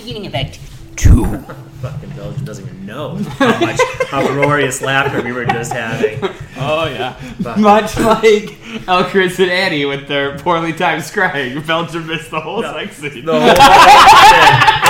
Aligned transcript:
Beginning 0.00 0.26
of 0.26 0.34
Act 0.34 0.58
Two. 0.96 1.24
Fucking 1.80 2.10
Belgium 2.10 2.44
doesn't 2.44 2.66
even 2.66 2.84
know 2.84 3.14
how 3.16 3.58
much 3.60 3.80
uproarious 4.12 4.82
laughter 4.82 5.22
we 5.22 5.32
were 5.32 5.46
just 5.46 5.72
having. 5.72 6.18
Oh 6.58 6.86
yeah. 6.86 7.14
Fuck. 7.42 7.56
Much 7.58 7.96
like 7.98 8.50
Elchris 8.86 9.38
and 9.38 9.50
Annie 9.50 9.86
with 9.86 10.06
their 10.08 10.36
poorly 10.38 10.72
timed 10.74 11.02
scrying, 11.02 11.66
Belgium 11.66 12.06
missed 12.06 12.30
the 12.30 12.40
whole 12.40 12.62
sex 12.62 12.96
scene. 12.96 13.24
The 13.24 13.32
whole 13.32 13.40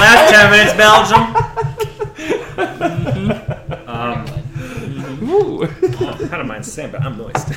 last 0.01 0.31
ten 0.33 0.51
minutes, 0.51 0.75
Belgium. 0.77 1.37
Um, 3.91 4.25
Ooh. 5.29 5.67
kind 5.67 6.41
of 6.41 6.47
mine's 6.47 6.67
the 6.67 6.73
same, 6.73 6.91
but 6.91 7.03
I'm 7.03 7.19
moist. 7.19 7.49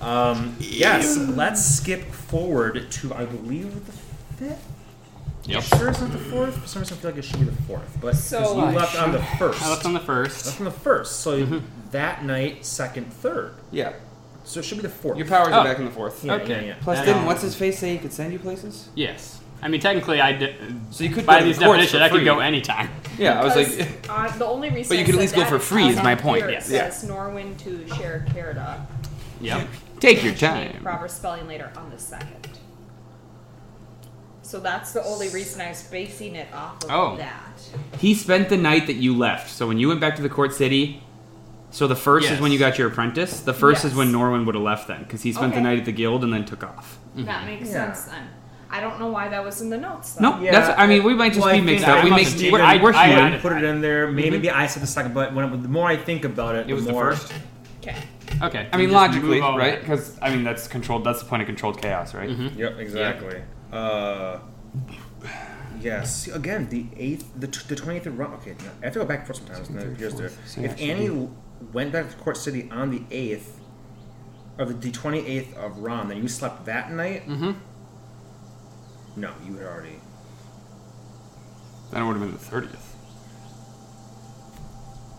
um, 0.00 0.56
yes, 0.60 1.16
let's 1.16 1.64
skip 1.64 2.04
forward 2.12 2.90
to 2.90 3.14
I 3.14 3.24
believe 3.24 3.86
the 3.86 3.92
fifth. 4.36 4.71
Yep. 5.52 5.62
Sure, 5.62 5.88
it's 5.88 6.00
not 6.00 6.12
the 6.12 6.18
fourth. 6.18 6.56
For 6.58 6.66
some 6.68 6.82
reason, 6.82 6.96
I 6.96 7.00
feel 7.00 7.10
like 7.10 7.18
it 7.18 7.24
should 7.24 7.38
be 7.40 7.46
the 7.46 7.62
fourth, 7.62 7.98
but 8.00 8.12
'cause 8.12 8.24
So- 8.24 8.56
you 8.70 8.76
left 8.76 8.96
on 9.00 9.12
the 9.12 9.22
first. 9.38 9.62
I 9.62 9.68
left 9.70 9.84
on 9.84 9.92
the 9.94 10.00
first. 10.00 10.46
Left 10.46 10.56
first. 10.56 10.58
on 10.60 10.64
the 10.64 10.70
first, 10.70 11.20
so 11.20 11.60
that 11.92 12.24
night, 12.24 12.64
second, 12.64 13.12
third. 13.12 13.54
Yeah. 13.70 13.92
So 14.44 14.60
it 14.60 14.64
should 14.64 14.78
be 14.78 14.82
the 14.82 14.88
fourth. 14.88 15.16
Your 15.18 15.26
powers 15.28 15.48
Oh. 15.52 15.58
are 15.60 15.64
back 15.64 15.78
in 15.78 15.84
the 15.84 15.90
fourth. 15.90 16.24
Yeah, 16.24 16.34
Okay. 16.34 16.60
yeah, 16.62 16.66
yeah. 16.68 16.74
Plus, 16.80 16.98
Um, 16.98 17.04
didn't 17.06 17.26
what's 17.26 17.42
his 17.42 17.54
face 17.54 17.78
say 17.78 17.92
he 17.92 17.98
could 17.98 18.12
send 18.12 18.32
you 18.32 18.38
places? 18.38 18.88
Yes. 18.94 19.38
I 19.64 19.68
mean, 19.68 19.80
technically, 19.80 20.20
I 20.20 20.32
did. 20.32 20.56
So 20.90 21.04
you 21.04 21.10
could 21.10 21.24
by 21.24 21.34
go 21.34 21.38
to 21.40 21.44
these 21.44 21.58
the 21.58 21.66
courts 21.66 21.76
definitions, 21.82 22.00
for 22.00 22.04
I 22.04 22.08
could 22.08 22.16
free. 22.16 22.24
go 22.24 22.40
anytime. 22.40 22.90
Yeah, 23.18 23.40
I 23.40 23.44
was 23.44 23.54
Because, 23.54 23.78
like, 23.78 24.06
uh, 24.08 24.36
the 24.38 24.44
only 24.46 24.70
reason. 24.70 24.88
But 24.88 24.94
you 24.96 25.02
I 25.02 25.04
could 25.04 25.14
at 25.14 25.18
said 25.18 25.20
least 25.20 25.34
go 25.36 25.40
that 25.42 25.48
for 25.50 25.58
free 25.60 25.88
is 25.88 25.96
my 26.02 26.12
on 26.14 26.18
point. 26.18 26.40
here 26.42 26.48
It 26.50 26.64
Yeah. 26.68 26.88
says 26.90 27.08
Norwin 27.08 27.56
to 27.58 27.86
share 27.96 28.26
Carida. 28.34 28.80
Yep. 29.40 29.68
take 30.00 30.24
your 30.24 30.34
time. 30.34 30.80
Proper 30.82 31.06
spelling 31.06 31.46
later 31.46 31.70
on 31.76 31.90
the 31.94 31.98
second. 32.02 32.48
So 34.52 34.60
that's 34.60 34.92
the 34.92 35.02
only 35.04 35.30
reason 35.30 35.62
I 35.62 35.70
was 35.70 35.82
basing 35.84 36.34
it 36.36 36.46
off 36.52 36.84
of 36.84 36.90
Oh. 36.90 37.16
that. 37.16 37.58
He 37.98 38.12
spent 38.12 38.50
the 38.50 38.58
night 38.58 38.86
that 38.86 38.96
you 38.96 39.16
left. 39.16 39.48
So 39.48 39.66
when 39.66 39.78
you 39.78 39.88
went 39.88 39.98
back 39.98 40.14
to 40.16 40.20
the 40.22 40.28
court 40.28 40.52
city, 40.52 41.02
so 41.70 41.86
the 41.86 41.96
first 41.96 42.26
is 42.26 42.32
Yes. 42.32 42.40
when 42.42 42.52
you 42.52 42.58
got 42.58 42.76
your 42.76 42.88
apprentice. 42.88 43.40
The 43.40 43.54
first 43.54 43.82
is 43.82 43.92
Yes. 43.92 43.96
when 43.96 44.12
Norwin 44.12 44.44
would 44.44 44.54
have 44.54 44.62
left 44.62 44.88
then, 44.88 45.04
because 45.04 45.22
he 45.22 45.32
spent 45.32 45.54
the 45.54 45.60
Okay. 45.60 45.64
night 45.68 45.78
at 45.78 45.86
the 45.86 45.92
guild 45.92 46.22
and 46.22 46.30
then 46.34 46.44
took 46.44 46.62
off. 46.64 46.98
That 47.16 47.24
mm-hmm. 47.26 47.46
makes 47.46 47.68
Yeah. 47.70 47.94
sense 47.94 48.02
then. 48.12 48.28
I 48.70 48.80
don't 48.80 49.00
know 49.00 49.06
why 49.08 49.30
that 49.30 49.42
was 49.42 49.62
in 49.62 49.70
the 49.70 49.78
notes. 49.78 50.12
Though. 50.12 50.36
No, 50.36 50.42
that's. 50.50 50.78
I 50.78 50.86
mean, 50.86 51.02
we 51.02 51.14
might 51.14 51.30
just 51.30 51.40
Well, 51.40 51.48
I 51.54 51.58
be 51.58 51.64
mixed 51.64 51.86
think 51.86 51.96
up. 51.96 52.04
We 52.04 52.10
I 52.10 52.14
make. 52.14 52.24
must 52.26 52.40
have 52.42 52.52
We're, 52.52 52.58
taken- 52.58 52.82
we're 52.82 52.92
I 52.92 53.06
human. 53.06 53.32
had- 53.32 53.40
put 53.40 53.52
it 53.52 53.64
in 53.64 53.80
there. 53.80 54.12
Maybe 54.12 54.48
mm-hmm. 54.48 54.60
I 54.60 54.66
said 54.66 54.82
the 54.82 54.86
second, 54.86 55.14
but 55.14 55.32
when 55.32 55.62
the 55.62 55.68
more 55.68 55.88
I 55.88 55.96
think 55.96 56.26
about 56.26 56.56
it, 56.56 56.68
It 56.68 56.74
was 56.74 56.84
the 56.84 56.88
the 56.88 56.92
more. 56.92 57.12
first. 57.12 57.32
Okay. 57.80 57.96
Okay. 58.42 58.68
I 58.70 58.76
mean, 58.76 58.88
Just 58.90 58.94
logically, 58.94 59.36
move 59.36 59.44
all 59.44 59.56
right? 59.56 59.76
that. 59.76 59.80
Because 59.80 60.18
I 60.20 60.28
mean, 60.28 60.44
that's 60.44 60.68
controlled. 60.68 61.04
That's 61.04 61.20
the 61.20 61.24
point 61.26 61.40
of 61.40 61.46
controlled 61.46 61.80
chaos, 61.80 62.12
right? 62.12 62.28
Mm-hmm. 62.28 62.58
Yep, 62.60 62.78
exactly. 62.78 63.40
Uh, 63.72 64.36
yes. 65.80 66.28
Again, 66.28 66.68
the 66.68 66.86
eighth, 66.96 67.30
the 67.38 67.46
t- 67.48 67.60
the 67.68 67.76
twentieth 67.76 68.06
of 68.06 68.18
Ron. 68.18 68.34
Okay, 68.34 68.54
no, 68.64 68.70
I 68.80 68.84
have 68.86 68.92
to 68.94 69.00
go 69.00 69.04
back 69.04 69.26
for 69.26 69.34
sometimes. 69.34 69.68
and 69.68 69.78
then 69.78 69.86
it 69.92 70.16
there. 70.16 70.30
So 70.46 70.60
If 70.60 70.80
yeah, 70.80 70.86
Annie 70.94 71.28
went 71.72 71.92
back 71.92 72.10
to 72.10 72.16
Court 72.16 72.36
City 72.36 72.68
on 72.70 72.90
the 72.90 73.02
eighth, 73.10 73.60
or 74.58 74.66
the 74.66 74.90
twenty 74.90 75.26
eighth 75.26 75.56
of 75.56 75.78
Ron, 75.78 76.08
then 76.08 76.18
you 76.18 76.28
slept 76.28 76.64
that 76.66 76.92
night. 76.92 77.26
Mm-hmm. 77.28 77.52
No, 79.20 79.32
you 79.46 79.56
had 79.56 79.66
already. 79.66 80.00
Then 81.90 82.02
it 82.02 82.06
would 82.06 82.12
have 82.16 82.22
been 82.22 82.32
the 82.32 82.38
thirtieth. 82.38 82.88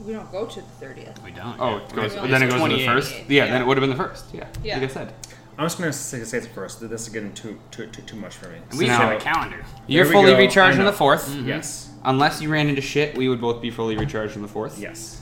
We 0.01 0.11
don't 0.13 0.29
go 0.31 0.45
to 0.47 0.55
the 0.59 0.67
thirtieth. 0.67 1.23
We 1.23 1.31
don't. 1.31 1.55
Oh, 1.59 1.77
yeah. 1.77 1.83
it 1.85 1.93
goes. 1.95 2.15
Then 2.15 2.25
it 2.43 2.49
goes 2.49 2.53
to 2.53 2.57
the 2.57 2.57
28. 2.57 2.85
first. 2.87 3.15
Yeah, 3.29 3.45
then 3.47 3.61
it 3.61 3.65
would 3.65 3.77
have 3.77 3.81
been 3.87 3.95
the 3.95 4.03
first. 4.03 4.25
Yeah, 4.33 4.47
Yeah. 4.63 4.79
like 4.79 4.89
I 4.89 4.93
said. 4.93 5.13
I'm 5.57 5.65
just 5.65 5.77
gonna 5.77 5.93
say, 5.93 6.23
say 6.23 6.39
it 6.39 6.45
first. 6.47 6.79
This 6.81 7.01
is 7.03 7.09
getting 7.09 7.33
too 7.33 7.59
too 7.71 7.87
too, 7.87 8.01
too 8.01 8.15
much 8.15 8.35
for 8.35 8.47
me. 8.49 8.57
And 8.71 8.79
we 8.79 8.87
So 8.87 8.91
have 8.93 9.09
now- 9.11 9.17
a 9.17 9.19
calendar. 9.19 9.63
You're 9.87 10.05
fully 10.05 10.31
go. 10.31 10.37
recharged 10.37 10.79
on 10.79 10.85
the 10.85 10.91
know. 10.91 10.97
4th 10.97 11.45
Yes. 11.45 11.89
Unless 12.05 12.41
you 12.41 12.49
ran 12.49 12.67
into 12.67 12.81
shit, 12.81 13.15
we 13.17 13.29
would 13.29 13.39
both 13.39 13.61
be 13.61 13.69
fully 13.71 13.95
recharged 13.95 14.35
on 14.35 14.41
the 14.41 14.47
fourth. 14.47 14.77
Yes. 14.79 15.21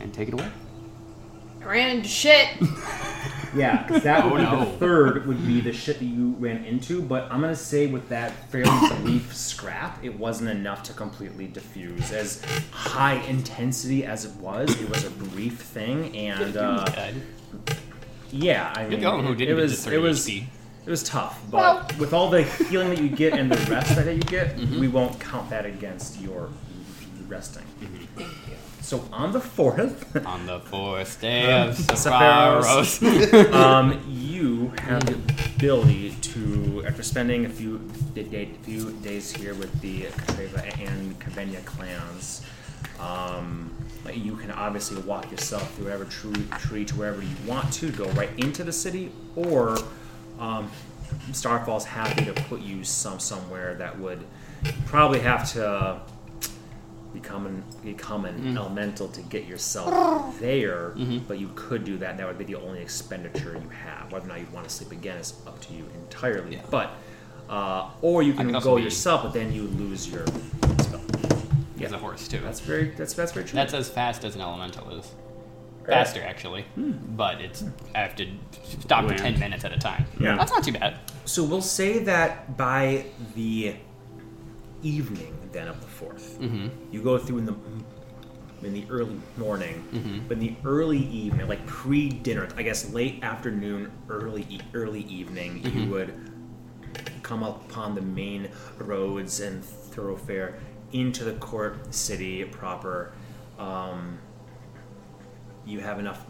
And 0.00 0.12
take 0.14 0.28
it 0.28 0.34
away. 0.34 0.48
I 1.60 1.64
ran 1.64 1.96
into 1.96 2.08
shit. 2.08 2.48
Yeah, 3.54 3.86
'cause 3.86 4.02
that 4.04 4.24
would 4.32 4.40
Oh, 4.40 4.50
be 4.50 4.56
no. 4.56 4.64
the 4.64 4.78
third 4.78 5.26
would 5.26 5.46
be 5.46 5.60
the 5.60 5.74
shit 5.74 5.98
that 5.98 6.06
you 6.06 6.34
ran 6.38 6.64
into. 6.64 7.02
But 7.02 7.28
I'm 7.30 7.42
gonna 7.42 7.54
say 7.54 7.86
with 7.86 8.08
that 8.08 8.50
fairly 8.50 8.70
brief 9.02 9.36
scrap, 9.36 10.02
it 10.02 10.18
wasn't 10.18 10.48
enough 10.48 10.82
to 10.84 10.94
completely 10.94 11.48
diffuse. 11.48 12.12
As 12.12 12.40
high 12.70 13.16
intensity 13.28 14.06
as 14.06 14.24
it 14.24 14.32
was, 14.36 14.70
it 14.80 14.88
was 14.88 15.04
a 15.04 15.10
brief 15.10 15.60
thing, 15.60 16.16
and 16.16 16.56
uh, 16.56 16.86
Good. 16.86 17.76
Yeah, 18.32 18.72
I 18.74 18.86
mean, 18.88 19.00
going 19.00 19.24
who 19.26 19.32
it, 19.32 19.36
didn't 19.36 19.52
it 19.52 19.56
get 19.56 19.62
was 19.62 19.76
to 19.84 19.90
30 19.90 19.96
it 19.96 19.98
was 20.00 20.26
HP. 20.26 20.44
it 20.86 20.90
was 20.90 21.02
tough. 21.02 21.40
But 21.50 21.56
Well- 21.58 21.86
with 21.98 22.12
all 22.12 22.30
the 22.30 22.42
healing 22.42 22.88
that 22.90 22.98
you 23.00 23.08
get 23.08 23.34
and 23.34 23.50
the 23.52 23.70
rest 23.70 23.94
that 23.96 24.12
you 24.14 24.22
get, 24.22 24.56
we 24.58 24.88
won't 24.88 25.20
count 25.20 25.50
that 25.50 25.64
against 25.66 26.20
your 26.20 26.48
resting. 27.28 27.64
So 28.80 29.04
on 29.12 29.32
the 29.32 29.40
fourth. 29.40 30.14
On 30.26 30.44
the 30.46 30.58
fourth 30.60 31.20
day 31.20 31.50
of 31.62 31.76
Sephiroth. 31.76 32.98
Sephiroth. 33.00 33.52
um, 33.54 34.02
you 34.08 34.72
have 34.80 35.06
the 35.06 35.14
ability 35.56 36.10
to, 36.20 36.84
after 36.86 37.02
spending 37.02 37.46
a 37.46 37.48
few 37.48 37.78
d- 38.14 38.24
day, 38.24 38.50
few 38.64 38.92
days 38.94 39.30
here 39.32 39.54
with 39.54 39.80
the 39.80 40.02
Katreva 40.02 40.78
and 40.86 41.18
Kavenya 41.20 41.64
clans, 41.64 42.42
um, 43.00 43.71
like, 44.04 44.16
you 44.16 44.36
can 44.36 44.50
obviously 44.50 45.00
walk 45.02 45.30
yourself 45.30 45.74
through 45.74 45.84
whatever 45.84 46.04
tree, 46.04 46.44
tree 46.58 46.84
to 46.84 46.94
wherever 46.96 47.22
you 47.22 47.36
want 47.46 47.72
to, 47.74 47.90
go 47.90 48.06
right 48.10 48.30
into 48.38 48.64
the 48.64 48.72
city, 48.72 49.12
or 49.36 49.78
um, 50.38 50.70
Starfall's 51.30 51.84
happy 51.84 52.24
to 52.24 52.32
put 52.32 52.60
you 52.60 52.82
some 52.84 53.18
somewhere 53.20 53.74
that 53.74 53.98
would 53.98 54.24
probably 54.86 55.20
have 55.20 55.50
to 55.52 56.00
become 57.12 57.46
an 57.46 57.62
become 57.84 58.24
an 58.24 58.56
elemental 58.56 59.06
to 59.08 59.20
get 59.22 59.44
yourself 59.46 60.38
there, 60.40 60.94
but 61.28 61.38
you 61.38 61.50
could 61.54 61.84
do 61.84 61.98
that. 61.98 62.10
and 62.12 62.18
That 62.18 62.26
would 62.26 62.38
be 62.38 62.44
the 62.44 62.54
only 62.56 62.80
expenditure 62.80 63.52
you 63.62 63.68
have. 63.68 64.10
Whether 64.10 64.24
or 64.24 64.28
not 64.28 64.40
you'd 64.40 64.52
want 64.52 64.66
to 64.68 64.74
sleep 64.74 64.92
again 64.92 65.18
is 65.18 65.34
up 65.46 65.60
to 65.62 65.74
you 65.74 65.84
entirely. 65.94 66.54
Yeah. 66.56 66.62
But 66.70 66.90
uh, 67.50 67.90
or 68.00 68.22
you 68.22 68.32
can 68.32 68.54
also 68.54 68.70
go 68.70 68.76
be- 68.76 68.82
yourself, 68.84 69.22
but 69.24 69.32
then 69.34 69.52
you 69.52 69.64
lose 69.64 70.08
your 70.08 70.26
spell. 70.26 71.00
He 71.82 71.86
has 71.86 71.92
a 71.92 71.98
horse 71.98 72.28
too. 72.28 72.38
That's 72.38 72.60
very 72.60 72.90
that's 72.90 73.12
that's 73.14 73.32
very 73.32 73.44
true. 73.44 73.56
That's 73.56 73.74
as 73.74 73.90
fast 73.90 74.24
as 74.24 74.36
an 74.36 74.40
elemental 74.40 74.88
is. 74.98 75.10
Faster, 75.84 76.22
actually. 76.22 76.62
Hmm. 76.76 76.92
But 77.16 77.40
it's 77.40 77.64
I 77.92 77.98
have 77.98 78.14
to 78.14 78.28
stop 78.78 79.08
for 79.08 79.16
10 79.16 79.40
minutes 79.40 79.64
at 79.64 79.72
a 79.72 79.78
time. 79.78 80.04
Yeah. 80.20 80.36
That's 80.36 80.52
not 80.52 80.62
too 80.62 80.70
bad. 80.74 81.00
So 81.24 81.42
we'll 81.42 81.60
say 81.60 81.98
that 82.04 82.56
by 82.56 83.06
the 83.34 83.74
evening 84.84 85.36
then 85.50 85.66
of 85.66 85.80
the 85.80 85.86
4th 86.06 86.38
Mm-hmm. 86.38 86.68
you 86.92 87.02
go 87.02 87.18
through 87.18 87.38
in 87.38 87.46
the 87.46 87.54
in 88.62 88.72
the 88.74 88.84
early 88.90 89.20
morning, 89.36 89.84
Mm-hmm. 89.92 90.28
but 90.28 90.34
in 90.34 90.38
the 90.38 90.54
early 90.64 91.00
evening, 91.00 91.48
like 91.48 91.66
pre-dinner, 91.66 92.46
I 92.56 92.62
guess 92.62 92.92
late 92.92 93.24
afternoon, 93.24 93.90
early 94.08 94.46
e- 94.48 94.60
early 94.72 95.00
evening, 95.02 95.62
Mm-hmm. 95.64 95.78
you 95.80 95.90
would 95.90 96.14
come 97.24 97.42
upon 97.42 97.96
the 97.96 98.02
main 98.02 98.50
roads 98.78 99.40
and 99.40 99.64
thoroughfare 99.64 100.60
into 100.92 101.24
the 101.24 101.32
court 101.34 101.94
city 101.94 102.44
proper. 102.44 103.12
Um, 103.58 104.18
you 105.66 105.80
have 105.80 105.98
enough 105.98 106.24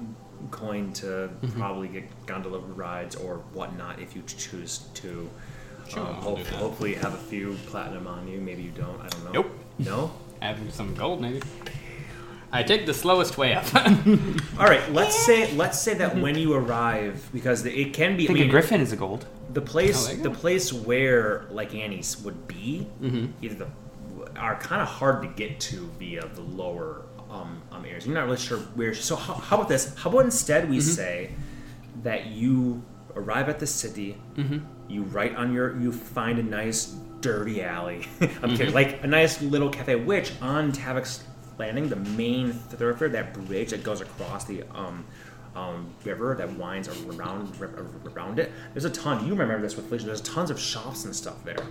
coin 0.50 0.92
to 0.94 1.06
Mm-hmm. 1.06 1.58
probably 1.58 1.88
get 1.88 2.26
gondola 2.26 2.58
rides 2.58 3.16
or 3.16 3.36
whatnot 3.54 4.00
if 4.00 4.14
you 4.16 4.22
choose 4.26 4.86
to. 4.94 5.28
Sure, 5.88 6.06
Um, 6.06 6.14
hopefully, 6.16 6.90
you 6.90 6.96
have 6.96 7.14
a 7.14 7.18
few 7.18 7.56
platinum 7.66 8.06
on 8.06 8.28
you. 8.28 8.40
Maybe 8.40 8.62
you 8.62 8.70
don't. 8.70 9.00
I 9.00 9.08
don't 9.08 9.24
know. 9.24 9.30
Nope. 9.32 9.50
No. 9.78 10.12
Have 10.40 10.58
some 10.72 10.94
gold, 10.94 11.20
maybe. 11.20 11.40
I 12.54 12.62
take 12.62 12.84
the 12.86 12.92
slowest 12.94 13.38
way 13.38 13.54
up. 13.54 13.64
All 14.58 14.66
right. 14.66 14.92
Let's 14.92 15.16
say 15.16 15.52
let's 15.54 15.80
say 15.80 15.94
that 15.94 16.16
when 16.16 16.36
you 16.36 16.52
arrive, 16.54 17.28
because 17.32 17.64
it 17.64 17.94
can 17.94 18.16
be. 18.16 18.24
I 18.24 18.26
think 18.26 18.38
I 18.38 18.40
mean, 18.42 18.48
a 18.48 18.50
griffin 18.50 18.80
is 18.80 18.92
a 18.92 18.96
gold. 18.96 19.26
the 19.52 19.60
place 19.62 20.10
Oh, 20.10 20.16
the 20.16 20.30
place 20.30 20.72
where 20.72 21.46
like 21.50 21.74
Annie's 21.74 22.20
would 22.22 22.46
be 22.46 22.86
Mm-hmm. 23.00 23.26
either 23.42 23.54
the 23.54 23.68
are 24.36 24.56
kind 24.58 24.80
of 24.82 24.88
hard 24.88 25.22
to 25.22 25.28
get 25.28 25.60
to 25.60 25.86
via 25.98 26.26
the 26.28 26.40
lower 26.42 27.02
um, 27.30 27.62
um 27.72 27.84
areas. 27.84 28.06
You're 28.06 28.14
not 28.14 28.24
really 28.26 28.36
sure 28.38 28.58
where. 28.74 28.94
So 28.94 29.16
how, 29.16 29.34
how 29.34 29.56
about 29.56 29.68
this? 29.68 29.94
How 29.96 30.10
about 30.10 30.24
instead 30.24 30.68
we 30.68 30.78
Mm-hmm. 30.78 30.86
say 30.90 31.30
that 32.02 32.26
you 32.26 32.82
arrive 33.14 33.48
at 33.48 33.58
the 33.58 33.66
city, 33.66 34.16
Mm-hmm. 34.36 34.58
you 34.88 35.02
write 35.04 35.34
on 35.36 35.52
your 35.52 35.78
you 35.80 35.92
find 35.92 36.38
a 36.38 36.42
nice 36.42 36.94
dirty 37.20 37.62
alley. 37.62 38.06
I'm 38.20 38.28
Mm-hmm. 38.28 38.56
kidding. 38.56 38.74
Like 38.74 39.02
a 39.04 39.06
nice 39.06 39.40
little 39.42 39.70
cafe, 39.70 39.94
which 39.96 40.32
on 40.40 40.72
Tavok's 40.72 41.24
Landing, 41.58 41.88
the 41.88 41.96
main 41.96 42.52
thoroughfare, 42.54 43.10
that 43.10 43.34
bridge 43.34 43.70
that 43.70 43.84
goes 43.84 44.00
across 44.00 44.44
the 44.46 44.64
um, 44.74 45.04
um, 45.54 45.86
river 46.04 46.34
that 46.36 46.50
winds 46.56 46.88
around 46.88 47.54
around 48.14 48.38
it. 48.38 48.52
There's 48.72 48.84
a 48.84 48.90
ton. 48.90 49.26
You 49.26 49.32
remember 49.34 49.60
this 49.60 49.76
with 49.76 49.86
Felicia. 49.86 50.06
There's 50.06 50.20
tons 50.22 50.50
of 50.50 50.58
shops 50.58 51.04
and 51.04 51.14
stuff 51.14 51.44
there, 51.44 51.66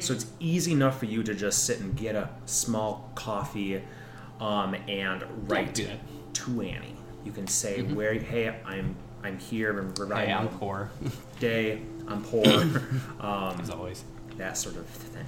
so 0.00 0.14
it's 0.14 0.26
easy 0.40 0.72
enough 0.72 0.98
for 0.98 1.06
you 1.06 1.22
to 1.22 1.34
just 1.34 1.64
sit 1.64 1.80
and 1.80 1.96
get 1.96 2.14
a 2.14 2.30
small 2.46 3.10
coffee, 3.14 3.82
um, 4.40 4.74
and 4.88 5.24
write 5.48 5.74
to 6.34 6.62
Annie. 6.62 6.96
You 7.24 7.32
can 7.32 7.46
say 7.46 7.82
where, 7.82 8.14
hey, 8.14 8.60
I'm 8.64 8.94
I'm 9.22 9.38
here. 9.38 9.78
I'm 9.78 9.92
hey, 10.08 10.32
I'm 10.32 10.48
poor, 10.48 10.90
day. 11.40 11.82
I'm 12.06 12.22
poor. 12.22 12.46
um, 13.20 13.60
as 13.60 13.70
always. 13.70 14.04
that 14.36 14.56
sort 14.56 14.76
of 14.76 14.86
thing. 14.86 15.26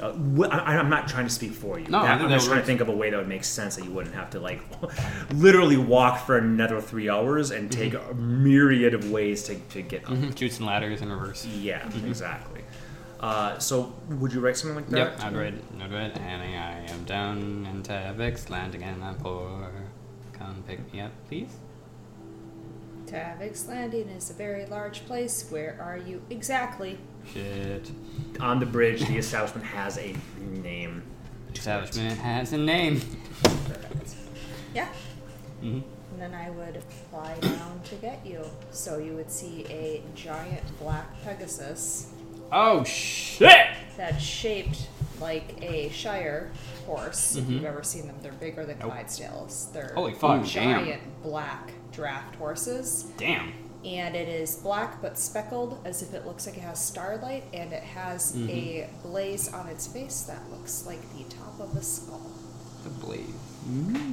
Uh, 0.00 0.12
wh- 0.12 0.48
I, 0.52 0.76
I'm 0.76 0.90
not 0.90 1.08
trying 1.08 1.24
to 1.26 1.30
speak 1.32 1.52
for 1.52 1.78
you. 1.78 1.84
Mm-hmm. 1.84 1.92
No, 1.92 1.98
I 2.00 2.02
That- 2.02 2.08
think 2.18 2.22
I'm 2.24 2.28
that 2.30 2.36
just 2.36 2.46
trying 2.48 2.60
to 2.60 2.66
think 2.66 2.80
of 2.80 2.88
a 2.88 2.92
way 2.92 3.10
that 3.10 3.16
would 3.16 3.28
make 3.28 3.44
sense 3.44 3.76
that 3.76 3.84
you 3.84 3.90
wouldn't 3.90 4.14
have 4.14 4.30
to 4.30 4.40
like 4.40 4.60
literally 5.32 5.76
walk 5.76 6.26
for 6.26 6.36
another 6.38 6.80
three 6.80 7.08
hours 7.08 7.50
and 7.50 7.70
Mm-hmm. 7.70 7.80
take 7.80 7.94
a 7.94 8.14
myriad 8.14 8.92
of 8.94 9.10
ways 9.10 9.42
to, 9.44 9.54
to 9.54 9.82
get 9.82 10.04
up. 10.08 10.16
Shoots 10.38 10.58
and 10.58 10.66
ladders 10.66 11.00
in 11.02 11.10
reverse. 11.10 11.44
Yeah, 11.46 11.86
exactly. 12.06 12.62
Uh, 13.20 13.56
so, 13.58 13.94
would 14.08 14.32
you 14.32 14.40
write 14.40 14.56
something 14.56 14.74
like 14.76 14.88
that? 14.88 14.98
Yep, 15.20 15.24
I'd 15.24 15.36
read, 15.36 15.62
I'd 15.80 15.92
read, 15.92 16.18
and 16.18 16.42
I 16.42 16.92
am 16.92 17.04
down 17.04 17.66
in 17.70 17.82
Tavix, 17.84 18.50
landing 18.50 18.82
again, 18.82 19.00
I'm 19.00 19.14
poor. 19.14 19.70
Come 20.32 20.64
pick 20.66 20.92
me 20.92 21.00
up, 21.02 21.12
please. 21.28 21.54
Tavix 23.06 23.68
Landing 23.68 24.08
is 24.08 24.30
a 24.30 24.32
very 24.32 24.64
large 24.66 25.04
place. 25.06 25.46
Where 25.50 25.78
are 25.80 25.98
you 25.98 26.22
exactly? 26.30 26.98
Shit. 27.32 27.90
On 28.40 28.58
the 28.58 28.66
bridge, 28.66 29.00
the 29.06 29.16
establishment 29.18 29.66
has 29.66 29.98
a 29.98 30.14
name. 30.40 31.02
Establishment 31.54 32.18
has 32.18 32.52
a 32.52 32.58
name. 32.58 33.00
Yeah. 34.74 34.88
hmm 35.60 35.80
And 36.12 36.18
then 36.20 36.34
I 36.34 36.50
would 36.50 36.82
fly 37.10 37.36
down 37.40 37.80
to 37.84 37.94
get 37.96 38.24
you. 38.24 38.44
So 38.70 38.98
you 38.98 39.14
would 39.14 39.30
see 39.30 39.64
a 39.70 40.02
giant 40.14 40.62
black 40.78 41.06
Pegasus 41.22 42.10
Oh 42.50 42.84
shit! 42.84 43.66
that's 43.96 44.22
shaped 44.22 44.88
like 45.20 45.54
a 45.62 45.88
Shire 45.90 46.50
horse. 46.86 47.36
If 47.36 47.48
you've 47.48 47.64
ever 47.64 47.82
seen 47.82 48.06
them, 48.06 48.16
they're 48.22 48.32
bigger 48.32 48.66
than 48.66 48.78
Nope. 48.78 48.92
Clydesdales. 48.92 49.72
They're 49.72 49.92
Holy 49.94 50.12
fuck, 50.12 50.44
giant 50.44 50.86
damn. 50.86 51.00
black 51.22 51.72
draft 51.92 52.34
horses. 52.36 53.04
Damn. 53.16 53.52
And 53.84 54.14
it 54.14 54.28
is 54.28 54.56
black 54.56 55.00
but 55.02 55.18
speckled 55.18 55.78
as 55.84 56.02
if 56.02 56.14
it 56.14 56.24
looks 56.26 56.46
like 56.46 56.56
it 56.56 56.60
has 56.62 56.82
starlight 56.84 57.44
and 57.52 57.72
it 57.72 57.82
has 57.82 58.32
Mm-hmm. 58.32 58.48
a 58.50 58.88
blaze 59.02 59.52
on 59.52 59.66
its 59.68 59.86
face 59.86 60.22
that 60.22 60.40
looks 60.50 60.86
like 60.86 61.00
the 61.16 61.24
top 61.34 61.58
of 61.60 61.74
a 61.76 61.82
skull 61.82 62.30
The 62.84 62.90
blaze. 62.90 63.26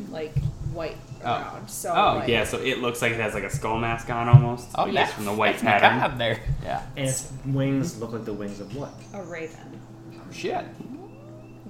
like 0.10 0.38
white 0.74 0.98
Oh. 1.26 1.60
so 1.68 1.92
Oh 1.92 2.16
like, 2.20 2.30
yeah, 2.30 2.44
so 2.46 2.58
it 2.60 2.80
looks 2.80 3.02
like 3.02 3.12
it 3.12 3.20
has 3.20 3.34
like 3.34 3.44
a 3.44 3.50
skull 3.50 3.78
mask 3.78 4.10
on 4.10 4.28
almost. 4.30 4.70
Oh 4.76 4.84
I 4.84 4.90
yeah, 4.90 5.06
from 5.08 5.26
the 5.26 5.34
white 5.34 5.60
That's 5.60 5.64
pattern. 5.64 5.98
macabre 5.98 6.18
there. 6.18 6.40
Yeah. 6.64 6.82
And 6.98 7.08
its 7.10 7.32
wings 7.46 8.00
look 8.00 8.12
like 8.14 8.26
the 8.26 8.34
wings 8.34 8.60
of 8.60 8.76
what? 8.76 8.92
a 9.14 9.22
raven 9.24 9.82
Oh 10.16 10.32
shit. 10.32 10.66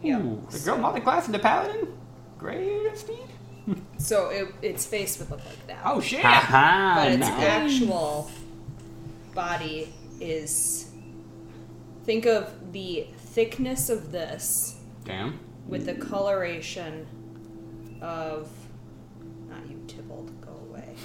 Yeah. 0.04 0.20
Ooh, 0.20 0.42
the 0.52 0.60
girl 0.60 0.78
multi-class 0.78 1.28
into 1.28 1.40
paladin. 1.40 1.88
Great 2.38 2.98
speed. 2.98 3.18
So 3.98 4.30
it, 4.30 4.54
its 4.62 4.86
face 4.86 5.20
would 5.20 5.30
look 5.30 5.46
like 5.46 5.68
that 5.68 5.80
Oh 5.86 6.02
shit. 6.02 6.22
Haha, 6.22 6.96
but 7.04 7.12
its 7.12 7.20
nice. 7.20 7.44
actual 7.44 8.32
body 9.34 9.94
is 10.20 10.90
think 12.04 12.26
of 12.26 12.72
the 12.74 13.08
thickness 13.18 13.90
of 13.90 14.12
this 14.12 14.78
Damn. 15.06 15.40
with 15.68 15.86
the 15.86 15.94
coloration 15.96 17.06
of 18.02 18.50
not 19.50 19.68
you 19.70 19.82
Tybalt, 19.88 20.30
go 20.42 20.52
away 20.70 20.96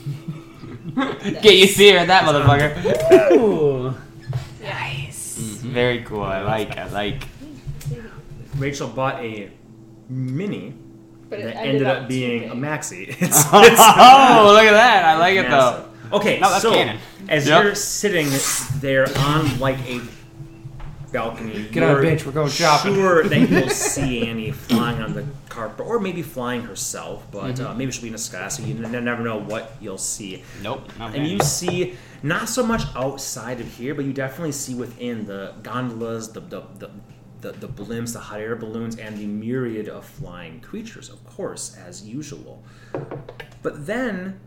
Get 1.43 1.57
you 1.57 1.67
fear 1.67 2.05
that 2.07 2.25
motherfucker. 2.25 3.33
Ooh. 3.33 3.95
nice 4.63 5.39
mm, 5.39 5.57
Very 5.73 6.03
cool. 6.03 6.23
I 6.23 6.43
like. 6.43 6.77
I 6.77 6.89
like. 6.89 7.27
Rachel 8.57 8.89
bought 8.89 9.21
a 9.21 9.51
mini 10.09 10.75
but 11.31 11.41
it 11.41 11.45
that 11.45 11.57
ended, 11.57 11.75
ended 11.83 11.87
up, 11.87 12.03
up 12.05 12.09
being 12.09 12.51
a 12.51 12.55
maxi. 12.55 13.09
It's, 13.09 13.21
it's 13.23 13.47
Oh, 13.53 14.51
look 14.53 14.65
at 14.65 14.73
that! 14.73 15.05
I 15.05 15.17
like 15.19 15.37
it 15.37 15.43
though. 15.49 15.49
massive. 15.49 16.13
Okay, 16.13 16.39
No, 16.41 16.59
so 16.59 16.73
canon. 16.73 16.99
as 17.29 17.47
Yep. 17.49 17.65
you're 17.65 17.75
sitting 17.75 18.29
there 18.81 19.07
on 19.19 19.59
like 19.59 19.79
a 19.89 20.01
balcony, 21.13 21.69
Get 21.71 21.83
on, 21.83 21.91
you're 21.91 22.03
bitch, 22.03 22.27
we're 22.27 22.33
going 22.33 22.51
shopping. 22.51 22.95
Sure 22.95 23.23
that 23.25 23.49
you'll 23.49 23.69
see 23.71 24.27
Annie 24.27 24.51
flying 24.51 25.01
on 25.01 25.15
the 25.15 25.25
carpet, 25.49 25.87
or 25.87 26.01
maybe 26.01 26.23
flying 26.23 26.63
herself, 26.63 27.25
but 27.31 27.55
Mm-hmm. 27.55 27.67
uh, 27.67 27.75
maybe 27.75 27.93
she'll 27.93 28.03
be 28.03 28.09
in 28.09 28.13
the 28.15 28.19
sky, 28.19 28.49
so 28.49 28.63
you 28.65 28.85
n- 28.85 29.05
never 29.05 29.23
know 29.23 29.39
what 29.39 29.77
you'll 29.81 29.97
see. 29.99 30.43
Nope. 30.63 30.89
Not 30.99 31.15
And 31.15 31.27
you 31.27 31.39
see 31.41 31.95
not 32.23 32.49
so 32.49 32.65
much 32.67 32.83
outside 32.97 33.61
of 33.61 33.69
here, 33.73 33.95
but 33.95 34.05
you 34.05 34.13
definitely 34.13 34.53
see 34.53 34.75
within 34.75 35.25
the 35.27 35.55
gondolas, 35.63 36.33
the 36.33 36.41
the, 36.41 36.63
the 36.79 36.91
the, 37.45 37.53
the 37.53 37.69
blimps, 37.69 38.15
the 38.15 38.19
hot 38.19 38.41
air 38.41 38.57
balloons, 38.57 38.97
and 38.97 39.19
the 39.19 39.27
myriad 39.27 39.89
of 39.89 40.05
flying 40.05 40.61
creatures, 40.61 41.11
of 41.11 41.25
course, 41.27 41.77
as 41.77 42.03
usual. 42.03 42.65
But 43.63 43.87
then 43.87 44.41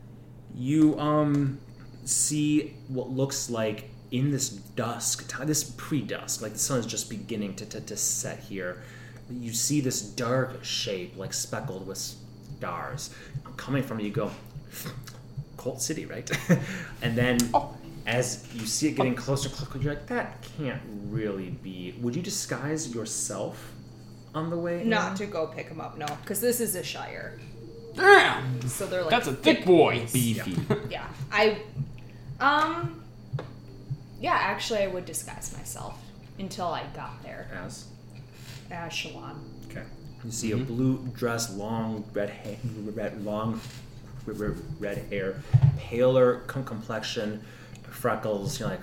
you 0.56 1.00
um 1.00 1.60
see 2.06 2.74
what 2.88 3.10
looks 3.10 3.50
like 3.50 3.90
in 4.10 4.32
this 4.32 4.50
dusk, 4.50 5.32
this 5.46 5.64
pre-dusk, 5.78 6.42
like 6.42 6.54
the 6.54 6.60
sun 6.60 6.80
is 6.80 6.86
just 6.86 7.10
beginning 7.10 7.54
to, 7.56 7.66
to, 7.66 7.82
to 7.82 7.98
set 7.98 8.40
here. 8.40 8.82
You 9.30 9.52
see 9.54 9.82
this 9.82 10.02
dark 10.02 10.64
shape, 10.64 11.18
like 11.18 11.34
speckled 11.34 11.86
with 11.86 11.98
stars, 11.98 13.14
coming 13.58 13.84
from 13.84 14.00
you. 14.00 14.08
You 14.08 14.12
go, 14.14 14.32
Colt 15.58 15.82
City, 15.82 16.06
right? 16.06 16.30
and 17.02 17.18
then 17.18 17.38
as 18.08 18.48
you 18.56 18.66
see 18.66 18.88
it 18.88 18.96
getting 18.96 19.16
closer, 19.16 19.50
closer, 19.50 19.78
you're 19.80 19.94
like, 19.94 20.08
that 20.08 20.42
can't 20.58 20.82
really 21.10 21.50
be. 21.50 21.94
Would 22.02 22.16
you 22.16 22.22
disguise 22.22 22.96
yourself 22.96 23.74
on 24.34 24.50
the 24.50 24.58
way? 24.58 24.82
in? 24.82 24.90
Not 24.90 25.18
to 25.18 25.26
go 25.26 25.48
pick 25.48 25.68
him 25.68 25.82
up, 25.82 25.98
no, 25.98 26.08
because 26.22 26.40
this 26.40 26.62
is 26.62 26.76
a 26.76 26.84
shire. 26.84 27.38
Damn. 27.96 28.62
So 28.62 28.86
they're 28.88 29.02
like 29.02 29.10
That's 29.12 29.28
a 29.28 29.34
thick 29.34 29.66
boy. 29.66 30.08
Beefy. 30.14 30.56
Yeah, 30.90 31.08
I, 31.32 31.58
um, 32.40 33.04
yeah, 34.22 34.34
actually, 34.36 34.80
I 34.80 34.88
would 34.88 35.06
disguise 35.06 35.54
myself 35.58 36.00
until 36.40 36.68
I 36.68 36.84
got 36.96 37.22
there 37.24 37.50
As 37.54 37.86
as 38.70 38.92
Shalon. 38.94 39.36
okay, 39.70 39.84
you 40.24 40.32
see 40.32 40.52
a 40.52 40.58
blue 40.58 40.98
dress, 41.14 41.54
long 41.56 42.06
red 42.14 42.30
hair, 42.30 42.58
red 42.94 43.24
long 43.26 43.60
red, 44.26 44.56
red 44.80 44.98
hair, 45.10 45.42
paler 45.78 46.42
complexion, 46.48 47.42
freckles. 47.90 48.60
You're 48.60 48.70
like, 48.70 48.82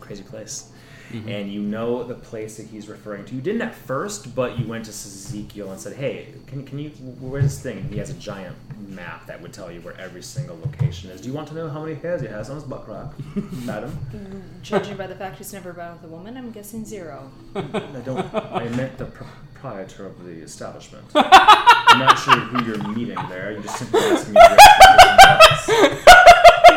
crazy 0.00 0.22
place. 0.22 0.70
Mm-hmm. 1.10 1.28
And 1.28 1.52
you 1.52 1.60
know 1.60 2.04
the 2.04 2.14
place 2.14 2.56
that 2.56 2.66
he's 2.68 2.88
referring 2.88 3.26
to. 3.26 3.34
You 3.34 3.42
didn't 3.42 3.60
at 3.62 3.74
first, 3.74 4.34
but 4.34 4.58
you 4.58 4.66
went 4.66 4.86
to 4.86 4.90
Ezekiel 4.90 5.70
and 5.70 5.78
said, 5.78 5.94
"Hey, 5.94 6.28
can, 6.46 6.64
can 6.64 6.78
you? 6.78 6.88
Where's 7.20 7.44
this 7.44 7.60
thing?" 7.60 7.78
And 7.78 7.90
he 7.90 7.98
has 7.98 8.08
a 8.08 8.14
giant 8.14 8.56
map 8.88 9.26
that 9.26 9.40
would 9.42 9.52
tell 9.52 9.70
you 9.70 9.80
where 9.82 9.98
every 10.00 10.22
single 10.22 10.58
location 10.64 11.10
is. 11.10 11.20
Do 11.20 11.28
you 11.28 11.34
want 11.34 11.48
to 11.48 11.54
know 11.54 11.68
how 11.68 11.84
many 11.84 11.96
hairs 11.96 12.22
he 12.22 12.28
has 12.28 12.48
on 12.48 12.56
his 12.56 12.64
butt 12.64 12.84
crack, 12.84 13.10
madam? 13.64 13.98
Mm, 14.10 14.62
judging 14.62 14.96
by 14.96 15.06
the 15.06 15.14
fact 15.14 15.36
he's 15.36 15.52
never 15.52 15.74
been 15.74 15.92
with 15.92 16.04
a 16.04 16.08
woman, 16.08 16.36
I'm 16.36 16.50
guessing 16.50 16.84
zero. 16.84 17.30
I 17.54 17.60
don't. 18.04 18.34
I 18.34 18.68
meant 18.76 18.96
the 18.96 19.06
proprietor 19.06 20.06
of 20.06 20.24
the 20.24 20.40
establishment. 20.40 21.04
I'm 21.14 21.98
not 21.98 22.18
sure 22.18 22.36
who 22.36 22.64
you're 22.64 22.88
meeting 22.88 23.18
there. 23.28 23.52
You 23.52 23.62
just 23.62 23.78
simply 23.78 24.00
asked 24.00 24.30
me. 24.30 26.00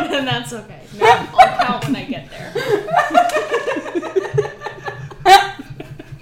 Where 0.00 0.08
the 0.08 0.10
was. 0.10 0.18
and 0.18 0.28
that's 0.28 0.52
okay. 0.52 0.80
No, 0.98 1.06
I'll 1.06 1.66
count 1.66 1.84
when 1.84 1.96
I 1.96 2.04
get 2.04 2.30
there. 2.30 2.52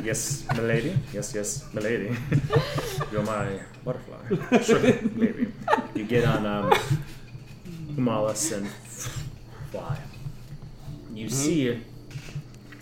Yes, 0.05 0.45
milady. 0.55 0.95
Yes, 1.15 1.35
yes, 1.35 1.65
milady. 1.73 2.15
You're 3.11 3.23
my 3.23 3.59
butterfly. 3.83 4.59
Sure, 4.61 4.79
maybe. 5.15 5.51
You 5.95 6.05
get 6.05 6.27
on 6.27 6.45
um, 6.45 6.71
Humalis 7.97 8.53
and 8.53 8.69
fly. 9.73 9.97
You 11.15 11.31
see 11.31 11.81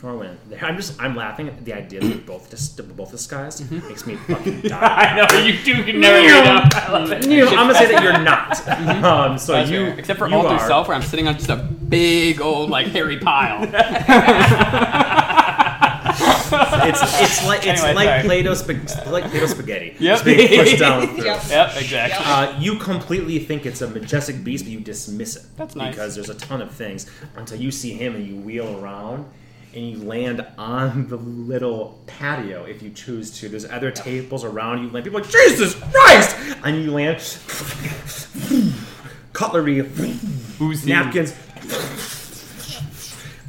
I'm 0.04 0.76
just. 0.76 1.00
I'm 1.00 1.14
laughing 1.14 1.48
at 1.48 1.64
the 1.64 1.72
idea 1.74 2.00
that 2.00 2.26
both 2.26 2.50
just 2.50 2.96
both 2.96 3.12
disguised. 3.12 3.70
Makes 3.70 4.04
me 4.06 4.16
fucking 4.16 4.60
die. 4.62 4.78
I 4.80 5.16
know 5.16 5.44
you 5.44 5.62
do. 5.62 5.84
can 5.84 6.00
never 6.00 6.20
meet 6.20 6.32
up. 6.48 6.74
I 6.74 6.92
love 6.92 7.12
it. 7.12 7.26
You, 7.26 7.46
I'm 7.46 7.68
gonna 7.68 7.74
say 7.74 7.92
that 7.92 8.02
you're 8.02 8.18
not. 8.18 8.52
Um, 9.02 9.38
so 9.38 9.52
That's 9.52 9.70
you, 9.70 9.86
fair. 9.86 9.98
Except 9.98 10.18
for 10.18 10.28
you 10.28 10.34
alter 10.34 10.48
are. 10.48 10.66
self, 10.66 10.88
where 10.88 10.96
I'm 10.96 11.02
sitting 11.02 11.26
on 11.28 11.34
just 11.34 11.48
a 11.50 11.56
big 11.56 12.40
old 12.40 12.70
like 12.70 12.88
hairy 12.88 13.18
pile. 13.18 13.62
It's 16.84 17.00
it's 17.20 17.46
like 17.46 17.66
it's 17.66 17.80
Anyway, 17.82 17.94
like 17.94 18.08
sorry. 18.08 18.22
Play-Doh 18.22 19.10
like 19.10 19.24
Play-Doh 19.30 19.46
spaghetti. 19.46 19.96
Yep. 19.98 20.14
It's 20.14 20.22
being 20.22 20.48
pushed 20.48 20.78
down 20.78 21.06
through. 21.06 21.24
Yep. 21.24 21.42
yep, 21.48 21.76
exactly. 21.76 22.24
Uh, 22.26 22.60
you 22.60 22.76
completely 22.76 23.38
think 23.38 23.64
it's 23.66 23.80
a 23.80 23.88
majestic 23.88 24.42
beast, 24.44 24.64
but 24.64 24.72
you 24.72 24.80
dismiss 24.80 25.36
it. 25.36 25.44
That's 25.56 25.74
nice. 25.76 25.94
Because 25.94 26.14
there's 26.14 26.28
a 26.28 26.34
ton 26.34 26.60
of 26.60 26.72
things 26.72 27.08
until 27.36 27.58
you 27.58 27.70
see 27.70 27.92
him 27.92 28.14
and 28.16 28.26
you 28.26 28.36
wheel 28.36 28.78
around 28.82 29.26
and 29.74 29.90
you 29.90 29.98
land 29.98 30.46
on 30.58 31.08
the 31.08 31.16
little 31.16 32.02
patio 32.06 32.64
if 32.64 32.82
you 32.82 32.90
choose 32.90 33.30
to. 33.38 33.48
There's 33.48 33.64
other 33.64 33.90
tables 33.90 34.44
around 34.44 34.82
you. 34.82 34.90
Land. 34.90 35.04
People 35.04 35.20
are 35.20 35.22
like, 35.22 35.30
Jesus 35.30 35.74
Christ! 35.74 36.36
And 36.64 36.82
you 36.82 36.90
land. 36.90 37.18
Cutlery, 39.32 39.78
Who's 40.58 40.86
napkins. 40.86 41.34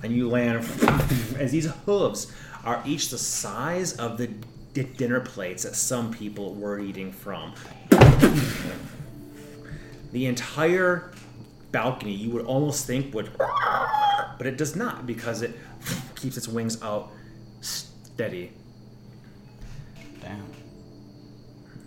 And 0.01 0.13
you 0.13 0.29
land 0.29 0.65
as 1.37 1.51
these 1.51 1.69
hooves 1.85 2.31
are 2.63 2.81
each 2.85 3.09
the 3.09 3.17
size 3.17 3.93
of 3.97 4.17
the 4.17 4.27
di- 4.73 4.83
dinner 4.83 5.19
plates 5.19 5.63
that 5.63 5.75
some 5.75 6.11
people 6.13 6.55
were 6.55 6.79
eating 6.79 7.11
from. 7.11 7.53
The 10.11 10.25
entire 10.27 11.11
balcony 11.73 12.13
you 12.13 12.29
would 12.29 12.45
almost 12.45 12.87
think 12.87 13.13
would, 13.13 13.29
but 14.37 14.47
it 14.47 14.57
does 14.57 14.77
not 14.77 15.05
because 15.05 15.41
it 15.41 15.51
keeps 16.15 16.37
its 16.37 16.47
wings 16.47 16.81
out, 16.81 17.11
steady. 17.59 18.53
Damn. 20.21 20.45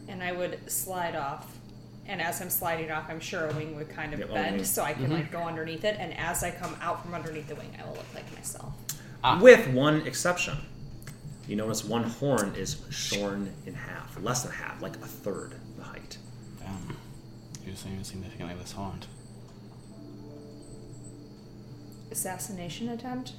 And 0.08 0.22
I 0.22 0.32
would 0.32 0.70
slide 0.70 1.16
off. 1.16 1.52
And 2.08 2.20
as 2.20 2.40
I'm 2.40 2.50
sliding 2.50 2.90
off, 2.90 3.06
I'm 3.08 3.18
sure 3.18 3.48
a 3.48 3.54
wing 3.54 3.74
would 3.76 3.88
kind 3.88 4.12
of 4.12 4.20
Yeah, 4.20 4.26
bend 4.26 4.66
so 4.66 4.82
I 4.82 4.92
can 4.92 5.10
like 5.10 5.32
go 5.32 5.38
underneath 5.38 5.84
it. 5.84 5.96
And 5.98 6.16
as 6.16 6.44
I 6.44 6.50
come 6.50 6.76
out 6.80 7.02
from 7.02 7.14
underneath 7.14 7.48
the 7.48 7.56
wing, 7.56 7.72
I 7.80 7.84
will 7.84 7.94
look 7.94 8.14
like 8.14 8.32
myself. 8.34 8.72
Ah. 9.24 9.40
With 9.40 9.66
one 9.68 10.02
exception. 10.06 10.56
You 11.48 11.56
notice 11.56 11.84
one 11.84 12.04
horn 12.04 12.54
is 12.56 12.76
shorn 12.90 13.52
in 13.66 13.74
half, 13.74 14.16
less 14.20 14.42
than 14.42 14.52
half, 14.52 14.82
like 14.82 14.96
a 14.96 15.06
third 15.06 15.54
the 15.76 15.84
height. 15.84 16.18
Damn. 16.60 16.96
You 17.64 17.74
seem 17.74 18.02
significantly 18.04 18.54
less 18.56 18.72
horned. 18.72 19.06
Assassination 22.10 22.88
attempt? 22.90 23.32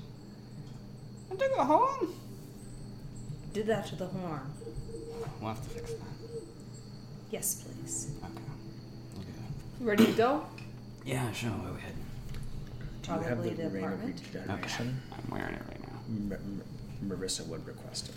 I 1.32 1.36
took 1.36 1.58
a 1.58 1.66
horn. 1.66 2.10
Did 3.54 3.68
that 3.68 3.88
to 3.88 3.96
the 3.96 4.08
horn. 4.08 4.42
We'll 5.42 5.50
have 5.54 5.64
to 5.64 5.70
fix 5.70 5.92
that. 5.94 6.00
Yes, 7.32 7.64
please. 7.64 8.12
Okay. 8.24 8.34
We'll 9.14 9.24
do 9.24 9.32
that. 9.32 9.86
Ready 9.86 10.06
to 10.06 10.12
go? 10.14 10.46
Yeah, 11.06 11.32
sure. 11.32 11.50
Where 11.52 11.74
we 11.74 11.82
heading? 11.82 12.06
Do 13.02 13.12
you 13.12 13.18
have 13.20 13.26
Probably 13.28 13.50
the 13.52 13.64
the 13.64 13.70
ring 13.70 13.84
of 13.86 13.92
apartment. 13.94 14.22
Okay. 14.30 14.40
regeneration? 14.40 15.02
I'm 15.12 15.32
wearing 15.32 15.54
it 15.56 15.62
right 15.68 15.82
now. 15.82 16.00
M- 16.08 16.62
M- 17.02 17.10
Marissa 17.10 17.46
would 17.48 17.66
request 17.66 18.10
it 18.10 18.16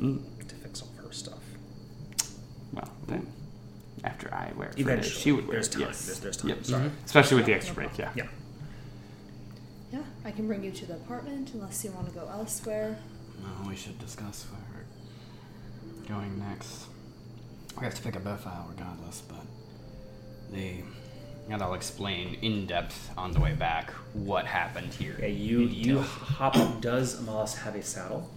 Mm. 0.00 0.22
to 0.48 0.54
fix 0.56 0.82
all 0.82 0.90
her 1.02 1.10
stuff. 1.12 1.38
Well, 2.72 2.90
then 3.08 3.26
after 4.04 4.32
I 4.32 4.52
wear 4.56 4.68
it, 4.68 4.74
for 4.74 4.80
Eventually, 4.80 5.10
she 5.14 5.32
would 5.32 5.46
wear 5.48 5.54
there's 5.54 5.68
it. 5.68 5.72
time. 5.72 5.80
Yes. 5.82 6.04
There's, 6.06 6.20
there's 6.20 6.36
time. 6.36 6.48
Yep. 6.50 6.64
Sorry. 6.66 6.90
Especially 7.06 7.36
with 7.38 7.46
the 7.46 7.54
extra 7.54 7.74
no 7.74 7.88
break. 7.88 7.98
Yeah. 7.98 8.10
Yeah. 8.14 8.26
Yeah, 9.96 10.02
I 10.26 10.30
can 10.30 10.46
bring 10.46 10.62
you 10.62 10.72
to 10.72 10.84
the 10.86 10.94
apartment 10.94 11.52
unless 11.54 11.82
you 11.82 11.90
want 11.90 12.06
to 12.08 12.12
go 12.12 12.28
elsewhere. 12.30 12.98
No, 13.42 13.68
we 13.68 13.76
should 13.76 13.98
discuss 13.98 14.44
where 14.50 14.84
we're 15.94 16.06
going 16.06 16.38
next. 16.38 16.86
We 17.78 17.84
have 17.84 17.94
to 17.94 18.02
pick 18.02 18.14
a 18.14 18.20
birth 18.20 18.40
file 18.40 18.66
regardless, 18.70 19.22
but 19.26 19.44
the 20.52 20.82
and 21.48 21.62
I'll 21.62 21.74
explain 21.74 22.34
in 22.42 22.66
depth 22.66 23.10
on 23.16 23.32
the 23.32 23.40
way 23.40 23.54
back 23.54 23.90
what 24.12 24.44
happened 24.46 24.92
here. 24.92 25.16
Yeah, 25.18 25.28
you 25.28 25.60
you 25.60 26.00
hop. 26.00 26.80
Does 26.82 27.18
Amalis 27.20 27.56
have 27.58 27.74
a 27.74 27.82
saddle? 27.82 28.28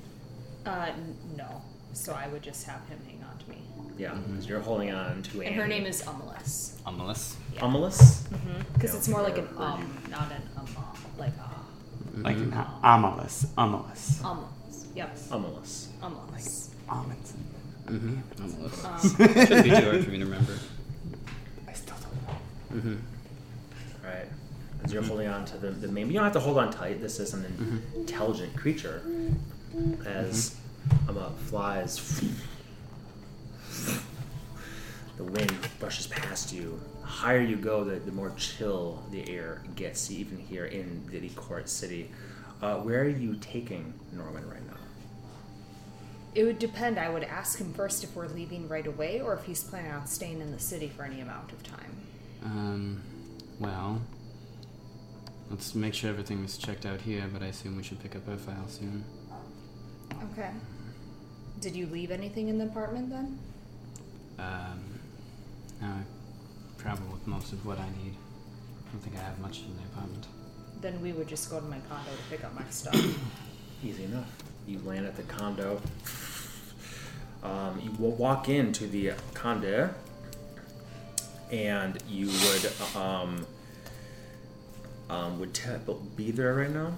Uh, 0.66 0.88
n- 0.90 1.18
no. 1.36 1.62
So 1.92 2.14
I 2.14 2.28
would 2.28 2.42
just 2.44 2.66
have 2.68 2.88
him 2.88 3.00
hang 3.06 3.16
on 3.16 3.18
to 3.18 3.18
me. 3.18 3.19
Yeah, 4.00 4.14
because 4.14 4.48
you're 4.48 4.62
holding 4.62 4.92
on 4.92 5.22
to 5.24 5.42
a. 5.42 5.46
And 5.46 5.56
her 5.56 5.68
name 5.68 5.86
is 5.86 6.02
Umalis. 6.04 6.72
Umless. 6.88 7.36
Amalis. 7.58 8.24
Because 8.74 8.94
Yeah, 8.94 8.98
it's 8.98 9.08
more 9.10 9.22
like 9.22 9.38
an 9.38 9.48
or- 9.58 9.62
or 9.64 9.68
um, 9.68 9.98
not 10.10 10.32
an 10.32 10.42
um, 10.58 10.66
like 11.18 11.34
a 11.38 12.18
Like 12.22 12.38
an 12.38 12.52
Amalus. 12.84 13.46
Amalus. 13.58 14.22
Umalis. 14.22 14.86
Yep. 14.96 15.18
Amalis. 15.30 15.88
Umalis. 16.02 16.70
Almonds. 16.88 17.34
Mm-hmm. 17.86 18.44
Umless. 18.44 18.86
Um, 18.86 19.46
Shouldn't 19.48 19.64
be 19.66 19.70
too 19.70 19.76
hard 19.90 20.04
for 20.06 20.10
me 20.12 20.18
to 20.20 20.26
remember. 20.26 20.54
I 21.68 21.74
still 21.74 21.98
don't 22.02 22.16
know. 22.28 22.90
Mm-hmm. 22.92 24.06
Right. 24.08 24.26
As 24.84 24.94
you're 24.94 25.04
holding 25.04 25.28
on 25.28 25.44
to 25.46 25.58
the, 25.58 25.72
the 25.72 25.88
main, 25.90 26.08
you 26.08 26.14
don't 26.14 26.24
have 26.24 26.34
to 26.34 26.40
hold 26.40 26.58
on 26.58 26.72
tight. 26.72 27.02
This 27.02 27.20
is 27.20 27.34
an 27.34 27.44
Mm-hmm. 27.44 28.00
intelligent 28.00 28.56
creature. 28.56 29.04
As 30.06 30.56
Amma 31.08 31.32
flies, 31.46 32.24
the 35.18 35.24
wind 35.24 35.56
brushes 35.80 36.08
past 36.08 36.54
you. 36.54 36.80
The 37.02 37.08
higher 37.08 37.42
you 37.42 37.56
go, 37.56 37.84
the, 37.84 38.00
the 38.00 38.12
more 38.12 38.32
chill 38.38 39.04
the 39.12 39.30
air 39.30 39.62
gets, 39.76 40.12
even 40.12 40.38
here 40.38 40.66
in 40.66 41.06
the 41.12 41.30
court 41.30 41.70
city. 41.70 42.12
Uh, 42.62 42.76
where 42.78 43.02
are 43.02 43.08
you 43.08 43.36
taking 43.36 43.94
Norwin 44.16 44.50
right 44.52 44.66
now? 44.68 44.80
it 46.36 46.44
would 46.44 46.60
depend. 46.60 47.00
I 47.00 47.10
would 47.10 47.24
ask 47.24 47.60
him 47.60 47.74
first 47.74 48.04
if 48.04 48.16
we're 48.16 48.28
leaving 48.28 48.68
right 48.68 48.86
away 48.86 49.22
or 49.22 49.34
if 49.34 49.44
he's 49.44 49.64
planning 49.64 49.92
on 49.92 50.06
staying 50.06 50.42
in 50.42 50.52
the 50.52 50.60
city 50.60 50.88
for 50.88 51.04
any 51.04 51.22
amount 51.22 51.52
of 51.52 51.64
time. 51.64 51.98
Um, 52.44 53.02
well, 53.60 54.02
let's 55.50 55.74
make 55.76 55.94
sure 55.94 56.10
everything 56.10 56.44
is 56.44 56.58
checked 56.58 56.86
out 56.86 57.02
here, 57.02 57.26
but 57.32 57.42
I 57.42 57.48
assume 57.48 57.76
we 57.78 57.84
should 57.84 58.00
pick 58.00 58.16
up 58.16 58.28
our 58.30 58.38
file 58.38 58.68
soon. 58.68 59.04
Okay. 60.32 60.52
Did 61.60 61.76
you 61.76 61.88
leave 61.88 62.12
anything 62.12 62.48
in 62.48 62.58
the 62.58 62.66
apartment 62.66 63.10
then? 63.10 63.40
Um, 64.40 65.00
no, 65.82 65.88
I 65.88 66.82
travel 66.82 67.06
with 67.12 67.28
most 67.28 67.52
of 67.52 67.66
what 67.66 67.78
I 67.80 67.88
need. 68.04 68.14
I 68.88 68.92
don't 68.92 69.02
think 69.02 69.18
I 69.18 69.22
have 69.22 69.40
much 69.40 69.60
in 69.60 69.76
the 69.76 69.84
apartment. 69.94 70.28
Then 70.82 71.02
we 71.02 71.12
would 71.12 71.28
just 71.28 71.50
go 71.50 71.60
to 71.60 71.66
my 71.66 71.80
condo 71.90 72.10
to 72.12 72.30
pick 72.30 72.44
up 72.44 72.56
my 72.56 72.64
stuff. 72.70 72.96
Easy 73.84 74.06
enough. 74.06 74.32
You 74.68 74.80
land 74.80 75.06
at 75.06 75.16
the 75.18 75.24
condo. 75.24 75.82
Um, 77.44 77.80
you 77.84 77.92
will 78.00 78.12
walk 78.12 78.50
into 78.50 78.88
the 78.88 79.14
condo, 79.34 79.94
and 81.52 82.02
you 82.08 82.28
would 82.28 82.72
um, 82.96 83.46
um, 85.10 85.40
would 85.40 85.54
te- 85.54 85.70
be 86.16 86.32
there 86.32 86.56
right 86.56 86.70
now. 86.70 86.94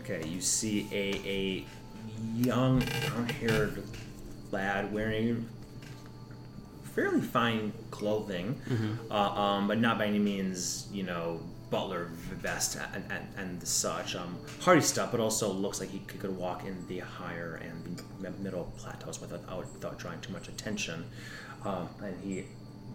Okay, 0.00 0.26
you 0.28 0.40
see 0.40 0.88
a 0.92 1.14
a 1.24 1.64
young 2.34 2.80
brown-haired 2.80 3.82
lad 4.50 4.92
wearing 4.92 5.48
fairly 6.96 7.20
fine 7.20 7.72
clothing, 7.90 8.60
uh, 9.10 9.14
um, 9.14 9.68
but 9.68 9.78
not 9.78 9.98
by 9.98 10.06
any 10.06 10.18
means, 10.18 10.88
you 10.90 11.02
know, 11.04 11.38
butler 11.70 12.06
vest 12.40 12.78
and, 12.94 13.04
and, 13.10 13.26
and 13.36 13.68
such. 13.68 14.16
Um, 14.16 14.38
hardy 14.60 14.80
stuff, 14.80 15.10
but 15.10 15.20
also 15.20 15.52
looks 15.52 15.78
like 15.78 15.90
he 15.90 15.98
could, 16.00 16.36
walk 16.36 16.64
in 16.64 16.76
the 16.88 17.00
higher 17.00 17.60
and 17.62 18.02
the 18.20 18.30
middle 18.42 18.72
plateaus 18.78 19.20
without, 19.20 19.72
without 19.72 19.98
drawing 19.98 20.20
too 20.20 20.32
much 20.32 20.48
attention. 20.48 21.04
Um, 21.64 21.88
and 22.02 22.18
he 22.24 22.44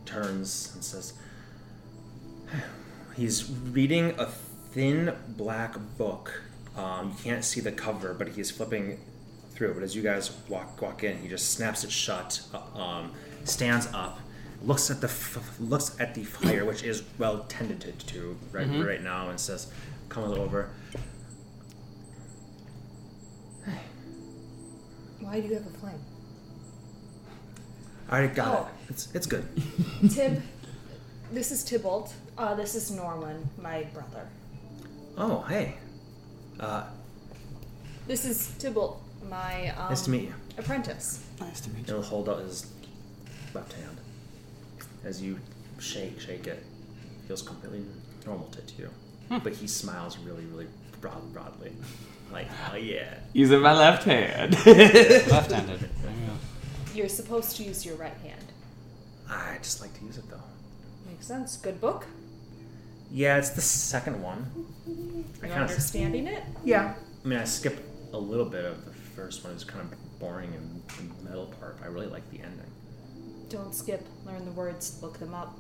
turns 0.05 0.72
and 0.74 0.84
says, 0.84 1.13
He's 3.15 3.50
reading 3.51 4.15
a 4.17 4.25
thin 4.25 5.13
black 5.27 5.75
book. 5.98 6.43
Um, 6.77 7.10
you 7.10 7.24
can't 7.24 7.43
see 7.43 7.60
the 7.60 7.74
cover, 7.74 8.13
but 8.13 8.29
he's 8.29 8.50
flipping 8.50 9.00
through. 9.51 9.74
But 9.74 9.84
as 9.84 9.96
you 9.96 10.01
guys 10.01 10.31
walk 10.48 10.81
walk 10.81 11.03
in, 11.03 11.20
he 11.20 11.27
just 11.27 11.51
snaps 11.51 11.84
it 11.84 11.91
shut, 11.91 12.41
uh, 12.53 12.79
um, 12.79 13.12
stands 13.46 13.88
up, 13.94 14.20
looks 14.64 14.90
at 14.92 15.02
the 15.02 15.08
f- 15.08 15.56
looks 15.60 15.96
at 16.00 16.14
the 16.16 16.24
fire, 16.24 16.66
which 16.66 16.84
is 16.84 17.04
well 17.18 17.46
tended 17.50 17.80
to, 17.82 17.92
to 18.08 18.38
right 18.52 18.68
right 18.68 19.02
now, 19.04 19.30
and 19.30 19.40
says, 19.40 19.72
"Come 20.10 20.24
a 20.24 20.28
little 20.30 20.44
over." 20.44 20.70
Why 25.20 25.40
do 25.40 25.48
you 25.48 25.54
have 25.54 25.66
a 25.68 25.70
flame? 25.70 26.00
I 28.10 28.18
already 28.20 28.34
got 28.34 28.48
Oh. 28.58 28.68
it. 28.68 28.90
It's 28.90 29.08
it's 29.14 29.28
good. 29.28 29.48
Tib, 30.14 30.42
this 31.32 31.52
is 31.52 31.64
Tybalt. 31.64 32.14
Uh, 32.38 32.56
this 32.56 32.76
is 32.76 32.92
Norwin, 32.92 33.44
my 33.62 33.84
brother. 33.94 34.28
Oh, 35.18 35.42
hey. 35.48 35.76
Uh, 36.60 36.86
This 38.08 38.26
is 38.26 38.52
Tybalt, 38.60 39.02
my 39.30 39.70
um, 39.78 39.90
Nice 39.90 40.02
to 40.04 40.10
meet 40.10 40.24
you. 40.24 40.34
apprentice. 40.58 41.24
Nice 41.40 41.62
to 41.62 41.70
meet 41.70 41.88
you. 41.88 41.94
he'll 41.94 42.02
hold 42.04 42.28
out 42.28 42.40
his 42.40 42.66
left 43.53 43.74
hand. 43.74 43.98
As 45.03 45.22
you 45.22 45.39
shake, 45.79 46.20
shake 46.20 46.48
it, 46.48 46.63
feels 47.27 47.41
completely 47.41 47.84
normal 48.25 48.48
to 48.50 48.62
you. 48.77 48.89
Hmm. 49.29 49.39
But 49.39 49.53
he 49.53 49.67
smiles 49.67 50.17
really, 50.20 50.46
really 50.46 50.67
broad, 51.00 51.34
broadly. 51.34 51.72
Like, 52.31 52.48
oh 52.72 52.75
yeah. 52.75 53.15
Using 53.34 53.60
my 53.62 53.74
left 53.74 54.03
hand. 54.03 54.53
Left-handed. 54.65 55.81
You 55.81 55.88
You're 56.96 57.10
supposed 57.10 57.55
to 57.58 57.63
use 57.63 57.86
your 57.86 57.96
right 57.96 58.15
hand. 58.24 58.46
I 59.29 59.58
just 59.62 59.81
like 59.81 59.98
to 60.00 60.05
use 60.05 60.17
it 60.17 60.29
though. 60.29 60.38
Makes 61.10 61.25
sense. 61.25 61.58
Good 61.58 61.79
book. 61.81 62.05
Yeah, 63.12 63.38
it's 63.38 63.50
the 63.50 63.62
second 63.62 64.22
one. 64.22 64.50
I 64.88 64.89
You 64.89 65.25
kind 65.41 65.63
of 65.63 65.70
understanding 65.70 66.27
it? 66.27 66.43
yeah. 66.63 66.93
I 67.24 67.27
mean, 67.27 67.39
I 67.39 67.43
skipped 67.43 67.81
a 68.13 68.17
little 68.17 68.46
bit 68.46 68.65
of 68.65 68.86
the 68.86 68.91
first 68.91 69.43
one. 69.43 69.51
It 69.51 69.55
was 69.55 69.63
kind 69.63 69.81
of 69.81 70.20
boring 70.20 70.53
in 70.53 70.81
the 71.24 71.29
middle 71.29 71.48
part. 71.60 71.77
I 71.84 71.88
really 71.88 72.08
like 72.08 72.29
the 72.31 72.39
ending. 72.39 72.71
Don't 73.51 73.75
skip. 73.75 74.08
Learn 74.25 74.46
the 74.46 74.51
words. 74.51 74.98
Look 75.01 75.20
them 75.20 75.34
up. 75.34 75.60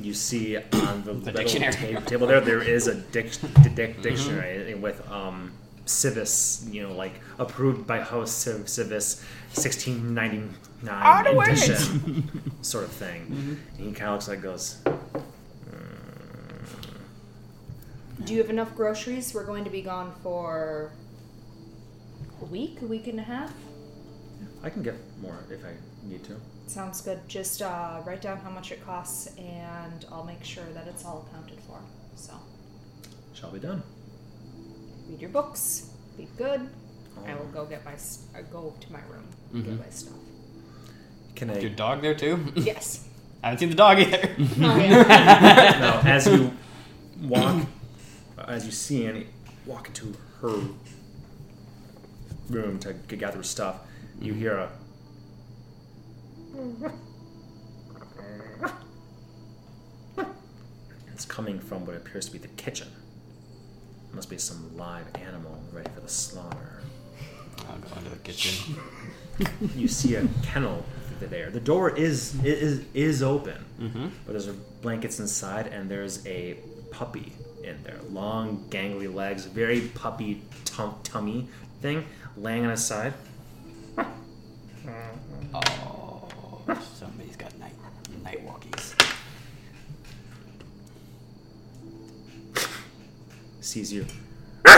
You 0.00 0.14
see 0.14 0.56
on 0.56 1.04
the, 1.04 1.12
little 1.12 1.32
dictionary. 1.34 1.94
ta- 1.94 2.00
table 2.00 2.26
there, 2.26 2.40
there 2.40 2.62
is 2.62 2.86
a 2.86 2.94
dic- 2.94 3.38
di- 3.40 3.68
dic- 3.68 3.90
mm-hmm. 3.92 4.02
dictionary 4.02 4.74
with 4.74 5.06
um, 5.10 5.52
Civis, 5.84 6.66
you 6.70 6.82
know, 6.82 6.94
like 6.94 7.12
approved 7.38 7.86
by 7.86 8.00
host 8.00 8.38
Civ- 8.38 8.70
Civis, 8.70 9.22
sixteen 9.52 10.14
ninety 10.14 10.42
nine 10.82 11.26
edition, 11.26 12.42
sort 12.62 12.84
of 12.84 12.90
thing. 12.90 13.26
Mm-hmm. 13.26 13.54
And 13.78 13.86
he 13.88 13.92
kind 13.92 14.08
of 14.08 14.14
looks 14.14 14.28
like 14.28 14.40
goes. 14.40 14.78
Hmm. 14.84 15.04
Do 18.24 18.32
you 18.32 18.40
have 18.40 18.48
enough 18.50 18.74
groceries? 18.74 19.34
We're 19.34 19.44
going 19.44 19.64
to 19.64 19.70
be 19.70 19.82
gone 19.82 20.14
for 20.22 20.90
a 22.40 22.44
week, 22.46 22.80
a 22.80 22.86
week 22.86 23.08
and 23.08 23.20
a 23.20 23.24
half. 23.24 23.52
I 24.64 24.70
can 24.70 24.82
get 24.82 24.94
more 25.20 25.38
if 25.50 25.62
I 25.64 25.74
need 26.08 26.24
to. 26.24 26.40
Sounds 26.72 27.02
good. 27.02 27.20
Just 27.28 27.60
uh, 27.60 28.00
write 28.06 28.22
down 28.22 28.38
how 28.38 28.48
much 28.48 28.72
it 28.72 28.82
costs, 28.86 29.26
and 29.36 30.06
I'll 30.10 30.24
make 30.24 30.42
sure 30.42 30.64
that 30.72 30.86
it's 30.86 31.04
all 31.04 31.26
accounted 31.28 31.58
for. 31.66 31.78
So 32.16 32.32
Shall 33.34 33.50
be 33.50 33.58
done. 33.58 33.82
read 35.10 35.20
your 35.20 35.28
books. 35.28 35.90
Be 36.16 36.26
good. 36.38 36.66
I 37.26 37.34
will 37.34 37.44
go 37.52 37.66
get 37.66 37.84
my 37.84 37.92
s- 37.92 38.24
uh, 38.34 38.40
go 38.50 38.72
to 38.80 38.92
my 38.92 39.00
room 39.10 39.24
and 39.52 39.64
get 39.66 39.78
my 39.78 39.90
stuff. 39.90 40.14
Can 41.34 41.50
Is 41.50 41.62
your 41.62 41.72
I? 41.72 41.74
dog 41.74 42.00
there 42.00 42.14
too? 42.14 42.42
Yes. 42.56 43.06
I 43.42 43.48
haven't 43.48 43.58
seen 43.58 43.68
the 43.70 43.74
dog 43.74 43.98
either. 43.98 44.30
Oh 44.38 44.38
yeah. 44.78 45.76
now, 45.78 46.00
as 46.06 46.26
you 46.26 46.52
walk, 47.20 47.66
as 48.48 48.64
you 48.64 48.72
see 48.72 49.04
Annie 49.04 49.26
walk 49.66 49.88
into 49.88 50.14
her 50.40 50.58
room 52.48 52.78
to 52.80 52.94
g- 53.08 53.16
gather 53.16 53.42
stuff, 53.42 53.76
you 54.22 54.32
hear 54.32 54.56
a. 54.56 54.70
It's 61.12 61.24
coming 61.24 61.58
from 61.60 61.84
what 61.86 61.96
appears 61.96 62.26
to 62.26 62.32
be 62.32 62.38
the 62.38 62.48
kitchen. 62.48 62.88
Must 64.12 64.28
be 64.28 64.38
some 64.38 64.76
live 64.76 65.06
animal 65.14 65.58
ready 65.72 65.88
for 65.94 66.00
the 66.00 66.08
slaughter. 66.08 66.82
I'll 67.68 67.78
go 67.78 67.96
into 67.98 68.10
the 68.10 68.16
kitchen. 68.16 68.76
You 69.74 69.88
see 69.88 70.14
a 70.14 70.28
kennel 70.42 70.84
there. 71.20 71.50
The 71.50 71.58
door 71.58 71.90
is 71.96 72.34
is 72.44 72.84
is 72.94 73.22
open, 73.22 73.64
Mm-hmm. 73.80 74.08
but 74.26 74.32
there's 74.32 74.46
blankets 74.82 75.18
inside, 75.20 75.66
and 75.68 75.90
there's 75.90 76.24
a 76.26 76.58
puppy 76.90 77.32
in 77.64 77.82
there. 77.82 77.98
Long, 78.10 78.64
gangly 78.68 79.12
legs, 79.12 79.46
very 79.46 79.80
puppy 79.80 80.42
tum- 80.66 80.96
tummy 81.02 81.48
thing, 81.80 82.04
laying 82.36 82.64
on 82.64 82.70
his 82.70 82.84
side. 82.86 83.14
Oh, 85.54 85.91
sees 93.72 93.90
you 93.92 94.04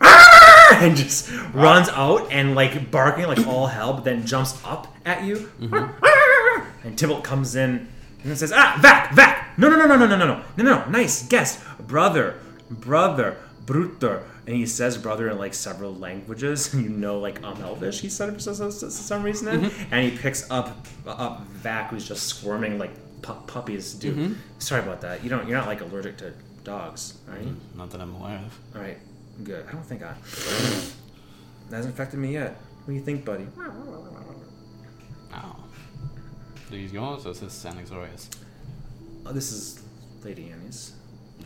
and 0.00 0.96
just 0.96 1.30
runs 1.54 1.88
out 1.90 2.26
and 2.32 2.54
like 2.56 2.90
barking 2.90 3.26
like 3.26 3.46
all 3.46 3.66
hell, 3.68 3.94
but 3.94 4.04
then 4.04 4.26
jumps 4.26 4.60
up 4.64 4.94
at 5.06 5.24
you. 5.24 5.50
And 6.84 6.98
Tybalt 6.98 7.24
comes 7.24 7.56
in 7.56 7.88
and 8.24 8.36
says, 8.36 8.52
"Ah, 8.54 8.78
Vac, 8.80 9.12
Vac! 9.14 9.56
No, 9.58 9.68
no, 9.68 9.76
no, 9.76 9.86
no, 9.86 9.96
no, 9.96 10.06
no, 10.06 10.16
no, 10.16 10.26
no, 10.26 10.44
no, 10.56 10.62
no, 10.64 10.84
nice 10.90 11.26
guest, 11.26 11.60
brother, 11.86 12.38
brother, 12.70 13.36
bruter." 13.64 14.24
And 14.46 14.56
he 14.56 14.66
says 14.66 14.98
"brother" 14.98 15.30
in 15.30 15.38
like 15.38 15.54
several 15.54 15.94
languages. 15.94 16.74
You 16.74 16.88
know, 16.88 17.18
like 17.18 17.42
um, 17.44 17.60
Elvish. 17.62 18.00
He 18.00 18.08
said 18.08 18.28
it 18.28 18.40
for 18.40 18.40
some, 18.54 19.22
reason. 19.22 19.46
Then. 19.46 19.72
And 19.90 20.10
he 20.10 20.16
picks 20.18 20.50
up 20.50 20.86
up 21.06 21.46
Vac, 21.46 21.90
who's 21.90 22.06
just 22.06 22.26
squirming 22.26 22.78
like 22.78 22.90
pu- 23.22 23.42
puppies 23.46 23.94
do. 23.94 24.34
Sorry 24.58 24.82
about 24.82 25.00
that. 25.02 25.22
You 25.24 25.30
don't. 25.30 25.48
You're 25.48 25.58
not 25.58 25.66
like 25.66 25.80
allergic 25.80 26.18
to 26.18 26.32
dogs, 26.72 27.14
are 27.30 27.38
you? 27.38 27.56
Not 27.76 27.90
that 27.90 28.00
I'm 28.00 28.14
aware 28.14 28.36
of. 28.44 28.58
All 28.76 28.82
right, 28.82 28.98
good. 29.42 29.64
I 29.68 29.72
don't 29.72 29.84
think 29.86 30.02
I. 30.02 30.12
That 31.70 31.76
hasn't 31.76 31.94
affected 31.94 32.18
me 32.18 32.32
yet. 32.34 32.56
What 32.84 32.88
do 32.88 32.92
you 32.94 33.00
think, 33.00 33.24
buddy? 33.24 33.46
Oh. 35.34 35.56
These 36.70 36.92
yours 36.92 37.24
or 37.26 37.30
is 37.30 37.40
this 37.40 37.64
Sanixorius? 37.64 38.28
Oh, 39.24 39.32
this 39.32 39.50
is 39.52 39.82
Lady 40.22 40.50
Annie's, 40.50 40.92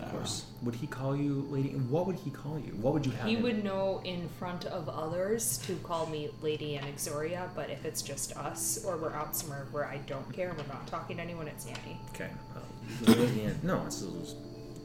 of 0.00 0.10
course. 0.10 0.46
Would 0.62 0.74
he 0.74 0.86
call 0.88 1.16
you 1.16 1.46
Lady? 1.50 1.70
And 1.70 1.88
What 1.90 2.06
would 2.08 2.16
he 2.16 2.30
call 2.30 2.58
you? 2.58 2.72
What 2.80 2.92
would 2.94 3.06
you 3.06 3.12
have? 3.12 3.28
He 3.28 3.34
him? 3.36 3.42
would 3.42 3.64
know 3.64 4.00
in 4.04 4.28
front 4.40 4.64
of 4.66 4.88
others 4.88 5.58
to 5.66 5.76
call 5.76 6.06
me 6.06 6.30
Lady 6.40 6.78
Anixoria, 6.82 7.48
but 7.54 7.70
if 7.70 7.84
it's 7.84 8.02
just 8.02 8.36
us 8.36 8.84
or 8.84 8.96
we're 8.96 9.12
out 9.12 9.36
somewhere 9.36 9.66
where 9.70 9.84
I 9.86 9.98
don't 10.08 10.32
care 10.32 10.48
and 10.48 10.58
we're 10.58 10.66
not 10.66 10.86
talking 10.88 11.16
to 11.18 11.22
anyone, 11.22 11.46
it's 11.46 11.66
Annie. 11.66 12.00
Okay. 12.14 12.30
Uh, 12.56 13.12
Lady 13.12 13.44
An- 13.44 13.60
no, 13.62 13.82
it's, 13.86 14.02
is 14.02 14.34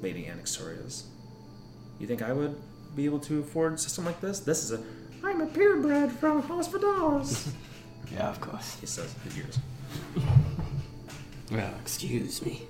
Lady 0.01 0.23
Anixoria's. 0.25 1.05
You 1.99 2.07
think 2.07 2.21
I 2.21 2.33
would 2.33 2.55
be 2.95 3.05
able 3.05 3.19
to 3.21 3.39
afford 3.39 3.73
a 3.73 3.77
system 3.77 4.05
like 4.05 4.21
this? 4.21 4.39
This 4.39 4.63
is 4.63 4.71
a. 4.71 4.83
I'm 5.23 5.41
a 5.41 5.45
purebred 5.47 6.11
from 6.11 6.41
House 6.43 6.67
for 6.67 6.79
Dollars. 6.79 7.49
Yeah, 8.13 8.29
of 8.29 8.39
course. 8.39 8.77
he 8.79 8.85
says 8.85 9.13
his 9.25 9.37
ears. 9.37 9.59
Well, 11.51 11.73
excuse 11.81 12.45
me. 12.45 12.63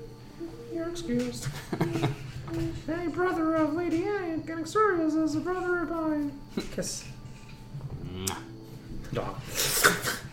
You're 0.73 0.89
excused. 0.89 1.47
Any 2.87 3.07
brother 3.11 3.55
of 3.55 3.73
Lady 3.73 4.03
Annie 4.05 4.41
Anixoria's 4.43 5.15
is 5.15 5.35
a 5.35 5.39
brother 5.39 5.83
of 5.83 5.89
mine. 5.89 6.39
Kiss. 6.75 7.03
Mwah. 8.05 8.37
dog. 9.13 9.35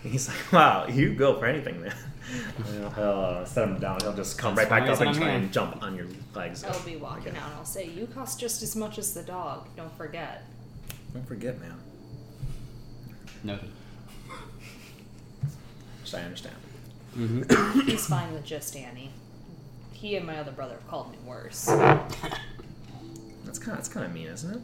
He's 0.03 0.29
like, 0.29 0.53
wow, 0.53 0.87
you 0.89 1.15
go 1.15 1.39
for 1.39 1.47
anything, 1.47 1.81
man. 1.81 1.95
You 2.33 2.81
know, 2.81 2.89
he'll 2.91 3.05
uh, 3.05 3.45
set 3.45 3.69
him 3.69 3.79
down. 3.79 4.01
He'll 4.01 4.15
just 4.15 4.39
come 4.39 4.55
That's 4.55 4.71
right 4.71 4.87
back 4.87 4.91
up 4.91 5.01
and 5.01 5.15
try 5.15 5.31
and 5.31 5.53
jump 5.53 5.83
on 5.83 5.95
your 5.95 6.07
legs. 6.35 6.65
I'll 6.65 6.81
be 6.81 6.97
walking 6.97 7.29
again. 7.29 7.37
out 7.37 7.51
and 7.51 7.59
I'll 7.59 7.65
say, 7.65 7.87
You 7.87 8.07
cost 8.07 8.41
just 8.41 8.63
as 8.63 8.75
much 8.75 8.99
as 8.99 9.13
the 9.13 9.23
dog. 9.23 9.69
Don't 9.77 9.95
forget. 9.97 10.45
Don't 11.13 11.27
forget, 11.27 11.61
man. 11.61 11.75
Noted. 13.43 13.71
So 16.05 16.19
I 16.19 16.23
understand. 16.23 16.57
Mm-hmm. 17.17 17.81
He's 17.89 18.07
fine 18.07 18.33
with 18.33 18.45
just 18.45 18.75
Annie. 18.77 19.11
He 19.93 20.17
and 20.17 20.27
my 20.27 20.39
other 20.39 20.53
brother 20.53 20.75
have 20.75 20.89
called 20.89 21.13
me 21.13 21.19
worse. 21.25 21.67
That's 21.67 23.59
kind 23.59 23.73
of 23.73 23.77
that's 23.77 23.89
kind 23.89 24.05
of 24.05 24.13
mean, 24.13 24.27
isn't 24.29 24.55
it? 24.57 24.63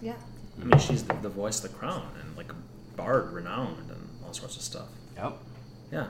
Yeah. 0.00 0.14
I 0.60 0.64
mean, 0.64 0.78
she's 0.78 1.04
the, 1.04 1.14
the 1.14 1.28
voice 1.28 1.62
of 1.64 1.70
the 1.70 1.76
crown 1.76 2.06
and 2.20 2.36
like 2.36 2.52
a 2.52 2.56
bard 2.96 3.32
renowned 3.32 3.90
and 3.90 4.08
all 4.24 4.32
sorts 4.32 4.56
of 4.56 4.62
stuff. 4.62 4.88
Yep. 5.16 5.38
Yeah, 5.90 6.06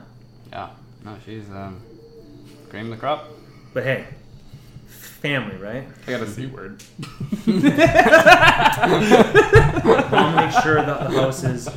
Yeah. 0.53 0.69
No, 1.03 1.17
she's 1.25 1.49
um 1.49 1.81
cream 2.69 2.85
of 2.85 2.91
the 2.91 2.97
crop. 2.97 3.27
but 3.73 3.83
hey, 3.83 4.05
family, 4.87 5.55
right? 5.57 5.87
I 6.05 6.11
got 6.11 6.21
a 6.21 6.27
Z 6.27 6.45
word. 6.45 6.83
I'll 10.13 10.35
make 10.35 10.51
sure 10.61 10.75
that 10.75 11.09
the 11.09 11.21
house 11.21 11.43
is 11.43 11.67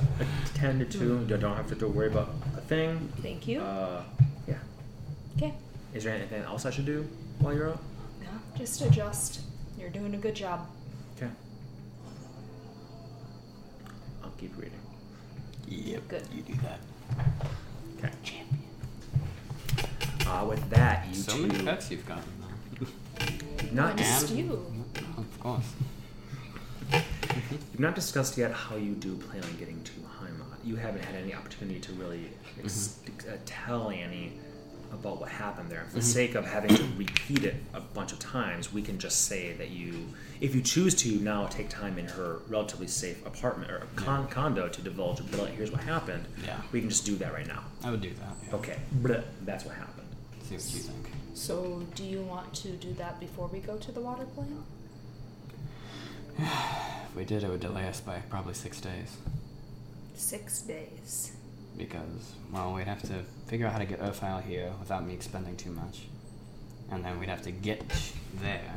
attended 0.55 0.91
to. 0.93 1.25
You 1.27 1.37
don't 1.39 1.57
have 1.57 1.79
to 1.79 1.89
worry 1.89 2.09
about 2.09 2.29
a 2.55 2.61
thing. 2.61 3.11
Thank 3.23 3.49
you. 3.49 3.61
Uh, 3.63 4.03
yeah. 4.47 4.59
Okay. 5.39 5.55
Is 5.95 6.05
there 6.05 6.15
anything 6.15 6.43
else 6.43 6.67
I 6.67 6.71
should 6.71 6.85
do 6.87 7.09
while 7.39 7.55
you're 7.55 7.71
out? 7.71 7.81
No, 8.21 8.29
just 8.59 8.83
adjust. 8.83 9.41
You're 9.79 9.89
doing 9.91 10.15
a 10.15 10.19
good 10.19 10.35
job. 10.35 10.69
Okay. 11.17 11.31
I'll 14.23 14.31
keep 14.37 14.55
reading. 14.59 14.81
Yep. 15.67 16.09
Good. 16.09 16.23
You 16.35 16.43
do 16.43 16.55
that. 16.63 16.81
Okay. 17.99 18.43
Uh, 20.27 20.45
with 20.49 20.69
that, 20.71 21.07
you 21.09 21.15
so 21.15 21.33
two. 21.37 21.47
many 21.47 21.65
pets 21.65 21.91
you've 21.91 22.07
gotten. 22.07 22.25
though. 22.41 22.87
You've 23.63 23.73
not, 23.73 23.97
Just 23.97 24.31
you. 24.35 24.65
Of 25.17 25.41
course. 25.41 25.65
you've 26.93 27.81
not 27.81 27.95
discussed 27.95 28.37
yet 28.37 28.53
how 28.53 28.77
you 28.77 28.93
do 28.93 29.17
plan 29.17 29.43
on 29.43 29.57
getting 29.57 29.83
to 29.85 29.93
Heimat. 29.93 30.59
You 30.65 30.77
haven't 30.77 31.05
had 31.05 31.15
any 31.15 31.35
opportunity 31.35 31.79
to 31.81 31.93
really 31.93 32.31
ex- 32.63 32.99
uh, 33.29 33.37
tell 33.47 33.91
Annie 33.91 34.33
about 34.93 35.21
what 35.21 35.29
happened 35.29 35.69
there. 35.71 35.85
For 35.91 35.97
the 35.97 36.03
sake 36.03 36.35
of 36.37 36.45
having 36.47 36.75
to 36.75 36.83
repeat 36.97 37.45
it 37.45 37.57
a 37.75 37.81
bunch 37.81 38.13
of 38.13 38.19
times, 38.19 38.73
we 38.73 38.83
can 38.83 38.99
just 38.99 39.23
say 39.27 39.53
that 39.55 39.71
you, 39.71 40.07
if 40.41 40.55
you 40.55 40.63
choose 40.63 40.95
to 40.97 41.19
now 41.21 41.47
take 41.49 41.69
time 41.69 41.99
in 41.99 42.07
her 42.07 42.39
relatively 42.49 42.87
safe 42.87 43.25
apartment 43.27 43.71
or 43.71 43.83
con- 43.97 44.29
condo 44.29 44.69
to 44.69 44.83
divulge, 44.83 45.21
"But 45.33 45.51
here's 45.51 45.71
what 45.73 45.83
happened. 45.83 46.25
Yeah. 46.45 46.61
We 46.73 46.81
can 46.81 46.89
just 46.89 47.05
do 47.05 47.17
that 47.17 47.33
right 47.33 47.47
now. 47.47 47.65
I 47.85 47.91
would 47.91 48.01
do 48.01 48.11
that. 48.11 48.37
Yeah. 48.49 48.55
Okay. 48.57 48.77
Bleh. 49.03 49.23
That's 49.45 49.65
what 49.65 49.75
happened. 49.75 49.93
See 50.47 50.55
what 50.55 50.75
you 50.75 50.81
think. 50.81 51.11
So, 51.35 51.83
do 51.97 52.05
you 52.05 52.23
want 52.23 52.55
to 52.55 52.69
do 52.69 52.93
that 52.95 53.19
before 53.19 53.49
we 53.49 53.59
go 53.59 53.79
to 53.79 53.91
the 53.91 54.01
water 54.01 54.25
plane? 54.27 54.63
If 57.09 57.17
we 57.17 57.25
did, 57.25 57.43
it 57.43 57.49
would 57.49 57.61
delay 57.61 57.89
us 57.89 58.01
by 58.01 58.19
probably 58.29 58.55
six 58.55 58.81
days. 58.81 59.17
Six 60.15 60.61
days. 60.61 61.33
Because, 61.77 62.35
well, 62.53 62.75
we'd 62.75 62.87
have 62.87 63.03
to 63.03 63.25
figure 63.47 63.67
out 63.67 63.73
how 63.73 63.79
to 63.79 63.87
get 63.87 64.01
Urfile 64.01 64.43
here 64.43 64.71
without 64.79 65.05
me 65.07 65.15
expending 65.15 65.57
too 65.57 65.71
much. 65.71 66.03
And 66.91 67.05
then 67.05 67.19
we'd 67.19 67.31
have 67.31 67.43
to 67.43 67.51
get 67.51 67.83
there. 68.41 68.75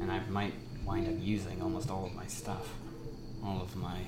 And 0.00 0.10
I 0.10 0.20
might 0.28 0.54
wind 0.86 1.06
up 1.06 1.14
using 1.18 1.60
almost 1.62 1.90
all 1.90 2.06
of 2.06 2.14
my 2.14 2.26
stuff. 2.26 2.66
All 3.44 3.60
of 3.60 3.76
my 3.76 3.98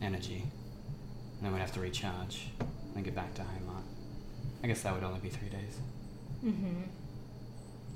energy. 0.00 0.42
And 1.36 1.42
then 1.42 1.52
we'd 1.52 1.60
have 1.60 1.74
to 1.74 1.80
recharge. 1.80 2.48
And 2.96 3.04
get 3.04 3.14
back 3.14 3.34
to 3.34 3.42
Heimat. 3.42 3.73
I 4.64 4.66
guess 4.66 4.80
that 4.80 4.94
would 4.94 5.04
only 5.04 5.20
be 5.20 5.28
three 5.28 5.50
days. 5.50 5.76
Mm-hmm. 6.42 6.84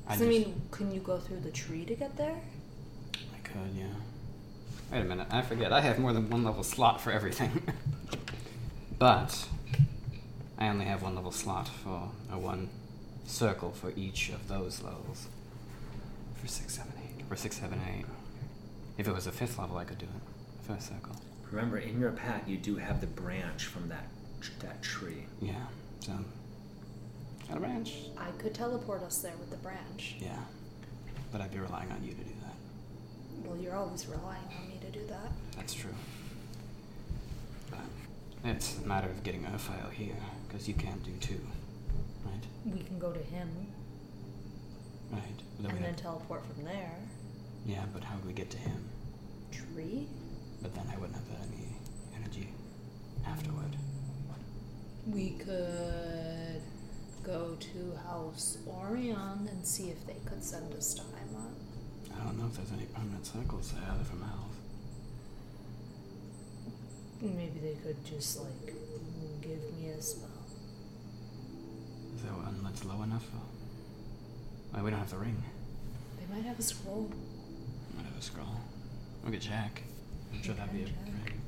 I 0.06 0.12
I 0.12 0.16
just- 0.18 0.28
mean, 0.28 0.60
can 0.70 0.92
you 0.92 1.00
go 1.00 1.18
through 1.18 1.40
the 1.40 1.50
tree 1.50 1.86
to 1.86 1.94
get 1.94 2.14
there? 2.18 2.36
I 3.34 3.38
could, 3.42 3.74
yeah. 3.74 3.86
Wait 4.92 5.00
a 5.00 5.04
minute, 5.04 5.28
I 5.30 5.40
forget. 5.40 5.72
I 5.72 5.80
have 5.80 5.98
more 5.98 6.12
than 6.12 6.28
one 6.28 6.44
level 6.44 6.62
slot 6.62 7.00
for 7.00 7.10
everything. 7.10 7.62
but 8.98 9.48
I 10.58 10.68
only 10.68 10.84
have 10.84 11.02
one 11.02 11.14
level 11.14 11.32
slot 11.32 11.68
for 11.68 12.10
a 12.30 12.38
one 12.38 12.68
circle 13.24 13.70
for 13.70 13.90
each 13.96 14.28
of 14.28 14.48
those 14.48 14.82
levels. 14.82 15.26
For 16.34 16.48
six, 16.48 16.74
seven, 16.74 16.92
eight. 17.02 17.24
For 17.30 17.36
six, 17.36 17.56
seven, 17.56 17.80
eight. 17.96 18.04
If 18.98 19.08
it 19.08 19.14
was 19.14 19.26
a 19.26 19.32
fifth 19.32 19.58
level, 19.58 19.78
I 19.78 19.84
could 19.84 19.98
do 19.98 20.04
it. 20.04 20.66
First 20.70 20.88
circle. 20.88 21.16
Remember, 21.50 21.78
in 21.78 21.98
your 21.98 22.12
pack, 22.12 22.46
you 22.46 22.58
do 22.58 22.76
have 22.76 23.00
the 23.00 23.06
branch 23.06 23.64
from 23.64 23.88
that 23.88 24.04
that 24.60 24.82
tree. 24.82 25.24
Yeah. 25.40 25.54
So. 26.00 26.12
Got 27.48 27.56
a 27.56 27.60
branch? 27.60 27.94
I 28.18 28.30
could 28.42 28.54
teleport 28.54 29.02
us 29.02 29.18
there 29.18 29.32
with 29.38 29.50
the 29.50 29.56
branch. 29.56 30.16
Yeah. 30.20 30.36
But 31.32 31.40
I'd 31.40 31.50
be 31.52 31.58
relying 31.58 31.90
on 31.90 32.02
you 32.04 32.10
to 32.12 32.16
do 32.22 32.32
that. 32.42 33.46
Well, 33.48 33.56
you're 33.58 33.74
always 33.76 34.06
relying 34.06 34.42
on 34.60 34.68
me 34.68 34.78
to 34.80 34.90
do 34.90 35.06
that. 35.06 35.30
That's 35.56 35.74
true. 35.74 35.94
But 37.70 37.80
it's 38.44 38.78
a 38.78 38.86
matter 38.86 39.08
of 39.08 39.22
getting 39.22 39.44
a 39.46 39.58
file 39.58 39.90
here, 39.90 40.16
because 40.46 40.68
you 40.68 40.74
can't 40.74 41.02
do 41.04 41.12
two. 41.20 41.40
Right? 42.24 42.42
We 42.74 42.80
can 42.82 42.98
go 42.98 43.12
to 43.12 43.20
him 43.20 43.48
Right. 45.10 45.22
Then 45.60 45.70
and 45.70 45.78
then 45.84 45.90
have- 45.94 45.96
teleport 46.02 46.44
from 46.54 46.64
there. 46.64 46.92
yeah, 47.64 47.84
but 47.94 48.04
how 48.04 48.16
do 48.16 48.26
we 48.26 48.34
get 48.34 48.50
to 48.50 48.58
him? 48.58 48.84
Tree? 49.50 50.06
But 50.60 50.74
then 50.74 50.84
I 50.92 50.98
wouldn't 50.98 51.16
have 51.16 51.48
any 51.50 51.68
energy 52.14 52.50
afterward. 53.26 53.74
We 55.06 55.30
could 55.30 56.60
go 57.28 57.54
to 57.60 57.98
House 58.08 58.56
Orion 58.66 59.46
and 59.50 59.66
see 59.66 59.90
if 59.90 60.06
they 60.06 60.16
could 60.24 60.42
send 60.42 60.72
us 60.74 60.94
to 60.94 61.02
Heimat. 61.02 62.18
I 62.18 62.24
don't 62.24 62.38
know 62.38 62.46
if 62.46 62.56
there's 62.56 62.72
any 62.72 62.86
permanent 62.86 63.26
circles 63.26 63.70
there 63.72 63.84
other 63.92 64.02
from 64.02 64.22
House. 64.22 64.56
Maybe 67.20 67.60
they 67.62 67.76
could 67.84 68.02
just 68.02 68.40
like 68.40 68.74
give 69.42 69.60
me 69.76 69.90
a 69.90 70.00
spell. 70.00 70.30
Is 72.16 72.22
there 72.22 72.32
one 72.32 72.60
that's 72.64 72.82
low 72.86 73.02
enough 73.02 73.24
for? 73.24 73.42
Well, 74.72 74.84
we 74.84 74.90
don't 74.90 75.00
have 75.00 75.10
the 75.10 75.18
ring. 75.18 75.42
They 76.18 76.34
might 76.34 76.46
have 76.46 76.58
a 76.58 76.62
scroll. 76.62 77.10
Might 77.94 78.06
have 78.06 78.18
a 78.18 78.22
scroll. 78.22 78.56
We 79.26 79.32
could 79.32 79.42
check. 79.42 79.82
I'm 80.32 80.42
sure 80.42 80.54
that'd 80.54 80.72
be 80.72 80.82
a 80.82 80.84
ring. 80.84 81.42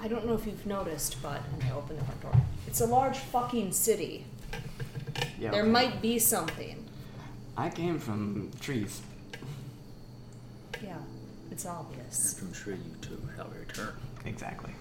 I 0.00 0.06
don't 0.06 0.26
know 0.26 0.34
if 0.34 0.46
you've 0.46 0.66
noticed, 0.66 1.20
but 1.22 1.40
and 1.54 1.64
I 1.64 1.74
open 1.74 1.96
the 1.96 2.04
front 2.04 2.20
door. 2.20 2.40
It's 2.68 2.80
a 2.80 2.86
large 2.86 3.18
fucking 3.18 3.72
city. 3.72 4.26
Yeah. 5.38 5.50
there 5.50 5.62
okay. 5.62 5.70
might 5.70 6.02
be 6.02 6.18
something. 6.18 6.84
I 7.56 7.68
came 7.70 7.98
from 7.98 8.50
trees. 8.60 9.00
Yeah, 10.82 10.96
it's 11.50 11.64
obvious. 11.66 12.38
From 12.38 12.52
tree 12.52 12.74
you 12.74 12.96
to 13.08 13.28
hell 13.36 13.50
return. 13.58 13.94
Exactly. 14.24 14.72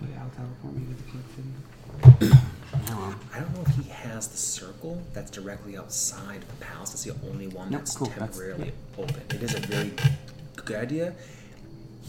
Yeah, 0.00 0.22
I'll 0.22 0.30
teleport 0.30 0.74
me 0.74 0.94
to 0.94 1.02
the 1.02 1.10
Cloak 1.10 2.26
City. 2.28 2.36
Hello. 2.86 3.14
I 3.32 3.38
don't 3.38 3.54
know 3.54 3.62
if 3.66 3.74
he 3.76 3.88
has 3.90 4.28
the 4.28 4.36
circle 4.36 5.00
that's 5.14 5.30
directly 5.30 5.76
outside 5.76 6.42
of 6.42 6.48
the 6.58 6.64
palace. 6.64 6.92
It's 6.94 7.04
the 7.04 7.14
only 7.30 7.46
one 7.48 7.70
No, 7.70 7.78
that's 7.78 7.96
cool, 7.96 8.08
that's- 8.08 8.30
temporarily 8.36 8.72
open. 8.98 9.22
It 9.30 9.42
is 9.42 9.54
a 9.54 9.60
very 9.60 9.92
good 10.56 10.76
idea. 10.76 11.14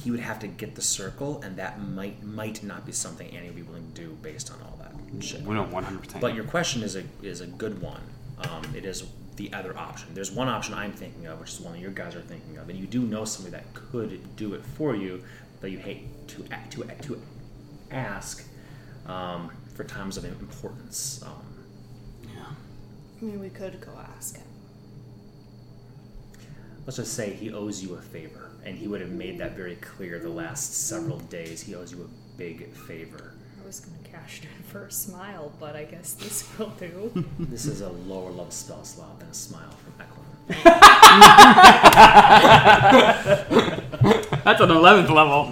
He 0.03 0.11
would 0.11 0.19
have 0.19 0.39
to 0.39 0.47
get 0.47 0.75
the 0.75 0.81
circle, 0.81 1.41
and 1.43 1.55
that 1.57 1.79
might 1.81 2.21
might 2.23 2.61
not 2.63 2.85
be 2.85 2.91
something 2.91 3.29
Annie 3.29 3.47
would 3.47 3.55
be 3.55 3.61
willing 3.61 3.89
to 3.93 4.01
do 4.01 4.17
based 4.21 4.51
on 4.51 4.57
all 4.63 4.77
that 4.81 4.82
shit. 5.21 5.41
We 5.41 5.53
don't 5.55 5.71
100%. 5.71 6.19
But 6.19 6.35
your 6.35 6.43
question 6.45 6.81
is 6.83 6.95
a 6.95 7.03
is 7.21 7.41
a 7.41 7.47
good 7.47 7.81
one. 7.81 8.01
Um, 8.39 8.63
it 8.75 8.85
is 8.85 9.03
the 9.35 9.51
other 9.53 9.77
option. 9.77 10.09
There's 10.13 10.31
one 10.31 10.47
option 10.47 10.73
I'm 10.73 10.91
thinking 10.93 11.25
of, 11.27 11.39
which 11.39 11.51
is 11.51 11.59
one 11.59 11.73
that 11.73 11.79
your 11.79 11.91
guys 11.91 12.15
are 12.15 12.21
thinking 12.21 12.57
of, 12.57 12.69
and 12.69 12.77
you 12.77 12.85
do 12.85 13.01
know 13.01 13.25
somebody 13.25 13.55
that 13.55 13.73
could 13.73 14.35
do 14.35 14.53
it 14.53 14.63
for 14.77 14.95
you, 14.95 15.23
but 15.61 15.71
you 15.71 15.77
hate 15.79 16.27
to 16.29 16.43
to 16.71 16.83
to 17.03 17.21
ask 17.91 18.45
um, 19.07 19.49
for 19.75 19.83
times 19.83 20.17
of 20.17 20.25
importance. 20.25 21.21
Um, 21.25 21.63
Yeah. 22.33 22.45
I 23.21 23.25
mean, 23.25 23.39
we 23.39 23.49
could 23.49 23.79
go 23.81 23.91
ask 24.17 24.35
him. 24.37 24.43
let's 26.85 26.97
just 26.97 27.13
say 27.13 27.31
he 27.33 27.51
owes 27.53 27.81
you 27.81 27.95
a 27.95 28.01
favor, 28.01 28.49
and 28.65 28.77
he 28.77 28.87
would 28.87 28.99
have 29.01 29.11
made 29.11 29.37
that 29.39 29.55
very 29.55 29.75
clear 29.77 30.19
the 30.19 30.29
last 30.29 30.73
several 30.87 31.19
days. 31.19 31.61
He 31.61 31.75
owes 31.75 31.91
you 31.91 32.03
a 32.03 32.37
big 32.37 32.69
favor. 32.73 33.33
I 33.61 33.65
was 33.65 33.79
gonna 33.79 33.97
cash 33.99 34.02
it 34.27 34.65
for 34.67 34.85
a 34.85 34.91
smile, 34.91 35.51
but 35.59 35.75
I 35.75 35.83
guess 35.83 36.13
this 36.13 36.47
will 36.57 36.69
do. 36.79 37.11
This 37.39 37.65
is 37.65 37.81
a 37.81 37.89
lower 37.89 38.29
level 38.29 38.51
spell 38.51 38.83
slot 38.83 39.19
than 39.19 39.29
a 39.29 39.33
smile 39.33 39.69
from 39.83 39.93
Eklund. 39.99 40.19
That's 44.43 44.59
an 44.59 44.69
11th 44.69 45.09
level. 45.09 45.49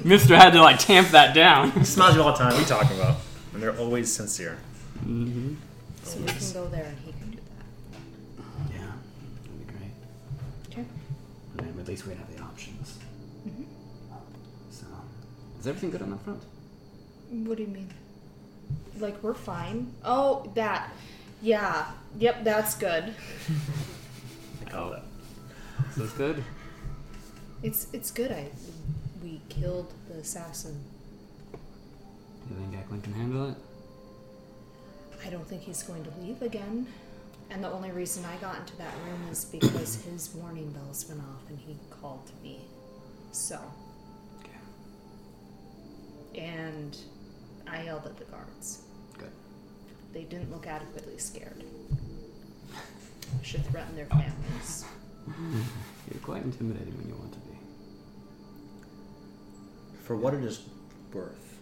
Mister 0.04 0.34
had 0.36 0.52
to 0.54 0.62
like 0.62 0.78
tamp 0.78 1.08
that 1.08 1.34
down. 1.34 1.72
He 1.72 1.84
smiles 1.84 2.14
you 2.16 2.22
all 2.22 2.32
the 2.32 2.38
time. 2.38 2.46
What 2.52 2.56
are 2.56 2.60
you 2.60 2.66
talking 2.66 2.96
about? 2.98 3.16
And 3.52 3.62
they're 3.62 3.76
always 3.78 4.10
sincere. 4.12 4.56
Mm-hmm. 5.04 5.54
so 6.04 6.18
we 6.20 6.26
can 6.26 6.52
go 6.52 6.66
there 6.68 6.84
and 6.86 6.98
he 7.04 7.12
can 7.12 7.30
do 7.30 7.36
that. 7.36 8.72
Yeah. 8.74 8.80
That'd 8.80 9.66
be 9.66 9.72
great. 9.72 9.92
Okay. 10.70 10.84
And 11.58 11.66
then 11.68 11.78
at 11.80 11.86
least 11.86 12.06
we'd 12.06 12.16
have 12.16 12.34
the 12.34 12.42
options. 12.42 12.96
Mhm. 13.46 13.64
So, 14.70 14.86
is 15.60 15.66
everything 15.66 15.90
good 15.90 16.02
on 16.02 16.10
that 16.10 16.20
front? 16.22 16.42
What 17.30 17.56
do 17.56 17.62
you 17.62 17.68
mean? 17.68 17.90
Like 18.98 19.22
we're 19.22 19.34
fine. 19.34 19.92
Oh, 20.04 20.50
that. 20.54 20.90
Yeah. 21.42 21.86
Yep, 22.18 22.44
that's 22.44 22.74
good. 22.74 23.14
Oh, 24.74 24.98
it's 25.96 26.12
good. 26.12 26.44
It's 27.62 27.86
it's 27.94 28.10
good. 28.10 28.30
I 28.30 28.48
we 29.22 29.40
killed 29.48 29.92
the 30.08 30.18
assassin. 30.18 30.78
You 32.50 32.56
think 32.56 32.76
Eklund 32.78 33.02
can 33.02 33.14
handle 33.14 33.48
it? 33.50 33.56
I 35.24 35.30
don't 35.30 35.46
think 35.48 35.62
he's 35.62 35.82
going 35.82 36.04
to 36.04 36.10
leave 36.20 36.42
again. 36.42 36.86
And 37.50 37.64
the 37.64 37.70
only 37.70 37.90
reason 37.90 38.24
I 38.26 38.36
got 38.36 38.56
into 38.56 38.76
that 38.76 38.92
room 39.06 39.26
is 39.30 39.46
because 39.46 40.02
his 40.12 40.34
warning 40.34 40.70
bells 40.72 41.06
went 41.08 41.20
off 41.22 41.48
and 41.48 41.58
he 41.58 41.74
called 41.90 42.26
to 42.26 42.32
me. 42.42 42.60
So, 43.32 43.58
Okay. 44.40 44.50
and 46.42 46.96
I 47.70 47.82
yelled 47.84 48.06
at 48.06 48.16
the 48.16 48.24
guards. 48.24 48.82
Good. 49.18 49.30
They 50.12 50.22
didn't 50.22 50.50
look 50.50 50.66
adequately 50.66 51.18
scared. 51.18 51.62
I 52.74 53.42
should 53.42 53.64
threaten 53.66 53.94
their 53.96 54.06
families. 54.06 54.84
You're 56.10 56.20
quite 56.22 56.42
intimidating 56.42 56.96
when 56.96 57.08
you 57.08 57.14
want 57.14 57.32
to 57.32 57.38
be. 57.40 57.56
For 60.02 60.16
what 60.16 60.32
it 60.32 60.42
is 60.42 60.62
worth, 61.12 61.58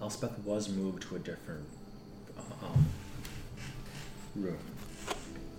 Elspeth 0.00 0.38
was 0.44 0.68
moved 0.68 1.02
to 1.04 1.16
a 1.16 1.18
different 1.18 1.66
uh, 2.38 2.66
um, 2.66 2.86
room. 4.36 4.58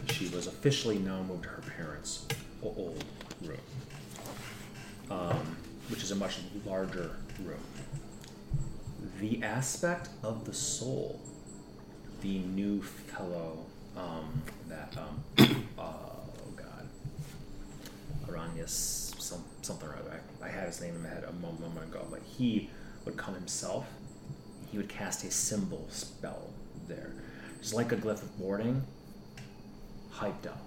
She 0.10 0.30
was 0.30 0.48
officially 0.48 0.98
now 1.00 1.22
moved 1.24 1.44
to 1.44 1.50
her 1.50 1.64
parents' 1.78 2.26
old 2.62 3.04
room, 3.42 3.58
um, 5.12 5.58
which 5.90 6.04
is 6.04 6.12
a 6.12 6.16
much 6.16 6.38
larger 6.66 7.18
room. 7.44 7.60
The 9.19 9.41
aspect 9.43 10.10
of 10.23 10.45
the 10.45 10.54
soul, 10.54 11.19
the 12.21 12.39
new 12.39 12.82
fellow 12.82 13.60
um, 13.95 14.41
that, 14.67 14.95
um, 14.97 15.23
oh 15.78 16.19
god, 16.56 16.88
Aranius, 18.28 18.69
some, 19.21 19.43
something 19.62 19.88
or 19.88 19.95
other. 19.95 20.19
I, 20.41 20.45
I 20.47 20.49
had 20.49 20.67
his 20.67 20.82
name 20.82 20.95
in 20.95 21.04
my 21.04 21.10
head 21.10 21.23
a 21.28 21.34
moment, 21.34 21.89
ago, 21.89 22.06
but 22.10 22.21
he 22.38 22.69
would 23.06 23.15
come 23.17 23.34
himself. 23.36 23.86
He 24.71 24.78
would 24.78 24.89
cast 24.89 25.23
a 25.23 25.32
symbol 25.32 25.86
spell 25.89 26.49
there. 26.88 27.12
It's 27.60 27.73
like 27.73 27.91
a 27.91 27.95
glyph 27.95 28.23
of 28.23 28.39
warding, 28.39 28.84
hyped 30.12 30.47
up. 30.47 30.60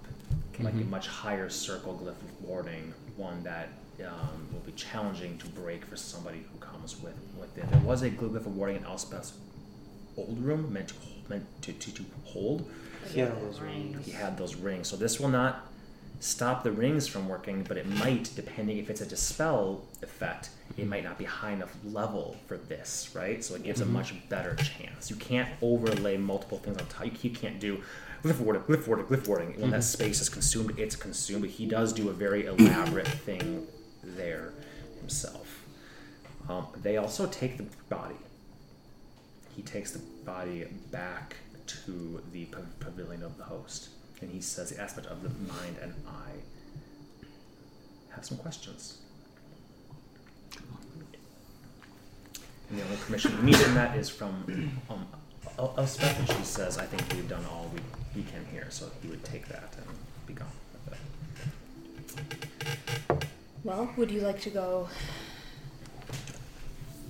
Like 0.59 0.73
a 0.73 0.77
Mhm. 0.77 0.89
much 0.89 1.07
higher 1.07 1.49
circle 1.49 1.93
glyph 2.01 2.09
of 2.23 2.41
warding, 2.41 2.93
one 3.15 3.43
that 3.43 3.69
um, 4.05 4.47
will 4.53 4.59
be 4.61 4.71
challenging 4.73 5.37
to 5.39 5.47
break 5.47 5.85
for 5.85 5.95
somebody 5.95 6.43
who 6.51 6.59
comes 6.59 7.01
with, 7.01 7.15
with 7.39 7.57
it. 7.57 7.69
There 7.69 7.79
was 7.81 8.01
a 8.03 8.09
glyph 8.09 8.35
of 8.35 8.55
warding 8.55 8.77
in 8.77 8.83
Elspeth's 8.83 9.33
old 10.17 10.37
room 10.43 10.71
meant 10.71 10.89
to, 10.89 10.95
meant 11.29 11.45
to, 11.63 11.73
to, 11.73 11.91
to 11.93 12.05
hold, 12.25 12.69
Yeah, 13.13 13.29
those 13.41 13.59
rings. 13.59 14.05
he 14.05 14.11
had 14.11 14.37
those 14.37 14.55
rings. 14.55 14.87
So 14.87 14.95
this 14.95 15.19
will 15.19 15.29
not 15.29 15.65
stop 16.19 16.63
the 16.63 16.71
rings 16.71 17.07
from 17.07 17.27
working, 17.29 17.63
but 17.67 17.77
it 17.77 17.87
might, 17.87 18.31
depending 18.35 18.77
if 18.77 18.89
it's 18.89 19.01
a 19.01 19.05
dispel 19.05 19.83
effect, 20.01 20.49
it 20.77 20.87
might 20.87 21.03
not 21.03 21.17
be 21.17 21.25
high 21.25 21.51
enough 21.51 21.75
level 21.85 22.35
for 22.47 22.57
this, 22.57 23.09
right? 23.13 23.43
So 23.43 23.55
it 23.55 23.63
gives 23.63 23.81
a 23.81 23.85
much 23.85 24.13
better 24.29 24.55
chance. 24.55 25.09
You 25.09 25.15
can't 25.15 25.49
overlay 25.61 26.17
multiple 26.17 26.57
things 26.57 26.77
on 26.77 26.87
top. 26.87 27.05
You, 27.05 27.11
you 27.21 27.29
can't 27.29 27.59
do 27.59 27.81
glyph 28.23 28.39
warding, 28.39 28.63
glyph 28.63 28.87
warding, 28.87 29.05
glyph 29.05 29.27
warding. 29.27 29.59
When 29.61 29.69
that 29.71 29.83
space 29.83 30.19
is 30.21 30.29
consumed, 30.29 30.77
it's 30.79 30.95
consumed. 30.95 31.41
But 31.41 31.51
he 31.51 31.65
does 31.67 31.93
do 31.93 32.09
a 32.09 32.13
very 32.13 32.45
elaborate 32.47 33.07
thing 33.07 33.67
there 34.15 34.53
himself. 34.99 35.65
Um, 36.49 36.67
they 36.81 36.97
also 36.97 37.27
take 37.27 37.57
the 37.57 37.65
body 37.89 38.15
he 39.57 39.63
takes 39.63 39.91
the 39.91 39.99
body 40.23 40.65
back 40.91 41.35
to 41.65 42.21
the 42.31 42.45
pa- 42.45 42.59
pavilion 42.79 43.23
of 43.23 43.37
the 43.37 43.43
host, 43.43 43.89
and 44.21 44.29
he 44.31 44.39
says 44.39 44.69
the 44.69 44.79
aspect 44.79 45.07
of 45.07 45.23
the 45.23 45.29
mind 45.51 45.77
and 45.81 45.95
I 46.07 46.29
have 48.15 48.23
some 48.23 48.37
questions. 48.37 48.99
And 52.69 52.79
the 52.79 52.83
only 52.83 52.97
permission 52.97 53.35
he 53.37 53.43
needs 53.43 53.63
in 53.63 53.73
that 53.73 53.97
is 53.97 54.09
from 54.09 54.71
um, 54.91 55.07
Elspeth, 55.57 56.19
and 56.19 56.37
she 56.37 56.43
says, 56.43 56.77
"I 56.77 56.85
think 56.85 57.01
we've 57.13 57.27
done 57.27 57.45
all 57.49 57.71
we, 57.73 57.81
we 58.21 58.27
can 58.29 58.45
here." 58.51 58.67
So 58.69 58.91
he 59.01 59.07
would 59.07 59.23
take 59.23 59.47
that 59.47 59.73
and 59.77 59.87
be 60.27 60.33
gone. 60.33 60.47
Well, 63.67 63.89
would 63.97 64.09
you 64.09 64.21
like 64.21 64.39
to 64.43 64.49
go? 64.49 64.87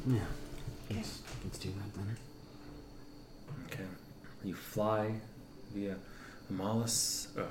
Yeah. 0.07 0.21
Let's, 0.89 1.21
let's 1.43 1.59
do 1.59 1.69
that 1.69 1.93
then. 1.93 2.17
Okay. 3.67 3.83
You 4.43 4.55
fly 4.55 5.11
via 5.71 5.97
Amalis. 6.51 7.27
Uh, 7.37 7.43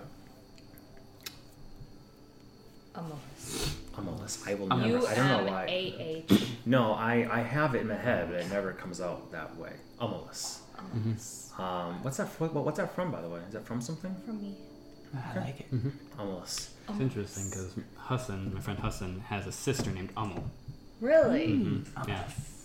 Amolis. 2.97 3.77
Amolis. 3.95 4.49
I 4.49 4.55
will 4.55 4.66
never. 4.66 4.88
U 4.88 5.07
I 5.07 5.14
don't 5.14 5.29
know 5.29 5.53
why. 5.53 5.66
A 5.69 6.25
H. 6.29 6.42
No, 6.66 6.95
I, 6.95 7.29
I 7.31 7.42
have 7.42 7.77
it 7.77 7.83
in 7.83 7.87
my 7.87 7.95
head, 7.95 8.29
but 8.29 8.40
it 8.40 8.51
never 8.51 8.73
comes 8.73 9.01
out 9.01 9.31
that 9.31 9.57
way. 9.57 9.75
Amolis. 10.01 10.62
Amolis. 10.77 11.57
Um, 11.61 12.03
what's 12.03 12.16
that? 12.16 12.27
What, 12.40 12.53
what's 12.53 12.79
that 12.79 12.92
from, 12.92 13.12
by 13.12 13.23
the 13.23 13.29
way? 13.29 13.38
Is 13.47 13.53
that 13.53 13.64
from 13.64 13.81
something? 13.81 14.12
From 14.27 14.42
me. 14.42 14.57
I 15.14 15.38
like 15.38 15.61
it. 15.61 15.73
Amolis. 16.19 16.71
It's 16.88 17.01
interesting 17.01 17.44
because 17.51 17.75
Hassan, 17.96 18.55
my 18.55 18.61
friend 18.61 18.79
Hassan, 18.79 19.20
has 19.29 19.46
a 19.46 19.53
sister 19.53 19.90
named 19.90 20.11
Amal. 20.16 20.44
Really? 21.01 21.49
Mm-hmm. 21.49 22.09
Yeah. 22.09 22.22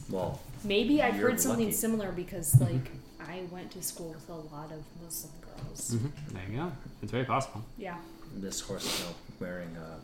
Well, 0.10 0.39
Maybe 0.63 1.01
I've 1.01 1.15
heard 1.15 1.39
something 1.39 1.65
lucky. 1.65 1.75
similar 1.75 2.12
because, 2.12 2.60
like, 2.62 2.91
I 3.19 3.41
went 3.51 3.71
to 3.71 3.81
school 3.81 4.10
with 4.10 4.29
a 4.29 4.34
lot 4.55 4.71
of 4.71 4.84
Muslim 5.03 5.34
girls. 5.41 5.91
hmm 5.93 6.07
There 6.34 6.43
you 6.49 6.57
go. 6.57 6.71
It's 7.01 7.12
very 7.12 7.25
possible. 7.25 7.63
Yeah. 7.77 7.97
this 8.36 8.62
horse 8.62 8.86
is 8.86 9.05
now 9.05 9.13
wearing 9.39 9.75
uh, 9.75 9.97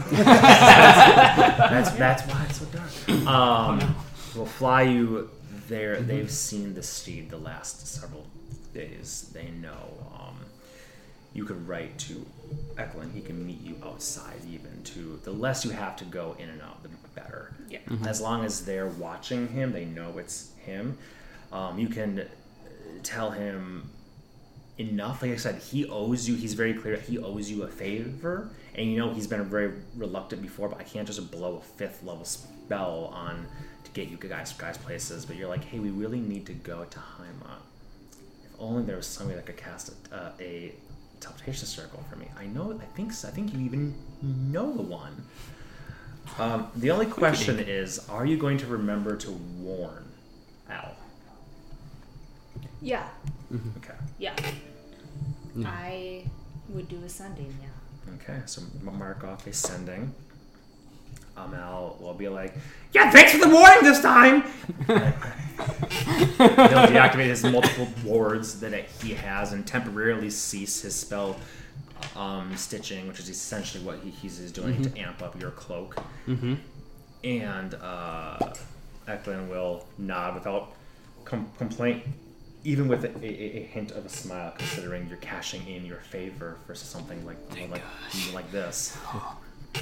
that's 1.70 1.90
that's 1.92 2.22
why 2.24 2.44
it's 2.48 2.58
so 2.58 2.66
dark. 2.66 3.26
Um, 3.26 3.94
we'll 4.34 4.46
fly 4.46 4.82
you 4.82 5.30
there. 5.68 6.00
They've 6.00 6.30
seen 6.30 6.74
the 6.74 6.82
steed 6.82 7.30
the 7.30 7.36
last 7.38 7.86
several 7.86 8.26
days. 8.74 9.30
They 9.32 9.48
know. 9.50 9.94
Um, 10.18 10.36
you 11.32 11.44
could 11.44 11.66
write 11.68 11.98
to 12.00 12.26
Eklund. 12.78 13.12
He 13.12 13.20
can 13.20 13.46
meet 13.46 13.60
you 13.60 13.76
outside. 13.84 14.40
Even 14.50 14.82
to 14.84 15.20
the 15.24 15.32
less 15.32 15.64
you 15.64 15.70
have 15.70 15.96
to 15.96 16.04
go 16.04 16.36
in 16.38 16.48
and 16.48 16.62
out, 16.62 16.82
the 16.82 16.90
better. 17.14 17.52
Yeah. 17.68 17.78
As 18.06 18.20
long 18.20 18.44
as 18.44 18.64
they're 18.64 18.86
watching 18.86 19.48
him, 19.48 19.72
they 19.72 19.84
know 19.84 20.18
it's 20.18 20.52
him. 20.64 20.98
Um, 21.52 21.78
you 21.78 21.88
can 21.88 22.20
uh, 22.20 22.24
tell 23.02 23.30
him 23.30 23.90
enough. 24.78 25.22
Like 25.22 25.32
I 25.32 25.36
said, 25.36 25.60
he 25.60 25.86
owes 25.88 26.28
you. 26.28 26.34
He's 26.36 26.54
very 26.54 26.74
clear. 26.74 26.96
He 26.96 27.18
owes 27.18 27.50
you 27.50 27.62
a 27.62 27.68
favor, 27.68 28.50
and 28.74 28.90
you 28.90 28.98
know 28.98 29.12
he's 29.12 29.26
been 29.26 29.44
very 29.44 29.72
reluctant 29.96 30.42
before. 30.42 30.68
But 30.68 30.80
I 30.80 30.84
can't 30.84 31.06
just 31.06 31.30
blow 31.30 31.56
a 31.56 31.60
fifth 31.60 32.02
level 32.02 32.24
spell 32.24 33.10
on 33.14 33.46
to 33.84 33.90
get 33.92 34.08
you 34.08 34.16
guys 34.16 34.52
guys 34.52 34.78
places. 34.78 35.26
But 35.26 35.36
you're 35.36 35.48
like, 35.48 35.64
hey, 35.64 35.78
we 35.78 35.90
really 35.90 36.20
need 36.20 36.46
to 36.46 36.54
go 36.54 36.84
to 36.84 36.98
Haima. 36.98 37.56
If 38.44 38.50
only 38.58 38.84
there 38.84 38.96
was 38.96 39.06
somebody 39.06 39.36
that 39.36 39.46
could 39.46 39.56
cast 39.56 39.92
a, 40.12 40.14
uh, 40.14 40.30
a 40.40 40.72
teleportation 41.20 41.66
circle 41.66 42.02
for 42.08 42.16
me. 42.16 42.26
I 42.38 42.46
know. 42.46 42.72
I 42.80 42.84
think. 42.96 43.12
so. 43.12 43.28
I 43.28 43.30
think 43.30 43.52
you 43.52 43.60
even 43.60 43.94
know 44.22 44.72
the 44.74 44.82
one. 44.82 45.24
Um, 46.38 46.68
the 46.76 46.90
only 46.90 47.06
question 47.06 47.58
is, 47.58 48.08
are 48.08 48.24
you 48.24 48.36
going 48.36 48.56
to 48.58 48.66
remember 48.66 49.16
to 49.16 49.30
warn 49.30 50.04
Al? 50.70 50.94
Yeah. 52.80 53.08
Okay. 53.78 53.94
Yeah. 54.18 54.34
Yeah. 55.56 55.68
I 55.68 56.24
would 56.68 56.88
do 56.88 57.02
a 57.04 57.08
sending. 57.08 57.52
yeah. 57.60 58.14
Okay, 58.14 58.40
so 58.46 58.62
mark 58.82 59.24
off 59.24 59.46
ascending. 59.46 60.14
Um, 61.44 62.00
will 62.00 62.14
be 62.14 62.28
like, 62.28 62.54
yeah, 62.92 63.10
thanks 63.10 63.32
for 63.32 63.38
the 63.38 63.48
warning 63.48 63.82
this 63.82 64.00
time. 64.00 64.42
He'll 64.86 64.96
deactivate 66.86 67.26
his 67.26 67.44
multiple 67.44 67.88
wards 68.04 68.60
that 68.60 68.72
he 69.02 69.14
has 69.14 69.52
and 69.52 69.66
temporarily 69.66 70.30
cease 70.30 70.82
his 70.82 70.94
spell 70.94 71.36
um, 72.16 72.56
stitching, 72.56 73.06
which 73.08 73.20
is 73.20 73.28
essentially 73.28 73.84
what 73.84 73.98
he, 74.00 74.10
he's 74.10 74.38
is 74.38 74.52
doing 74.52 74.82
to 74.82 74.98
amp 74.98 75.22
up 75.22 75.40
your 75.40 75.50
cloak. 75.50 75.96
Mm-hmm. 76.26 76.54
And 77.24 77.74
uh, 77.74 78.54
Eklund 79.06 79.50
will 79.50 79.86
nod 79.98 80.34
without 80.34 80.72
com- 81.24 81.50
complaint, 81.58 82.02
even 82.64 82.88
with 82.88 83.04
a, 83.04 83.10
a, 83.24 83.58
a 83.58 83.62
hint 83.64 83.90
of 83.92 84.06
a 84.06 84.08
smile, 84.08 84.54
considering 84.56 85.06
you're 85.08 85.18
cashing 85.18 85.66
in 85.68 85.84
your 85.84 85.98
favor 85.98 86.56
for 86.66 86.74
something 86.74 87.24
like 87.26 87.36
like, 87.70 87.82
like 88.32 88.50
this. 88.50 88.96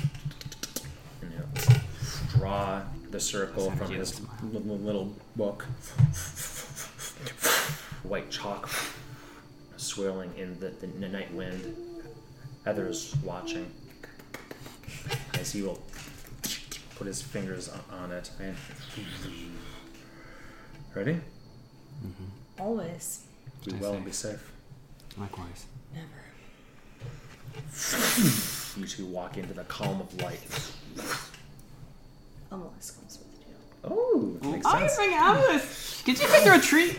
And 1.39 1.59
he'll 1.59 2.39
draw 2.39 2.83
the 3.11 3.21
circle 3.21 3.71
from 3.71 3.79
how 3.79 3.87
his 3.87 4.11
smile. 4.11 4.37
little, 4.53 4.79
little 4.79 5.15
book. 5.37 5.65
White 8.03 8.31
chalk 8.31 8.71
swirling 9.77 10.33
in 10.37 10.59
the, 10.61 10.71
the 10.71 11.09
night 11.09 11.33
wind. 11.33 11.77
Others 12.67 13.17
watching 13.25 13.71
as 15.39 15.53
he 15.53 15.63
will 15.63 15.81
put 16.97 17.07
his 17.07 17.23
fingers 17.23 17.69
on, 17.69 17.81
on 17.91 18.13
it 18.13 18.31
and 18.41 18.57
ready 20.95 21.15
mm-hmm. 21.15 22.61
Always. 22.61 23.23
be 23.65 23.73
well 23.75 23.95
and 23.95 24.05
be 24.05 24.11
safe 24.13 24.53
Likewise. 25.17 25.67
Never. 25.95 26.07
you 28.81 28.87
two 28.87 29.07
walk 29.07 29.37
into 29.37 29.53
the 29.53 29.65
column 29.65 30.01
of 30.01 30.23
light 30.23 30.41
Amolis 32.51 32.97
comes 32.99 33.19
with 33.19 33.47
you. 33.49 33.55
oh 33.85 34.39
makes 34.43 34.67
I 34.67 34.81
sense 34.81 34.97
think 34.97 35.13
Alice. 35.15 36.03
Could 36.05 36.19
you 36.21 36.27
figure 36.29 36.53
a 36.55 36.61
treat? 36.61 36.99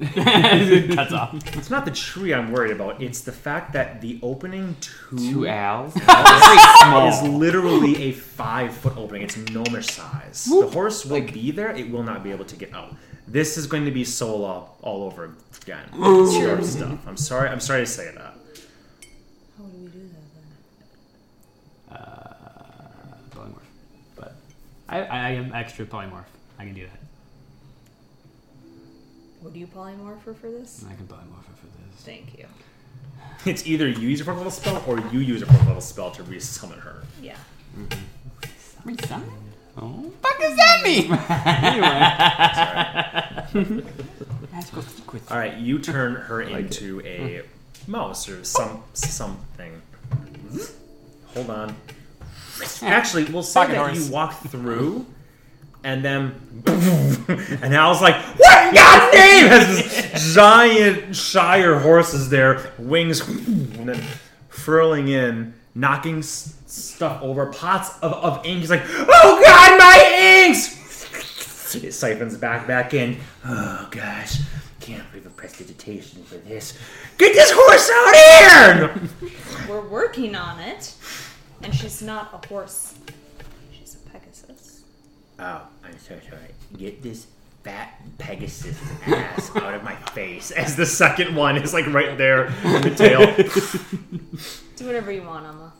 Cuts 0.00 1.12
off. 1.12 1.34
it's 1.56 1.68
not 1.68 1.84
the 1.84 1.90
tree 1.90 2.32
i'm 2.32 2.52
worried 2.52 2.70
about 2.70 3.02
it's 3.02 3.20
the 3.22 3.32
fact 3.32 3.72
that 3.72 4.00
the 4.00 4.18
opening 4.22 4.74
to 4.80 4.90
Two 5.16 5.48
owls. 5.48 5.94
is 5.96 7.22
literally 7.28 8.04
a 8.04 8.12
five 8.12 8.72
foot 8.72 8.96
opening. 8.96 9.22
It's 9.22 9.36
gnomish 9.36 9.88
size. 9.88 10.44
The 10.44 10.68
horse 10.68 11.04
will 11.04 11.20
be 11.22 11.50
there. 11.50 11.70
It 11.72 11.90
will 11.90 12.04
not 12.04 12.22
be 12.22 12.30
able 12.30 12.44
to 12.46 12.56
get 12.56 12.72
out. 12.72 12.94
This 13.26 13.58
is 13.58 13.66
going 13.66 13.84
to 13.84 13.90
be 13.90 14.04
solo 14.04 14.70
all 14.80 15.02
over 15.02 15.34
again. 15.62 15.84
Sure 15.92 16.62
stuff. 16.62 16.98
I'm 17.06 17.16
sorry. 17.16 17.48
I'm 17.48 17.60
sorry 17.60 17.80
to 17.80 17.86
say 17.86 18.12
that. 18.14 18.34
How 19.58 19.64
do 19.64 19.76
we 19.78 19.88
do 19.88 20.08
that 21.88 21.96
then? 21.96 21.96
Uh, 21.98 23.16
polymorph. 23.30 23.62
But 24.16 24.34
I, 24.90 25.02
I 25.02 25.28
am 25.30 25.54
extra 25.54 25.86
polymorph. 25.86 26.24
I 26.58 26.64
can 26.64 26.74
do 26.74 26.82
that. 26.82 26.98
Would 29.42 29.56
you 29.56 29.68
polymorph 29.68 30.22
her 30.24 30.34
for 30.34 30.50
this? 30.50 30.84
I 30.86 30.94
can 30.94 31.06
polymorph 31.06 31.48
it 31.48 31.56
for 31.56 31.66
this. 31.66 32.04
Thank 32.04 32.36
you. 32.36 32.46
It's 33.46 33.66
either 33.66 33.88
you 33.88 34.08
use 34.08 34.20
a 34.20 34.24
fourth 34.24 34.36
level 34.36 34.50
spell 34.50 34.82
or 34.86 34.98
you 35.12 35.20
use 35.20 35.42
a 35.42 35.46
fourth 35.46 35.66
level 35.66 35.80
spell 35.80 36.10
to 36.10 36.22
resummon 36.24 36.80
her. 36.80 37.04
Yeah. 37.22 37.36
Mm-hmm. 37.78 38.88
Resign? 38.88 39.30
Oh, 39.78 40.12
fuck 40.20 40.38
does 40.40 40.56
that 40.56 40.82
mean? 40.82 41.12
anyway. 43.54 43.84
Magical 44.52 44.82
secrets. 44.82 45.30
All 45.30 45.38
right, 45.38 45.56
you 45.56 45.78
turn 45.78 46.16
her 46.16 46.42
into 46.42 47.00
a 47.06 47.42
hmm. 47.42 47.92
mouse 47.92 48.28
or 48.28 48.44
some 48.44 48.82
something. 48.92 49.80
Hold 51.34 51.50
on. 51.50 51.76
Actually, 52.82 53.24
we'll 53.24 53.42
say 53.42 53.60
Pocket 53.60 53.72
that 53.72 53.78
horse. 53.86 54.06
you 54.08 54.12
walk 54.12 54.40
through, 54.42 55.06
and 55.84 56.04
then, 56.04 56.34
and 56.66 57.74
I 57.76 57.88
was 57.88 58.00
like, 58.02 58.16
"What 58.38 58.68
in 58.68 58.74
God's 58.74 59.14
name?" 59.14 59.46
Has 59.48 59.66
this 60.12 60.34
giant 60.34 61.16
Shire 61.16 61.78
horses 61.78 62.28
there, 62.30 62.72
wings, 62.78 63.26
and 63.26 63.88
then 63.88 64.02
furling 64.48 65.08
in, 65.08 65.54
knocking 65.74 66.18
s- 66.18 66.56
stuff 66.66 67.22
over, 67.22 67.46
pots 67.46 67.98
of, 68.00 68.12
of 68.12 68.44
ink. 68.46 68.60
He's 68.60 68.70
like, 68.70 68.82
"Oh 68.86 69.42
God, 69.44 69.78
my 69.78 70.44
inks!" 70.46 70.78
It 71.74 71.92
siphons 71.92 72.36
back 72.36 72.66
back 72.66 72.94
in. 72.94 73.16
Oh 73.44 73.86
gosh, 73.92 74.40
can't 74.80 75.08
believe 75.12 75.24
I 75.26 75.30
prestidigitation 75.30 76.24
for 76.24 76.34
this. 76.38 76.76
Get 77.16 77.32
this 77.32 77.52
horse 77.54 77.88
out 77.94 78.14
here! 79.22 79.68
We're 79.68 79.88
working 79.88 80.34
on 80.34 80.58
it. 80.58 80.92
And 81.62 81.74
she's 81.74 82.02
not 82.02 82.30
a 82.32 82.46
horse. 82.48 82.94
She's 83.72 83.94
a 83.94 84.10
Pegasus. 84.10 84.82
Oh, 85.38 85.62
I'm 85.84 85.98
so 85.98 86.18
sorry. 86.28 86.54
Get 86.76 87.02
this 87.02 87.26
fat 87.62 88.00
Pegasus 88.18 88.78
ass 89.06 89.54
out 89.56 89.74
of 89.74 89.82
my 89.82 89.94
face. 90.12 90.50
As 90.50 90.76
the 90.76 90.86
second 90.86 91.34
one 91.36 91.56
is 91.56 91.74
like 91.74 91.86
right 91.88 92.16
there 92.16 92.46
in 92.46 92.82
the 92.82 92.94
tail. 92.94 93.26
Do 94.76 94.86
whatever 94.86 95.12
you 95.12 95.22
want, 95.22 95.46
Emma. 95.46 95.72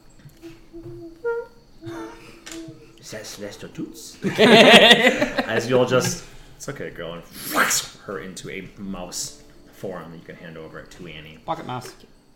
Is 3.01 3.11
that 3.13 3.27
Celestial 3.27 3.71
Toots? 3.71 4.19
As 4.39 5.69
you'll 5.69 5.87
just, 5.87 6.25
it's 6.57 6.69
okay, 6.69 6.91
girl, 6.91 7.15
and 7.15 7.23
whacks 7.55 7.97
her 8.05 8.21
into 8.21 8.51
a 8.51 8.69
mouse 8.79 9.43
form 9.73 10.11
that 10.11 10.19
you 10.19 10.25
can 10.25 10.37
hand 10.37 10.59
over 10.59 10.83
to 10.83 11.07
Annie. 11.07 11.39
Pocket 11.47 11.67
mouse. 11.67 11.95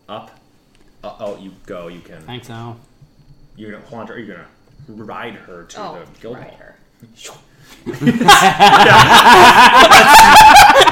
Up. 0.09 0.31
Uh, 1.03 1.15
oh, 1.19 1.37
you 1.37 1.51
go. 1.67 1.87
You 1.87 1.99
can. 1.99 2.21
Thanks, 2.23 2.49
Al. 2.49 2.79
You're 3.57 3.71
gonna 3.71 3.85
haunt 3.85 4.09
her. 4.09 4.17
You're 4.19 4.35
gonna 4.37 4.47
ride 5.03 5.35
her 5.35 5.63
to 5.63 5.79
Oh, 5.81 5.99
the 6.13 6.19
guild 6.21 6.35
ride 6.37 6.47
hall. 6.49 6.57
her. 6.59 6.75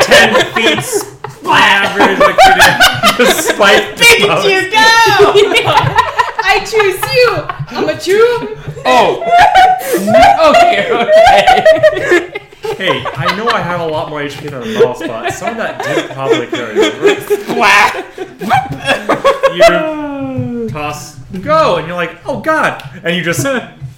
Ten 0.02 0.34
feet 0.54 0.80
splatters 0.80 2.20
like 2.20 2.38
you 2.46 2.54
did. 2.56 2.74
The 3.18 3.26
spike. 3.32 3.98
Look 4.00 4.46
you 4.46 4.62
go! 4.72 4.78
I 6.46 6.60
choose 6.60 7.02
you! 7.14 7.30
I'm 7.78 7.90
a 7.90 8.00
Jew! 8.00 8.58
Oh. 8.86 9.24
okay. 10.56 10.92
Okay. 10.92 12.40
Hey, 12.76 13.04
I 13.16 13.36
know 13.38 13.48
I 13.48 13.62
have 13.62 13.82
a 13.82 13.86
lot 13.88 14.10
more 14.10 14.22
HP 14.22 14.50
than 14.50 14.62
a 14.62 14.80
mouse, 14.80 15.00
but 15.00 15.32
some 15.32 15.50
of 15.50 15.58
that 15.58 15.84
did 15.84 16.10
probably 16.12 16.48
carry 16.48 16.80
over. 16.80 17.16
Splat! 17.22 18.06
You 19.56 20.70
toss 20.70 21.18
go, 21.40 21.78
and 21.78 21.88
you're 21.88 21.96
like, 21.96 22.18
oh 22.26 22.40
god, 22.40 22.84
and 23.04 23.16
you 23.16 23.24
just 23.24 23.46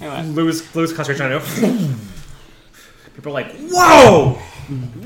lose 0.34 0.74
lose 0.74 0.92
concentration 0.92 1.32
on. 1.32 1.98
People 3.14 3.30
are 3.30 3.34
like, 3.42 3.56
whoa, 3.56 4.32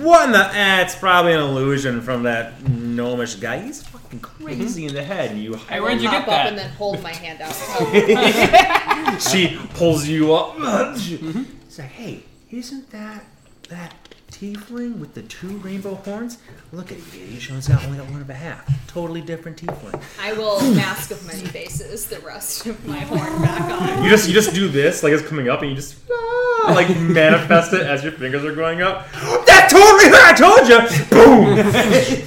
what 0.02 0.26
in 0.26 0.32
the? 0.32 0.50
Eh, 0.52 0.82
it's 0.82 0.96
probably 0.96 1.32
an 1.32 1.40
illusion 1.40 2.00
from 2.00 2.24
that 2.24 2.68
gnomish 2.68 3.36
guy. 3.36 3.60
He's 3.62 3.82
fucking 3.84 4.18
crazy 4.20 4.86
in 4.86 4.94
the 4.94 5.02
head. 5.04 5.30
And 5.30 5.40
you, 5.40 5.54
Hey, 5.54 5.78
where'd 5.80 6.00
you 6.00 6.08
Hop 6.08 6.26
get 6.26 6.28
up 6.28 6.28
that? 6.28 6.46
and 6.48 6.58
then 6.58 6.70
hold 6.70 7.00
my 7.02 7.12
hand 7.12 7.40
out. 7.40 9.20
she 9.22 9.56
pulls 9.74 10.08
you 10.08 10.34
up. 10.34 10.98
She's 10.98 11.78
like, 11.78 11.88
hey, 11.88 12.24
isn't 12.50 12.90
that 12.90 13.24
that 13.68 13.94
tiefling 14.30 14.98
with 14.98 15.14
the 15.14 15.22
two 15.22 15.48
rainbow 15.58 15.94
horns? 15.96 16.38
Look 16.72 16.90
at 16.92 16.98
you, 16.98 17.04
idiot. 17.14 17.28
He's 17.42 17.50
only 17.50 17.62
got 17.62 17.84
only 17.84 17.98
got 17.98 18.06
one 18.10 18.20
and 18.22 18.30
a 18.30 18.34
half. 18.34 18.86
Totally 18.86 19.20
different 19.20 19.56
tiefling. 19.60 20.00
I 20.20 20.32
will 20.32 20.60
mask 20.74 21.10
of 21.10 21.24
many 21.26 21.44
faces 21.44 22.06
the 22.06 22.20
rest 22.20 22.66
of 22.66 22.84
my 22.86 22.98
horn 23.00 23.42
back 23.42 23.62
on. 23.62 24.04
You 24.04 24.10
just 24.10 24.28
you 24.28 24.34
just 24.34 24.54
do 24.54 24.68
this 24.68 25.02
like 25.02 25.12
it's 25.12 25.26
coming 25.26 25.48
up, 25.48 25.60
and 25.62 25.70
you 25.70 25.76
just 25.76 25.96
ah, 26.10 26.72
like 26.74 26.88
manifest 26.98 27.72
it 27.72 27.82
as 27.82 28.02
your 28.02 28.12
fingers 28.12 28.44
are 28.44 28.54
going 28.54 28.82
up. 28.82 29.06
That's 29.46 29.72
totally 29.72 30.08
her. 30.10 30.16
I 30.16 30.32
told 30.32 30.68
you. 30.68 30.80
Boom. 31.10 32.22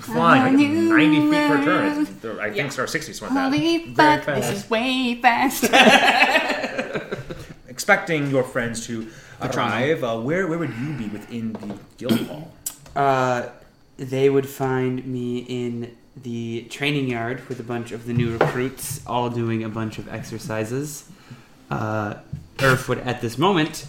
Flying 0.00 0.56
like 0.56 0.68
ninety 0.68 1.20
feet 1.20 1.30
per 1.30 1.64
turn. 1.64 2.02
It's- 2.02 2.38
I 2.40 2.50
think 2.50 2.78
or 2.78 2.86
sixty 2.86 3.12
something 3.12 3.36
like 3.36 3.52
that. 3.52 3.60
Very 4.24 4.26
fast. 4.40 4.50
This 4.50 4.64
is 4.64 4.70
way 4.70 5.20
fast. 5.20 5.64
Expecting 7.68 8.30
your 8.30 8.42
friends 8.42 8.86
to 8.86 9.08
arrive. 9.40 10.04
Uh, 10.04 10.18
where 10.20 10.46
where 10.46 10.58
would 10.58 10.74
you 10.74 10.92
be 10.94 11.08
within 11.08 11.52
the 11.54 11.78
guild 11.98 12.20
hall? 12.26 12.52
uh, 12.96 13.48
they 13.96 14.30
would 14.30 14.48
find 14.48 15.04
me 15.06 15.38
in 15.38 15.96
the 16.16 16.62
training 16.70 17.08
yard 17.08 17.46
with 17.48 17.60
a 17.60 17.62
bunch 17.62 17.92
of 17.92 18.06
the 18.06 18.12
new 18.12 18.36
recruits, 18.36 19.04
all 19.06 19.30
doing 19.30 19.62
a 19.62 19.68
bunch 19.68 19.98
of 19.98 20.08
exercises. 20.08 21.08
Uh, 21.70 22.14
Earth 22.60 22.88
would, 22.88 22.98
at 22.98 23.20
this 23.20 23.38
moment, 23.38 23.86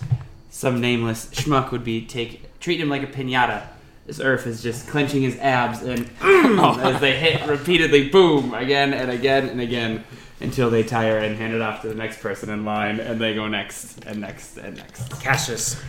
some 0.49 0.79
nameless 0.79 1.27
schmuck 1.27 1.71
would 1.71 1.83
be 1.83 2.05
take 2.05 2.59
treat 2.59 2.79
him 2.79 2.89
like 2.89 3.03
a 3.03 3.07
pinata. 3.07 3.67
This 4.05 4.19
Earth 4.19 4.45
is 4.47 4.61
just 4.61 4.87
clenching 4.87 5.21
his 5.21 5.37
abs 5.37 5.81
and 5.81 6.09
as 6.21 6.99
they 7.01 7.17
hit 7.17 7.47
repeatedly, 7.47 8.09
boom, 8.09 8.53
again 8.53 8.93
and 8.93 9.09
again 9.09 9.49
and 9.49 9.61
again, 9.61 10.03
until 10.41 10.69
they 10.69 10.83
tire 10.83 11.17
and 11.17 11.37
hand 11.37 11.53
it 11.53 11.61
off 11.61 11.81
to 11.81 11.87
the 11.87 11.95
next 11.95 12.19
person 12.19 12.49
in 12.49 12.65
line, 12.65 12.99
and 12.99 13.19
they 13.19 13.33
go 13.33 13.47
next 13.47 14.03
and 14.05 14.19
next 14.19 14.57
and 14.57 14.77
next. 14.77 15.21
Cassius, 15.21 15.81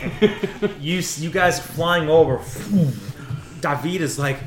you 0.80 1.02
you 1.16 1.30
guys 1.30 1.58
flying 1.58 2.08
over. 2.08 2.40
David 3.60 4.00
is 4.00 4.18
like 4.18 4.38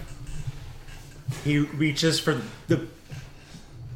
he 1.44 1.60
reaches 1.60 2.20
for 2.20 2.42
the 2.68 2.88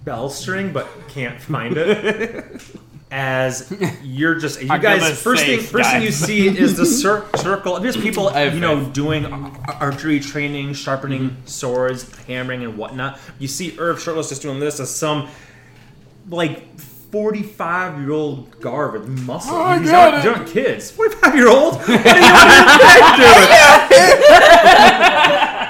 bell 0.04 0.30
string 0.30 0.72
but 0.72 0.88
can't 1.10 1.42
find 1.42 1.76
it. 1.78 2.62
As 3.10 3.74
you're 4.04 4.36
just 4.36 4.62
you 4.62 4.70
I'm 4.70 4.82
guys 4.82 5.22
first 5.22 5.46
thing 5.46 5.62
save, 5.62 5.70
first 5.70 5.90
thing 5.92 6.02
you 6.02 6.12
see 6.12 6.48
is 6.48 6.76
the 6.76 6.86
cir- 6.86 7.26
circle. 7.38 7.80
There's 7.80 7.96
people 7.96 8.30
I 8.30 8.42
have 8.42 8.56
you 8.56 8.60
know 8.60 8.84
faith. 8.84 8.94
doing 8.94 9.26
archery 9.26 10.20
training, 10.20 10.74
sharpening 10.74 11.30
mm-hmm. 11.30 11.46
swords, 11.46 12.14
hammering 12.26 12.64
and 12.64 12.78
whatnot. 12.78 13.20
You 13.40 13.48
see 13.48 13.78
Irv 13.80 14.02
shirtless 14.02 14.30
just 14.30 14.42
doing 14.42 14.60
this 14.60 14.80
as 14.82 14.94
some 14.94 15.30
like 16.30 16.78
45 16.80 18.02
year 18.02 18.12
old 18.12 18.52
Garv 18.60 18.94
with 18.94 19.08
muscle. 19.26 19.56
Oh, 19.56 19.80
He's 19.80 19.90
got 19.90 20.26
not 20.26 20.36
doing 20.36 20.46
kids. 20.46 20.92
45 20.92 21.36
year 21.36 21.48
old? 21.48 21.76
What 21.82 21.88
do 21.88 21.94
you 21.94 22.00
want 22.00 23.92
to? 23.92 24.18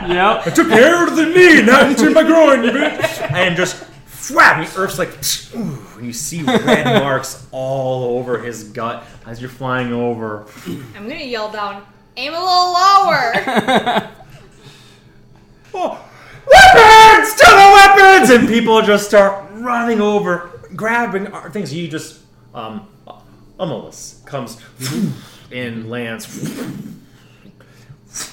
Yep. 0.07 0.47
I 0.47 0.49
took 0.49 0.69
hair 0.69 1.07
of 1.07 1.15
the 1.15 1.25
knee, 1.25 1.61
not 1.61 1.89
into 1.89 2.09
my 2.11 2.23
groin, 2.23 2.63
you 2.63 2.71
bitch. 2.71 3.31
And 3.31 3.55
just 3.55 3.83
whap, 4.31 4.57
and 4.57 4.77
Earth's 4.77 4.97
like, 4.97 5.09
ooh, 5.55 5.86
and 5.97 6.05
you 6.05 6.13
see 6.13 6.41
red 6.43 6.85
marks 7.03 7.45
all 7.51 8.17
over 8.17 8.39
his 8.39 8.65
gut 8.65 9.03
as 9.25 9.41
you're 9.41 9.49
flying 9.49 9.91
over. 9.91 10.45
I'm 10.95 11.07
gonna 11.07 11.15
yell 11.15 11.51
down, 11.51 11.85
aim 12.15 12.33
a 12.33 12.39
little 12.39 12.73
lower. 12.73 14.13
Oh, 15.79 15.89
weapons! 16.47 17.33
To 17.35 17.45
the 17.45 17.71
weapons! 17.73 18.29
And 18.31 18.47
people 18.47 18.81
just 18.81 19.05
start 19.07 19.47
running 19.51 20.01
over, 20.01 20.49
grabbing 20.75 21.27
our 21.27 21.51
things. 21.51 21.71
You 21.73 21.87
just, 21.87 22.21
um, 22.55 22.87
Amalus 23.59 24.25
comes 24.25 24.59
and 25.51 25.89
lands. 25.89 26.25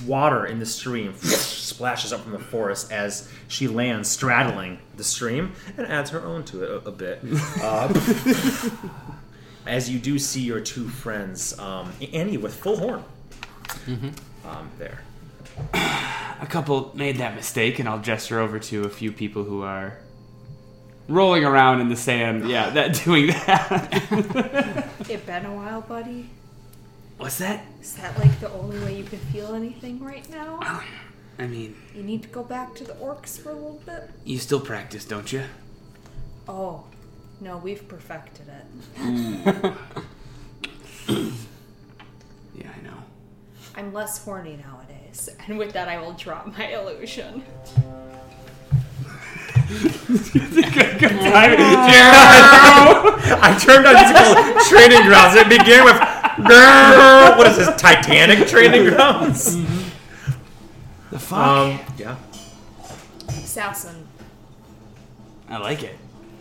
Water 0.07 0.47
in 0.47 0.59
the 0.61 0.67
stream 0.67 1.15
splashes 1.17 2.13
up 2.13 2.21
from 2.21 2.33
the 2.33 2.39
forest 2.39 2.93
as 2.93 3.29
she 3.49 3.69
lands 3.69 4.09
straddling 4.09 4.79
the 4.97 5.05
stream 5.05 5.53
and 5.77 5.87
adds 5.87 6.11
her 6.11 6.21
own 6.25 6.45
to 6.45 6.63
it 6.63 6.71
a, 6.71 6.89
a 6.89 6.93
bit. 6.93 7.21
Uh, 7.61 8.71
as 9.67 9.91
you 9.91 9.99
do 9.99 10.19
see 10.19 10.43
your 10.43 10.61
two 10.61 10.89
friends, 10.89 11.59
um, 11.59 11.93
Annie 12.13 12.37
with 12.37 12.55
full 12.55 12.77
horn, 12.77 13.05
um, 14.45 14.71
there. 14.79 15.01
a 15.73 16.47
couple 16.49 16.93
made 16.95 17.19
that 17.19 17.35
mistake, 17.35 17.79
and 17.79 17.89
I'll 17.89 18.01
gesture 18.01 18.41
over 18.41 18.59
to 18.59 18.85
a 18.85 18.91
few 18.91 19.13
people 19.13 19.45
who 19.45 19.63
are 19.63 19.99
rolling 21.09 21.45
around 21.45 21.81
in 21.81 21.89
the 21.89 21.97
sand. 21.97 22.49
Yeah, 22.49 22.71
that 22.71 23.03
doing 23.05 23.29
that. 23.29 24.89
it 25.09 25.27
been 25.27 25.47
a 25.47 25.55
while, 25.55 25.81
buddy. 25.83 26.29
What's 27.17 27.39
that? 27.39 27.65
Is 27.81 27.95
that 27.95 28.19
like 28.19 28.39
the 28.41 28.51
only 28.53 28.79
way 28.81 28.97
you 28.97 29.05
can 29.05 29.19
feel 29.19 29.55
anything 29.55 30.03
right 30.03 30.29
now? 30.31 30.59
Oh, 30.63 30.85
I 31.39 31.47
mean, 31.47 31.77
You 31.95 32.03
need 32.03 32.23
to 32.23 32.29
go 32.29 32.43
back 32.43 32.75
to 32.77 32.85
the 32.85 32.95
orcs 32.95 33.39
for 33.39 33.51
a 33.51 33.55
little 33.55 33.81
bit? 33.87 34.11
you 34.25 34.39
still 34.39 34.61
practice, 34.61 35.05
don't 35.05 35.33
you? 35.33 35.45
Oh, 36.49 36.85
no, 37.41 37.57
we've 37.59 37.87
perfected 37.89 38.47
it. 38.49 38.65
Yeah, 42.57 42.71
I 42.71 42.81
know. 42.83 42.97
I'm 43.75 43.93
less 43.93 44.25
horny 44.25 44.57
nowadays, 44.57 45.29
and 45.47 45.59
with 45.59 45.73
that, 45.73 45.89
I 45.89 45.99
will 45.99 46.13
drop 46.13 46.47
my 46.57 46.69
illusion. 46.69 47.43
I 53.43 53.59
turned 53.61 53.87
on 53.87 53.95
musical 53.95 54.35
training 54.71 55.03
grounds. 55.09 55.35
It 55.35 55.49
began 55.49 55.85
with 55.85 55.99
what 56.39 57.47
is 57.47 57.57
this 57.59 57.81
Titanic 57.81 58.47
training 58.49 58.85
grounds? 58.95 59.57
The 61.11 61.19
fuck? 61.19 61.39
Um, 61.39 61.81
yeah. 61.97 62.17
Assassin, 63.29 64.07
I 65.49 65.59
like 65.59 65.83
it. 65.83 65.97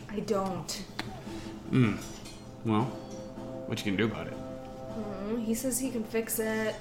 I 0.09 0.19
don't. 0.21 0.71
Hmm. 1.69 1.95
Well, 2.65 2.83
what 3.67 3.77
you 3.79 3.83
can 3.85 3.95
do 3.95 4.05
about 4.05 4.27
it? 4.27 4.33
Mm, 4.97 5.43
He 5.43 5.53
says 5.53 5.79
he 5.79 5.89
can 5.89 6.03
fix 6.03 6.39
it. 6.39 6.75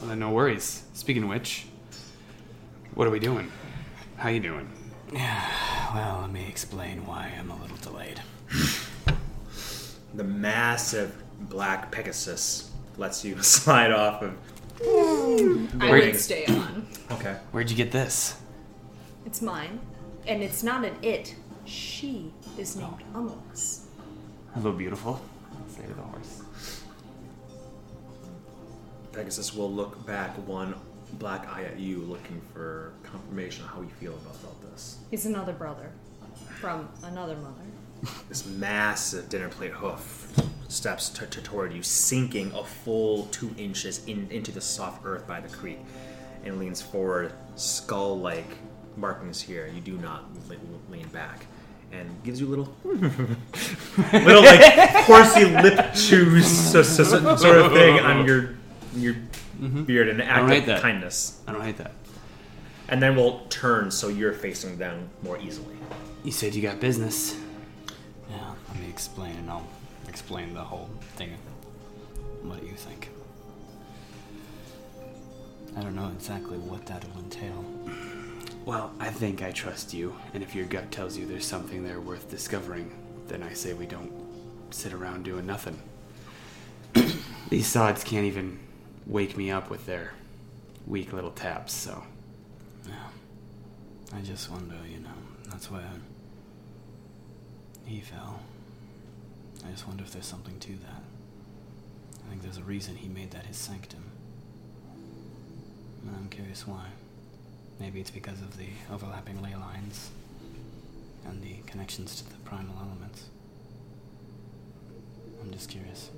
Well, 0.00 0.08
then 0.08 0.18
no 0.20 0.30
worries. 0.30 0.84
Speaking 0.94 1.24
of 1.24 1.28
which, 1.28 1.66
what 2.94 3.06
are 3.06 3.10
we 3.10 3.18
doing? 3.18 3.50
How 4.16 4.28
you 4.30 4.40
doing? 4.40 4.68
Yeah. 5.12 5.44
Well, 5.94 6.18
let 6.20 6.30
me 6.30 6.44
explain 6.46 7.06
why 7.06 7.32
I'm 7.40 7.50
a 7.50 7.56
little 7.62 7.78
delayed. 7.78 8.20
The 10.14 10.22
massive 10.22 11.14
black 11.40 11.90
Pegasus 11.90 12.70
lets 12.96 13.24
you 13.24 13.40
slide 13.42 13.92
off 13.92 14.22
of. 14.22 14.36
I 14.80 15.90
Wait. 15.90 16.12
would 16.12 16.20
stay 16.20 16.44
on. 16.48 16.86
Okay. 17.10 17.36
Where'd 17.52 17.70
you 17.70 17.76
get 17.76 17.90
this? 17.90 18.36
It's 19.26 19.42
mine. 19.42 19.80
And 20.26 20.42
it's 20.42 20.62
not 20.62 20.84
an 20.84 20.94
it. 21.02 21.34
She 21.64 22.32
is 22.56 22.76
named 22.76 23.02
Amos. 23.14 23.86
Hello, 24.54 24.72
beautiful. 24.72 25.20
Say 25.68 25.82
to 25.82 25.94
the 25.94 26.02
horse. 26.02 26.42
Pegasus 29.12 29.54
will 29.54 29.72
look 29.72 30.06
back 30.06 30.30
one 30.46 30.74
black 31.14 31.48
eye 31.48 31.64
at 31.64 31.78
you, 31.78 31.98
looking 32.02 32.40
for 32.52 32.92
confirmation 33.02 33.64
of 33.64 33.70
how 33.70 33.80
you 33.80 33.88
feel 33.88 34.12
about, 34.12 34.36
about 34.36 34.70
this. 34.70 34.98
He's 35.10 35.26
another 35.26 35.52
brother 35.52 35.90
from 36.60 36.88
another 37.02 37.36
mother. 37.36 38.12
This 38.28 38.46
massive 38.46 39.28
dinner 39.28 39.48
plate 39.48 39.72
hoof 39.72 40.32
steps 40.68 41.08
t- 41.08 41.24
t- 41.30 41.40
toward 41.40 41.72
you, 41.72 41.82
sinking 41.82 42.52
a 42.54 42.62
full 42.64 43.24
two 43.26 43.50
inches 43.56 44.04
in, 44.06 44.28
into 44.30 44.52
the 44.52 44.60
soft 44.60 45.04
earth 45.04 45.26
by 45.26 45.40
the 45.40 45.48
creek, 45.48 45.78
and 46.44 46.58
leans 46.58 46.80
forward, 46.82 47.32
skull-like 47.56 48.46
markings 48.96 49.40
here. 49.40 49.70
You 49.74 49.80
do 49.80 49.96
not 49.98 50.24
le- 50.48 50.56
lean 50.92 51.08
back, 51.08 51.46
and 51.92 52.22
gives 52.22 52.40
you 52.40 52.46
a 52.46 52.50
little, 52.50 52.74
little 52.84 54.42
like 54.44 55.04
horsey 55.06 55.46
lip 55.46 55.94
chews 55.94 56.46
so, 56.46 56.82
so- 56.82 57.04
so- 57.04 57.36
sort 57.36 57.58
of 57.58 57.72
thing 57.72 57.98
on 58.00 58.26
your 58.26 58.54
your 58.94 59.14
mm-hmm. 59.60 59.84
beard, 59.84 60.08
an 60.08 60.20
act 60.20 60.52
of 60.52 60.66
that. 60.66 60.82
kindness, 60.82 61.40
I 61.46 61.52
don't 61.52 61.62
hate 61.62 61.76
that. 61.78 61.92
and 62.88 63.02
then 63.02 63.16
we'll 63.16 63.40
turn 63.48 63.90
so 63.90 64.08
you're 64.08 64.32
facing 64.32 64.78
them 64.78 65.08
more 65.22 65.38
easily. 65.38 65.74
You 66.24 66.32
said 66.32 66.54
you 66.54 66.62
got 66.62 66.80
business. 66.80 67.36
Yeah, 68.30 68.54
let 68.68 68.80
me 68.80 68.88
explain, 68.88 69.36
and 69.36 69.50
I'll 69.50 69.66
explain 70.08 70.54
the 70.54 70.62
whole 70.62 70.90
thing. 71.16 71.36
What 72.42 72.60
do 72.60 72.66
you 72.66 72.74
think? 72.74 73.10
I 75.76 75.80
don't 75.80 75.94
know 75.94 76.10
exactly 76.14 76.58
what 76.58 76.86
that 76.86 77.04
will 77.04 77.22
entail. 77.22 77.64
Well, 78.64 78.92
I 78.98 79.10
think 79.10 79.42
I 79.42 79.50
trust 79.50 79.94
you, 79.94 80.16
and 80.34 80.42
if 80.42 80.54
your 80.54 80.66
gut 80.66 80.90
tells 80.90 81.16
you 81.16 81.26
there's 81.26 81.46
something 81.46 81.84
there 81.84 82.00
worth 82.00 82.30
discovering, 82.30 82.90
then 83.28 83.42
I 83.42 83.52
say 83.52 83.72
we 83.72 83.86
don't 83.86 84.12
sit 84.70 84.92
around 84.92 85.24
doing 85.24 85.46
nothing. 85.46 85.80
These 87.48 87.66
sods 87.66 88.04
can't 88.04 88.26
even 88.26 88.58
wake 89.06 89.36
me 89.36 89.50
up 89.50 89.70
with 89.70 89.86
their 89.86 90.12
weak 90.86 91.12
little 91.12 91.30
taps, 91.30 91.72
so. 91.72 92.02
Yeah. 92.86 92.94
I 94.14 94.20
just 94.20 94.50
wonder, 94.50 94.76
you 94.90 95.00
know, 95.00 95.10
that's 95.50 95.70
where 95.70 95.90
he 97.84 98.00
fell. 98.00 98.40
I 99.68 99.70
just 99.72 99.86
wonder 99.86 100.02
if 100.02 100.12
there's 100.12 100.26
something 100.26 100.58
to 100.60 100.68
that. 100.68 101.02
I 102.24 102.30
think 102.30 102.42
there's 102.42 102.56
a 102.56 102.62
reason 102.62 102.96
he 102.96 103.08
made 103.08 103.32
that 103.32 103.44
his 103.44 103.58
sanctum. 103.58 104.02
And 106.06 106.16
I'm 106.16 106.28
curious 106.30 106.66
why. 106.66 106.86
Maybe 107.78 108.00
it's 108.00 108.10
because 108.10 108.40
of 108.40 108.56
the 108.56 108.68
overlapping 108.90 109.42
ley 109.42 109.54
lines 109.54 110.10
and 111.26 111.42
the 111.42 111.56
connections 111.66 112.16
to 112.16 112.30
the 112.30 112.36
primal 112.38 112.76
elements. 112.80 113.26
I'm 115.42 115.52
just 115.52 115.68
curious. 115.68 116.10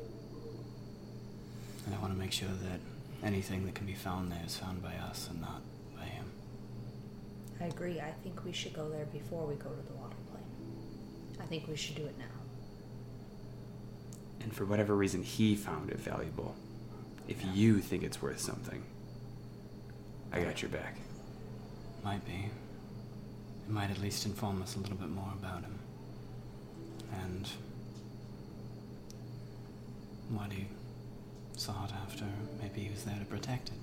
And 1.87 1.95
I 1.95 1.99
want 1.99 2.13
to 2.13 2.19
make 2.19 2.33
sure 2.33 2.49
that 2.49 2.81
anything 3.27 3.67
that 3.67 3.75
can 3.75 3.87
be 3.87 3.95
found 3.95 4.31
there 4.31 4.43
is 4.47 4.57
found 4.57 4.81
by 4.81 4.95
us 4.95 5.29
and 5.29 5.41
not 5.41 5.61
by 5.97 6.05
him. 6.05 6.27
I 7.61 7.65
agree. 7.65 7.99
I 8.01 8.13
think 8.23 8.45
we 8.45 8.53
should 8.53 8.75
go 8.75 8.89
there 8.89 9.07
before 9.07 9.45
we 9.45 9.57
go 9.57 9.71
to 9.71 9.87
the 9.89 9.95
water 9.95 10.15
plane. 10.31 10.45
I 11.41 11.47
think 11.47 11.67
we 11.67 11.75
should 11.75 11.97
do 11.97 12.05
it 12.07 12.17
now. 12.17 12.27
And 14.41 14.55
for 14.55 14.65
whatever 14.65 14.95
reason, 14.95 15.23
he 15.23 15.55
found 15.55 15.91
it 15.91 15.99
valuable. 15.99 16.55
If 17.29 17.45
you 17.55 17.81
think 17.81 18.03
it's 18.03 18.21
worth 18.21 18.41
something, 18.41 18.83
I 20.33 20.43
got 20.43 20.63
your 20.63 20.71
back. 20.71 20.97
Might 22.03 22.25
be. 22.25 22.51
It 23.67 23.71
might 23.71 23.91
at 23.91 24.01
least 24.01 24.27
inform 24.27 24.63
us 24.63 24.77
a 24.77 24.79
little 24.81 24.97
bit 24.97 25.11
more 25.11 25.33
about 25.39 25.63
him. 25.63 25.79
And 27.13 27.49
what 30.31 30.53
he 30.53 30.67
sought 31.57 31.93
after. 31.93 32.25
Maybe 32.63 32.81
he 32.81 32.91
was 32.91 33.05
there 33.05 33.19
to 33.19 33.25
protect 33.25 33.69
it. 33.69 33.75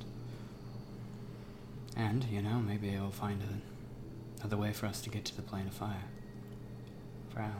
And, 1.96 2.24
you 2.26 2.42
know, 2.42 2.60
maybe 2.60 2.90
he'll 2.90 3.12
find 3.12 3.42
a, 3.42 4.42
another 4.42 4.58
way 4.58 4.72
for 4.72 4.86
us 4.86 5.02
to 5.02 5.10
get 5.10 5.26
to 5.26 5.36
the 5.36 5.42
plane 5.42 5.68
of 5.68 5.74
fire. 5.74 6.06
Frau. 7.34 7.52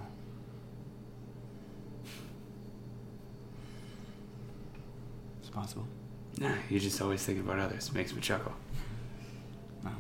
It's 5.48 5.56
possible. 5.56 5.88
Nah, 6.40 6.52
you 6.70 6.78
just 6.78 7.02
always 7.02 7.24
think 7.24 7.40
about 7.40 7.58
others. 7.58 7.94
Makes 7.94 8.14
me 8.14 8.20
chuckle. 8.20 8.52
Well, 9.82 9.96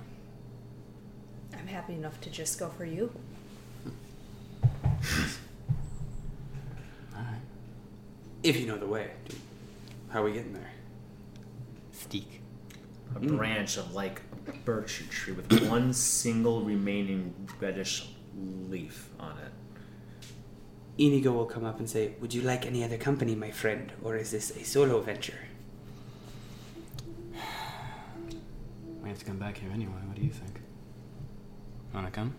I'm 1.58 1.68
happy 1.68 1.94
enough 1.94 2.20
to 2.22 2.30
just 2.30 2.60
go 2.60 2.68
for 2.68 2.84
you. 2.84 3.10
alright. 7.16 7.40
If 8.44 8.60
you 8.60 8.68
know 8.68 8.78
the 8.78 8.88
way, 8.88 9.12
dude. 9.30 9.40
How 10.10 10.22
are 10.22 10.26
we 10.26 10.34
getting 10.34 10.52
there? 10.52 10.72
Steak. 11.94 12.42
A 13.16 13.20
branch 13.22 13.78
of 13.78 13.94
like 13.94 14.22
a 14.50 14.52
birch 14.52 15.08
tree 15.10 15.32
with 15.32 15.70
one 15.70 15.94
single 15.94 16.60
remaining 16.62 17.34
reddish 17.62 18.10
leaf 18.36 19.12
on 19.18 19.38
it. 19.38 19.54
Inigo 20.98 21.32
will 21.32 21.46
come 21.46 21.64
up 21.64 21.80
and 21.80 21.90
say, 21.90 22.14
Would 22.22 22.34
you 22.34 22.42
like 22.42 22.66
any 22.66 22.84
other 22.84 22.98
company, 22.98 23.36
my 23.36 23.52
friend? 23.52 23.92
Or 24.04 24.16
is 24.16 24.32
this 24.32 24.52
a 24.52 24.64
solo 24.64 25.00
venture? 25.02 25.40
We 29.02 29.10
have 29.10 29.20
to 29.20 29.26
come 29.26 29.38
back 29.38 29.58
here 29.58 29.70
anyway. 29.74 29.94
What 30.06 30.16
do 30.18 30.22
you 30.22 30.32
think? 30.32 30.60
Wanna 31.94 32.12
come? 32.12 32.34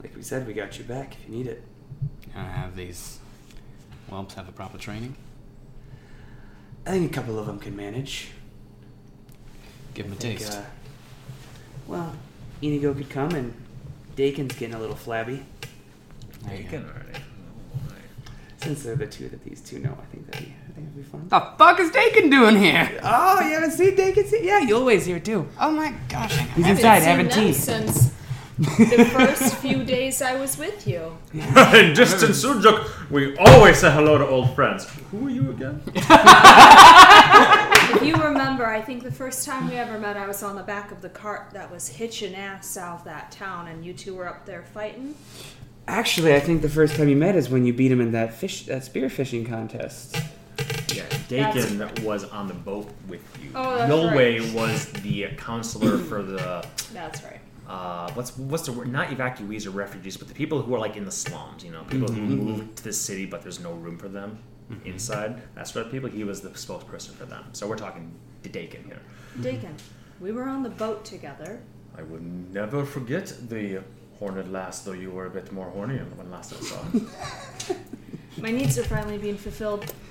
Like 0.00 0.14
we 0.14 0.22
said, 0.22 0.46
we 0.46 0.52
got 0.52 0.78
you 0.78 0.84
back 0.84 1.14
if 1.14 1.28
you 1.28 1.34
need 1.36 1.46
it. 1.48 1.64
Gonna 2.32 2.48
have 2.48 2.76
these 2.76 3.18
whelps 4.08 4.34
have 4.34 4.48
a 4.48 4.52
proper 4.52 4.78
training? 4.78 5.16
I 6.86 6.90
think 6.92 7.10
a 7.10 7.14
couple 7.14 7.38
of 7.38 7.46
them 7.46 7.58
can 7.58 7.74
manage. 7.76 8.28
Give 9.94 10.06
them 10.06 10.12
a 10.12 10.16
think, 10.16 10.38
taste. 10.38 10.52
uh, 10.58 10.62
well, 11.88 12.14
Inigo 12.62 12.94
could 12.94 13.10
come, 13.10 13.32
and 13.32 13.52
Dakin's 14.16 14.54
getting 14.54 14.74
a 14.74 14.78
little 14.78 14.96
flabby. 14.96 15.42
There 16.44 16.54
you 16.56 16.62
go. 16.64 16.70
Bacon 16.70 16.84
already. 16.90 17.18
Since 18.58 18.82
they're 18.82 18.96
the 18.96 19.06
two 19.06 19.28
that 19.30 19.42
these 19.44 19.60
two 19.62 19.78
know, 19.78 19.96
I 20.00 20.04
think 20.12 20.26
that'd 20.30 20.46
be, 20.46 20.52
I 20.68 20.72
think 20.72 20.86
that'd 20.88 20.96
be 20.96 21.02
fun. 21.02 21.28
The 21.28 21.40
fuck 21.56 21.80
is 21.80 21.90
Dakin 21.90 22.28
doing 22.28 22.56
here? 22.56 23.00
Oh, 23.02 23.40
you 23.40 23.54
haven't 23.54 23.70
seen 23.70 23.94
Dakin? 23.94 24.26
See- 24.26 24.44
Yeah, 24.46 24.58
you 24.60 24.74
Yulway's 24.76 25.06
here 25.06 25.18
too. 25.20 25.48
Oh 25.58 25.70
my 25.70 25.94
gosh. 26.10 26.36
He's 26.54 26.66
I 26.66 26.70
inside 26.70 26.98
haven't 27.02 27.32
having 27.32 27.54
seen 27.54 27.74
them 27.76 27.86
tea. 27.86 27.92
since 27.92 28.12
the 28.98 29.04
first 29.06 29.54
few 29.56 29.82
days 29.84 30.20
I 30.20 30.36
was 30.38 30.58
with 30.58 30.86
you. 30.86 31.16
and 31.32 31.96
just 31.96 32.22
in 32.22 32.30
Sujuk, 32.32 33.10
we 33.10 33.34
always 33.38 33.78
say 33.78 33.90
hello 33.90 34.18
to 34.18 34.26
old 34.28 34.54
friends. 34.54 34.84
Who 35.10 35.26
are 35.28 35.30
you 35.30 35.50
again? 35.50 35.80
If 37.92 38.04
you 38.04 38.14
remember, 38.14 38.66
I 38.66 38.80
think 38.80 39.02
the 39.02 39.10
first 39.10 39.44
time 39.44 39.68
we 39.68 39.74
ever 39.76 39.98
met, 39.98 40.16
I 40.16 40.26
was 40.26 40.42
on 40.44 40.54
the 40.54 40.62
back 40.62 40.92
of 40.92 41.00
the 41.02 41.08
cart 41.08 41.50
that 41.54 41.70
was 41.72 41.88
hitching 41.88 42.34
ass 42.36 42.76
out 42.76 42.98
of 43.00 43.04
that 43.04 43.32
town, 43.32 43.66
and 43.68 43.84
you 43.84 43.92
two 43.92 44.14
were 44.14 44.28
up 44.28 44.46
there 44.46 44.62
fighting. 44.62 45.14
Actually, 45.90 46.36
I 46.36 46.40
think 46.40 46.62
the 46.62 46.68
first 46.68 46.94
time 46.94 47.08
you 47.08 47.16
met 47.16 47.34
is 47.34 47.50
when 47.50 47.64
you 47.64 47.72
beat 47.72 47.90
him 47.90 48.00
in 48.00 48.12
that 48.12 48.32
fish, 48.32 48.66
that 48.66 48.82
spearfishing 48.82 49.44
contest. 49.48 50.16
Yeah, 50.94 51.02
Dakin 51.28 52.04
was 52.04 52.22
on 52.24 52.46
the 52.46 52.54
boat 52.54 52.88
with 53.08 53.20
you. 53.42 53.50
Oh, 53.56 53.76
that's 53.76 53.90
Yulway 53.90 54.54
was 54.54 54.86
the 54.92 55.26
counselor 55.36 55.98
for 55.98 56.22
the 56.22 56.64
That's 56.92 57.24
right. 57.24 57.40
uh, 57.68 58.08
what's 58.12 58.36
what's 58.38 58.66
the 58.66 58.72
word? 58.72 58.86
Not 58.86 59.08
evacuees 59.08 59.66
or 59.66 59.70
refugees, 59.70 60.16
but 60.16 60.28
the 60.28 60.34
people 60.34 60.62
who 60.62 60.72
are 60.76 60.78
like 60.78 60.96
in 60.96 61.04
the 61.04 61.10
slums. 61.10 61.64
You 61.64 61.72
know, 61.72 61.82
people 61.82 62.12
who 62.12 62.20
moved 62.22 62.76
to 62.76 62.84
the 62.84 62.92
city, 62.92 63.26
but 63.26 63.42
there's 63.42 63.58
no 63.58 63.72
room 63.72 63.98
for 63.98 64.08
them 64.08 64.38
inside. 64.84 65.42
That's 65.56 65.74
what 65.74 65.90
people. 65.90 66.08
He 66.08 66.22
was 66.22 66.40
the 66.40 66.50
spokesperson 66.50 67.14
for 67.14 67.24
them. 67.24 67.46
So 67.52 67.66
we're 67.66 67.76
talking 67.76 68.12
to 68.44 68.48
Dakin 68.48 68.84
here. 68.84 69.00
Dakin, 69.40 69.74
we 70.20 70.30
were 70.30 70.44
on 70.44 70.62
the 70.62 70.70
boat 70.70 71.04
together. 71.04 71.60
I 71.98 72.02
would 72.02 72.22
never 72.54 72.84
forget 72.84 73.34
the 73.48 73.82
horned 74.20 74.52
lass, 74.52 74.82
though 74.82 74.92
you 74.92 75.10
were 75.10 75.26
a 75.26 75.30
bit 75.30 75.50
more 75.50 75.68
horny 75.70 75.96
when 75.98 76.30
last 76.30 76.52
I 76.52 76.56
saw 76.60 76.80
him. 76.84 77.08
My 78.38 78.50
needs 78.52 78.78
are 78.78 78.84
finally 78.84 79.18
being 79.18 79.36
fulfilled. 79.36 79.92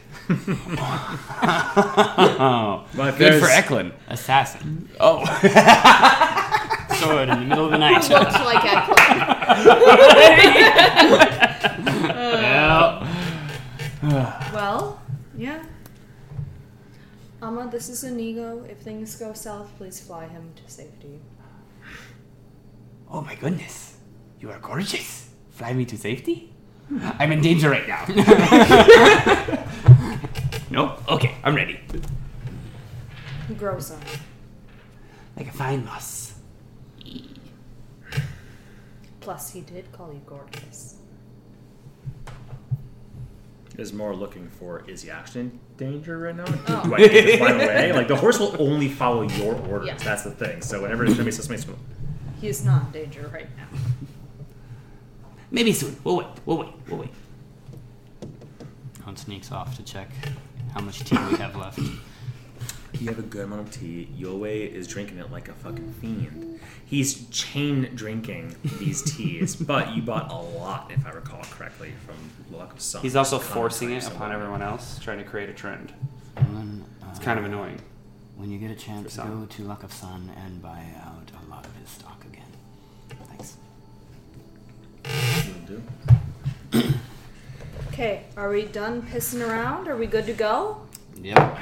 Oh, 1.41 2.85
But 2.95 3.17
good 3.17 3.33
for 3.35 3.47
there's- 3.47 3.57
Eklund. 3.57 3.93
Assassin. 4.09 4.89
Oh, 4.99 5.23
Sword 6.99 7.29
in 7.29 7.39
the 7.41 7.45
middle 7.45 7.65
of 7.65 7.71
the 7.71 7.77
night. 7.77 8.09
looked 8.09 8.33
like 8.33 8.65
Eklund. 8.65 10.09
Well, 14.01 14.99
yeah. 15.37 15.63
Amma, 17.41 17.69
this 17.71 17.89
is 17.89 18.03
Inigo. 18.03 18.63
If 18.69 18.79
things 18.79 19.15
go 19.15 19.33
south, 19.33 19.69
please 19.77 19.99
fly 19.99 20.27
him 20.27 20.51
to 20.55 20.71
safety. 20.71 21.19
oh 23.09 23.21
my 23.21 23.35
goodness, 23.35 23.88
you 24.39 24.49
are 24.51 24.59
gorgeous. 24.59 25.29
Fly 25.51 25.73
me 25.73 25.85
to 25.85 25.97
safety. 25.97 26.53
I'm 27.19 27.31
in 27.31 27.41
danger 27.41 27.69
right 27.69 27.87
now. 27.87 28.05
no, 30.71 30.95
okay, 31.07 31.35
I'm 31.43 31.55
ready. 31.55 31.79
He 33.47 33.53
grows 33.53 33.91
on. 33.91 33.99
Like 35.37 35.47
a 35.47 35.51
fine 35.51 35.85
moss. 35.85 36.33
Plus, 39.19 39.51
he 39.51 39.61
did 39.61 39.91
call 39.91 40.11
you 40.13 40.21
gorgeous. 40.25 40.95
is 43.77 43.93
more 43.93 44.13
looking 44.13 44.49
for 44.49 44.83
is 44.89 45.03
he 45.03 45.09
actually 45.09 45.39
in 45.41 45.59
danger 45.77 46.17
right 46.17 46.35
now? 46.35 46.43
Do, 46.45 46.59
Oh. 46.67 46.83
do 46.83 46.95
I 46.95 46.97
need 46.97 47.07
to 47.09 47.37
fly 47.37 47.51
away? 47.51 47.91
Like 47.95 48.07
the 48.09 48.15
horse 48.17 48.37
will 48.39 48.55
only 48.59 48.89
follow 48.89 49.21
your 49.21 49.55
orders. 49.67 49.87
Yeah. 49.87 49.97
That's 49.97 50.23
the 50.23 50.31
thing. 50.31 50.61
So 50.61 50.81
whenever 50.81 51.07
somebody 51.07 51.31
says 51.31 51.45
something, 51.45 51.77
He 52.41 52.47
is 52.49 52.65
not 52.65 52.87
in 52.87 52.91
danger 52.91 53.29
right 53.33 53.47
now. 53.55 53.67
Maybe 55.51 55.73
soon. 55.73 55.97
We'll 56.03 56.17
wait. 56.17 56.27
We'll 56.45 56.57
wait. 56.57 56.69
We'll 56.87 56.99
wait. 56.99 57.09
One 59.03 59.15
sneaks 59.17 59.51
off 59.51 59.75
to 59.77 59.83
check 59.83 60.09
how 60.73 60.81
much 60.81 60.99
tea 60.99 61.17
we 61.31 61.37
have 61.37 61.55
left. 61.55 61.79
you 61.79 63.07
have 63.07 63.17
a 63.17 63.23
good 63.23 63.45
amount 63.45 63.61
of 63.67 63.71
tea. 63.73 64.07
Yoei 64.17 64.71
is 64.71 64.87
drinking 64.87 65.17
it 65.17 65.31
like 65.31 65.47
a 65.47 65.53
fucking 65.53 65.91
fiend. 65.93 66.59
He's 66.85 67.27
chain 67.29 67.89
drinking 67.95 68.55
these 68.77 69.01
teas, 69.01 69.55
but 69.71 69.95
you 69.95 70.01
bought 70.03 70.31
a 70.31 70.35
lot, 70.35 70.91
if 70.93 71.05
I 71.05 71.11
recall 71.11 71.41
correctly, 71.43 71.93
from 72.05 72.55
Luck 72.55 72.73
of 72.73 72.81
Sun. 72.81 73.01
He's 73.01 73.15
also 73.15 73.39
forcing 73.39 73.91
it 73.91 74.07
upon 74.07 74.31
everyone 74.31 74.61
else, 74.61 74.99
trying 74.99 75.17
to 75.17 75.23
create 75.23 75.49
a 75.49 75.53
trend. 75.53 75.93
And 76.35 76.55
then, 76.55 76.85
uh, 77.01 77.07
It's 77.09 77.19
kind 77.19 77.39
of 77.39 77.45
annoying. 77.45 77.79
When 78.35 78.51
you 78.51 78.59
get 78.59 78.71
a 78.71 78.75
chance, 78.75 79.15
For 79.15 79.23
go 79.23 79.45
to 79.49 79.63
Luck 79.63 79.83
of 79.83 79.91
Sun 79.91 80.29
and 80.45 80.61
buy 80.61 80.85
out 81.03 81.31
a 81.45 81.49
lot 81.49 81.65
of 81.65 81.75
his 81.77 81.89
stock 81.89 82.23
again. 82.25 82.45
Thanks. 83.27 83.57
Will 84.47 84.98
do. 84.98 84.98
Okay, 87.99 88.23
are 88.37 88.49
we 88.49 88.63
done 88.63 89.01
pissing 89.01 89.45
around? 89.45 89.89
Are 89.89 89.97
we 89.97 90.07
good 90.07 90.25
to 90.27 90.33
go? 90.33 90.81
Yep. 91.21 91.57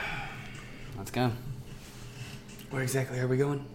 Let's 0.95 1.09
go. 1.09 1.31
Where 2.69 2.83
exactly 2.83 3.19
are 3.19 3.27
we 3.27 3.37
going? 3.37 3.65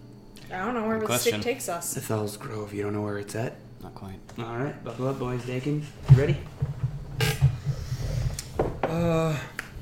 I 0.49 0.59
don't 0.59 0.73
know 0.73 0.87
where 0.87 0.99
Good 0.99 1.09
the 1.09 1.17
stick 1.17 1.41
takes 1.41 1.67
us. 1.67 1.93
The 1.93 1.99
Fells 1.99 2.37
Grove. 2.37 2.73
You 2.73 2.83
don't 2.83 2.93
know 2.93 3.01
where 3.01 3.17
it's 3.17 3.35
at? 3.35 3.55
Not 3.81 3.95
quite. 3.95 4.19
All 4.39 4.57
right, 4.57 4.81
buckle 4.83 5.09
up, 5.09 5.19
boys. 5.19 5.43
Dakin, 5.45 5.85
you 6.11 6.15
ready? 6.17 6.37
Uh, 8.83 9.37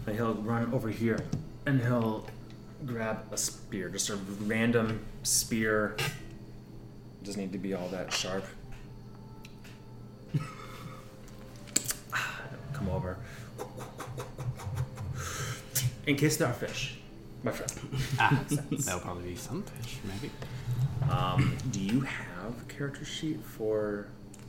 and 0.07 0.15
he'll 0.15 0.33
run 0.35 0.73
over 0.73 0.89
here, 0.89 1.19
and 1.67 1.81
he'll 1.81 2.25
grab 2.85 3.25
a 3.31 3.37
spear, 3.37 3.89
just 3.89 4.09
a 4.09 4.15
random 4.15 5.05
spear. 5.21 5.97
Doesn't 7.23 7.39
need 7.39 7.51
to 7.51 7.59
be 7.59 7.75
all 7.75 7.89
that 7.89 8.11
sharp. 8.11 8.45
Come 12.81 12.89
over. 12.95 13.17
In 16.07 16.15
case 16.15 16.37
there 16.37 16.47
are 16.47 16.53
fish, 16.53 16.95
my 17.43 17.51
friend. 17.51 17.71
Ah, 18.19 18.43
that'll 18.71 18.99
probably 19.01 19.29
be 19.29 19.35
some 19.35 19.61
fish, 19.61 19.97
maybe. 20.03 20.31
Um, 21.11 21.55
do 21.69 21.79
you 21.79 22.01
have 22.01 22.59
a 22.59 22.73
character 22.73 23.05
sheet 23.05 23.39
for 23.43 24.07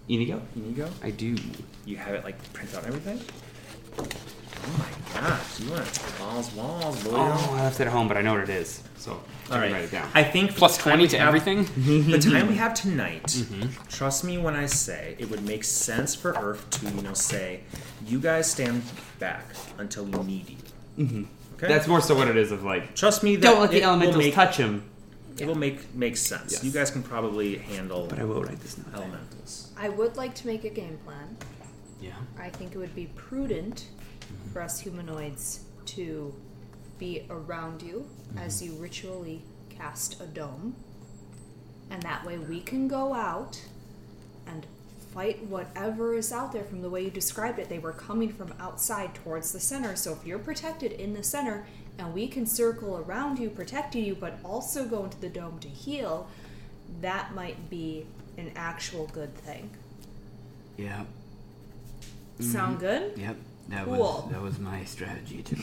Inigo? 0.09 0.41
Inigo? 0.57 0.89
I 1.03 1.11
do. 1.11 1.37
You 1.85 1.97
have 1.99 2.14
it 2.14 2.24
like 2.24 2.53
print 2.55 2.74
out 2.74 2.85
and 2.87 2.95
everything? 2.95 3.20
Oh 3.99 4.78
my 4.78 5.20
gosh, 5.20 5.61
you 5.61 5.70
want 5.70 6.03
walls, 6.20 6.55
walls, 6.55 7.05
boy. 7.05 7.11
Oh, 7.14 7.55
I 7.59 7.64
left 7.64 7.80
it 7.80 7.87
at 7.87 7.93
home, 7.93 8.09
but 8.09 8.16
I 8.16 8.22
know 8.22 8.33
what 8.33 8.45
it 8.45 8.49
is. 8.49 8.83
So 8.97 9.20
I 9.51 9.61
can 9.61 9.72
write 9.72 9.83
it 9.85 9.91
down. 9.91 10.09
I 10.14 10.22
think 10.22 10.55
Plus 10.55 10.76
the 10.78 10.85
time 10.85 10.93
20 10.99 11.03
we 11.03 11.09
to 11.09 11.18
have- 11.18 11.28
everything? 11.28 11.64
the 12.11 12.18
time 12.30 12.47
we 12.49 12.55
have 12.55 12.72
tonight, 12.72 13.45
trust 13.91 14.24
me 14.24 14.39
when 14.39 14.55
I 14.55 14.66
say 14.66 15.16
it 15.18 15.28
would 15.28 15.43
make 15.45 15.64
sense 15.64 16.14
for 16.14 16.30
Earth 16.41 16.70
to, 16.70 16.87
you 16.91 17.03
know, 17.03 17.12
say, 17.12 17.61
you 18.07 18.18
guys 18.20 18.50
stand 18.50 18.82
back 19.18 19.44
until 19.78 20.05
we 20.05 20.22
need 20.24 20.48
you. 20.50 20.57
Mhm. 21.05 21.26
Okay. 21.55 21.68
That's 21.68 21.86
more 21.86 22.00
so 22.00 22.14
what 22.14 22.28
it 22.28 22.36
is 22.36 22.50
of 22.53 22.62
like. 22.64 22.94
trust 22.94 23.22
me 23.22 23.36
that 23.36 23.42
Don't 23.42 23.61
let 23.61 23.70
the 23.70 23.82
elementals 23.82 24.16
make, 24.18 24.34
touch 24.34 24.57
him. 24.57 24.84
It 25.38 25.46
will 25.46 25.55
make 25.55 25.94
make 25.94 26.16
sense. 26.16 26.53
Yes. 26.53 26.64
You 26.64 26.70
guys 26.70 26.90
can 26.90 27.03
probably 27.03 27.57
handle 27.59 28.07
But 28.09 28.18
I 28.18 28.24
will 28.24 28.42
write 28.42 28.61
this 28.61 28.74
down. 28.74 28.92
elementals. 28.94 29.70
I 29.76 29.88
would 29.88 30.16
like 30.16 30.34
to 30.36 30.46
make 30.46 30.64
a 30.64 30.68
game 30.70 30.98
plan. 31.05 31.36
Yeah. 32.00 32.12
I 32.38 32.50
think 32.50 32.74
it 32.74 32.78
would 32.78 32.94
be 32.94 33.07
prudent 33.14 33.86
for 34.53 34.61
us 34.61 34.80
humanoids 34.80 35.61
to 35.86 36.34
be 36.98 37.24
around 37.30 37.82
you 37.82 38.07
as 38.36 38.62
you 38.62 38.72
ritually 38.74 39.42
cast 39.70 40.20
a 40.20 40.26
dome. 40.26 40.74
And 41.90 42.03
that 42.03 42.24
way 42.26 42.38
we 42.38 42.61
can 42.61 42.88
go 42.88 43.14
out 43.14 43.61
and 44.46 44.66
fight 45.12 45.44
whatever 45.46 46.14
is 46.14 46.32
out 46.32 46.52
there 46.52 46.64
from 46.64 46.82
the 46.82 46.90
way 46.90 47.04
you 47.04 47.10
described 47.10 47.58
it. 47.58 47.68
They 47.68 47.78
were 47.78 47.92
coming 47.92 48.32
from 48.32 48.54
outside 48.58 49.14
towards 49.14 49.52
the 49.52 49.60
center. 49.60 49.96
So 49.96 50.12
if 50.12 50.26
you're 50.26 50.38
protected 50.38 50.92
in 50.92 51.14
the 51.14 51.22
center 51.22 51.66
and 51.98 52.14
we 52.14 52.26
can 52.28 52.46
circle 52.46 52.98
around 52.98 53.38
you, 53.38 53.50
protecting 53.50 54.04
you, 54.04 54.14
but 54.14 54.38
also 54.44 54.84
go 54.84 55.04
into 55.04 55.20
the 55.20 55.28
dome 55.28 55.58
to 55.60 55.68
heal, 55.68 56.28
that 57.00 57.34
might 57.34 57.70
be 57.70 58.06
an 58.38 58.52
actual 58.56 59.06
good 59.08 59.34
thing. 59.34 59.70
Yeah. 60.76 61.04
Sound 62.40 62.78
mm-hmm. 62.78 62.86
good? 62.86 63.18
Yep. 63.18 63.36
That 63.68 63.84
Cool. 63.84 63.98
was 63.98 64.30
that 64.32 64.42
was 64.42 64.58
my 64.58 64.84
strategy 64.84 65.42
too. 65.42 65.56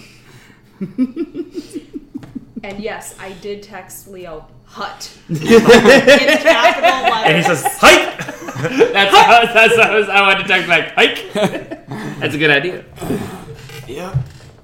And 2.64 2.80
yes, 2.80 3.16
I 3.20 3.34
did 3.34 3.64
text 3.64 4.08
Leo 4.08 4.46
hut 4.66 5.18
in 5.30 5.38
capital 5.38 7.12
letters. 7.12 7.26
And 7.26 7.38
he 7.38 7.44
says, 7.44 7.66
"Hike." 7.80 8.18
That's 8.60 9.16
how, 9.16 9.54
that's 9.54 9.78
how 9.78 9.84
I, 9.84 9.98
was, 9.98 10.08
wanted 10.10 10.42
to 10.42 10.48
text 10.50 10.68
like 10.68 10.94
hike. 10.94 11.32
that's 12.20 12.36
a 12.36 12.38
good 12.38 12.50
idea. 12.50 12.84
Yep. 13.88 14.18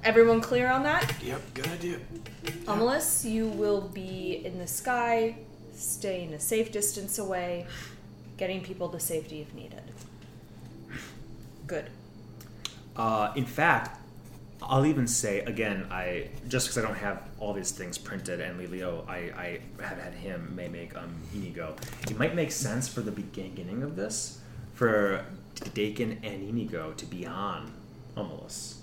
Everyone 0.03 0.41
clear 0.41 0.69
on 0.69 0.83
that? 0.83 1.13
Yep. 1.23 1.41
Good 1.53 1.67
idea. 1.67 1.99
Amalus, 2.65 3.23
you 3.23 3.47
will 3.47 3.79
be 3.79 4.41
in 4.45 4.59
the 4.59 4.67
sky, 4.67 5.37
staying 5.73 6.33
a 6.33 6.39
safe 6.41 6.73
distance 6.73 7.19
away, 7.19 7.67
getting 8.35 8.61
people 8.61 8.89
to 8.89 8.99
safety 8.99 9.39
if 9.39 9.53
needed. 9.53 9.83
Good. 11.65 11.89
Uh, 12.97 13.31
in 13.37 13.45
fact, 13.45 13.97
I'll 14.61 14.85
even 14.85 15.05
say 15.07 15.39
again, 15.41 15.87
I 15.91 16.29
just 16.47 16.67
because 16.67 16.77
I 16.83 16.87
don't 16.87 16.97
have 16.97 17.21
all 17.39 17.53
these 17.53 17.71
things 17.71 17.97
printed, 17.97 18.39
and 18.39 18.59
Lelio, 18.59 19.05
I, 19.07 19.59
I 19.79 19.83
have 19.83 19.99
had 19.99 20.13
him 20.13 20.53
may 20.55 20.67
make 20.67 20.95
um, 20.97 21.13
Inigo. 21.33 21.75
It 22.09 22.17
might 22.17 22.35
make 22.35 22.51
sense 22.51 22.87
for 22.87 23.01
the 23.01 23.11
beginning 23.11 23.83
of 23.83 23.95
this 23.95 24.39
for 24.73 25.25
Dakin 25.73 26.19
and 26.23 26.49
Inigo 26.49 26.93
to 26.93 27.05
be 27.05 27.25
on 27.27 27.71
Amalus, 28.17 28.75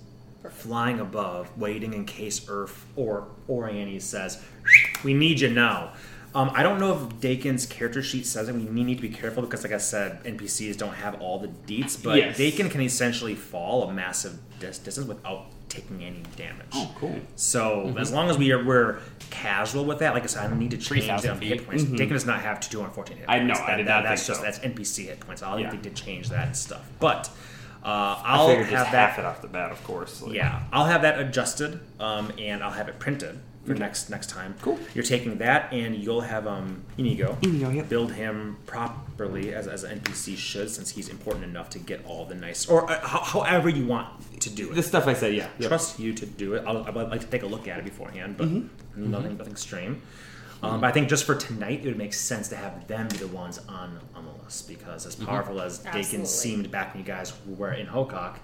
flying 0.51 1.01
above, 1.01 1.57
waiting 1.59 1.95
in 1.95 2.05
case 2.05 2.47
Earth 2.49 2.85
or 2.95 3.29
or 3.49 3.69
Annie 3.69 3.99
says, 3.99 4.43
"We 5.03 5.15
need 5.15 5.41
you 5.41 5.51
now." 5.51 5.95
Um, 6.35 6.51
I 6.55 6.63
don't 6.63 6.81
know 6.81 6.95
if 7.11 7.21
Dakin's 7.21 7.67
character 7.67 8.03
sheet 8.03 8.25
says 8.25 8.49
it. 8.49 8.55
We 8.55 8.63
need 8.63 8.97
to 8.97 9.03
be 9.03 9.11
careful 9.11 9.43
because, 9.43 9.65
like 9.65 9.73
I 9.73 9.77
said, 9.79 10.23
NPCs 10.25 10.79
don't 10.79 10.95
have 10.95 11.21
all 11.21 11.39
the 11.39 11.49
deets, 11.49 12.03
but 12.03 12.17
Yes. 12.17 12.39
Dakin 12.39 12.71
can 12.71 12.81
essentially 12.81 13.35
fall 13.35 13.87
a 13.87 13.93
massive 13.93 14.39
dis- 14.59 14.79
distance 14.79 15.07
without 15.07 15.45
taking 15.73 16.05
any 16.05 16.23
damage. 16.37 16.67
Oh, 16.75 16.93
cool. 16.99 17.19
So 17.37 17.95
as 17.99 18.13
long 18.13 18.29
as 18.31 18.37
we 18.39 18.53
are 18.53 18.63
we're 18.65 18.99
casual 19.31 19.85
with 19.85 19.99
that, 20.01 20.15
like 20.15 20.23
I 20.23 20.27
said, 20.27 20.45
I 20.45 20.49
don't 20.49 20.59
need 20.59 20.71
to 20.73 20.77
change 20.77 21.05
3,000 21.05 21.31
um, 21.31 21.41
hit 21.41 21.59
feet. 21.61 21.67
points. 21.69 21.85
Dakin 21.85 22.11
does 22.13 22.27
not 22.27 22.41
have 22.43 22.61
to 22.61 22.69
do 22.69 22.79
214 22.79 23.17
hit 23.19 23.27
I 23.29 23.39
points. 23.39 23.59
know, 23.59 23.65
I 23.65 23.71
That- 23.71 23.77
did 23.79 23.87
that- 23.87 23.91
not 23.91 24.03
That's 24.05 24.21
think 24.27 24.29
just 24.29 24.41
so. 24.41 24.45
that's 24.45 24.59
NPC 24.61 25.07
hit 25.07 25.21
points. 25.21 25.43
I'll 25.43 25.59
Yeah. 25.59 25.71
need 25.71 25.83
to 25.85 25.91
change 25.91 26.29
that 26.29 26.49
and 26.49 26.57
stuff. 26.57 26.83
But 27.01 27.31
uh, 27.85 27.87
I 27.89 28.23
I'll 28.37 28.49
figured 28.49 28.67
have 28.67 28.73
just 28.81 28.93
that. 28.93 29.09
half 29.11 29.19
it 29.19 29.25
off 29.25 29.41
the 29.43 29.49
bat, 29.49 29.73
of 29.73 29.83
course. 29.85 30.23
like- 30.23 30.35
Yeah, 30.35 30.63
I'll 30.73 30.85
have 30.87 31.03
that 31.03 31.19
adjusted, 31.19 31.81
um, 31.99 32.31
and 32.39 32.63
I'll 32.63 32.71
have 32.71 32.89
it 32.89 32.99
printed 32.99 33.41
for 33.67 33.75
next 33.75 34.11
next 34.11 34.29
time. 34.29 34.55
Cool. 34.61 34.79
You're 34.95 35.05
taking 35.05 35.39
that, 35.39 35.73
and 35.73 35.97
you'll 35.97 36.21
have 36.23 36.47
um, 36.47 36.83
Inigo. 36.99 37.39
Inigo, 37.43 37.71
yep. 37.71 37.89
Build 37.89 38.13
him 38.13 38.57
properly 39.23 39.55
as, 39.55 39.67
as 39.69 39.85
an 39.85 40.01
NPC 40.01 40.37
should, 40.37 40.71
since 40.71 40.91
he's 40.91 41.09
important 41.09 41.45
enough 41.45 41.71
to 41.71 41.79
get 41.79 42.05
all 42.07 42.25
the 42.25 42.35
nice, 42.35 42.67
or 42.69 42.91
uh, 42.91 42.99
ho- 43.01 43.41
however 43.41 43.69
you 43.69 43.87
want 43.87 44.09
to 44.41 44.51
do 44.51 44.71
it. 44.71 44.75
The 44.75 44.83
stuff 44.83 45.07
I 45.07 45.15
said, 45.15 45.35
yeah. 45.35 45.49
Yep. 45.59 45.69
Trust 45.69 45.99
you 45.99 46.13
to 46.15 46.27
do 46.27 46.55
it. 46.55 46.65
I'll, 46.67 46.79
I'd 46.87 46.95
like 46.95 47.21
to 47.21 47.27
take 47.27 47.43
a 47.43 47.47
look 47.47 47.69
at 47.69 47.79
it 47.79 47.85
beforehand, 47.85 48.37
but 48.37 48.49
Mm-hmm. 48.49 49.11
nothing 49.11 49.39
nothing 49.39 49.53
extreme. 49.53 50.03
Um, 50.63 50.81
but 50.81 50.87
I 50.87 50.93
think 50.93 51.09
just 51.09 51.25
for 51.25 51.35
tonight, 51.35 51.81
it 51.83 51.87
would 51.87 51.99
make 51.99 52.15
sense 52.15 52.49
to 52.51 52.57
have 52.57 52.87
them 52.87 53.09
be 53.09 53.17
the 53.17 53.27
ones 53.29 53.59
on 53.69 53.99
on 54.15 54.25
the 54.27 54.45
list 54.45 54.69
because 54.69 55.07
as 55.07 55.17
Mm-hmm. 55.17 55.27
powerful 55.27 55.61
as 55.61 55.79
Dakin 55.79 55.99
Absolutely. 56.01 56.27
seemed 56.27 56.71
back 56.71 56.95
when 56.95 57.03
you 57.03 57.07
guys 57.07 57.33
were 57.47 57.73
in 57.73 57.87
Hokok, 57.87 58.37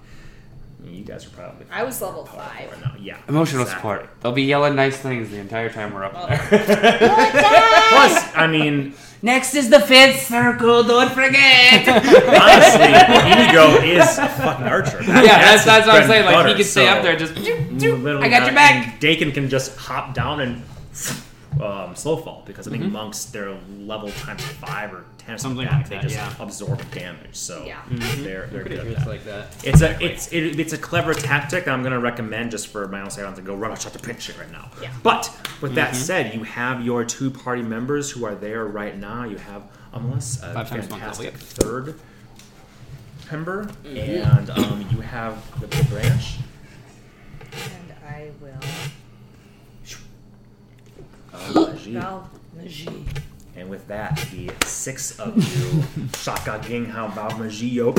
you 0.83 1.03
guys 1.03 1.25
are 1.25 1.29
probably 1.31 1.65
I 1.71 1.83
was 1.83 2.01
level 2.01 2.25
five. 2.25 2.71
right 2.71 2.81
now. 2.81 2.93
Yeah, 2.99 3.17
Emotional 3.27 3.63
exactly. 3.63 3.79
support. 3.91 4.09
They'll 4.21 4.31
be 4.31 4.43
yelling 4.43 4.75
nice 4.75 4.97
things 4.97 5.29
the 5.29 5.37
entire 5.37 5.69
time 5.69 5.93
we're 5.93 6.03
up 6.05 6.13
Well, 6.13 6.27
there. 6.27 6.39
Plus, 7.89 8.35
I 8.35 8.47
mean, 8.49 8.93
Next 9.21 9.53
is 9.53 9.69
the 9.69 9.81
fifth 9.81 10.27
circle. 10.27 10.83
Don't 10.83 11.11
forget. 11.11 11.85
honestly, 11.89 13.31
Inigo 13.31 13.81
is 13.83 14.17
a 14.17 14.29
fucking 14.29 14.65
archer. 14.65 15.01
yeah, 15.03 15.21
that's 15.23 15.63
his 15.63 15.65
that's 15.65 15.87
what 15.87 16.01
I'm 16.03 16.07
saying. 16.07 16.25
and 16.25 16.33
Like 16.33 16.35
he 16.37 16.43
butter, 16.43 16.55
can 16.55 16.63
stay 16.63 16.85
so- 16.85 16.91
up 16.91 17.03
there, 17.03 17.17
just. 17.17 17.35
Literally 17.79 18.25
I 18.25 18.29
got 18.29 18.45
your 18.45 18.55
back. 18.55 18.87
and 18.87 18.99
Dakin 19.01 19.31
can 19.33 19.49
just 19.49 19.75
hop 19.77 20.13
down 20.13 20.39
and 20.39 20.63
um, 21.61 21.95
slow 21.95 22.15
fall 22.17 22.43
because 22.45 22.67
I 22.67 22.71
think 22.71 22.83
Mm-hmm. 22.83 22.93
monks 22.93 23.25
their 23.25 23.57
level 23.79 24.09
times 24.11 24.41
five 24.43 24.93
or 24.93 25.03
ten 25.17 25.18
or 25.29 25.37
Something 25.37 25.65
like 25.65 25.71
like 25.73 25.89
They 25.89 25.99
just 25.99 26.15
yeah. 26.15 26.33
absorb 26.39 26.79
damage. 26.91 27.35
So 27.35 27.63
Yeah. 27.65 27.81
they're 27.89 28.47
they're 28.47 28.63
good 28.63 28.79
at 28.79 28.95
that. 28.97 29.07
like 29.07 29.23
that. 29.25 29.47
It's 29.63 29.81
a 29.81 30.01
it's 30.03 30.31
it, 30.31 30.59
it's 30.59 30.73
a 30.73 30.77
clever 30.77 31.13
tactic. 31.13 31.67
I'm 31.67 31.81
going 31.81 31.93
to 31.93 31.99
recommend 31.99 32.51
just 32.51 32.67
for 32.67 32.87
my 32.87 33.01
own 33.01 33.09
sake. 33.09 33.19
I 33.19 33.21
don't 33.23 33.31
have 33.35 33.39
to 33.39 33.45
go 33.45 33.55
run 33.55 33.71
out 33.71 33.81
shot 33.81 33.93
the 33.93 33.99
print 33.99 34.21
shit 34.21 34.37
right 34.37 34.51
now. 34.51 34.69
Yeah. 34.81 34.91
But 35.03 35.31
with 35.61 35.75
that 35.75 35.95
said, 35.95 36.33
you 36.33 36.43
have 36.43 36.83
your 36.85 37.03
two 37.05 37.29
party 37.31 37.61
members 37.61 38.11
who 38.11 38.25
are 38.25 38.35
there 38.35 38.65
right 38.65 38.97
now. 38.97 39.23
You 39.25 39.37
have 39.37 39.63
Amalus, 39.93 40.41
a 40.43 40.53
Five 40.53 40.69
times 40.69 40.87
fantastic 40.87 41.27
Elliot. 41.27 41.39
third 41.41 41.99
member, 43.31 43.69
and 43.85 44.49
um, 44.51 44.85
you 44.91 45.01
have 45.01 45.59
the, 45.59 45.67
the 45.67 45.83
branch. 45.85 46.37
And 47.51 47.93
I 48.07 48.29
will. 48.41 48.59
Uh, 51.33 52.23
Magie. 52.57 53.05
Val 53.59 53.67
Magie. 53.67 53.67
And 53.67 53.69
with 53.69 53.87
that, 53.87 54.17
the 54.31 54.51
six 54.65 55.19
of 55.19 55.35
you, 55.37 56.07
Shaka 56.17 56.61
Ging 56.67 56.85
Hao 56.85 57.07
Bao 57.09 57.31
Magio. 57.31 57.93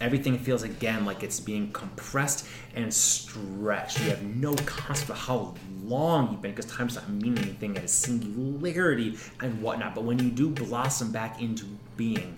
Everything 0.00 0.36
feels 0.36 0.64
again 0.64 1.04
like 1.04 1.22
it's 1.22 1.38
being 1.38 1.70
compressed 1.72 2.46
and 2.74 2.92
stretched. 2.92 4.00
You 4.00 4.10
have 4.10 4.22
no 4.24 4.54
concept 4.66 5.10
of 5.10 5.16
how 5.18 5.54
long 5.84 6.32
you've 6.32 6.42
been, 6.42 6.50
because 6.50 6.66
time 6.70 6.88
does 6.88 6.96
not 6.96 7.08
mean 7.08 7.38
anything 7.38 7.76
at 7.76 7.84
a 7.84 7.88
singularity 7.88 9.16
and 9.40 9.62
whatnot. 9.62 9.94
But 9.94 10.02
when 10.02 10.18
you 10.18 10.30
do 10.30 10.50
blossom 10.50 11.12
back 11.12 11.40
into 11.40 11.66
being, 11.96 12.36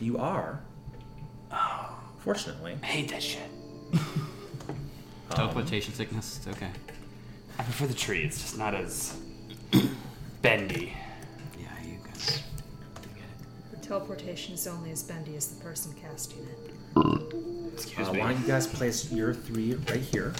you 0.00 0.18
are, 0.18 0.60
fortunately, 2.18 2.76
I 2.82 2.86
hate 2.86 3.10
that 3.10 3.22
shit. 3.22 3.48
Teleportation 5.30 5.94
sickness. 5.94 6.38
It's 6.38 6.48
okay. 6.56 6.70
I 7.58 7.62
prefer 7.62 7.86
the 7.86 7.94
tree. 7.94 8.22
It's 8.24 8.40
just 8.40 8.58
not 8.58 8.74
as 8.74 9.16
bendy. 10.42 10.92
Yeah, 11.58 11.66
you 11.84 11.98
guys. 12.04 12.42
You 13.02 13.08
get 13.14 13.24
it. 13.24 13.80
The 13.80 13.86
teleportation 13.86 14.54
is 14.54 14.66
only 14.66 14.90
as 14.90 15.02
bendy 15.02 15.36
as 15.36 15.46
the 15.48 15.62
person 15.62 15.94
casting 16.00 16.40
it. 16.46 17.72
Excuse 17.74 18.08
Uh, 18.08 18.12
me. 18.12 18.20
why 18.20 18.32
don't 18.32 18.40
you 18.42 18.46
guys 18.48 18.66
place 18.66 19.12
your 19.12 19.34
three 19.34 19.74
right 19.74 20.00
here? 20.00 20.32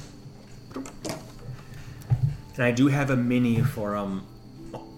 And 2.55 2.65
I 2.65 2.71
do 2.71 2.89
have 2.89 3.11
a 3.11 3.17
mini 3.17 3.61
for 3.63 3.97
um 3.97 4.27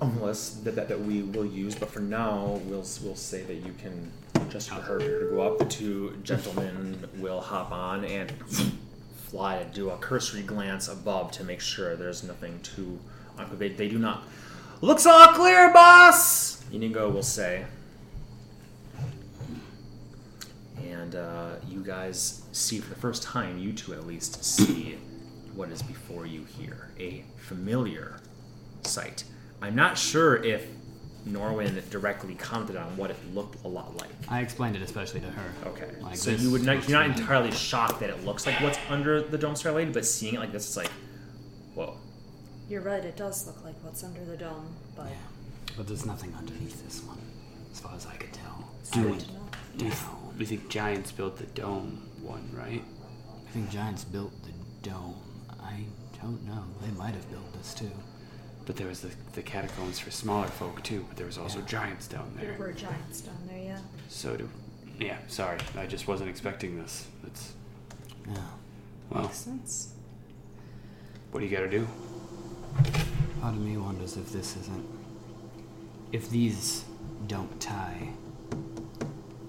unless 0.01 0.51
that, 0.63 0.77
that, 0.77 0.89
that 0.89 1.01
we 1.01 1.23
will 1.23 1.45
use, 1.47 1.75
but 1.75 1.91
for 1.91 1.99
now 2.01 2.61
we'll 2.67 2.85
we'll 3.03 3.17
say 3.17 3.43
that 3.43 3.55
you 3.55 3.75
can 3.81 4.11
just 4.49 4.71
for 4.71 4.81
her 4.81 4.99
to 4.99 5.31
go 5.31 5.41
up. 5.41 5.59
The 5.59 5.65
two 5.65 6.17
gentlemen 6.23 7.05
will 7.17 7.41
hop 7.41 7.73
on 7.73 8.05
and 8.05 8.33
fly 9.29 9.63
to 9.63 9.65
do 9.65 9.91
a 9.91 9.97
cursory 9.99 10.43
glance 10.43 10.89
above 10.89 11.31
to 11.33 11.45
make 11.45 11.61
sure 11.61 11.97
there's 11.97 12.23
nothing 12.23 12.61
too. 12.63 12.99
They, 13.53 13.69
they 13.69 13.89
do 13.89 13.99
not. 13.99 14.25
Looks 14.81 15.07
all 15.07 15.29
clear, 15.29 15.73
boss. 15.73 16.65
Inigo 16.73 17.11
will 17.11 17.23
say. 17.23 17.65
And 20.83 21.15
uh, 21.15 21.57
you 21.69 21.83
guys 21.83 22.43
see 22.53 22.79
for 22.81 22.89
the 22.89 23.01
first 23.01 23.23
time, 23.23 23.59
you 23.59 23.73
two 23.73 23.93
at 23.93 24.07
least 24.07 24.43
see 24.45 24.99
what 25.55 25.71
is 25.71 25.83
before 25.83 26.27
you 26.27 26.45
here. 26.45 26.91
A 26.99 27.25
familiar 27.37 28.21
sight. 28.83 29.25
I'm 29.61 29.75
not 29.75 29.99
sure 29.99 30.43
if 30.43 30.67
Norwin 31.33 31.89
directly 31.91 32.35
commented 32.35 32.77
on 32.77 32.97
what 32.97 33.11
it 33.11 33.17
looked 33.35 33.65
a 33.65 33.69
lot 33.69 33.97
like. 33.97 34.11
I 34.29 34.41
explained 34.41 34.77
it 34.77 34.83
especially 34.83 35.21
to 35.21 35.27
her. 35.31 35.69
Okay. 35.69 35.89
Like 36.01 36.17
so 36.17 36.31
you 36.31 36.51
would 36.51 36.63
not, 36.65 36.89
you're 36.89 36.99
not 36.99 37.19
entirely 37.19 37.51
shocked 37.53 38.01
that 38.01 38.11
it 38.11 38.25
looks 38.25 38.47
like 38.47 38.61
what's 38.61 38.79
under 38.89 39.21
the 39.23 39.39
Dome 39.39 39.57
Star 39.57 39.73
Lady, 39.73 39.91
but 39.93 40.05
seeing 40.07 40.35
it 40.35 40.41
like 40.41 40.53
this, 40.53 40.67
it's 40.67 40.77
like, 40.77 40.91
whoa. 41.75 41.97
You're 42.69 42.83
right, 42.83 43.05
it 43.05 43.17
does 43.17 43.47
look 43.47 43.65
like 43.65 43.75
what's 43.83 44.05
under 44.05 44.25
the 44.25 44.37
dome, 44.37 44.75
but 44.97 45.07
Yeah. 45.07 45.17
But 45.77 45.87
there's 45.87 46.05
nothing 46.05 46.35
underneath 46.37 46.85
this 46.85 47.03
one, 47.05 47.19
as 47.73 47.81
far 47.81 47.95
as 47.95 48.05
I 48.07 48.15
could 48.17 48.33
tell. 48.33 48.69
Do 48.93 49.03
good 49.05 49.13
it. 49.15 49.21
to. 49.21 49.85
We, 49.85 49.91
th- 49.91 50.03
we 50.39 50.45
think 50.45 50.69
giants 50.69 51.13
built 51.13 51.37
the 51.39 51.47
dome 51.47 52.03
one, 52.21 52.51
right? 52.53 52.83
I 53.47 53.51
think 53.53 53.71
giants 53.71 54.05
built 54.05 54.33
the 54.43 54.89
dome. 54.89 55.15
I 55.63 55.85
don't 56.21 56.45
know. 56.47 56.65
They 56.83 56.91
might 56.99 57.15
have 57.15 57.31
built 57.31 57.53
this 57.55 57.75
too. 57.75 57.91
But 58.69 58.77
there 58.77 58.87
was 58.87 59.01
the, 59.01 59.09
the 59.33 59.41
catacombs 59.41 59.99
for 59.99 60.11
smaller 60.11 60.47
folk 60.47 60.83
too. 60.83 61.07
But 61.09 61.17
there 61.17 61.25
was 61.27 61.39
also 61.39 61.61
Yeah. 61.61 61.65
giants 61.65 62.07
down 62.07 62.31
There 62.37 62.51
there. 62.51 62.59
were 62.59 62.73
giants 62.73 63.23
down 63.23 63.39
there, 63.49 63.63
yeah. 63.65 63.81
So 64.11 64.37
do. 64.37 64.47
Yeah, 65.01 65.17
sorry. 65.27 65.57
I 65.75 65.87
just 65.87 66.07
wasn't 66.07 66.29
expecting 66.29 66.79
this. 66.79 67.07
It's 67.27 67.55
Yeah. 68.29 68.35
well. 69.09 69.23
Makes 69.23 69.39
sense. 69.39 69.95
What 71.31 71.41
do 71.41 71.47
you 71.47 71.51
got 71.57 71.63
to 71.63 71.71
do? 71.71 71.89
Part 73.41 73.55
of 73.55 73.61
me 73.61 73.79
wonders 73.79 74.19
if 74.19 74.31
this 74.33 74.55
isn't. 74.59 74.87
If 76.13 76.29
these 76.29 76.85
don't 77.27 77.59
tie 77.61 78.11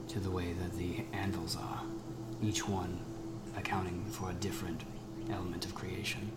to 0.08 0.20
the 0.22 0.32
way 0.32 0.54
that 0.54 0.78
the 0.78 1.04
anvils 1.12 1.58
are, 1.58 1.82
each 2.42 2.66
one 2.70 3.00
accounting 3.58 4.06
for 4.12 4.30
a 4.30 4.34
different 4.36 4.82
element 5.30 5.66
of 5.66 5.76
creation. 5.76 6.32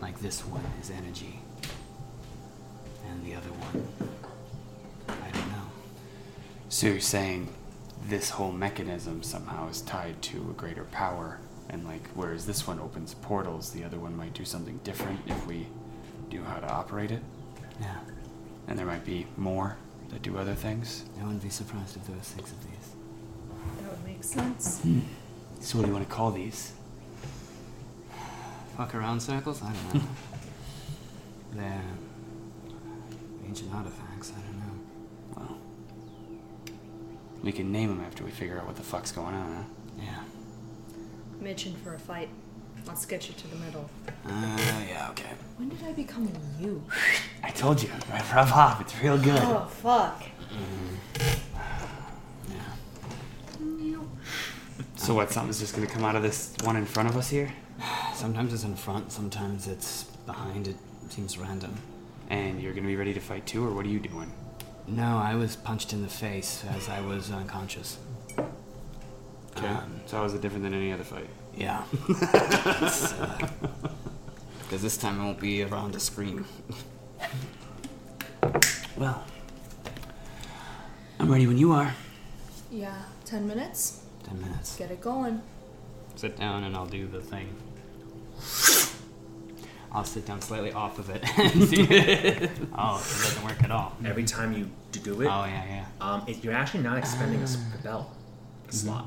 Like 0.00 0.18
this 0.20 0.46
one 0.46 0.64
is 0.80 0.90
energy, 0.90 1.40
and 3.08 3.24
the 3.24 3.34
other 3.34 3.50
one, 3.50 3.88
I 5.08 5.30
don't 5.30 5.48
know. 5.48 5.66
So 6.68 6.86
you're 6.88 7.00
saying 7.00 7.48
this 8.08 8.30
whole 8.30 8.52
mechanism 8.52 9.22
somehow 9.22 9.68
is 9.68 9.82
tied 9.82 10.20
to 10.22 10.38
a 10.50 10.54
greater 10.54 10.84
power, 10.84 11.38
and 11.68 11.84
like 11.86 12.06
whereas 12.14 12.46
this 12.46 12.66
one 12.66 12.78
opens 12.80 13.14
portals, 13.14 13.70
the 13.70 13.84
other 13.84 13.98
one 13.98 14.16
might 14.16 14.34
do 14.34 14.44
something 14.44 14.78
different 14.84 15.20
if 15.26 15.46
we 15.46 15.66
knew 16.30 16.42
how 16.42 16.56
to 16.58 16.68
operate 16.70 17.10
it, 17.10 17.22
Yeah, 17.80 17.98
and 18.66 18.78
there 18.78 18.86
might 18.86 19.04
be 19.04 19.26
more 19.36 19.76
that 20.10 20.22
do 20.22 20.38
other 20.38 20.54
things. 20.54 21.04
I 21.20 21.24
wouldn't 21.24 21.42
be 21.42 21.50
surprised 21.50 21.96
if 21.96 22.06
there 22.06 22.16
were 22.16 22.22
six 22.22 22.50
of 22.52 22.62
these. 22.64 22.92
That 23.82 23.90
would 23.90 24.04
make 24.04 24.24
sense. 24.24 24.80
So 25.60 25.76
what 25.76 25.84
do 25.84 25.88
you 25.88 25.94
want 25.96 26.08
to 26.08 26.14
call 26.14 26.30
these? 26.30 26.72
Fuck 28.76 28.94
around 28.94 29.18
circles? 29.20 29.60
I 29.60 29.72
don't 29.72 29.94
know. 29.94 30.00
They're 31.54 31.82
ancient 33.48 33.74
artifacts. 33.74 34.32
I 34.36 34.40
don't 34.40 34.58
know. 34.58 34.74
Well, 35.36 35.58
we 37.42 37.52
can 37.52 37.72
name 37.72 37.88
them 37.88 38.04
after 38.04 38.22
we 38.24 38.30
figure 38.30 38.58
out 38.58 38.66
what 38.66 38.76
the 38.76 38.82
fuck's 38.82 39.10
going 39.10 39.34
on. 39.34 39.54
Huh? 39.56 40.04
Yeah. 40.04 40.22
I'm 41.40 41.74
for 41.76 41.94
a 41.94 41.98
fight. 41.98 42.28
Let's 42.86 43.06
get 43.06 43.28
you 43.28 43.34
to 43.34 43.48
the 43.48 43.56
middle. 43.56 43.88
Uh, 44.26 44.58
yeah, 44.88 45.08
okay. 45.10 45.30
When 45.56 45.68
did 45.68 45.82
I 45.84 45.92
become 45.92 46.30
you? 46.60 46.82
I 47.42 47.50
told 47.50 47.82
you, 47.82 47.90
I 48.12 48.22
rub 48.34 48.48
off. 48.52 48.80
It's 48.80 49.00
real 49.02 49.18
good. 49.18 49.40
Oh, 49.42 49.66
fuck. 49.70 50.22
Yeah. 52.48 52.58
So 54.96 55.14
what? 55.14 55.30
Something's 55.30 55.60
just 55.60 55.74
gonna 55.74 55.86
come 55.86 56.04
out 56.04 56.16
of 56.16 56.22
this 56.22 56.54
one 56.64 56.76
in 56.76 56.84
front 56.84 57.08
of 57.08 57.16
us 57.16 57.30
here, 57.30 57.50
Sometimes 58.14 58.52
it's 58.52 58.64
in 58.64 58.74
front, 58.76 59.12
sometimes 59.12 59.66
it's 59.68 60.04
behind. 60.26 60.68
It 60.68 60.76
seems 61.08 61.38
random. 61.38 61.78
And 62.28 62.60
you're 62.60 62.72
gonna 62.72 62.86
be 62.86 62.96
ready 62.96 63.14
to 63.14 63.20
fight 63.20 63.46
too, 63.46 63.64
or 63.64 63.72
what 63.72 63.84
are 63.84 63.88
you 63.88 64.00
doing? 64.00 64.32
No, 64.86 65.18
I 65.18 65.34
was 65.34 65.56
punched 65.56 65.92
in 65.92 66.02
the 66.02 66.08
face 66.08 66.64
as 66.70 66.88
I 66.88 67.00
was 67.00 67.30
unconscious. 67.30 67.98
Um, 69.56 70.00
so 70.06 70.18
how 70.18 70.24
is 70.24 70.34
it 70.34 70.40
different 70.40 70.62
than 70.62 70.72
any 70.74 70.92
other 70.92 71.04
fight? 71.04 71.28
yeah. 71.56 71.84
Because 74.62 74.82
this 74.82 74.98
time 74.98 75.18
I 75.18 75.24
won't 75.24 75.40
be 75.40 75.62
around 75.62 75.92
to 75.92 76.00
scream. 76.00 76.44
Well, 78.96 79.22
I'm 81.20 81.30
ready 81.30 81.46
when 81.46 81.56
you 81.56 81.70
are. 81.70 81.94
Yeah, 82.68 83.02
10 83.26 83.46
minutes. 83.46 84.02
Ten 84.24 84.40
minutes. 84.40 84.76
Get 84.76 84.90
it 84.90 85.00
going. 85.00 85.40
Sit 86.16 86.36
down 86.36 86.64
and 86.64 86.74
I'll 86.74 86.86
do 86.86 87.06
the 87.06 87.20
thing. 87.20 87.48
I'll 89.90 90.04
sit 90.04 90.26
down 90.26 90.40
slightly 90.42 90.72
off 90.72 90.98
of 90.98 91.08
it 91.10 91.22
and 91.38 91.64
see. 91.68 91.82
oh, 92.76 92.96
it 92.98 93.22
doesn't 93.24 93.44
work 93.44 93.62
at 93.64 93.70
all. 93.70 93.96
Every 94.04 94.24
time 94.24 94.52
you 94.52 94.70
do 94.92 95.20
it, 95.22 95.26
Oh 95.26 95.44
yeah, 95.44 95.64
yeah, 95.66 95.84
um, 96.00 96.22
it, 96.26 96.42
you're 96.44 96.52
actually 96.54 96.82
not 96.82 96.98
expending 96.98 97.40
a 97.40 97.46
spell 97.46 98.12
slot. 98.68 99.06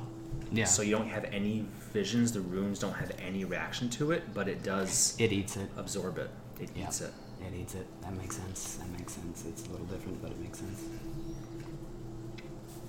yeah. 0.52 0.66
So 0.66 0.82
you 0.82 0.92
don't 0.98 1.08
have 1.08 1.26
any 1.26 1.66
visions. 1.94 2.32
The 2.32 2.42
runes 2.42 2.80
don't 2.80 2.94
have 2.94 3.12
any 3.26 3.46
reaction 3.46 3.90
to 3.92 4.12
it, 4.12 4.34
but 4.34 4.48
it 4.48 4.64
does 4.64 5.16
it 5.20 5.32
eats 5.32 5.56
it. 5.58 5.70
absorb 5.78 6.18
it. 6.18 6.30
It 6.60 6.70
Yeah. 6.76 6.86
eats 6.88 7.02
it. 7.02 7.14
It 7.42 7.54
eats 7.60 7.76
it. 7.76 7.88
That 8.02 8.14
makes 8.16 8.38
sense. 8.38 8.76
That 8.76 8.90
makes 8.98 9.14
sense. 9.14 9.46
It's 9.48 9.66
a 9.68 9.72
little 9.72 9.86
different, 9.88 10.22
but 10.22 10.32
it 10.32 10.40
makes 10.40 10.60
sense. 10.60 10.82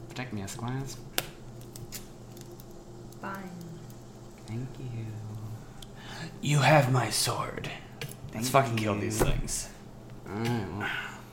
Protect 0.08 0.32
me, 0.32 0.42
Esquires. 0.42 0.96
Fine. 3.20 3.50
Thank 4.46 4.68
you. 4.78 5.06
You 6.42 6.58
have 6.58 6.92
my 6.92 7.08
sword. 7.10 7.70
Let's 8.34 8.48
Thank 8.48 8.64
fucking 8.64 8.76
kill 8.76 8.98
these 8.98 9.18
things. 9.22 9.68
Alright, 10.28 10.48
well. 10.78 10.88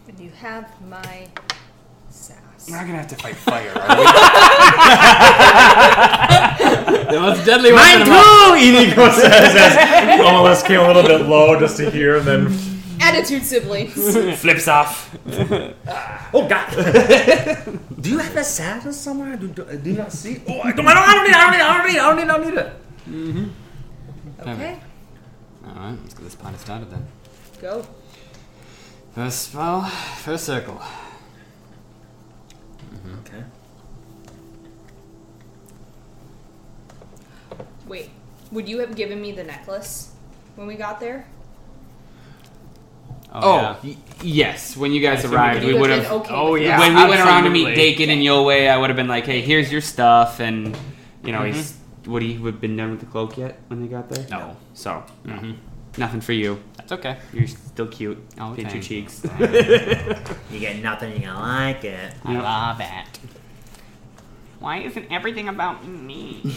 And 0.07 0.19
you 0.19 0.29
have 0.31 0.69
my 0.87 1.27
sass. 2.09 2.67
We're 2.69 2.75
not 2.75 2.85
gonna 2.87 2.97
have 2.97 3.07
to 3.07 3.15
fight 3.15 3.35
fire, 3.35 3.71
are 3.71 3.87
The 7.11 7.19
most 7.19 7.45
deadly 7.45 7.71
Mine 7.71 7.99
weapon 7.99 8.13
of 8.13 8.19
too! 8.19 8.53
Inigo 8.55 9.09
says 9.11 9.55
as 9.55 9.75
Amalus 10.19 10.63
came 10.65 10.79
a 10.81 10.87
little 10.87 11.03
bit 11.03 11.21
low 11.27 11.57
just 11.59 11.77
to 11.77 11.89
hear, 11.89 12.17
and 12.17 12.27
then 12.27 12.51
Attitude 13.01 13.45
siblings. 13.45 13.93
Flips 14.41 14.67
off. 14.67 15.09
oh 16.33 16.45
god! 16.49 16.69
do 18.01 18.09
you 18.09 18.17
have 18.17 18.35
a 18.35 18.43
saddle 18.43 18.91
somewhere? 18.91 19.37
Do, 19.37 19.47
do, 19.47 19.63
do 19.77 19.89
you 19.89 19.95
not 19.97 20.11
see? 20.11 20.41
Oh, 20.47 20.59
I 20.61 20.73
don't, 20.73 20.85
I 20.85 20.93
don't, 20.93 21.07
I 21.07 21.13
don't 21.13 21.23
need 21.23 21.29
it! 21.29 21.35
I 21.35 21.43
don't 21.43 21.51
need 21.87 21.95
it! 21.95 22.01
I 22.01 22.07
don't 22.07 22.17
need 22.17 22.25
it! 22.25 22.29
I 22.29 22.37
don't 22.37 22.45
need 22.45 22.53
it! 22.53 22.55
I 22.55 22.55
don't 22.55 22.55
need 22.55 22.59
it! 22.59 22.73
Mm-hmm. 23.09 23.47
okay, 24.49 24.79
Alright, 25.79 25.97
let's 26.01 26.13
get 26.13 26.23
this 26.23 26.35
party 26.35 26.57
started 26.57 26.91
then. 26.91 27.07
go. 27.61 27.85
First 29.15 29.49
spell, 29.49 29.83
first 29.85 30.45
circle. 30.45 30.81
Okay. 33.21 33.43
Wait, 37.87 38.09
would 38.51 38.67
you 38.67 38.79
have 38.79 38.95
given 38.95 39.21
me 39.21 39.31
the 39.31 39.43
necklace 39.43 40.11
when 40.55 40.67
we 40.67 40.75
got 40.75 40.99
there? 40.99 41.25
Oh, 43.31 43.55
yeah. 43.57 43.75
y- 43.83 43.97
yes. 44.23 44.75
When 44.75 44.91
you 44.91 45.01
guys 45.01 45.17
I 45.17 45.19
assume 45.19 45.33
arrived, 45.35 45.63
we 45.63 45.73
we 45.73 45.79
could've 45.79 45.81
would 45.81 45.87
been 45.89 46.03
have. 46.03 46.11
okay 46.21 46.33
Oh 46.33 46.51
with 46.53 46.61
yeah. 46.63 46.79
when 46.79 46.95
we 46.95 47.03
went 47.07 47.21
around 47.21 47.43
to 47.43 47.49
meet 47.51 47.67
absolutely. 47.67 47.75
Dakin 47.91 48.09
and 48.09 48.21
Yolway, 48.21 48.69
I 48.69 48.77
would 48.77 48.89
have 48.89 48.97
been 48.97 49.07
like, 49.07 49.25
"Hey, 49.25 49.41
here's 49.41 49.71
your 49.71 49.81
stuff," 49.81 50.39
and 50.39 50.75
you 51.23 51.31
know, 51.31 51.39
Mhm. 51.41 51.53
he's 51.53 51.77
would 52.05 52.23
he 52.23 52.33
have 52.43 52.59
been 52.61 52.75
done 52.75 52.89
with 52.91 53.01
the 53.01 53.05
cloak 53.05 53.37
yet 53.37 53.59
when 53.67 53.81
they 53.81 53.87
got 53.87 54.09
there? 54.09 54.25
No. 54.31 54.55
So 54.73 55.03
no. 55.25 55.33
Mhm. 55.33 55.57
Nothing 55.99 56.21
for 56.21 56.33
you. 56.33 56.61
That's 56.77 56.91
okay. 56.93 57.17
You're 57.33 57.47
still 57.47 57.87
cute. 57.87 58.17
Oh, 58.39 58.53
Pinch 58.55 58.73
your 58.73 58.83
cheeks. 58.83 59.21
You 60.51 60.59
get 60.59 60.81
nothing, 60.81 61.11
you're 61.21 61.31
gonna 61.31 61.39
like 61.39 61.83
it. 61.83 62.13
I 62.25 62.33
love 62.39 62.81
it. 62.81 63.19
Why 64.59 64.79
isn't 64.79 65.11
everything 65.11 65.47
about 65.47 65.85
me? 65.87 66.41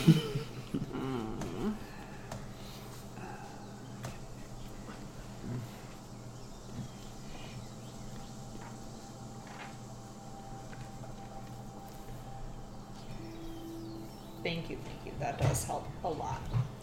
Thank 14.43 14.71
you, 14.71 14.77
thank 14.85 15.07
you. 15.07 15.13
That 15.21 15.41
does 15.41 15.65
help 15.65 15.87
a 16.05 16.09
lot. 16.09 16.41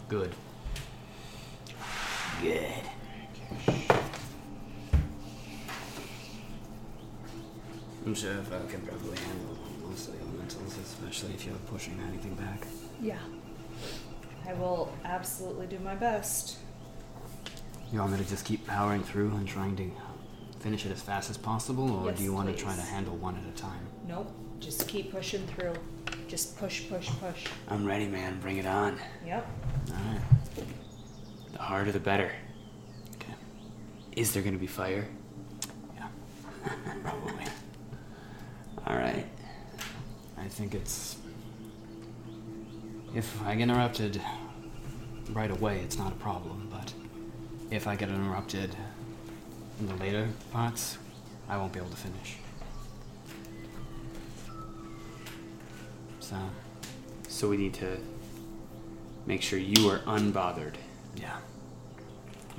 Good. 0.08 0.34
Good. 2.40 2.72
I'm 8.06 8.14
sure 8.14 8.32
if 8.32 8.50
I 8.52 8.70
can 8.70 8.80
probably 8.80 9.18
handle 9.18 9.58
most 9.86 10.08
of 10.08 10.14
the 10.14 10.24
elementals, 10.24 10.78
especially 10.78 11.34
if 11.34 11.44
you're 11.44 11.54
pushing 11.66 12.00
anything 12.08 12.34
back. 12.34 12.66
Yeah. 13.00 13.18
I 14.48 14.54
will 14.54 14.90
absolutely 15.04 15.66
do 15.66 15.78
my 15.80 15.89
best. 16.00 16.56
You 17.92 18.00
want 18.00 18.12
me 18.12 18.18
to 18.18 18.28
just 18.28 18.44
keep 18.44 18.66
powering 18.66 19.02
through 19.02 19.30
and 19.32 19.46
trying 19.46 19.76
to 19.76 19.90
finish 20.60 20.86
it 20.86 20.92
as 20.92 21.02
fast 21.02 21.28
as 21.30 21.36
possible, 21.36 21.90
or 21.90 22.06
Yes, 22.08 22.18
do 22.18 22.24
you 22.24 22.32
want 22.32 22.48
to 22.48 22.54
try 22.54 22.74
to 22.74 22.80
handle 22.80 23.16
one 23.16 23.36
at 23.36 23.44
a 23.44 23.60
time? 23.60 23.80
Nope. 24.08 24.32
Just 24.58 24.88
keep 24.88 25.12
pushing 25.12 25.46
through. 25.46 25.74
Just 26.28 26.58
push, 26.58 26.88
push, 26.88 27.08
push. 27.20 27.46
I'm 27.68 27.84
ready, 27.84 28.06
man. 28.06 28.40
Bring 28.40 28.56
it 28.58 28.66
on. 28.66 28.98
Yep. 29.26 29.46
Alright. 29.90 30.20
The 31.52 31.58
harder, 31.58 31.92
the 31.92 32.00
better. 32.00 32.30
Okay. 33.16 33.34
Is 34.16 34.32
there 34.32 34.42
going 34.42 34.54
to 34.54 34.60
be 34.60 34.66
fire? 34.66 35.08
Yeah. 35.96 36.08
Probably. 37.02 37.44
All 38.86 38.96
right. 38.96 39.26
I 40.38 40.48
think 40.48 40.74
it's. 40.74 41.16
If 43.14 43.42
I 43.42 43.54
get 43.56 43.64
interrupted 43.64 44.20
right 45.32 45.50
away, 45.50 45.80
it's 45.80 45.98
not 45.98 46.12
a 46.12 46.16
problem, 46.16 46.68
but 46.70 46.92
if 47.70 47.86
I 47.86 47.96
get 47.96 48.08
interrupted 48.08 48.74
in 49.78 49.86
the 49.86 49.94
later 49.94 50.28
parts, 50.52 50.98
I 51.48 51.56
won't 51.56 51.72
be 51.72 51.78
able 51.78 51.90
to 51.90 51.96
finish. 51.96 52.36
So, 56.20 56.36
So 57.28 57.48
we 57.48 57.56
need 57.56 57.74
to 57.74 57.96
make 59.26 59.42
sure 59.42 59.58
you 59.58 59.88
are 59.88 59.98
unbothered. 60.00 60.74
yeah. 61.16 61.36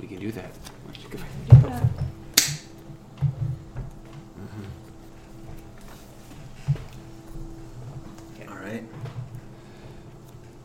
We 0.00 0.08
can 0.08 0.18
do 0.18 0.32
that. 0.32 0.50
Where'd 0.84 0.96
you 0.98 1.08
go? 1.10 1.18
Do 1.50 1.68
that. 1.68 1.82
All 8.48 8.56
right. 8.56 8.82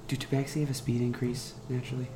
Do 0.07 0.15
Tabaxi 0.15 0.61
have 0.61 0.69
a 0.69 0.73
speed 0.73 1.01
increase 1.01 1.53
naturally? 1.69 2.07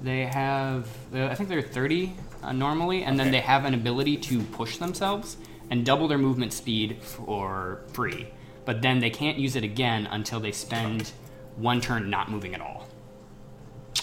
They 0.00 0.26
have, 0.26 0.88
uh, 1.14 1.26
I 1.26 1.34
think 1.34 1.48
they're 1.48 1.62
30 1.62 2.14
uh, 2.42 2.52
normally, 2.52 3.04
and 3.04 3.18
then 3.18 3.30
they 3.30 3.40
have 3.40 3.64
an 3.64 3.74
ability 3.74 4.16
to 4.18 4.42
push 4.42 4.76
themselves 4.78 5.36
and 5.70 5.84
double 5.84 6.08
their 6.08 6.18
movement 6.18 6.52
speed 6.52 6.98
for 7.02 7.80
free. 7.92 8.28
But 8.64 8.82
then 8.82 8.98
they 9.00 9.10
can't 9.10 9.38
use 9.38 9.56
it 9.56 9.64
again 9.64 10.06
until 10.06 10.40
they 10.40 10.52
spend 10.52 11.12
one 11.56 11.80
turn 11.80 12.10
not 12.10 12.30
moving 12.30 12.54
at 12.54 12.60
all. 12.60 12.88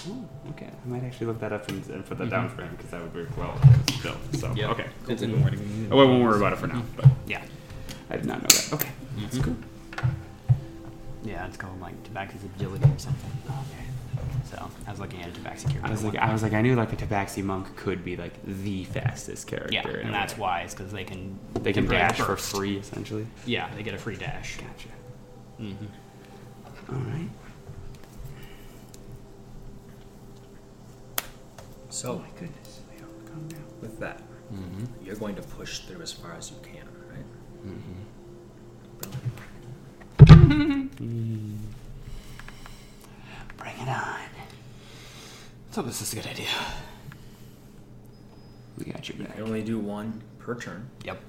Oh, 0.08 0.26
okay. 0.52 0.68
I 0.84 0.88
might 0.88 1.04
actually 1.04 1.28
look 1.28 1.40
that 1.42 1.52
up 1.54 1.68
and, 1.70 1.86
and 1.90 2.06
put 2.06 2.18
that 2.20 2.28
Mhm. 2.28 2.32
down 2.32 2.50
for 2.50 2.62
him 2.64 2.72
because 2.76 2.92
that 2.92 3.02
would 3.02 3.14
work 3.14 3.38
well 3.38 3.60
still. 4.00 4.16
So 4.34 4.54
Yep. 4.56 4.70
okay. 4.72 4.88
It's 5.08 5.22
in- 5.22 5.88
Oh, 5.92 6.00
I 6.00 6.04
won't 6.06 6.24
worry 6.24 6.38
about 6.38 6.54
it 6.54 6.60
for 6.60 6.68
now. 6.68 6.82
But 6.96 7.06
Yeah. 7.28 7.44
I 8.10 8.18
did 8.18 8.26
not 8.26 8.38
know 8.42 8.48
that. 8.48 8.70
Okay, 8.74 8.90
that's 9.20 9.38
Mhm. 9.38 9.44
cool. 9.44 9.56
Yeah, 11.24 11.46
it's 11.48 11.58
called 11.58 11.80
like 11.82 12.02
Tabaxi's 12.04 12.44
agility 12.56 12.86
or 12.86 12.98
something. 13.00 13.32
Okay. 13.48 13.86
So 14.50 14.70
I 14.88 14.92
was 14.92 15.00
looking 15.00 15.22
at 15.22 15.30
a 15.30 15.32
Tabaxi 15.40 15.64
character. 15.70 15.82
I 15.86 15.92
was 15.92 16.04
like. 16.04 16.16
I 16.18 16.32
was 16.34 16.44
like, 16.44 16.54
I 16.54 16.62
knew 16.62 16.76
like 16.76 16.92
a 16.94 16.96
Tabaxi 16.96 17.44
monk 17.44 17.76
could 17.76 18.04
be 18.04 18.18
like 18.18 18.34
the 18.46 18.84
fastest 18.86 19.48
character. 19.48 19.74
yeah, 19.74 19.88
and 19.88 20.14
that's 20.14 20.34
way. 20.34 20.40
why 20.42 20.60
it's 20.62 20.74
because 20.74 20.92
they 20.92 21.04
can 21.04 21.40
they 21.62 21.72
can 21.74 21.86
break 21.86 22.00
dash 22.00 22.20
for 22.20 22.36
free 22.36 22.78
essentially. 22.78 23.26
Yeah, 23.46 23.70
they 23.76 23.84
get 23.84 23.94
a 23.94 23.98
free 23.98 24.16
dash. 24.18 24.58
Gotcha. 24.58 24.90
Mm-hmm. 25.62 26.96
All 26.96 27.02
right. 27.02 27.30
So, 31.90 32.14
Oh 32.14 32.20
my 32.20 32.30
goodness. 32.40 32.80
Leo, 32.92 33.06
calm 33.26 33.48
down. 33.48 33.64
with 33.82 34.00
that, 34.00 34.22
Mm-hmm. 34.54 35.06
you're 35.06 35.16
going 35.16 35.36
to 35.36 35.42
push 35.42 35.80
through 35.80 36.02
as 36.02 36.12
far 36.12 36.34
as 36.34 36.52
you 36.52 36.58
can, 36.62 36.86
right? 37.10 37.26
Mm-hmm. 37.66 38.02
Brilliant. 40.56 40.92
Bring 43.58 43.76
it 43.80 43.88
on. 43.88 44.20
So 45.72 45.82
this 45.82 46.02
is 46.02 46.12
a 46.14 46.16
good 46.18 46.28
idea. 46.28 46.48
We 48.78 48.86
got 48.92 49.08
your 49.08 49.18
You 49.18 49.24
back. 49.26 49.36
can 49.36 49.44
only 49.44 49.64
do 49.64 49.80
one 49.80 50.22
per 50.40 50.56
turn. 50.60 50.90
Yep. 51.06 51.22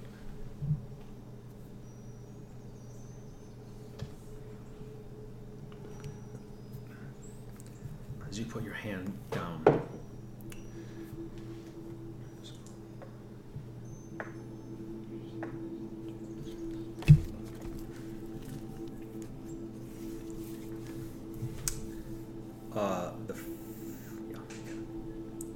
As 8.28 8.38
you 8.38 8.44
put 8.46 8.62
your 8.62 8.74
hand 8.74 9.12
down, 9.30 9.62
uh, 22.76 23.12
the 23.26 23.34
f- 23.34 23.44
yeah, 24.30 24.36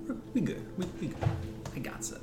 We're- 0.07 0.21
we 0.35 0.41
good. 0.41 0.64
We, 0.79 0.87
we 1.01 1.07
good. 1.09 1.29
I 1.75 1.79
got 1.81 2.01
it. 2.11 2.21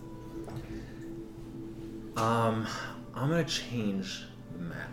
Um, 2.18 2.68
I'm 3.16 3.30
gonna 3.30 3.44
change 3.44 4.26
the 4.54 4.60
map 4.64 4.89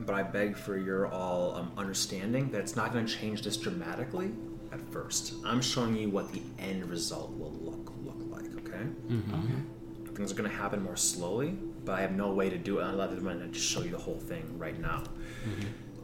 but 0.00 0.14
I 0.16 0.22
beg 0.24 0.56
for 0.56 0.76
your 0.76 1.06
all 1.06 1.54
um, 1.54 1.70
understanding 1.78 2.50
that 2.50 2.60
it's 2.60 2.74
not 2.76 2.92
going 2.92 3.06
to 3.06 3.16
change 3.16 3.42
this 3.42 3.56
dramatically 3.56 4.30
at 4.72 4.80
first. 4.92 5.34
I'm 5.46 5.62
showing 5.62 5.96
you 5.96 6.10
what 6.10 6.32
the 6.32 6.42
end 6.58 6.84
result 6.90 7.30
will 7.38 7.52
look 7.52 7.92
look 8.04 8.16
like. 8.28 8.44
Okay, 8.66 8.84
Mm-hmm. 9.08 10.14
things 10.14 10.32
are 10.32 10.34
going 10.34 10.50
to 10.50 10.54
happen 10.56 10.82
more 10.82 10.96
slowly, 10.96 11.56
but 11.84 11.92
I 11.92 12.00
have 12.00 12.12
no 12.12 12.32
way 12.32 12.50
to 12.50 12.58
do 12.58 12.80
it 12.80 12.82
other 12.82 13.14
than 13.20 13.38
to 13.40 13.46
just 13.46 13.64
show 13.66 13.82
you 13.82 13.90
the 13.92 13.98
whole 13.98 14.18
thing 14.18 14.58
right 14.58 14.78
now. 14.78 15.04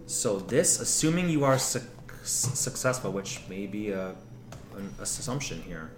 So 0.07 0.39
this, 0.39 0.81
assuming 0.81 1.29
you 1.29 1.45
are 1.45 1.59
suc 2.25 2.55
successful, 2.57 3.13
which 3.13 3.41
may 3.49 3.67
be 3.67 3.91
a, 3.91 4.15
an 4.77 4.93
assumption 5.01 5.61
here, 5.63 5.91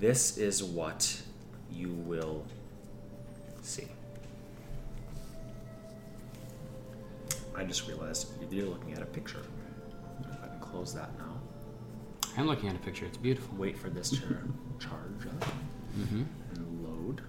this 0.00 0.38
is 0.38 0.62
what 0.62 1.20
you 1.72 1.88
will 1.90 2.44
see. 3.62 3.88
I 7.56 7.64
just 7.64 7.88
realized 7.88 8.28
you're 8.50 8.66
looking 8.66 8.92
at 8.94 9.02
a 9.02 9.06
picture. 9.06 9.40
If 10.20 10.42
I 10.44 10.46
can 10.48 10.60
close 10.60 10.94
that 10.94 11.10
now. 11.18 11.34
I'm 12.36 12.46
looking 12.46 12.68
at 12.68 12.76
a 12.76 12.78
picture. 12.78 13.04
It's 13.06 13.16
beautiful. 13.16 13.56
Wait 13.58 13.76
for 13.76 13.90
this 13.90 14.10
to 14.10 14.18
charge 14.78 15.26
up 15.42 15.44
Mm-hmm. 15.98 16.22
and 16.54 16.84
load. 16.86 17.22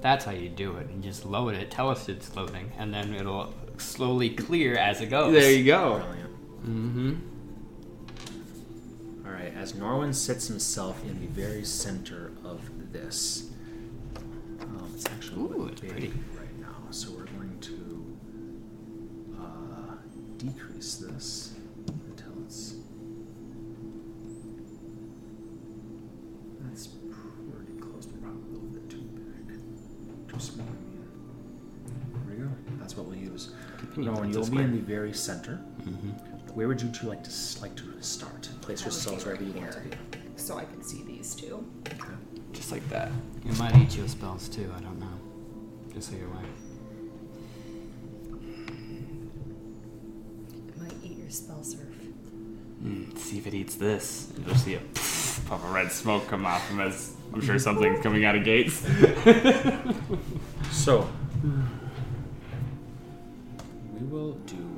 That's 0.00 0.24
how 0.24 0.30
you 0.30 0.48
do 0.48 0.76
it. 0.76 0.88
You 0.94 1.02
just 1.02 1.26
load 1.26 1.54
it, 1.54 1.70
tell 1.70 1.90
us 1.90 2.08
it's 2.08 2.34
loading, 2.34 2.72
and 2.78 2.94
then 2.94 3.12
it'll 3.12 3.52
slowly 3.76 4.30
clear 4.30 4.78
as 4.78 5.02
it 5.02 5.10
goes. 5.10 5.34
There 5.34 5.52
you 5.52 5.64
go. 5.64 5.96
Brilliant. 5.98 6.27
Mm-hmm. 6.66 7.14
All 9.26 9.32
right, 9.32 9.52
as 9.56 9.72
Norwin 9.74 10.14
sits 10.14 10.48
himself 10.48 11.02
in 11.04 11.20
the 11.20 11.26
very 11.28 11.64
center 11.64 12.32
of 12.44 12.60
this, 12.92 13.50
um, 14.60 14.90
it's 14.94 15.06
actually 15.06 15.42
Ooh, 15.42 15.68
it's 15.70 15.80
big 15.80 15.90
pretty. 15.90 16.12
right 16.38 16.58
now, 16.60 16.76
so 16.90 17.10
we're 17.12 17.24
going 17.24 17.58
to 17.60 18.16
uh, 19.40 19.94
decrease 20.38 20.96
this 20.96 21.54
until 21.86 22.32
it's. 22.44 22.74
That's 26.60 26.86
pretty 26.88 27.80
close, 27.80 28.06
but 28.06 28.22
probably 28.22 28.42
a 28.42 28.52
little 28.52 28.68
bit 28.68 28.88
too 28.90 28.98
big, 29.46 30.28
too 30.28 30.40
small. 30.40 30.66
I 30.66 30.70
mean. 30.70 31.04
There 32.26 32.36
we 32.36 32.42
go. 32.44 32.50
That's 32.80 32.96
what 32.96 33.06
we'll 33.06 33.18
use. 33.18 33.52
Continue 33.78 34.10
Norwin, 34.10 34.32
you'll 34.32 34.46
be 34.50 34.58
in 34.58 34.72
the 34.72 34.80
very 34.80 35.12
center. 35.12 35.60
Mm-hmm. 35.82 36.10
Where 36.54 36.68
would 36.68 36.80
you 36.80 36.90
two 36.90 37.08
like 37.08 37.22
to 37.24 37.30
like 37.60 37.76
to 37.76 38.02
start? 38.02 38.48
Place 38.60 38.82
yourselves 38.82 39.24
wherever 39.24 39.42
you 39.42 39.52
want 39.52 39.72
to 39.72 39.80
be. 39.80 39.96
So 40.36 40.56
I 40.56 40.64
can 40.64 40.82
see 40.82 41.02
these 41.04 41.34
two. 41.34 41.64
Okay. 41.86 42.12
Just 42.52 42.72
like 42.72 42.88
that. 42.88 43.10
You 43.44 43.52
might 43.52 43.76
eat 43.76 43.96
your 43.96 44.08
spells 44.08 44.48
too. 44.48 44.72
I 44.76 44.80
don't 44.80 44.98
know. 44.98 45.06
Just 45.92 46.10
so 46.10 46.16
you're 46.16 46.26
aware. 46.26 46.42
It 50.68 50.80
might 50.80 50.94
eat 51.04 51.18
your 51.18 51.30
spell 51.30 51.62
surf. 51.62 51.84
Mm, 52.82 53.16
see 53.18 53.38
if 53.38 53.46
it 53.46 53.54
eats 53.54 53.74
this. 53.74 54.32
You'll 54.46 54.54
see 54.56 54.74
a 54.74 54.80
puff 54.94 55.52
of 55.52 55.72
red 55.72 55.90
smoke 55.92 56.28
come 56.28 56.46
off 56.46 56.68
him 56.70 56.80
as 56.80 57.14
I'm 57.32 57.40
sure 57.40 57.58
something's 57.58 58.00
coming 58.02 58.24
out 58.24 58.36
of 58.36 58.44
gates. 58.44 58.84
So 60.70 61.08
we 63.92 64.06
will 64.06 64.32
do 64.46 64.77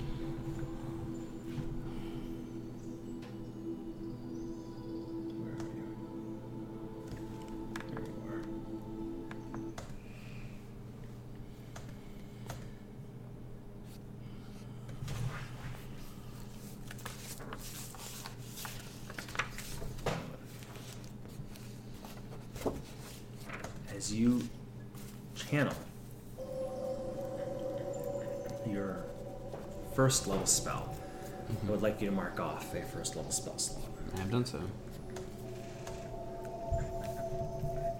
like 32.01 32.05
you 32.05 32.09
to 32.09 32.15
mark 32.15 32.39
off 32.39 32.73
a 32.73 32.81
first 32.81 33.15
level 33.15 33.31
spell 33.31 33.59
slot. 33.59 33.85
I 34.15 34.19
have 34.21 34.31
done 34.31 34.43
so. 34.43 34.59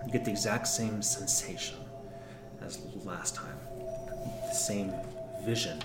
You 0.06 0.12
get 0.12 0.26
the 0.26 0.32
exact 0.32 0.68
same 0.68 1.04
sensation 1.04 1.78
as 2.64 2.80
last 3.06 3.36
time. 3.36 3.56
The 4.48 4.56
same 4.56 4.92
vision 5.46 5.84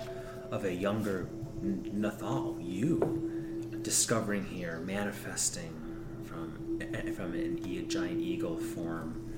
of 0.51 0.65
a 0.65 0.73
younger 0.73 1.29
Nathal, 1.63 2.59
you, 2.63 3.81
discovering 3.83 4.47
here, 4.47 4.81
manifesting 4.81 5.75
from 6.25 6.79
eh, 6.81 7.13
from 7.13 7.35
an 7.35 7.67
e- 7.67 7.83
giant 7.83 8.21
eagle 8.21 8.57
form 8.57 9.31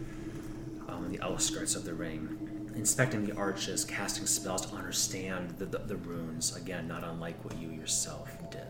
um, 0.88 1.04
on 1.04 1.10
the 1.10 1.20
outskirts 1.20 1.74
of 1.74 1.84
the 1.84 1.94
ring, 1.94 2.72
inspecting 2.76 3.26
the 3.26 3.34
arches, 3.34 3.84
casting 3.84 4.26
spells 4.26 4.66
to 4.66 4.76
understand 4.76 5.50
the, 5.58 5.66
the, 5.66 5.78
the 5.78 5.96
runes. 5.96 6.56
Again, 6.56 6.86
not 6.86 7.02
unlike 7.02 7.44
what 7.44 7.58
you 7.58 7.70
yourself 7.70 8.36
did. 8.52 8.67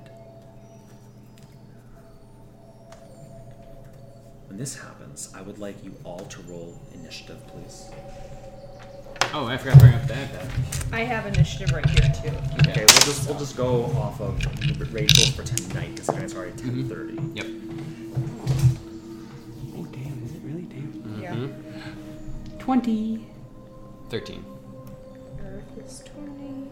This 4.58 4.76
happens, 4.76 5.32
I 5.36 5.40
would 5.42 5.58
like 5.58 5.82
you 5.84 5.94
all 6.04 6.18
to 6.26 6.42
roll 6.42 6.78
initiative, 6.92 7.38
please. 7.46 7.90
Oh, 9.32 9.46
I 9.46 9.56
forgot 9.56 9.74
to 9.74 9.80
bring 9.80 9.94
up 9.94 10.06
that. 10.08 10.32
that. 10.32 10.50
I 10.92 11.00
have 11.04 11.26
initiative 11.26 11.72
right 11.72 11.88
here 11.88 12.12
too. 12.22 12.36
Okay, 12.68 12.80
we'll 12.80 12.86
just 12.88 13.28
we'll 13.28 13.38
just 13.38 13.56
go 13.56 13.84
off 13.96 14.20
of 14.20 14.92
Rachel 14.92 15.30
for 15.32 15.44
tonight 15.44 15.94
because 15.94 16.08
it's 16.08 16.34
already 16.34 16.56
ten 16.56 16.88
thirty. 16.88 17.14
Yep. 17.34 17.46
Oh 19.76 19.86
damn! 19.92 20.22
Is 20.24 20.32
it 20.34 20.40
really 20.42 20.62
damn? 20.62 21.18
Yeah. 21.22 21.34
Mhm. 21.34 22.58
Twenty. 22.58 23.26
13. 24.10 24.42
Earth 25.44 25.84
is 25.84 26.02
20. 26.14 26.70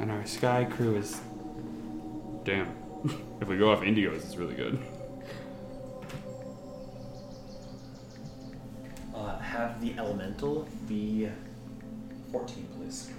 And 0.00 0.10
our 0.10 0.24
sky 0.24 0.64
crew 0.64 0.96
is. 0.96 1.20
Damn. 2.44 2.68
if 3.40 3.48
we 3.48 3.56
go 3.56 3.70
off 3.72 3.82
Inigo's, 3.82 4.24
it's 4.24 4.36
really 4.36 4.54
good. 4.54 4.78
Uh, 9.14 9.38
have 9.38 9.80
the 9.80 9.94
elemental 9.98 10.68
be 10.88 11.30
fourteen, 12.30 12.68
please. 12.76 13.10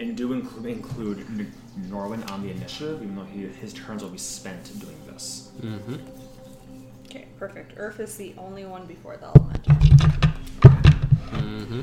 And 0.00 0.16
do 0.16 0.32
include 0.32 0.66
include 0.66 1.18
N- 1.18 1.52
Norwin 1.88 2.28
on 2.30 2.42
the 2.42 2.50
initiative, 2.50 3.02
even 3.02 3.16
though 3.16 3.24
he, 3.24 3.42
his 3.46 3.72
turns 3.72 4.02
will 4.02 4.10
be 4.10 4.18
spent 4.18 4.64
doing 4.80 4.96
this. 5.06 5.50
Mm-hmm. 5.60 5.96
Okay, 7.06 7.26
perfect. 7.38 7.74
Earth 7.76 8.00
is 8.00 8.16
the 8.16 8.34
only 8.38 8.64
one 8.64 8.86
before 8.86 9.16
the 9.16 9.26
elemental. 9.26 9.74
Mm-hmm. 11.32 11.82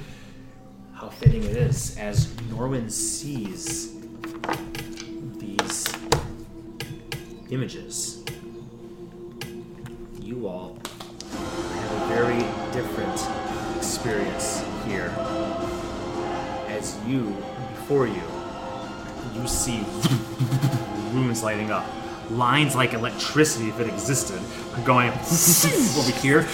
How 0.94 1.10
fitting 1.10 1.44
it 1.44 1.56
is 1.56 1.98
as 1.98 2.28
Norwin 2.52 2.90
sees 2.90 3.99
images. 7.50 8.24
You 10.22 10.48
all 10.48 10.78
have 10.86 11.92
a 11.92 12.06
very 12.08 12.40
different 12.72 13.20
experience 13.78 14.64
here. 14.86 15.14
As 16.68 16.98
you, 17.08 17.36
before 17.72 18.08
you, 18.08 18.22
you 19.36 19.48
see 19.48 19.80
runes 21.12 21.44
lighting 21.44 21.72
up. 21.72 21.86
Lines 22.30 22.76
like 22.76 22.94
electricity, 22.94 23.70
if 23.70 23.80
it 23.80 23.88
existed, 23.88 24.40
are 24.76 24.86
going 24.86 25.10
over 25.12 26.12
here. 26.22 26.46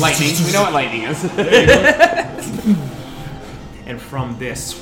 Lightning. 0.00 0.46
we 0.46 0.52
know 0.52 0.62
what 0.62 0.72
lightning 0.72 1.02
is. 1.02 1.22
And 3.84 4.00
from 4.00 4.38
this, 4.38 4.80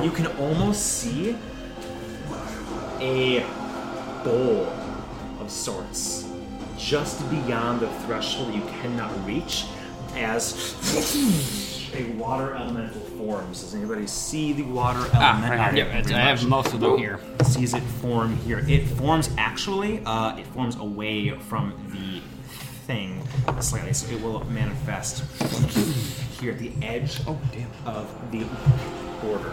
you 0.00 0.10
can 0.10 0.26
almost 0.38 0.86
see 0.86 1.36
a 3.02 3.44
bowl 4.24 4.66
of 5.40 5.50
sorts 5.50 6.28
just 6.78 7.28
beyond 7.30 7.80
the 7.80 7.88
threshold 8.06 8.54
you 8.54 8.62
cannot 8.80 9.10
reach 9.26 9.64
as 10.16 10.74
a 11.94 12.04
water 12.14 12.54
elemental 12.54 13.00
forms. 13.18 13.60
Does 13.60 13.74
anybody 13.74 14.06
see 14.06 14.52
the 14.52 14.62
water 14.62 15.00
elemental? 15.14 15.76
Yep, 15.76 15.86
it's- 15.94 16.12
I 16.12 16.20
have 16.20 16.44
most 16.46 16.72
of 16.72 16.80
them 16.80 16.96
here. 16.98 17.20
Sees 17.44 17.74
it 17.74 17.82
form 18.00 18.36
here. 18.38 18.64
It 18.68 18.86
forms 18.88 19.30
actually, 19.36 20.00
uh, 20.06 20.36
it 20.36 20.46
forms 20.48 20.76
away 20.76 21.30
from 21.48 21.72
the 21.90 22.20
thing 22.86 23.22
slightly, 23.60 23.92
so 23.92 24.10
it 24.12 24.22
will 24.22 24.44
manifest 24.50 25.22
here 26.40 26.52
at 26.52 26.58
the 26.58 26.72
edge 26.82 27.20
Oh, 27.26 27.38
of 27.86 28.06
the 28.32 28.44
border. 29.20 29.52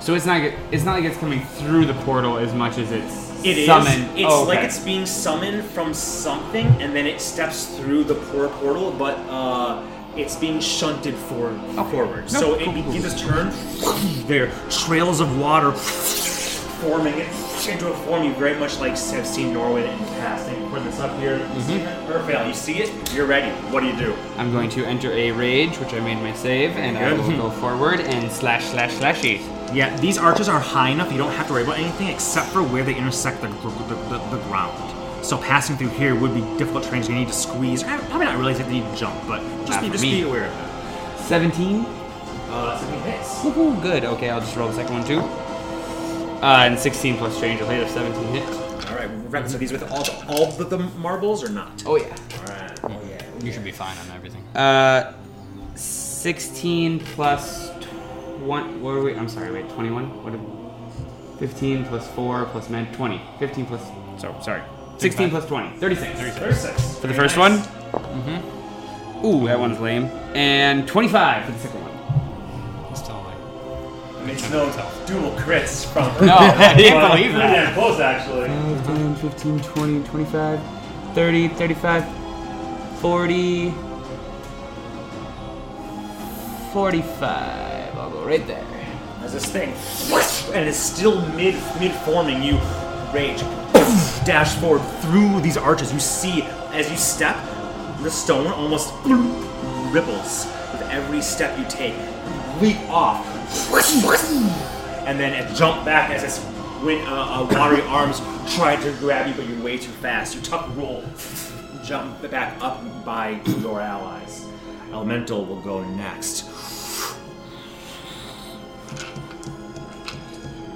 So 0.00 0.14
it's 0.14 0.26
not. 0.26 0.40
It's 0.72 0.84
not 0.84 0.94
like 0.94 1.04
it's 1.04 1.18
coming 1.18 1.44
through 1.44 1.86
the 1.86 1.94
portal 1.94 2.38
as 2.38 2.54
much 2.54 2.78
as 2.78 2.90
it's 2.90 3.44
It 3.44 3.58
is. 3.58 3.66
summoned. 3.66 4.18
It's 4.18 4.26
Oh, 4.32 4.44
like 4.44 4.60
it's 4.60 4.78
being 4.78 5.04
summoned 5.06 5.64
from 5.64 5.92
something, 5.94 6.66
and 6.80 6.94
then 6.96 7.06
it 7.06 7.20
steps 7.20 7.66
through 7.76 8.04
the 8.04 8.14
por- 8.14 8.48
portal, 8.60 8.92
but 8.92 9.18
uh, 9.28 9.82
it's 10.16 10.36
being 10.36 10.58
shunted 10.60 11.14
for 11.14 11.52
forward. 11.90 12.24
No, 12.32 12.40
so 12.40 12.46
cool, 12.52 12.60
it 12.60 12.64
cool, 12.64 12.72
begins 12.72 13.04
its 13.12 13.20
turn. 13.20 13.52
There, 14.26 14.50
trails 14.70 15.20
of 15.20 15.38
water 15.38 15.72
forming 16.80 17.14
it 17.18 17.28
into 17.68 17.90
a 17.90 17.96
form 18.04 18.24
you 18.24 18.32
very 18.34 18.58
much 18.58 18.78
like 18.78 18.92
have 18.92 19.26
seen 19.26 19.54
Norwin 19.54 19.90
in 19.90 19.98
the 19.98 20.04
past. 20.06 20.46
casting. 20.46 20.70
Put 20.70 20.84
this 20.84 20.98
up 20.98 21.18
here. 21.18 21.36
You 21.54 21.60
see 21.60 21.78
that? 21.78 22.06
Perfect. 22.06 22.46
You 22.46 22.54
see 22.54 22.78
it. 22.78 23.14
You're 23.14 23.26
ready. 23.26 23.50
What 23.70 23.80
do 23.80 23.86
you 23.86 23.96
do? 23.96 24.16
I'm 24.36 24.50
going 24.52 24.70
to 24.70 24.84
enter 24.84 25.12
a 25.12 25.30
rage, 25.32 25.76
which 25.78 25.92
I 25.92 26.00
made 26.00 26.16
my 26.16 26.32
save, 26.32 26.76
and 26.76 26.96
I 26.96 27.12
will 27.12 27.30
go 27.36 27.50
forward 27.50 28.00
and 28.00 28.30
slash 28.30 28.64
slash 28.66 28.92
slashy. 28.92 29.40
Yeah, 29.74 29.96
these 29.98 30.18
arches 30.18 30.48
are 30.48 30.58
high 30.58 30.90
enough 30.90 31.12
you 31.12 31.18
don't 31.18 31.32
have 31.32 31.46
to 31.46 31.52
worry 31.52 31.62
about 31.62 31.78
anything 31.78 32.08
except 32.08 32.48
for 32.48 32.62
where 32.62 32.82
they 32.82 32.94
intersect 32.94 33.40
the, 33.40 33.48
the, 33.48 33.94
the, 34.08 34.18
the 34.36 34.42
ground. 34.48 35.24
So 35.24 35.36
passing 35.36 35.76
through 35.76 35.90
here 35.90 36.14
would 36.14 36.34
be 36.34 36.40
difficult 36.58 36.84
terrain. 36.84 37.04
You 37.04 37.14
need 37.14 37.28
to 37.28 37.34
squeeze. 37.34 37.82
Probably 37.82 38.24
not 38.24 38.38
really. 38.38 38.54
You 38.58 38.64
need 38.64 38.90
to 38.90 38.96
jump, 38.96 39.20
but 39.28 39.40
just, 39.66 39.70
Not 39.70 39.82
be, 39.82 39.90
just 39.90 40.02
be 40.02 40.22
aware 40.22 40.46
of 40.46 40.52
that. 40.52 41.20
Seventeen. 41.20 41.84
Uh, 42.48 42.78
so 42.78 42.86
he 42.86 42.98
hits. 43.10 43.28
Woohoo! 43.40 43.80
Good. 43.80 44.04
Okay, 44.04 44.30
I'll 44.30 44.40
just 44.40 44.56
roll 44.56 44.68
the 44.68 44.74
second 44.74 44.94
one 44.94 45.04
too. 45.06 45.49
Uh, 46.42 46.64
and 46.66 46.78
16 46.78 47.16
plus 47.16 47.36
strange. 47.36 47.60
I'll 47.60 47.68
hit 47.68 47.86
a 47.86 47.88
17 47.88 48.24
hit. 48.28 48.44
All 48.88 48.96
right, 48.96 49.10
we're 49.10 49.48
so 49.48 49.58
these 49.58 49.72
with 49.72 49.90
all 49.90 50.02
the, 50.02 50.26
all 50.28 50.50
the, 50.52 50.64
the 50.64 50.78
marbles 50.78 51.44
or 51.44 51.50
not? 51.50 51.82
Oh 51.86 51.96
yeah. 51.96 52.04
All 52.38 52.44
right. 52.46 52.80
Oh 52.84 53.00
yeah. 53.08 53.22
You 53.42 53.52
should 53.52 53.64
be 53.64 53.72
fine 53.72 53.96
on 53.98 54.10
everything. 54.16 54.44
Uh, 54.56 55.14
16 55.74 57.00
plus 57.00 57.70
20. 58.44 58.78
What 58.78 58.90
are 58.90 59.02
we? 59.02 59.14
I'm 59.14 59.28
sorry. 59.28 59.52
Wait. 59.52 59.68
21. 59.70 60.24
What? 60.24 60.34
Are, 60.34 61.38
15 61.38 61.84
plus 61.86 62.06
4 62.08 62.46
plus 62.46 62.68
man 62.68 62.92
20. 62.94 63.20
15 63.38 63.66
plus. 63.66 63.82
So 64.20 64.34
sorry. 64.42 64.62
16 64.98 65.30
plus 65.30 65.46
20. 65.46 65.78
36. 65.78 66.38
Thirty-six. 66.38 66.98
For 66.98 67.06
the 67.06 67.14
first 67.14 67.36
one. 67.38 67.52
Mm-hmm. 67.52 69.26
Ooh, 69.26 69.46
that 69.46 69.58
one's 69.58 69.80
lame. 69.80 70.04
And 70.34 70.86
25 70.88 71.44
for 71.44 71.52
the 71.52 71.58
second 71.58 71.82
one. 71.82 71.89
Still 74.38 74.66
like. 74.66 74.76
It's 74.76 75.08
no 75.10 75.20
dual 75.20 75.32
crits 75.32 75.86
from. 75.92 76.10
No, 76.26 76.36
I 76.36 76.74
didn't 76.74 77.10
believe 77.10 77.32
that. 77.34 77.52
Yeah, 77.52 77.74
close 77.74 78.00
actually. 78.00 78.48
5, 78.48 78.86
10, 78.86 79.16
15, 79.16 79.60
20, 79.60 80.04
25, 80.08 80.60
30, 81.14 81.48
35, 81.48 82.98
40, 83.00 83.70
45. 86.72 87.96
I'll 87.96 88.10
go 88.10 88.24
right 88.24 88.46
there. 88.46 88.66
As 89.22 89.32
this 89.34 89.46
thing, 89.46 89.74
and 90.54 90.68
it's 90.68 90.78
still 90.78 91.20
mid 91.32 91.54
mid 91.78 91.92
forming, 91.92 92.42
you 92.42 92.58
rage, 93.12 93.40
dash 94.24 94.54
forward 94.54 94.80
through 95.02 95.40
these 95.40 95.56
arches. 95.56 95.92
You 95.92 96.00
see 96.00 96.42
as 96.72 96.90
you 96.90 96.96
step, 96.96 97.36
the 98.02 98.10
stone 98.10 98.46
almost 98.46 98.94
ripples 99.92 100.46
with 100.72 100.82
every 100.90 101.20
step 101.20 101.58
you 101.58 101.64
take. 101.68 101.94
Leap 102.60 102.78
off, 102.88 103.26
and 105.06 105.18
then 105.18 105.32
it 105.32 105.54
jump 105.56 105.84
back 105.84 106.10
as 106.10 106.22
its 106.22 106.38
wind, 106.84 107.06
uh, 107.08 107.40
uh, 107.40 107.48
watery 107.50 107.82
arms 107.82 108.20
try 108.54 108.76
to 108.76 108.92
grab 108.98 109.26
you, 109.26 109.34
but 109.34 109.48
you're 109.48 109.60
way 109.62 109.76
too 109.76 109.90
fast. 109.90 110.34
You 110.34 110.40
tuck 110.40 110.68
roll, 110.76 111.04
jump 111.84 112.30
back 112.30 112.62
up 112.62 112.82
by 113.04 113.40
your 113.60 113.80
allies. 113.80 114.46
Elemental 114.92 115.44
will 115.44 115.60
go 115.62 115.82
next. 115.94 116.48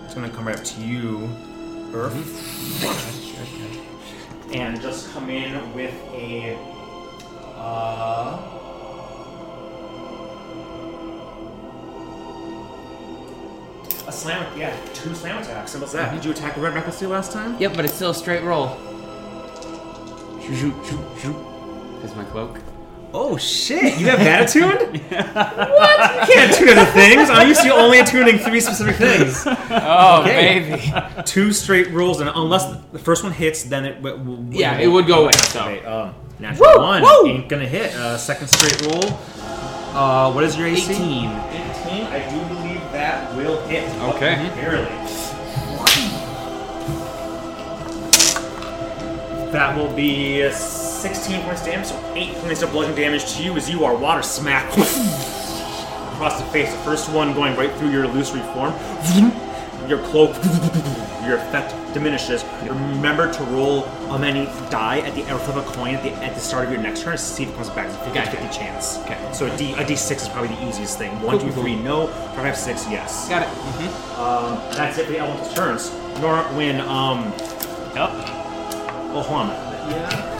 It's 0.05 0.14
gonna 0.14 0.31
come 0.31 0.47
right 0.47 0.57
up 0.59 0.64
to 0.64 0.81
you, 0.81 1.29
Earth. 1.93 2.31
And 4.53 4.81
just 4.81 5.12
come 5.12 5.31
in 5.31 5.75
with 5.75 5.95
a. 6.12 6.57
Uh, 7.57 8.64
a 14.07 14.13
slam, 14.13 14.59
yeah, 14.59 14.75
two 14.95 15.15
slam 15.15 15.39
attacks. 15.43 15.73
Simple 15.73 15.87
as 15.87 15.93
that. 15.93 16.13
Did 16.15 16.25
you 16.25 16.31
attack 16.33 16.57
a 16.57 16.61
red 16.61 16.75
recklessly 16.75 17.07
last 17.07 17.33
time? 17.33 17.57
Yep, 17.61 17.75
but 17.77 17.85
it's 17.85 17.95
still 17.95 18.11
a 18.11 18.15
straight 18.15 18.43
roll. 18.43 18.77
Shoot, 20.43 20.57
shoot, 20.57 20.75
shoot, 20.87 21.01
shoot. 21.21 21.37
That's 22.03 22.15
my 22.17 22.25
cloak. 22.25 22.61
Oh 23.17 23.37
shit! 23.39 23.99
You 24.01 24.07
have 24.09 24.19
that 24.19 24.43
attuned? 24.51 25.01
what? 25.11 26.29
You 26.29 26.35
can't 26.35 26.51
attune 26.53 26.69
other 26.71 26.85
things. 26.91 27.31
I'm 27.31 27.47
used 27.47 27.63
to 27.63 27.71
only 27.73 28.01
attuning 28.01 28.39
three 28.39 28.61
specific 28.61 28.97
things. 28.97 29.47
Oh, 29.71 30.23
Okay. 30.23 30.61
baby. 30.61 31.23
Two 31.25 31.53
straight 31.53 31.91
rolls, 31.93 32.21
and 32.21 32.29
unless 32.35 32.67
the 32.93 32.99
first 32.99 33.23
one 33.23 33.33
hits, 33.33 33.63
then 33.65 33.85
it. 33.85 34.03
w- 34.03 34.17
w- 34.19 34.49
Yeah, 34.51 34.79
it 34.79 34.89
would 34.89 35.07
go 35.07 35.23
away, 35.25 35.33
so. 35.33 35.61
Okay, 35.61 35.85
um, 35.85 36.15
natural 36.41 36.69
Woo, 36.75 36.79
one 36.85 37.03
woo. 37.03 37.27
ain't 37.29 37.49
gonna 37.49 37.67
hit. 37.69 37.95
Uh, 37.95 38.19
second 38.19 38.49
straight 38.49 38.81
roll. 38.93 39.05
Uh, 39.95 40.33
what 40.33 40.43
is 40.43 40.57
your 40.59 40.67
AC? 40.67 40.93
18. 40.93 41.05
18. 41.07 41.31
I 41.31 42.19
do 42.29 42.31
believe 42.31 42.34
that 43.15 43.37
will 43.37 43.61
hit. 43.69 43.89
Okay. 44.15 44.51
Barely. 44.57 44.91
That 49.53 49.77
will 49.77 49.95
be 49.95 50.51
16 50.51 51.43
points 51.43 51.61
of 51.61 51.67
damage, 51.67 51.87
so 51.87 52.12
8 52.17 52.35
points 52.39 52.62
of 52.62 52.73
bludgeoning 52.73 52.97
damage 52.97 53.35
to 53.35 53.45
you 53.45 53.57
as 53.57 53.71
you 53.71 53.85
are 53.85 53.95
water 53.97 54.23
smacked 54.23 54.73
across 54.77 56.41
the 56.41 56.47
face. 56.51 56.73
The 56.73 56.79
first 56.81 57.09
one 57.11 57.35
going 57.35 57.55
right 57.57 57.73
through 57.75 57.91
your 57.91 58.05
illusory 58.05 58.43
form. 58.53 58.75
Your 59.89 59.99
cloak, 60.07 60.35
your 61.25 61.37
effect 61.37 61.75
diminishes. 61.93 62.43
Remember 62.62 63.31
to 63.33 63.43
roll 63.45 63.85
a 64.11 64.18
many 64.18 64.47
die 64.70 65.01
at 65.01 65.14
the 65.14 65.22
or 65.35 65.39
flip 65.39 65.57
a 65.57 65.62
coin 65.72 65.95
at 65.95 66.03
the, 66.03 66.11
at 66.25 66.35
the 66.35 66.41
start 66.41 66.64
of 66.66 66.72
your 66.72 66.81
next 66.81 67.03
turn 67.03 67.12
to 67.12 67.18
see 67.18 67.43
if 67.43 67.51
it 67.51 67.55
comes 67.55 67.68
back. 67.70 67.87
It's 67.89 67.97
a 67.97 68.01
50 68.05 68.14
Gotcha. 68.14 68.31
50 68.39 68.59
chance. 68.59 68.99
Okay. 69.01 69.31
So 69.35 69.47
a, 69.47 69.57
D, 69.59 69.72
a 69.75 69.85
D6 69.85 70.11
is 70.22 70.29
probably 70.31 70.55
the 70.57 70.66
easiest 70.68 70.97
thing. 70.99 71.12
One, 71.20 71.39
two, 71.39 71.45
Cool, 71.47 71.53
cool, 71.55 71.62
three, 71.64 71.77
no. 71.77 72.07
Five, 72.35 72.57
six, 72.57 72.87
yes. 72.91 73.29
Got 73.29 73.43
it. 73.43 73.49
Um, 74.18 74.57
that's 74.75 74.97
it 74.99 75.05
for 75.07 75.12
the 75.12 75.18
elemental 75.18 75.53
turns. 75.55 75.91
Norwin, 76.20 76.81
um, 76.81 77.25
Yep. 77.95 78.11
oh, 79.12 79.22
hold 79.27 79.41
on. 79.43 79.49
Yeah. 79.91 80.31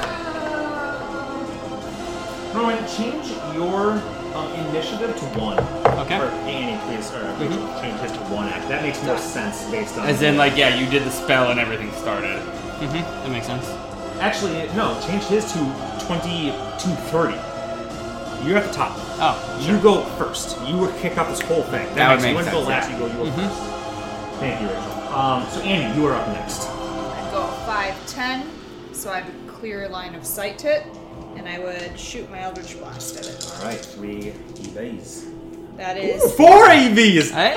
Norwin, 2.55 2.97
change 2.97 3.26
your 3.55 4.01
um, 4.35 4.51
initiative 4.68 5.14
to 5.16 5.24
one. 5.39 5.59
Okay. 6.01 6.18
Or 6.18 6.24
Annie, 6.47 6.78
please, 6.87 7.12
or 7.12 7.22
Rachel, 7.39 7.66
change 7.80 8.01
his 8.01 8.12
to 8.12 8.18
one. 8.35 8.49
Act. 8.49 8.68
that 8.68 8.82
makes 8.82 9.03
more 9.05 9.18
sense 9.18 9.70
based 9.70 9.97
on. 9.99 10.07
As 10.07 10.22
in, 10.22 10.37
like, 10.37 10.57
yeah, 10.57 10.74
you 10.74 10.89
did 10.91 11.05
the 11.05 11.11
spell 11.11 11.51
and 11.51 11.61
everything 11.61 11.91
started. 11.93 12.39
Mm-hmm. 12.41 12.93
That 12.95 13.30
makes 13.30 13.47
sense. 13.47 13.66
Actually, 14.20 14.55
no, 14.74 14.99
change 15.07 15.24
his 15.24 15.45
to 15.53 15.59
20 16.07 16.51
to 16.51 16.89
30. 17.11 17.35
You're 18.47 18.59
at 18.59 18.66
the 18.66 18.72
top. 18.72 18.93
Oh, 19.18 19.59
Sure. 19.62 19.76
You 19.76 19.82
go 19.82 20.03
first. 20.18 20.61
You 20.66 20.76
were 20.76 20.93
kick 20.99 21.16
off 21.16 21.28
this 21.30 21.41
whole 21.41 21.62
thing. 21.64 21.93
That 21.95 22.11
would 22.14 22.22
makes 22.22 22.37
make 22.37 22.45
you 22.47 22.51
sense, 22.51 22.55
go 22.57 22.61
last. 22.68 22.91
yeah. 22.91 22.99
You 22.99 23.09
go. 23.09 23.24
You 23.24 23.30
go 23.30 23.49
first. 23.49 24.41
Thank 24.41 24.61
you, 24.61 24.66
Rachel. 24.68 24.93
Um, 25.14 25.47
so 25.49 25.61
Annie, 25.62 25.99
you 25.99 26.07
are 26.07 26.14
up 26.14 26.28
next. 26.28 26.68
I'd 26.68 27.30
go 27.32 27.47
five 27.64 27.95
ten, 28.07 28.51
so 28.93 29.11
I 29.11 29.20
have 29.20 29.28
a 29.49 29.53
clear 29.53 29.89
line 29.89 30.14
of 30.14 30.26
sight 30.26 30.59
to 30.59 30.68
it, 30.76 30.85
and 31.37 31.49
I 31.49 31.59
would 31.59 31.99
shoot 31.99 32.30
my 32.30 32.41
Eldritch 32.41 32.78
Blast 32.78 33.16
at 33.16 33.26
it. 33.26 33.53
All 33.59 33.64
right, 33.64 33.78
three 33.80 34.32
EVs. 34.55 35.24
That 35.76 35.97
is 35.97 36.22
Four 36.35 36.66
EVs. 36.68 37.30
Hey, 37.32 37.57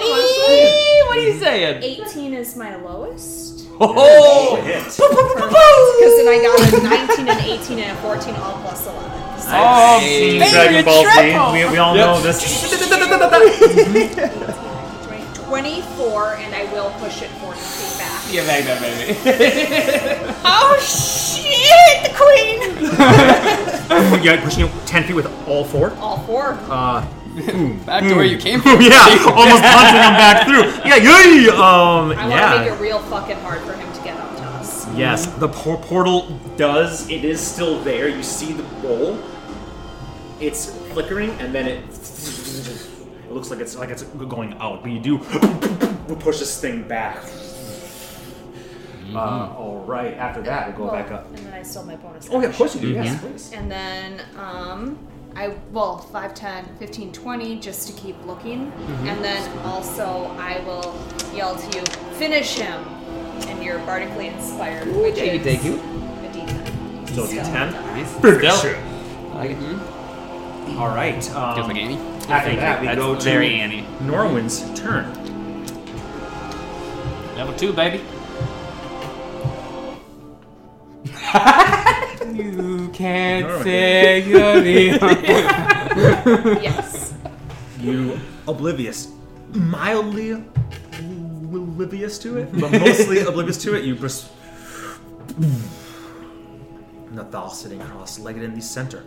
what 1.07 1.17
are 1.17 1.21
you 1.21 1.39
saying? 1.39 1.83
18 1.83 2.33
is 2.33 2.55
my 2.55 2.75
lowest. 2.77 3.67
Oh! 3.79 4.55
Hit. 4.63 4.83
Because 4.85 6.15
then 6.17 6.27
I 6.27 6.41
got 6.41 6.59
a 6.73 6.81
19 7.17 7.27
and 7.27 7.39
18 7.61 7.77
and 7.79 7.91
a 7.97 8.01
14 8.01 8.35
all 8.35 8.59
plus 8.63 8.87
11. 8.87 9.11
So 9.39 9.47
Oh, 9.53 9.99
Seen 10.01 10.39
baby, 10.39 10.49
Dragon 10.51 10.83
Ball 10.85 11.03
Z. 11.03 11.09
triple. 11.13 11.51
We, 11.53 11.65
we 11.71 11.77
all 11.77 11.95
Yep. 11.95 12.05
know 12.05 12.19
this. 12.21 12.41
24, 15.45 16.35
and 16.35 16.53
I 16.55 16.65
will 16.73 16.89
push 16.99 17.21
it 17.21 17.29
40 17.39 17.59
feet 17.59 17.96
back. 17.96 17.96
Yeah, 18.29 18.45
back 18.45 18.65
that 18.65 18.81
baby. 18.81 20.33
Oh 20.49 20.77
shit, 20.79 22.03
the 22.03 22.11
queen! 22.17 22.59
yeah, 24.23 24.43
pushing 24.43 24.65
it 24.65 24.71
ten 24.85 25.03
feet 25.03 25.15
with 25.15 25.27
all 25.47 25.63
four. 25.63 25.91
All 25.97 26.19
four. 26.25 26.57
Uh, 26.69 27.05
Back 27.85 28.03
to 28.03 28.15
where 28.15 28.25
you 28.25 28.37
came 28.37 28.61
from. 28.61 28.81
yeah, 28.81 29.05
almost 29.27 29.61
punching 29.61 30.01
him 30.01 30.15
back 30.17 30.47
through. 30.47 30.63
Yeah, 30.89 30.95
yay! 30.95 31.47
Um, 31.49 31.59
I 31.59 32.05
want 32.07 32.19
to 32.19 32.27
yeah. 32.29 32.59
make 32.61 32.71
it 32.71 32.81
real 32.81 32.99
fucking 32.99 33.37
hard 33.37 33.61
for 33.61 33.73
him 33.73 33.93
to 33.93 34.03
get 34.03 34.17
up 34.19 34.35
to 34.37 34.43
us. 34.43 34.87
Yes, 34.95 35.27
the 35.27 35.47
por- 35.47 35.77
portal 35.77 36.27
does. 36.57 37.07
It 37.09 37.23
is 37.23 37.39
still 37.39 37.79
there. 37.81 38.07
You 38.09 38.23
see 38.23 38.53
the 38.53 38.63
bowl. 38.81 39.19
It's 40.39 40.71
flickering, 40.93 41.29
and 41.39 41.53
then 41.53 41.67
it. 41.67 41.83
It 41.83 43.31
looks 43.31 43.51
like 43.51 43.59
it's 43.59 43.75
like 43.75 43.89
it's 43.89 44.03
going 44.03 44.55
out, 44.55 44.81
but 44.81 44.89
you 44.91 44.99
do 44.99 45.19
push 46.19 46.39
this 46.39 46.59
thing 46.59 46.87
back. 46.87 47.17
Uh, 49.15 49.53
all 49.57 49.83
right. 49.87 50.13
After 50.15 50.41
that, 50.43 50.67
we'll 50.69 50.77
go 50.87 50.93
Well, 50.93 51.01
back 51.03 51.11
up. 51.11 51.27
And 51.27 51.37
then 51.39 51.53
I 51.53 51.63
still 51.63 51.83
have 51.85 52.01
my 52.01 52.07
bonus. 52.07 52.27
Oh 52.31 52.41
yeah, 52.41 52.47
of 52.49 52.55
course 52.55 52.75
you 52.75 52.81
do. 52.81 52.97
action. 52.97 53.13
Yes, 53.13 53.21
please. 53.21 53.51
And 53.53 53.71
then, 53.71 54.21
um, 54.37 54.97
I, 55.35 55.49
well, 55.71 55.97
5, 55.99 56.33
10, 56.33 56.65
15, 56.79 57.11
20, 57.13 57.59
just 57.59 57.87
to 57.87 57.93
keep 58.01 58.15
looking. 58.25 58.71
Mm-hmm. 58.71 59.07
And 59.07 59.23
then 59.23 59.57
also, 59.59 60.33
I 60.39 60.59
will 60.65 60.95
yell 61.35 61.55
to 61.55 61.77
you, 61.77 61.85
finish 62.15 62.55
him! 62.57 62.83
And 63.47 63.63
you're 63.63 63.77
bardically 63.79 64.27
inspired, 64.27 64.87
which 64.95 65.15
thank 65.15 65.33
you, 65.33 65.39
is 65.39 65.43
thank 65.45 65.63
you. 65.63 65.75
a 65.75 66.31
d10. 66.33 67.09
So 67.15 67.25
Still 67.25 67.43
D10? 67.43 67.71
Nice. 67.71 68.13
Very 68.19 68.37
Still. 68.49 68.59
true. 68.61 68.77
I 69.31 69.35
like 69.37 69.51
it. 69.51 70.77
All 70.77 70.87
right. 70.89 71.31
Um, 71.35 71.55
Feels 71.55 71.67
like 71.67 71.77
Amy. 71.77 71.95
After 72.29 72.55
that, 72.55 72.81
we 72.81 72.87
That's 72.87 72.99
go 72.99 73.15
to 73.15 73.21
very 73.21 73.53
Annie. 73.55 73.85
Norwin's 74.01 74.63
turn. 74.77 75.13
Level 77.35 77.53
two, 77.55 77.71
baby. 77.73 78.03
You 82.33 82.89
can't 82.93 83.45
Alright. 83.45 83.63
say 83.63 84.19
your 84.27 84.61
name. 84.61 84.99
Yes. 86.61 87.13
You 87.79 88.19
oblivious, 88.47 89.11
mildly 89.53 90.31
oblivious 90.31 92.19
to 92.19 92.37
it, 92.37 92.49
but 92.59 92.71
mostly 92.79 93.19
oblivious 93.19 93.57
to 93.63 93.75
it. 93.75 93.83
You 93.85 93.95
just 93.95 94.29
Nathal 97.11 97.49
sitting 97.51 97.79
cross-legged 97.79 98.43
in 98.43 98.53
the 98.53 98.61
center, 98.61 99.03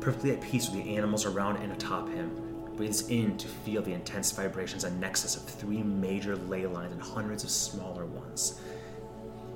perfectly 0.00 0.32
at 0.32 0.40
peace 0.40 0.68
with 0.68 0.84
the 0.84 0.96
animals 0.96 1.24
around 1.26 1.56
and 1.56 1.72
atop 1.72 2.08
him. 2.08 2.30
Breathes 2.76 3.08
in 3.08 3.36
to 3.38 3.48
feel 3.48 3.82
the 3.82 3.92
intense 3.92 4.30
vibrations, 4.30 4.84
a 4.84 4.90
nexus 4.90 5.36
of 5.36 5.42
three 5.42 5.82
major 5.82 6.36
ley 6.36 6.66
lines 6.66 6.92
and 6.92 7.02
hundreds 7.02 7.42
of 7.42 7.50
smaller 7.50 8.06
ones. 8.06 8.60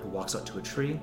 He 0.02 0.08
walks 0.08 0.34
out 0.34 0.46
to 0.46 0.58
a 0.58 0.62
tree, 0.62 0.98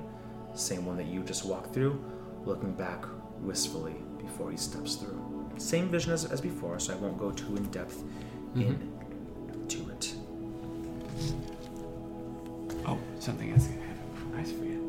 same 0.54 0.86
one 0.86 0.96
that 0.96 1.06
you 1.06 1.22
just 1.22 1.44
walked 1.44 1.72
through, 1.72 2.02
looking 2.44 2.72
back 2.72 3.04
wistfully 3.40 3.94
before 4.18 4.50
he 4.50 4.56
steps 4.56 4.96
through. 4.96 5.50
Same 5.56 5.88
vision 5.88 6.12
as, 6.12 6.24
as 6.24 6.40
before, 6.40 6.78
so 6.78 6.92
I 6.92 6.96
won't 6.96 7.18
go 7.18 7.30
too 7.30 7.56
in 7.56 7.64
depth 7.70 8.02
into 8.54 9.90
it. 9.90 10.14
oh, 12.86 12.98
something 13.18 13.50
else 13.52 13.62
is 13.62 13.68
gonna 13.68 13.82
happen. 13.82 14.32
Nice 14.36 14.52
for 14.52 14.64
you. 14.64 14.80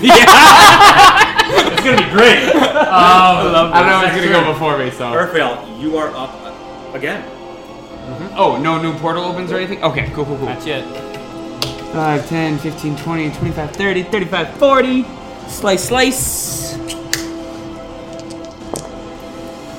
Yeah! 0.00 1.34
it's 1.72 1.82
gonna 1.82 1.96
be 1.96 2.10
great. 2.10 2.54
Um, 2.94 3.72
I 3.72 3.80
don't 3.80 3.90
know 3.90 4.06
if 4.06 4.14
it's 4.14 4.24
gonna 4.24 4.44
go 4.44 4.52
before 4.52 4.78
me, 4.78 4.90
so. 4.90 5.06
Urfael, 5.06 5.80
you 5.80 5.96
are 5.96 6.08
up 6.10 6.30
uh, 6.44 6.92
again. 6.96 7.24
Oh, 8.36 8.56
no 8.62 8.80
new 8.80 8.96
portal 8.98 9.24
opens 9.24 9.50
or 9.50 9.56
anything? 9.56 9.82
Okay, 9.82 10.10
cool, 10.14 10.24
cool, 10.24 10.36
cool. 10.36 10.46
That's 10.46 10.66
it. 10.66 10.84
5, 11.94 12.28
10, 12.28 12.58
15, 12.58 12.96
20, 12.96 13.30
25, 13.30 13.70
30, 13.70 14.02
35, 14.02 14.56
40. 14.56 15.04
Slice, 15.46 15.84
slice. 15.84 16.74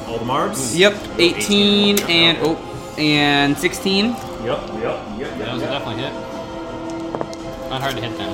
All 0.07 0.17
the 0.17 0.23
Marbs. 0.23 0.77
Yep, 0.79 0.95
18 1.19 1.99
and, 2.03 2.37
oh, 2.39 2.55
and 2.97 3.57
16. 3.57 4.05
Yep, 4.05 4.15
yep, 4.15 4.45
yep, 4.45 5.19
yep. 5.19 5.37
That 5.39 5.53
was 5.55 5.61
yep. 5.61 5.71
definitely 5.71 6.03
hit. 6.03 6.13
Not 7.69 7.81
hard 7.81 7.95
to 7.95 8.01
hit 8.01 8.17
them. 8.17 8.33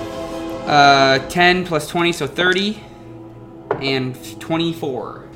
Uh, 0.67 1.17
10 1.29 1.65
plus 1.65 1.87
20, 1.87 2.11
so 2.11 2.27
30. 2.27 2.83
And 3.81 4.39
24. 4.39 5.30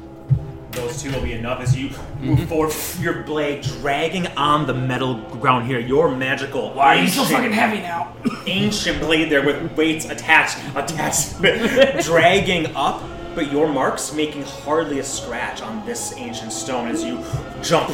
Those 0.75 1.01
two 1.01 1.11
will 1.11 1.21
be 1.21 1.33
enough 1.33 1.61
as 1.61 1.75
you 1.75 1.89
move 2.19 2.39
mhm. 2.39 2.47
forward, 2.47 2.73
your 3.01 3.23
blade 3.23 3.63
dragging 3.63 4.27
on 4.35 4.67
the 4.67 4.73
metal 4.73 5.15
ground 5.39 5.67
here. 5.67 5.79
Your 5.79 6.13
magical. 6.13 6.73
Why 6.73 6.97
are 6.97 7.01
you 7.01 7.07
so 7.07 7.23
fucking 7.23 7.51
heavy 7.51 7.79
now? 7.79 8.13
ancient 8.47 8.99
blade 8.99 9.31
there 9.31 9.45
with 9.45 9.71
weights 9.75 10.05
attached, 10.05 10.57
attached, 10.75 11.41
dragging 12.05 12.75
up, 12.75 13.03
but 13.33 13.51
your 13.51 13.67
marks 13.67 14.13
making 14.13 14.43
hardly 14.43 14.99
a 14.99 15.03
scratch 15.03 15.61
on 15.61 15.85
this 15.85 16.13
ancient 16.17 16.51
stone 16.51 16.87
as 16.87 17.03
you 17.03 17.23
jump 17.63 17.89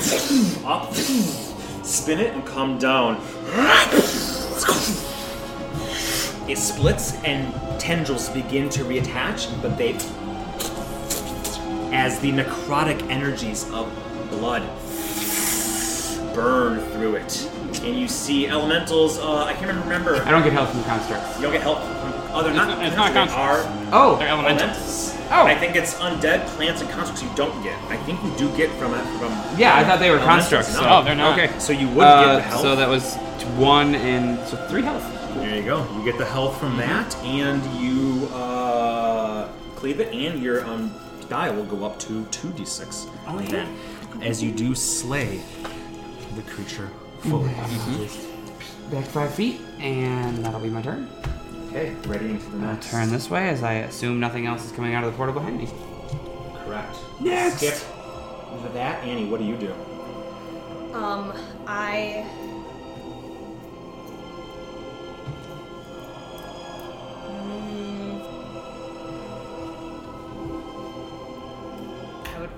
up, 0.65 0.93
spin 1.83 2.19
it, 2.19 2.33
and 2.33 2.45
come 2.45 2.77
down. 2.77 3.21
It 6.47 6.57
splits 6.57 7.13
and 7.23 7.53
tendrils 7.79 8.29
begin 8.29 8.67
to 8.69 8.83
reattach, 8.83 9.61
but 9.61 9.77
they, 9.77 9.93
as 11.91 12.19
the 12.19 12.31
necrotic 12.31 13.01
energies 13.09 13.69
of 13.71 13.91
blood 14.29 14.61
burn 16.33 16.79
through 16.91 17.15
it, 17.15 17.49
and 17.83 17.99
you 17.99 18.07
see 18.07 18.47
elementals. 18.47 19.19
Uh, 19.19 19.43
I 19.45 19.53
can't 19.53 19.67
remember. 19.83 20.15
I 20.23 20.31
don't 20.31 20.43
get 20.43 20.53
help 20.53 20.69
from 20.69 20.83
constructs. 20.83 21.35
You 21.37 21.43
don't 21.43 21.51
get 21.51 21.61
help. 21.61 21.79
From, 21.79 22.13
oh, 22.33 22.41
they're 22.41 22.51
It's 22.51 22.57
not. 22.57 22.67
not- 22.69 22.85
it's 22.85 22.95
not 22.95 23.07
they 23.09 23.13
constructs. 23.19 23.33
Are 23.67 23.89
Oh, 23.91 24.15
They're 24.17 24.27
elementals. 24.29 24.61
elementals. 24.61 25.07
Oh. 25.33 25.45
I 25.45 25.55
think 25.55 25.75
it's 25.77 25.93
undead 25.95 26.45
plants 26.55 26.81
and 26.81 26.89
constructs 26.91 27.23
you 27.23 27.29
don't 27.35 27.63
get. 27.63 27.77
I 27.89 27.95
think 27.97 28.21
you 28.23 28.31
do 28.37 28.49
get 28.57 28.69
from 28.71 28.93
it 28.93 29.03
from. 29.17 29.31
yeah, 29.57 29.77
I 29.77 29.83
thought 29.85 29.99
they 29.99 30.09
were 30.11 30.17
constructs. 30.19 30.73
no. 30.73 30.81
So. 30.81 30.87
Oh, 30.89 31.03
they're 31.03 31.15
not. 31.15 31.37
Okay. 31.39 31.57
So 31.59 31.71
you 31.73 31.87
would 31.87 31.95
get 31.95 32.25
the 32.25 32.31
Uh, 32.37 32.39
health. 32.41 32.61
so 32.61 32.75
that 32.75 32.89
was 32.89 33.15
one 33.57 33.95
and 33.95 34.37
so 34.47 34.57
three 34.69 34.81
health. 34.83 35.03
There 35.35 35.55
you 35.55 35.63
go. 35.63 35.85
You 35.97 36.03
get 36.03 36.17
the 36.17 36.25
health 36.25 36.57
from 36.59 36.75
that, 36.77 37.15
and 37.23 37.63
you 37.79 38.27
uh, 38.33 39.47
cleave 39.77 39.99
it, 40.01 40.13
and 40.13 40.41
your 40.41 40.65
um, 40.65 40.93
die 41.31 41.49
will 41.49 41.63
go 41.63 41.85
up 41.85 41.97
to 41.97 42.25
two 42.25 42.49
d6. 42.49 43.09
Oh, 43.25 43.39
yeah. 43.39 43.49
Then, 43.49 43.77
as 44.21 44.43
you 44.43 44.51
do 44.51 44.75
slay 44.75 45.39
the 46.35 46.41
creature 46.41 46.89
fully. 47.19 47.53
Back 48.91 49.05
five 49.05 49.33
feet, 49.33 49.61
and 49.79 50.43
that'll 50.43 50.59
be 50.59 50.69
my 50.69 50.81
turn. 50.81 51.07
Okay, 51.69 51.95
ready 52.05 52.31
into 52.31 52.45
the 52.49 52.57
I'll 52.57 52.73
next. 52.73 52.91
turn 52.91 53.09
this 53.09 53.29
way 53.29 53.47
as 53.47 53.63
I 53.63 53.75
assume 53.75 54.19
nothing 54.19 54.45
else 54.45 54.65
is 54.65 54.73
coming 54.73 54.93
out 54.93 55.05
of 55.05 55.11
the 55.13 55.15
portal 55.15 55.33
behind 55.33 55.57
me. 55.57 55.69
Correct. 56.65 56.97
Next. 57.21 57.55
Skip. 57.59 57.75
For 57.75 58.69
that, 58.73 59.01
Annie, 59.05 59.29
what 59.29 59.39
do 59.39 59.45
you 59.45 59.55
do? 59.55 59.71
Um, 60.93 61.31
I. 61.65 62.29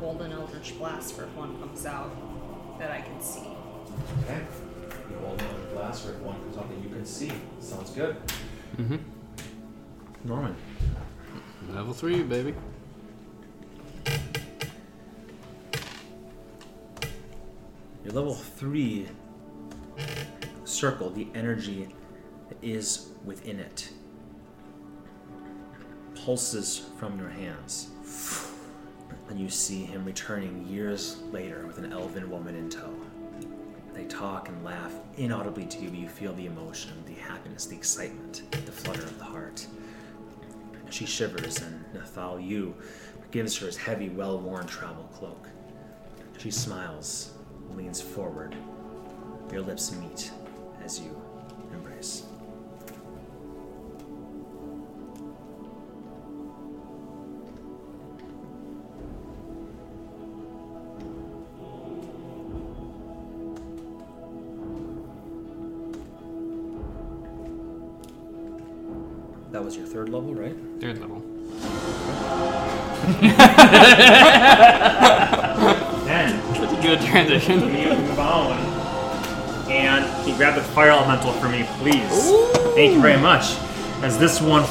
I 0.03 0.05
would 0.05 0.17
hold 0.17 0.31
an 0.31 0.37
Eldritch 0.37 0.77
Blast 0.77 1.15
for 1.15 1.23
if 1.23 1.33
one 1.33 1.57
comes 1.59 1.85
out 1.85 2.11
that 2.77 2.91
I 2.91 2.99
can 2.99 3.21
see. 3.21 3.47
Okay. 4.23 4.41
You 5.09 5.17
hold 5.19 5.41
on 5.41 5.61
the 5.61 5.67
glass, 5.75 6.05
or 6.05 6.11
if 6.11 6.17
one 6.17 6.35
comes 6.41 6.57
out 6.57 6.67
that 6.67 6.77
you 6.77 6.89
can 6.89 7.05
see. 7.05 7.31
Sounds 7.61 7.89
good. 7.91 8.17
Mm-hmm. 8.75 8.97
Norwin. 10.27 10.55
Level 11.69 11.93
three, 11.93 12.21
baby. 12.21 12.53
Your 18.03 18.13
level 18.13 18.33
three 18.33 19.07
circle, 20.65 21.11
the 21.11 21.27
energy 21.33 21.87
that 22.49 22.57
is 22.61 23.11
within 23.23 23.57
it, 23.57 23.89
pulses 26.13 26.89
from 26.99 27.17
your 27.17 27.29
hands. 27.29 27.87
And 29.33 29.41
you 29.41 29.49
see 29.49 29.83
him 29.83 30.05
returning 30.05 30.63
years 30.67 31.17
later 31.31 31.65
with 31.65 31.79
an 31.79 31.91
elven 31.91 32.29
woman 32.29 32.55
in 32.55 32.69
tow. 32.69 32.93
They 33.91 34.05
talk 34.05 34.47
and 34.47 34.63
laugh 34.63 34.93
inaudibly 35.17 35.65
to 35.65 35.79
you, 35.79 35.89
but 35.89 35.97
you 35.97 36.07
feel 36.07 36.33
the 36.33 36.45
emotion, 36.45 36.91
the 37.07 37.15
happiness, 37.15 37.65
the 37.65 37.75
excitement, 37.75 38.43
the 38.51 38.71
flutter 38.71 39.01
of 39.01 39.17
the 39.17 39.23
heart. 39.23 39.65
She 40.91 41.07
shivers, 41.07 41.59
and 41.63 41.83
Nathal 41.95 42.39
Yu 42.39 42.75
gives 43.31 43.57
her 43.57 43.65
his 43.65 43.75
heavy, 43.75 44.09
well 44.09 44.37
worn 44.37 44.67
travel 44.67 45.09
cloak. 45.15 45.47
She 46.37 46.51
smiles, 46.51 47.31
leans 47.75 47.99
forward. 47.99 48.55
Your 49.51 49.61
lips 49.61 49.95
meet 49.95 50.29
as 50.85 50.99
you 50.99 51.22
That 69.63 69.67
was 69.67 69.77
your 69.77 69.85
third 69.85 70.09
level, 70.09 70.35
right? 70.35 70.53
Third 70.81 70.99
level. 70.99 71.23
Then 76.03 76.55
Such 76.55 76.77
a 76.77 76.81
good 76.81 76.99
transition. 76.99 77.61
you 77.73 77.95
move 77.95 78.19
on. 78.19 78.57
And 79.71 80.03
can 80.03 80.27
you 80.27 80.35
grab 80.35 80.55
the 80.55 80.61
fire 80.61 80.89
elemental 80.89 81.31
for 81.31 81.47
me, 81.47 81.63
please? 81.77 82.29
Thank 82.75 82.91
you 82.91 82.99
very 83.01 83.17
much. 83.17 83.55
As 84.01 84.19
this 84.19 84.41
one 84.41 84.63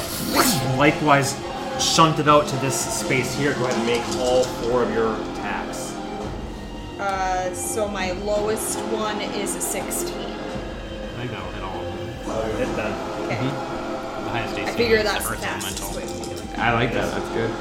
likewise 0.77 1.41
shunted 1.79 2.27
out 2.27 2.45
to 2.49 2.55
this 2.57 2.79
space 2.99 3.33
here, 3.33 3.55
go 3.55 3.65
ahead 3.65 3.75
and 3.75 3.87
make 3.87 4.03
all 4.19 4.43
four 4.43 4.83
of 4.83 4.93
your 4.93 5.15
attacks. 5.31 5.91
Uh, 6.99 7.51
so 7.55 7.87
my 7.87 8.11
lowest 8.11 8.77
one 8.91 9.19
is 9.21 9.55
a 9.55 9.61
16. 9.61 10.13
I 10.13 10.27
think 11.17 11.31
that'll 11.31 11.51
hit 11.51 11.63
all 11.63 11.83
of 11.83 11.97
them. 11.97 12.25
So 12.27 12.45
you 12.45 12.53
hit 12.57 12.75
them. 12.75 13.23
Okay. 13.23 13.39
The 13.41 13.62
highest 14.33 14.57
AC 14.57 14.69
I 14.69 14.73
figure 14.75 15.03
that's 15.03 15.25
the 15.27 15.33
Earth 15.33 15.43
fastest 15.43 15.81
Elemental. 15.83 16.17
way 16.17 16.19
to 16.23 16.35
do 16.43 16.51
it. 16.51 16.59
I 16.59 16.73
like 16.73 16.91
that. 16.93 17.11
That's 17.11 17.29
good. 17.33 17.51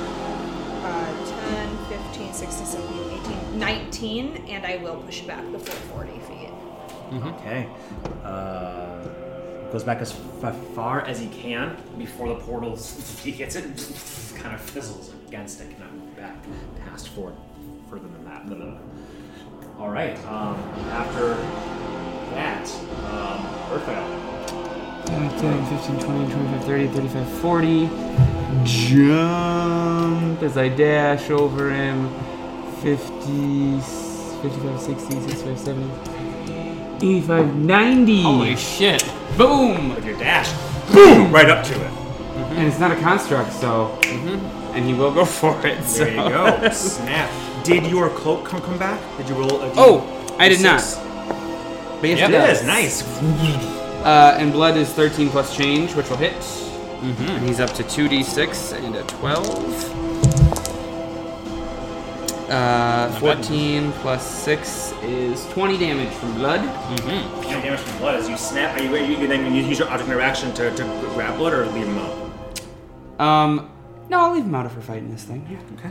Uh, 0.85 1.89
10, 1.89 1.99
15, 2.13 2.33
16, 2.33 2.67
17, 2.67 3.21
18, 3.51 3.59
19, 3.59 4.37
and 4.49 4.67
I 4.67 4.77
will 4.79 4.97
push 5.03 5.21
back 5.23 5.45
the 5.53 5.59
full 5.59 5.97
40 5.97 6.13
feet. 6.21 6.49
Okay. 7.25 7.69
Uh, 8.25 9.03
goes 9.71 9.85
back 9.85 9.99
as 10.01 10.13
f- 10.43 10.57
far 10.75 11.03
as 11.03 11.19
he 11.21 11.29
can 11.29 11.77
before 11.99 12.29
the 12.29 12.37
portal. 12.37 12.79
He 13.23 13.31
hits 13.31 13.55
it, 13.57 13.65
kind 14.41 14.55
of 14.55 14.61
fizzles 14.61 15.13
against 15.29 15.61
it, 15.61 15.71
cannot 15.77 15.93
move 15.95 16.17
back 16.17 16.35
past 16.87 17.09
forward 17.11 17.35
further 17.91 18.09
than 18.09 18.25
that. 18.25 18.47
No, 18.49 18.57
no, 18.57 18.65
no. 18.71 18.81
All 19.79 19.91
right. 19.91 20.17
Um, 20.27 20.57
after 20.91 21.35
that, 22.35 22.67
um, 23.11 23.45
Earthfell. 23.71 24.82
10, 25.17 25.67
15, 25.67 26.01
20, 26.01 26.33
25, 26.33 26.65
30, 26.65 26.87
35, 26.89 27.29
40. 27.41 27.89
Jump 28.65 30.43
as 30.43 30.57
I 30.57 30.69
dash 30.69 31.31
over 31.31 31.71
him. 31.71 32.09
50, 32.83 33.81
55, 34.43 34.81
60, 34.81 35.21
65, 35.21 35.59
70, 35.59 35.91
85, 36.97 37.55
90. 37.57 38.23
Holy 38.23 38.57
shit. 38.57 39.05
Boom! 39.37 39.95
With 39.95 40.05
your 40.05 40.19
dash, 40.19 40.51
boom, 40.93 41.33
right 41.33 41.49
up 41.49 41.65
to 41.67 41.73
it. 41.75 41.91
And 42.57 42.67
it's 42.67 42.79
not 42.81 42.91
a 42.93 42.97
construct, 42.97 43.53
so. 43.53 43.97
Mhm. 44.03 44.41
And 44.75 44.85
he 44.85 44.95
will 44.95 45.13
go 45.13 45.25
for 45.25 45.55
it. 45.67 45.85
So. 45.85 46.05
There 46.05 46.15
you 46.15 46.29
go. 46.29 46.71
Snap. 46.73 47.31
Did 47.63 47.87
your 47.87 48.09
cloak 48.11 48.45
come 48.45 48.61
come 48.61 48.79
back? 48.79 48.99
Did 49.19 49.29
you 49.29 49.35
roll? 49.37 49.61
A 49.63 49.67
D- 49.69 49.75
Oh, 49.77 50.03
I 50.39 50.49
did 50.49 50.61
not. 50.61 50.81
six? 50.81 50.99
But 52.01 52.09
yes, 52.11 52.29
It 52.29 52.35
it 52.35 52.51
is 52.51 52.63
nice. 52.67 53.03
Uh, 54.05 54.37
and 54.39 54.53
blood 54.53 54.77
is 54.77 54.89
13 54.93 55.29
plus 55.31 55.57
change, 55.57 55.95
which 55.95 56.09
will 56.11 56.17
hit. 56.17 56.35
And 57.03 57.47
he's 57.49 57.61
up 57.61 57.71
to 57.75 57.83
2d6 57.83 58.73
and 58.85 58.95
a 58.97 59.03
12. 59.05 60.13
Uh, 62.51 63.11
14 63.19 63.93
plus 63.93 64.43
6 64.45 64.93
is 65.03 65.47
20 65.53 65.79
damage 65.79 66.13
from 66.15 66.35
blood. 66.35 66.61
You 67.01 67.07
know, 67.07 67.43
damage 67.63 67.81
from 67.81 67.99
blood 67.99 68.17
as 68.17 68.29
you 68.29 68.37
snap. 68.37 68.79
Are 68.79 68.83
you, 68.83 68.95
are 68.95 68.99
you 68.99 69.27
then 69.27 69.55
you 69.55 69.63
use 69.63 69.79
your 69.79 69.89
object 69.89 70.09
interaction 70.11 70.53
to, 70.55 70.71
to 70.77 70.83
grab 71.15 71.39
blood 71.39 71.55
or 71.55 71.67
leave 71.67 71.87
him 71.87 71.99
out? 71.99 73.21
Um, 73.21 73.71
no, 74.11 74.21
I'll 74.21 74.33
leave 74.35 74.45
him 74.45 74.55
out 74.55 74.67
if 74.67 74.75
we're 74.77 74.83
fighting 74.83 75.11
this 75.11 75.25
thing. 75.25 75.47
Yeah, 75.51 75.59
Okay. 75.79 75.91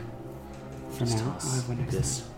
for 0.92 1.04
now. 1.04 1.36
I'll 1.42 1.50
have 1.50 1.68
one 1.68 1.78
next 1.80 1.94
This. 1.94 2.28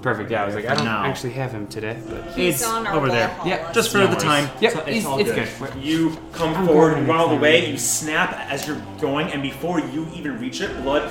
Perfect. 0.00 0.30
Yeah, 0.32 0.42
I 0.42 0.46
was 0.46 0.54
like, 0.56 0.66
I 0.66 0.74
don't 0.74 0.84
Now. 0.84 1.04
actually 1.04 1.34
have 1.34 1.52
him 1.52 1.68
today, 1.68 1.96
but 2.08 2.24
He's 2.32 2.56
It's 2.60 2.64
on 2.68 2.86
our 2.88 2.94
over 2.96 3.08
there. 3.08 3.28
Valhalla. 3.28 3.48
Yeah, 3.48 3.72
Just 3.72 3.92
for 3.92 3.98
No 3.98 4.04
the 4.06 4.10
worries. 4.12 4.22
time. 4.24 4.50
Yep, 4.60 4.72
So 4.72 4.78
it's, 4.80 4.88
it's- 4.88 5.04
all 5.04 5.18
it's 5.20 5.30
good. 5.32 5.48
good. 5.60 5.82
You 5.82 6.18
come 6.32 6.54
I'm 6.54 6.66
forward, 6.66 6.94
going 6.94 7.06
run 7.06 7.18
all 7.20 7.26
the 7.28 7.34
next 7.34 7.42
way, 7.42 7.60
time. 7.62 7.70
you 7.70 7.78
snap 7.78 8.32
as 8.50 8.66
you're 8.66 8.82
going, 9.00 9.28
and 9.32 9.42
before 9.42 9.78
you 9.80 10.08
even 10.14 10.40
reach 10.40 10.60
it, 10.60 10.82
blood 10.82 11.02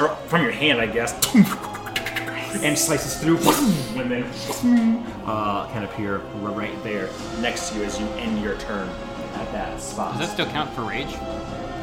or 0.00 0.08
from 0.26 0.42
your 0.42 0.50
hand, 0.50 0.80
I 0.80 0.86
guess, 0.86 1.12
and 2.62 2.76
slices 2.76 3.16
through, 3.22 3.38
and 4.00 4.10
then 4.10 5.04
uh, 5.26 5.66
can 5.68 5.84
appear 5.84 6.18
right 6.40 6.82
there 6.82 7.08
next 7.40 7.70
to 7.70 7.78
you 7.78 7.84
as 7.84 8.00
you 8.00 8.06
end 8.16 8.42
your 8.42 8.56
turn 8.58 8.88
at 9.34 9.52
that 9.52 9.80
spot. 9.80 10.18
Does 10.18 10.26
that 10.28 10.32
still 10.34 10.46
count 10.46 10.72
for 10.74 10.82
rage? 10.82 11.14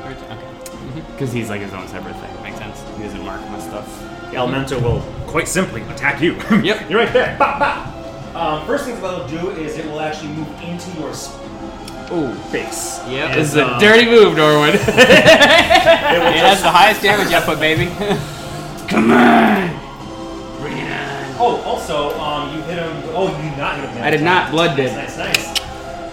Or 0.03 0.11
Okay. 0.11 1.01
because 1.13 1.31
he's 1.31 1.49
like 1.49 1.61
his 1.61 1.71
own 1.73 1.87
separate 1.87 2.15
thing. 2.17 2.43
Makes 2.43 2.57
sense. 2.57 2.83
He 2.97 3.03
doesn't 3.03 3.23
mark 3.23 3.41
my 3.51 3.59
stuff. 3.59 3.87
The 4.31 4.37
Elemental 4.37 4.79
will 4.81 5.01
quite 5.27 5.47
simply 5.47 5.81
attack 5.83 6.21
you. 6.21 6.33
Yep. 6.63 6.89
You're 6.89 6.99
right 6.99 7.13
there. 7.13 7.35
Bop, 7.37 7.59
bop. 7.59 8.35
Um, 8.35 8.65
first 8.67 8.85
thing 8.85 8.95
it'll 8.97 9.27
do 9.27 9.49
is 9.51 9.77
it 9.77 9.85
will 9.85 9.99
actually 10.01 10.29
move 10.29 10.47
into 10.61 10.91
your 10.99 11.13
face. 12.51 12.99
Yep. 13.07 13.29
And, 13.31 13.39
This 13.39 13.49
is 13.49 13.55
a 13.57 13.73
um, 13.73 13.79
dirty 13.79 14.05
move, 14.05 14.35
Norwood. 14.37 14.75
It 14.79 14.79
It 14.79 16.43
has 16.45 16.61
the 16.61 16.69
highest 16.69 17.01
damage 17.01 17.31
output, 17.33 17.59
baby. 17.59 17.85
Come 18.89 19.11
on! 19.11 19.69
Bring 20.59 20.77
it 20.77 20.91
on. 20.91 21.35
oh, 21.39 21.61
also, 21.65 22.17
um, 22.19 22.55
you 22.55 22.61
hit 22.63 22.77
him. 22.79 22.91
Oh, 23.13 23.27
you 23.35 23.49
did 23.49 23.57
not 23.57 23.79
hit 23.79 23.89
him. 23.91 24.03
I 24.03 24.09
did 24.09 24.21
not. 24.23 24.51
Blood 24.51 24.75
did. 24.75 24.91
Nice, 24.93 25.17
nice. 25.17 25.59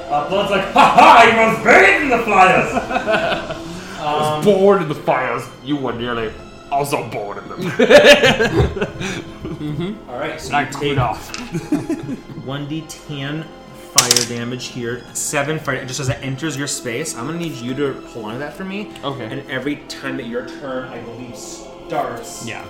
Uh, 0.08 0.28
Blood's 0.28 0.50
like, 0.50 0.64
ha 0.72 0.92
ha! 0.94 1.30
He 1.30 1.36
was 1.38 1.64
buried 1.64 2.02
in 2.02 2.08
the 2.10 2.18
fires. 2.24 4.00
um, 4.00 4.44
Bored 4.44 4.82
in 4.82 4.88
the 4.88 4.94
fires. 4.94 5.42
You 5.64 5.76
were 5.76 5.92
nearly. 5.94 6.30
Also 6.70 7.08
bored 7.10 7.38
of 7.38 7.48
them. 7.48 7.60
All 10.08 10.18
right, 10.18 10.40
so 10.40 10.54
I 10.54 10.66
you 10.66 10.72
take 10.72 10.98
off. 10.98 11.32
1d10 12.46 13.44
fire 13.44 14.24
damage 14.28 14.66
here. 14.68 15.04
Seven 15.14 15.58
fire 15.58 15.84
just 15.84 16.00
as 16.00 16.08
it 16.08 16.18
enters 16.22 16.56
your 16.56 16.66
space. 16.66 17.14
I'm 17.16 17.26
gonna 17.26 17.38
need 17.38 17.52
you 17.54 17.74
to 17.74 17.92
hold 18.08 18.26
on 18.26 18.32
to 18.34 18.38
that 18.40 18.54
for 18.54 18.64
me. 18.64 18.90
Okay. 19.04 19.24
And 19.26 19.48
every 19.50 19.76
time 19.88 20.16
that 20.18 20.26
your 20.26 20.46
turn, 20.46 20.88
I 20.88 20.98
believe, 21.00 21.36
starts. 21.36 22.46
Yeah. 22.46 22.64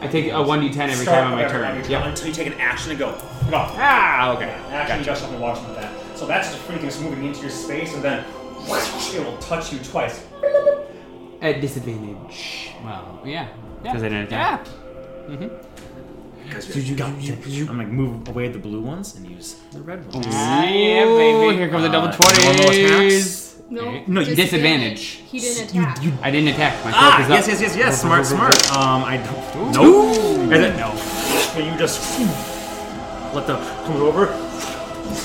I 0.00 0.06
take 0.06 0.26
a 0.26 0.36
1d10 0.36 0.76
every 0.78 0.94
Start 0.94 1.06
time 1.06 1.24
on 1.24 1.30
my 1.32 1.36
whatever, 1.42 1.64
turn. 1.64 1.78
every 1.78 1.90
Yep. 1.90 2.04
Until 2.06 2.28
you 2.28 2.32
take 2.34 2.46
an 2.46 2.52
action 2.54 2.90
to 2.92 2.96
go. 2.96 3.10
Hold 3.10 3.54
on. 3.54 3.70
Ah, 3.76 4.32
okay. 4.36 4.50
Action, 4.70 5.00
you 5.00 5.04
got 5.06 5.18
something 5.18 5.40
watching 5.40 5.66
with 5.66 5.76
that. 5.76 5.92
So 6.18 6.26
that's 6.26 6.48
just 6.48 6.58
a 6.58 6.62
free 6.66 6.76
thing 6.76 6.86
that's 6.86 7.00
moving 7.00 7.24
into 7.24 7.40
your 7.42 7.50
space, 7.50 7.94
and 7.94 8.02
then 8.02 8.24
it 9.14 9.24
will 9.24 9.38
touch 9.38 9.72
you 9.72 9.78
twice. 9.78 10.26
At 11.40 11.60
disadvantage. 11.60 12.72
Well, 12.82 13.20
yeah. 13.24 13.46
Yeah. 13.84 13.92
'Cause 13.92 14.02
I 14.02 14.08
didn't 14.08 14.24
attack. 14.26 14.66
Yeah. 15.28 15.34
attack. 15.36 15.50
Because 16.48 16.98
I'm 17.68 17.76
gonna 17.78 17.86
move 17.86 18.26
away 18.28 18.48
the 18.48 18.58
blue 18.58 18.80
ones 18.80 19.14
and 19.14 19.28
use 19.30 19.60
the 19.70 19.80
red 19.80 20.00
ones. 20.12 20.26
Ah, 20.30 20.64
yeah, 20.64 21.04
baby. 21.04 21.56
Here 21.56 21.68
comes 21.68 21.84
the 21.84 21.90
double 21.90 22.08
Uh, 22.08 22.32
normal 22.42 22.64
twenties. 22.64 23.56
No, 23.70 24.02
No, 24.08 24.20
you- 24.22 24.34
disadvantage. 24.34 25.02
He 25.30 25.38
didn't 25.38 25.70
attack. 25.70 26.02
You, 26.02 26.12
I 26.22 26.30
didn't 26.32 26.48
attack. 26.48 26.72
My 26.84 26.90
focus 26.90 26.96
Ah, 26.96 27.22
up. 27.22 27.28
yes, 27.30 27.46
yes, 27.48 27.60
yes, 27.60 27.76
yes. 27.76 28.00
Smart, 28.00 28.24
smart. 28.26 28.56
Um, 28.76 29.04
I 29.04 29.18
don't. 29.18 29.72
Nope. 29.74 29.84
Ooh. 29.86 30.40
And 30.50 30.52
then 30.64 30.76
No. 30.76 30.90
and 31.54 31.64
you 31.66 31.78
just 31.78 32.00
let 33.34 33.46
the 33.46 33.56
come 33.86 33.96
over. 34.02 34.26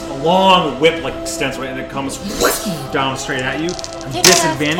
A 0.09 0.23
long 0.23 0.79
whip 0.79 1.03
like 1.03 1.15
extends 1.15 1.57
right, 1.57 1.69
and 1.69 1.79
it 1.79 1.89
comes 1.89 2.17
down 2.91 3.17
straight 3.17 3.41
at 3.41 3.59
you. 3.59 3.69
Disadvantage. 3.69 4.79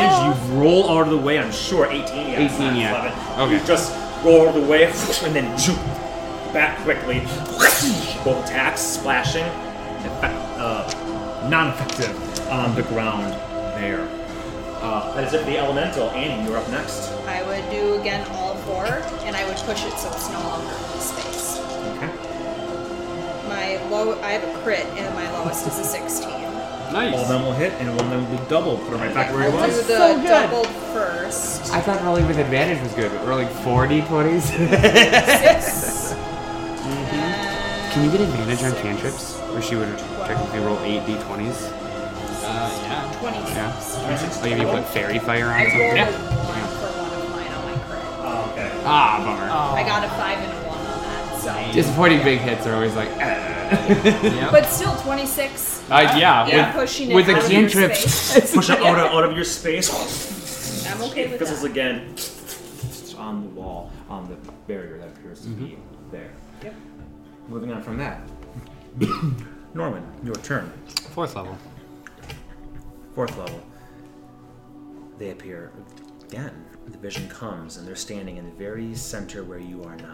You 0.50 0.54
roll 0.58 0.90
out 0.90 1.02
of 1.02 1.10
the 1.10 1.18
way. 1.18 1.38
I'm 1.38 1.52
sure 1.52 1.86
18. 1.86 2.04
Yeah, 2.04 2.54
18, 2.54 2.76
yeah. 2.76 3.12
11. 3.36 3.40
Okay. 3.42 3.60
You 3.60 3.66
just 3.66 3.92
roll 4.24 4.42
out 4.42 4.56
of 4.56 4.62
the 4.62 4.68
way 4.68 4.84
and 4.84 5.34
then 5.34 5.58
zoom 5.58 5.76
back 6.52 6.78
quickly. 6.84 7.20
Both 8.24 8.46
attacks 8.46 8.80
splashing. 8.80 9.44
Effect, 10.04 10.34
uh, 10.58 11.48
non-effective 11.48 12.48
on 12.50 12.74
the 12.74 12.82
ground 12.82 13.32
there. 13.80 14.08
Uh, 14.80 15.14
that 15.14 15.24
is 15.24 15.32
it 15.32 15.40
for 15.40 15.46
the 15.46 15.56
elemental. 15.58 16.10
Annie, 16.10 16.46
you're 16.46 16.58
up 16.58 16.68
next. 16.68 17.10
I 17.26 17.42
would 17.42 17.70
do 17.70 17.94
again 18.00 18.26
all 18.32 18.54
four, 18.68 18.84
and 19.24 19.34
I 19.34 19.46
would 19.46 19.56
push 19.56 19.84
it 19.84 19.98
so 19.98 20.08
it's 20.10 20.30
no 20.30 20.40
longer 20.40 20.74
in 20.94 21.00
space. 21.00 21.33
Okay. 23.54 23.78
My 23.78 23.90
low, 23.90 24.20
I 24.22 24.32
have 24.32 24.44
a 24.44 24.62
crit, 24.62 24.84
and 24.96 25.14
my 25.14 25.30
lowest 25.32 25.66
is 25.66 25.78
a 25.78 25.84
16. 25.84 26.28
Nice. 26.92 27.14
All 27.14 27.20
of 27.22 27.28
them 27.28 27.42
will 27.42 27.52
hit, 27.52 27.72
and 27.80 27.88
one 27.96 28.04
of 28.04 28.10
them 28.10 28.28
will 28.30 28.38
be 28.38 28.44
doubled. 28.48 28.80
Put 28.82 28.94
it 28.94 28.96
right 28.98 29.14
back 29.14 29.32
where 29.32 29.42
I'll 29.44 29.48
it 29.48 29.52
do 29.52 29.76
was. 29.76 29.86
the 29.86 29.96
So 29.96 30.16
good. 30.20 30.28
doubled 30.28 30.66
first. 30.92 31.72
I 31.72 31.80
thought 31.80 32.02
rolling 32.04 32.26
with 32.26 32.38
advantage 32.38 32.80
was 32.82 32.92
good, 32.94 33.10
but 33.10 33.26
rolling 33.26 33.48
40 33.48 34.00
20s. 34.02 34.42
Six. 34.42 36.14
Can 37.94 38.04
you 38.04 38.10
get 38.10 38.20
advantage 38.22 38.62
on 38.64 38.72
cantrips? 38.82 39.38
Where 39.54 39.62
she 39.62 39.76
would 39.76 39.96
technically 40.26 40.58
roll 40.60 40.78
8 40.80 41.02
d20s? 41.02 41.70
Uh, 42.46 42.70
yeah. 42.82 43.18
26. 43.20 43.54
Yeah. 43.54 43.70
Like 44.42 44.52
if 44.52 44.58
you 44.58 44.66
put 44.66 44.84
fairy 44.86 45.18
fire 45.20 45.46
on 45.46 45.52
I 45.52 45.64
rolled 45.64 45.96
something? 45.96 45.98
a 45.98 46.06
1 46.10 46.68
for 46.74 46.90
one 47.00 47.12
of 47.14 47.30
mine 47.30 47.52
on 47.54 47.62
my 47.64 47.76
crit. 47.86 48.02
Oh, 48.18 48.50
okay. 48.52 48.70
Ah, 48.84 49.22
bummer. 49.24 49.48
I 49.50 49.82
got 49.86 50.02
a 50.04 50.08
5 50.10 50.38
and 50.38 50.52
a 50.52 50.53
1 50.53 50.53
on 50.53 50.53
that, 50.53 50.53
so. 51.44 51.72
Disappointing 51.72 52.22
big 52.24 52.40
hits 52.40 52.66
are 52.66 52.74
always 52.74 52.94
like. 52.94 53.08
Yep. 53.64 54.52
But 54.52 54.66
still, 54.66 54.94
26. 54.98 55.84
Uh, 55.90 56.14
yeah, 56.16 56.46
Yeah, 56.46 56.66
with- 56.66 56.74
pushing 56.76 57.10
it 57.10 57.14
with 57.14 57.28
a 57.28 57.32
out 57.36 57.44
of 57.44 57.50
your 57.50 57.60
cantrip. 57.62 57.94
space. 57.94 58.54
Push 58.54 58.70
it 58.70 58.78
out 58.82 58.98
out 58.98 59.24
of 59.24 59.34
your 59.34 59.44
space. 59.44 60.86
I'm 60.86 61.02
okay 61.02 61.26
with 61.28 61.40
Fizzles 61.40 61.62
that. 61.62 61.70
again 61.70 62.14
on 63.18 63.42
the 63.42 63.48
wall, 63.60 63.90
on 64.08 64.28
the 64.28 64.36
barrier 64.68 64.98
that 64.98 65.08
appears 65.08 65.40
to 65.40 65.48
be 65.48 65.78
there. 66.12 66.30
Yep. 66.62 66.74
Moving 67.48 67.72
on 67.72 67.82
from 67.82 67.96
that. 67.98 68.20
Norwin, 69.74 70.04
your 70.24 70.36
turn. 70.36 70.70
Fourth 71.10 71.34
level. 71.34 71.56
Fourth 73.14 73.36
level. 73.38 73.60
They 75.18 75.30
appear 75.30 75.72
again. 76.28 76.64
The 76.86 76.98
vision 76.98 77.28
comes, 77.28 77.76
and 77.78 77.88
they're 77.88 77.96
standing 77.96 78.36
in 78.36 78.44
the 78.44 78.52
very 78.56 78.94
center 78.94 79.42
where 79.42 79.58
you 79.58 79.82
are 79.84 79.96
now, 79.96 80.12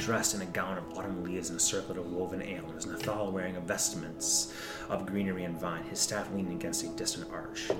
dressed 0.00 0.34
in 0.34 0.42
a 0.42 0.46
gown 0.46 0.78
of 0.78 0.96
autumn 0.96 1.24
leaves 1.24 1.50
and 1.50 1.58
a 1.58 1.62
circlet 1.62 1.98
of 1.98 2.10
woven 2.12 2.42
antlers. 2.42 2.86
Nathal 2.86 3.30
wearing 3.32 3.56
a 3.56 3.60
vestments 3.60 4.54
of 4.88 5.06
greenery 5.06 5.44
and 5.44 5.58
vine, 5.58 5.84
his 5.84 6.00
staff 6.00 6.28
leaning 6.34 6.54
against 6.54 6.84
a 6.84 6.88
distant 6.88 7.30
arch. 7.32 7.70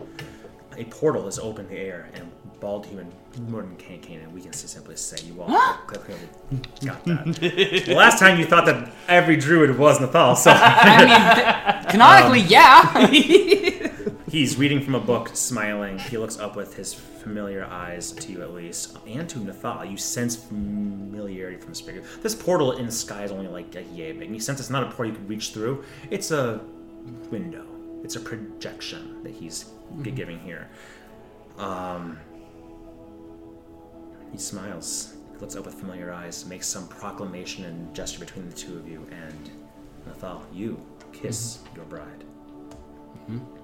A 0.77 0.85
portal 0.85 1.29
is 1.29 1.39
open 1.39 1.66
in 1.66 1.70
the 1.70 1.79
air, 1.79 2.09
and 2.15 2.31
bald 2.61 2.87
human 2.87 3.12
Morton 3.49 3.77
Kane, 3.77 4.20
and 4.20 4.33
we 4.33 4.41
can 4.41 4.53
simply 4.53 4.97
say 4.97 5.23
you 5.27 5.43
all 5.43 5.74
clearly 5.87 6.29
got 6.85 7.05
that. 7.05 7.24
the 7.87 7.95
last 7.95 8.19
time 8.19 8.39
you 8.39 8.47
thought 8.47 8.65
that 8.66 8.91
every 9.09 9.37
druid 9.37 9.77
was 9.77 9.99
Nathal, 9.99 10.37
so. 10.37 10.51
I 10.55 11.83
mean, 11.83 11.91
Canonically, 11.91 12.43
um, 12.43 12.47
yeah. 12.49 12.83
He's 14.33 14.57
reading 14.57 14.81
from 14.81 14.95
a 14.95 14.99
book, 14.99 15.29
smiling. 15.35 15.99
He 15.99 16.17
looks 16.17 16.39
up 16.39 16.57
with 16.57 16.75
his 16.75 16.95
familiar 16.95 17.67
eyes 17.67 18.13
to 18.13 18.33
you, 18.33 18.41
at 18.41 18.55
least, 18.55 18.97
and 19.07 19.29
to 19.29 19.39
Nathal. 19.39 19.85
You 19.85 19.99
sense 19.99 20.37
familiarity 20.37 21.59
from 21.59 21.69
the 21.69 21.75
speaker. 21.75 22.03
This 22.23 22.35
portal 22.35 22.73
in 22.73 22.87
the 22.87 22.93
sky 22.93 23.25
is 23.25 23.31
only 23.31 23.49
like 23.49 23.77
a 23.77 23.83
yay 23.83 24.13
big. 24.13 24.33
You 24.33 24.41
sense 24.41 24.59
it's 24.59 24.71
not 24.71 24.85
a 24.85 24.87
portal 24.87 25.09
you 25.09 25.13
can 25.13 25.29
reach 25.29 25.51
through. 25.53 25.85
It's 26.09 26.31
a 26.31 26.63
window. 27.31 27.67
It's 28.05 28.17
a 28.17 28.21
projection 28.21 29.23
that 29.23 29.35
he's 29.35 29.65
g- 29.65 29.71
mm-hmm. 29.97 30.15
giving 30.15 30.39
here. 30.39 30.71
Um, 31.59 32.19
he 34.33 34.39
smiles, 34.39 35.13
looks 35.43 35.57
up 35.57 35.67
with 35.67 35.75
familiar 35.75 36.11
eyes, 36.11 36.47
makes 36.47 36.67
some 36.67 36.89
proclamation 36.89 37.67
and 37.67 37.95
gesture 37.95 38.21
between 38.21 38.49
the 38.49 38.57
two 38.57 38.79
of 38.79 38.89
you, 38.89 39.07
and 39.11 39.51
Nathal, 40.09 40.43
you 40.55 40.81
kiss 41.13 41.59
mm-hmm. 41.59 41.77
your 41.77 41.85
bride. 41.85 42.25
yep. 43.29 43.62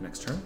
Next 0.00 0.22
turn. 0.22 0.40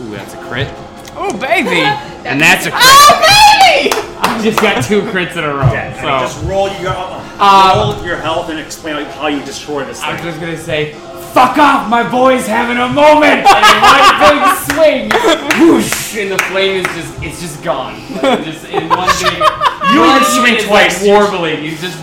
Ooh, 0.00 0.10
that's 0.10 0.34
a 0.34 0.38
crit. 0.48 0.68
Oh, 1.16 1.36
baby. 1.40 1.82
And 2.26 2.40
that's 2.40 2.66
a 2.66 2.70
crit. 2.72 2.82
oh, 2.82 3.22
baby. 3.22 3.94
I 4.18 4.40
just 4.42 4.60
got 4.60 4.82
two 4.82 5.00
crits 5.14 5.36
in 5.36 5.44
a 5.44 5.54
row. 5.54 5.70
Yeah, 5.72 5.94
so 5.94 6.26
just 6.26 6.44
roll 6.44 6.66
your 6.82 6.90
Uh, 7.38 7.94
roll 7.94 8.04
your 8.04 8.16
health 8.16 8.48
and 8.50 8.58
explain 8.58 9.04
how 9.06 9.28
you 9.28 9.44
destroy 9.44 9.84
this 9.84 10.00
thing. 10.00 10.08
I 10.10 10.12
was 10.14 10.22
just 10.22 10.40
gonna 10.40 10.58
say, 10.58 10.94
fuck 11.32 11.56
off, 11.56 11.88
my 11.88 12.02
boy's 12.10 12.48
having 12.48 12.78
a 12.78 12.88
moment! 12.88 13.46
And 13.54 13.78
one 13.78 14.18
big 14.18 14.42
swing, 14.74 15.60
whoosh, 15.60 16.16
and 16.16 16.32
the 16.32 16.38
flame 16.50 16.84
is 16.84 16.86
just, 16.96 17.22
it's 17.22 17.40
just 17.40 17.62
gone. 17.62 17.94
Like, 18.20 18.42
just 18.50 18.64
in 18.64 18.88
one 18.88 19.06
big, 19.22 19.38
You 19.38 20.00
one 20.02 20.18
only 20.18 20.24
swing 20.24 20.66
twice. 20.66 21.00
Like 21.06 21.08
warbling, 21.12 21.62
he's 21.62 21.80
just, 21.80 22.02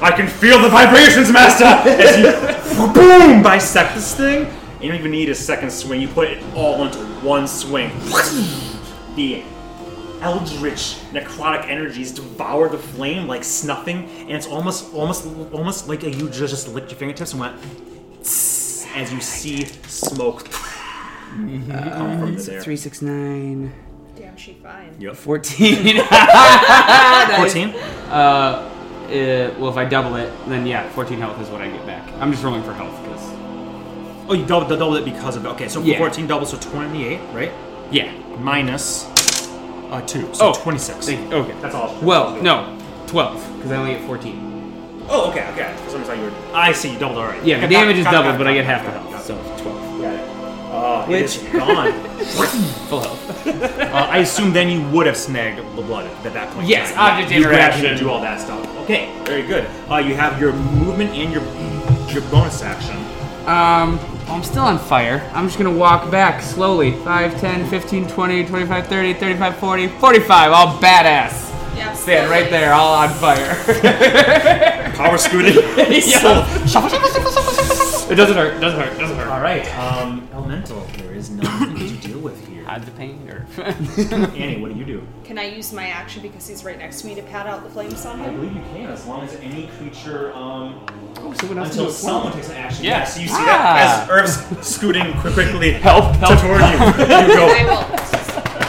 I 0.00 0.12
can 0.12 0.28
feel 0.28 0.60
the 0.60 0.68
vibrations, 0.68 1.32
Master! 1.32 1.64
As 1.90 2.16
you 2.16 2.86
boom 2.92 3.42
bisect 3.42 3.94
this 3.94 4.14
thing. 4.14 4.46
You 4.80 4.88
don't 4.90 4.98
even 5.00 5.10
need 5.10 5.28
a 5.28 5.34
second 5.34 5.70
swing. 5.70 6.00
You 6.00 6.08
put 6.08 6.28
it 6.28 6.42
all 6.54 6.84
into 6.84 6.98
one 7.20 7.48
swing. 7.48 7.90
The 9.16 9.42
eldritch 10.20 10.96
necrotic 11.12 11.66
energies 11.66 12.12
devour 12.12 12.68
the 12.68 12.78
flame 12.78 13.26
like 13.26 13.42
snuffing, 13.42 14.08
and 14.20 14.30
it's 14.30 14.46
almost, 14.46 14.94
almost, 14.94 15.26
almost 15.52 15.88
like 15.88 16.04
you 16.04 16.28
just, 16.28 16.38
just 16.38 16.68
licked 16.68 16.90
your 16.90 16.98
fingertips 16.98 17.32
and 17.32 17.40
went 17.40 17.56
as 18.94 19.12
you 19.12 19.20
see 19.20 19.64
smoke 19.86 20.48
come 20.48 22.18
from 22.18 22.36
the 22.36 22.52
air. 22.52 22.60
three, 22.60 22.76
six, 22.76 23.02
nine, 23.02 23.72
Damn, 24.16 24.36
she 24.36 24.54
fine. 24.54 24.96
Yep. 24.98 25.14
14. 25.14 25.76
14. 25.76 27.68
Uh, 28.10 28.77
uh, 29.08 29.54
well, 29.58 29.70
if 29.70 29.76
I 29.76 29.84
double 29.84 30.16
it, 30.16 30.32
then 30.48 30.66
yeah, 30.66 30.88
14 30.90 31.18
health 31.18 31.40
is 31.40 31.48
what 31.48 31.60
I 31.62 31.68
get 31.70 31.84
back. 31.86 32.06
I'm 32.20 32.30
just 32.30 32.44
rolling 32.44 32.62
for 32.62 32.74
health, 32.74 32.94
because, 33.02 33.22
Oh, 34.30 34.34
you 34.34 34.44
doubled, 34.44 34.96
it 34.96 35.04
because 35.04 35.36
of 35.36 35.44
it. 35.44 35.48
okay. 35.50 35.68
So 35.68 35.80
Yeah. 35.80 35.96
14 35.98 36.26
doubles, 36.26 36.50
so 36.50 36.58
28, 36.58 37.18
right? 37.32 37.50
yeah. 37.90 38.12
Minus 38.40 39.06
uh, 39.90 40.00
two, 40.02 40.28
so 40.34 40.48
Oh, 40.50 40.52
26. 40.52 41.06
Thank- 41.06 41.32
Okay. 41.32 41.54
That's 41.62 41.74
all. 41.74 41.96
Well, 42.02 42.36
no, 42.42 42.76
12, 43.06 43.56
because 43.56 43.72
I 43.72 43.76
only 43.76 43.92
get 43.94 44.02
14. 44.04 44.44
Oh, 45.08 45.30
okay, 45.30 45.46
okay. 45.54 45.72
For 45.84 45.90
some 45.92 46.00
reason 46.00 46.18
you 46.18 46.24
were. 46.26 46.32
I 46.52 46.72
see. 46.72 46.92
You 46.92 46.98
doubled 46.98 47.18
already. 47.18 47.48
Yeah, 47.48 47.60
the 47.60 47.64
Okay, 47.64 47.74
damage 47.74 47.96
is 47.96 48.04
got- 48.04 48.12
got- 48.12 48.22
doubled, 48.22 48.32
got- 48.34 48.38
but 48.38 48.46
I 48.48 48.52
get 48.52 48.66
half 48.66 48.84
the 48.84 48.90
got- 48.90 49.00
health, 49.00 49.12
got- 49.12 49.22
so 49.22 49.62
12. 49.62 50.02
Got 50.02 50.12
it. 50.12 50.20
Uh, 50.70 51.04
it 51.08 51.08
Which- 51.08 51.22
is 51.22 51.42
gone. 51.44 51.92
Full 52.88 53.00
health. 53.00 53.46
uh, 53.46 54.08
I 54.10 54.18
assume 54.18 54.52
then 54.52 54.68
you 54.68 54.82
would 54.90 55.06
have 55.06 55.16
snagged 55.16 55.58
the 55.76 55.82
blood 55.82 56.04
at 56.26 56.34
that 56.34 56.50
point. 56.50 56.64
in 56.64 56.68
Yes, 56.68 56.92
time. 56.92 57.14
object 57.22 57.32
you 57.32 57.42
grabbed 57.44 57.78
it 57.78 57.84
interaction. 57.84 57.86
and 57.86 57.98
do 58.00 58.10
all 58.10 58.20
that 58.20 58.38
stuff. 58.40 58.60
Okay, 58.88 59.12
very 59.24 59.42
good. 59.42 59.68
Uh, 59.90 59.98
you 59.98 60.14
have 60.14 60.40
your 60.40 60.54
movement 60.54 61.10
and 61.10 61.30
your 61.30 61.42
your 62.10 62.22
bonus 62.30 62.62
action. 62.62 62.96
Um, 63.46 63.98
well, 64.24 64.36
I'm 64.36 64.42
still 64.42 64.62
on 64.62 64.78
fire. 64.78 65.30
I'm 65.34 65.44
just 65.44 65.58
gonna 65.58 65.76
walk 65.76 66.10
back 66.10 66.40
slowly. 66.40 66.92
5, 66.92 67.38
10, 67.38 67.68
15, 67.68 68.08
20, 68.08 68.46
25, 68.46 68.86
30, 68.86 69.12
35, 69.12 69.56
40, 69.58 69.88
45. 69.88 70.52
All 70.52 70.78
badass. 70.78 71.54
Yeah, 71.76 71.92
Stand 71.92 72.30
right 72.30 72.48
there, 72.48 72.72
all 72.72 72.94
on 72.94 73.10
fire. 73.10 73.54
Power 74.96 75.18
scooting. 75.18 75.52
yeah. 75.76 76.46
It 78.10 78.14
doesn't 78.14 78.36
hurt. 78.36 78.58
Doesn't 78.58 78.80
hurt. 78.80 78.98
Doesn't 78.98 79.16
hurt. 79.18 79.28
All 79.28 79.42
right. 79.42 79.68
Um, 79.76 80.26
elemental. 80.32 80.80
There 80.96 81.12
is 81.12 81.28
none 81.28 81.44
to 81.44 81.66
deal 81.66 81.67
with 82.78 82.86
the 82.86 82.96
pain, 82.98 83.28
or 83.28 83.46
Annie, 84.36 84.60
what 84.60 84.72
do 84.72 84.78
you 84.78 84.84
do? 84.84 85.06
Can 85.24 85.38
I 85.38 85.44
use 85.44 85.72
my 85.72 85.88
action 85.88 86.22
because 86.22 86.46
he's 86.48 86.64
right 86.64 86.78
next 86.78 87.00
to 87.02 87.06
me 87.06 87.14
to 87.14 87.22
pat 87.22 87.46
out 87.46 87.62
the 87.64 87.70
flames 87.70 88.04
on 88.06 88.20
I 88.20 88.24
him? 88.24 88.36
believe 88.36 88.54
you 88.54 88.62
can, 88.72 88.86
as 88.90 89.06
long 89.06 89.22
as 89.22 89.34
any 89.36 89.66
creature, 89.78 90.32
um, 90.34 90.80
someone 91.38 91.58
else 91.58 91.68
until 91.68 91.68
can 91.68 91.74
do 91.76 91.82
it 91.82 91.86
for 91.86 91.92
someone 91.92 92.32
takes 92.32 92.48
an 92.50 92.56
action. 92.56 92.84
Yeah. 92.84 93.04
So 93.04 93.20
you 93.20 93.28
see 93.28 93.34
Ah. 93.36 94.06
that 94.06 94.08
as 94.08 94.10
Irv's 94.10 94.66
scooting 94.66 95.12
quickly 95.20 95.72
help, 95.86 96.14
help. 96.16 96.38
toward 96.40 96.60
you. 96.60 96.66
You 96.68 97.14
I 97.14 97.26
go. 97.26 97.46
will 97.68 97.98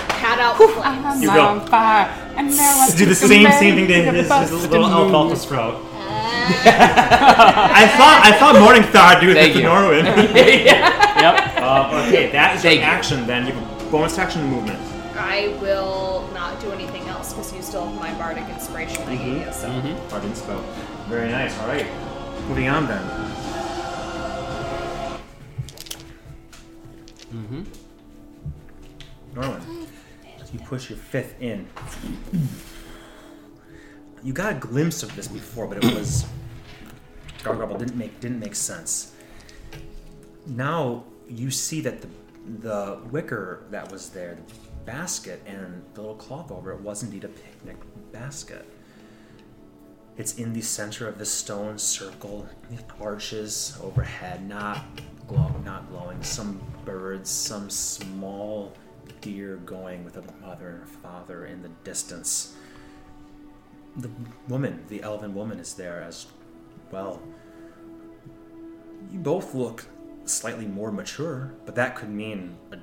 pat 0.10 0.40
out 0.40 0.57
the 0.57 0.68
flames. 0.68 1.22
You 1.22 1.27
go. 1.30 1.41
on 1.45 1.68
fire, 1.68 2.07
and 2.36 2.56
now 2.56 2.80
I 2.80 2.91
Do 2.95 3.06
the 3.06 3.15
same 3.15 3.49
same 3.52 3.76
thing 3.76 3.88
to 3.88 4.06
to 4.06 4.11
his, 4.11 4.31
his 4.52 4.68
little 4.68 4.88
moon. 4.90 4.91
alfalfa 5.14 5.36
sprout. 5.36 5.86
I 6.52 7.88
thought 7.95 8.22
I 8.26 8.31
thought 8.40 8.56
Morningstar 8.56 9.15
would 9.15 9.22
do 9.22 9.34
this 9.34 9.44
Thank 9.44 9.53
to 9.53 9.60
you. 9.60 9.65
Norwin. 9.68 10.06
Yep. 11.19 11.36
uh, 11.61 12.06
okay, 12.07 12.31
that 12.31 12.56
is 12.56 12.61
Thank 12.61 12.80
your 12.80 12.86
you. 12.86 12.91
action. 12.91 13.27
Then 13.27 13.45
you 13.45 13.53
have 13.53 13.61
a 13.64 13.78
bonus 13.91 14.18
action 14.20 14.44
movement. 14.45 14.80
I 15.16 15.57
will 15.61 16.30
not 16.34 16.61
do 16.61 16.72
anything 16.72 17.07
else 17.07 17.34
because 17.34 17.53
you 17.53 17.61
still 17.61 17.86
have 17.86 17.95
my 17.95 18.14
bardic 18.14 18.48
inspiration 18.49 19.02
I 19.03 19.16
gave 19.16 19.45
you. 19.45 19.52
So 19.52 19.98
Pardon 20.10 20.36
spell. 20.36 20.61
Very 21.07 21.30
nice. 21.30 21.60
All 21.60 21.68
right. 21.68 21.88
Moving 22.48 22.70
on 22.70 22.88
then. 22.88 23.03
Mm-hmm. 27.34 27.64
Norwin, 29.34 29.88
you 30.53 30.60
push 30.60 30.90
your 30.90 30.98
fifth 30.98 31.40
in. 31.41 31.68
You 34.24 34.34
got 34.34 34.52
a 34.53 34.60
glimpse 34.60 35.03
of 35.03 35.16
this 35.16 35.28
before, 35.28 35.68
but 35.68 35.84
it 35.84 35.95
was 35.95 36.26
gargle 37.44 37.78
didn't 37.78 37.95
make 37.95 38.20
didn't 38.20 38.40
make 38.40 38.56
sense. 38.56 39.16
Now 40.48 41.06
you 41.28 41.52
see 41.52 41.82
that 41.82 42.02
the 42.02 42.07
the 42.61 42.99
wicker 43.11 43.64
that 43.70 43.91
was 43.91 44.10
there, 44.10 44.36
the 44.36 44.53
basket 44.86 45.41
and 45.45 45.84
the 45.94 46.02
little 46.02 46.16
cloth 46.16 46.52
over 46.52 46.72
it 46.72 46.80
was 46.82 47.03
indeed 47.03 47.24
a 47.24 47.28
picnic 47.28 47.78
basket. 48.11 48.66
It's 50.18 50.36
in 50.36 50.52
the 50.52 50.61
center 50.61 51.07
of 51.07 51.18
the 51.18 51.26
stone 51.26 51.78
circle, 51.78 52.48
arches 52.99 53.78
overhead, 53.82 54.48
not 54.48 54.84
glow, 55.28 55.49
not 55.64 55.90
glowing. 55.90 56.22
Some 56.24 56.60
birds, 56.84 57.30
some 57.30 57.70
small 57.70 58.74
deer 59.22 59.57
going 59.57 60.03
with 60.03 60.18
a 60.18 60.24
mother 60.41 60.70
and 60.70 60.84
a 60.84 60.86
father 60.86 61.45
in 61.45 61.61
the 61.61 61.70
distance. 61.84 62.56
The 63.98 64.10
woman, 64.48 64.84
the 64.90 65.02
elven 65.03 65.34
woman, 65.34 65.60
is 65.60 65.74
there 65.74 66.02
as 66.02 66.28
well. 66.91 67.22
You 69.11 69.20
both 69.20 69.56
look 69.56 69.86
slightly 70.30 70.65
more 70.65 70.91
mature, 70.91 71.53
but 71.65 71.76
that 71.76 71.95
could 71.95 72.10
mean 72.10 72.57
a 72.72 72.77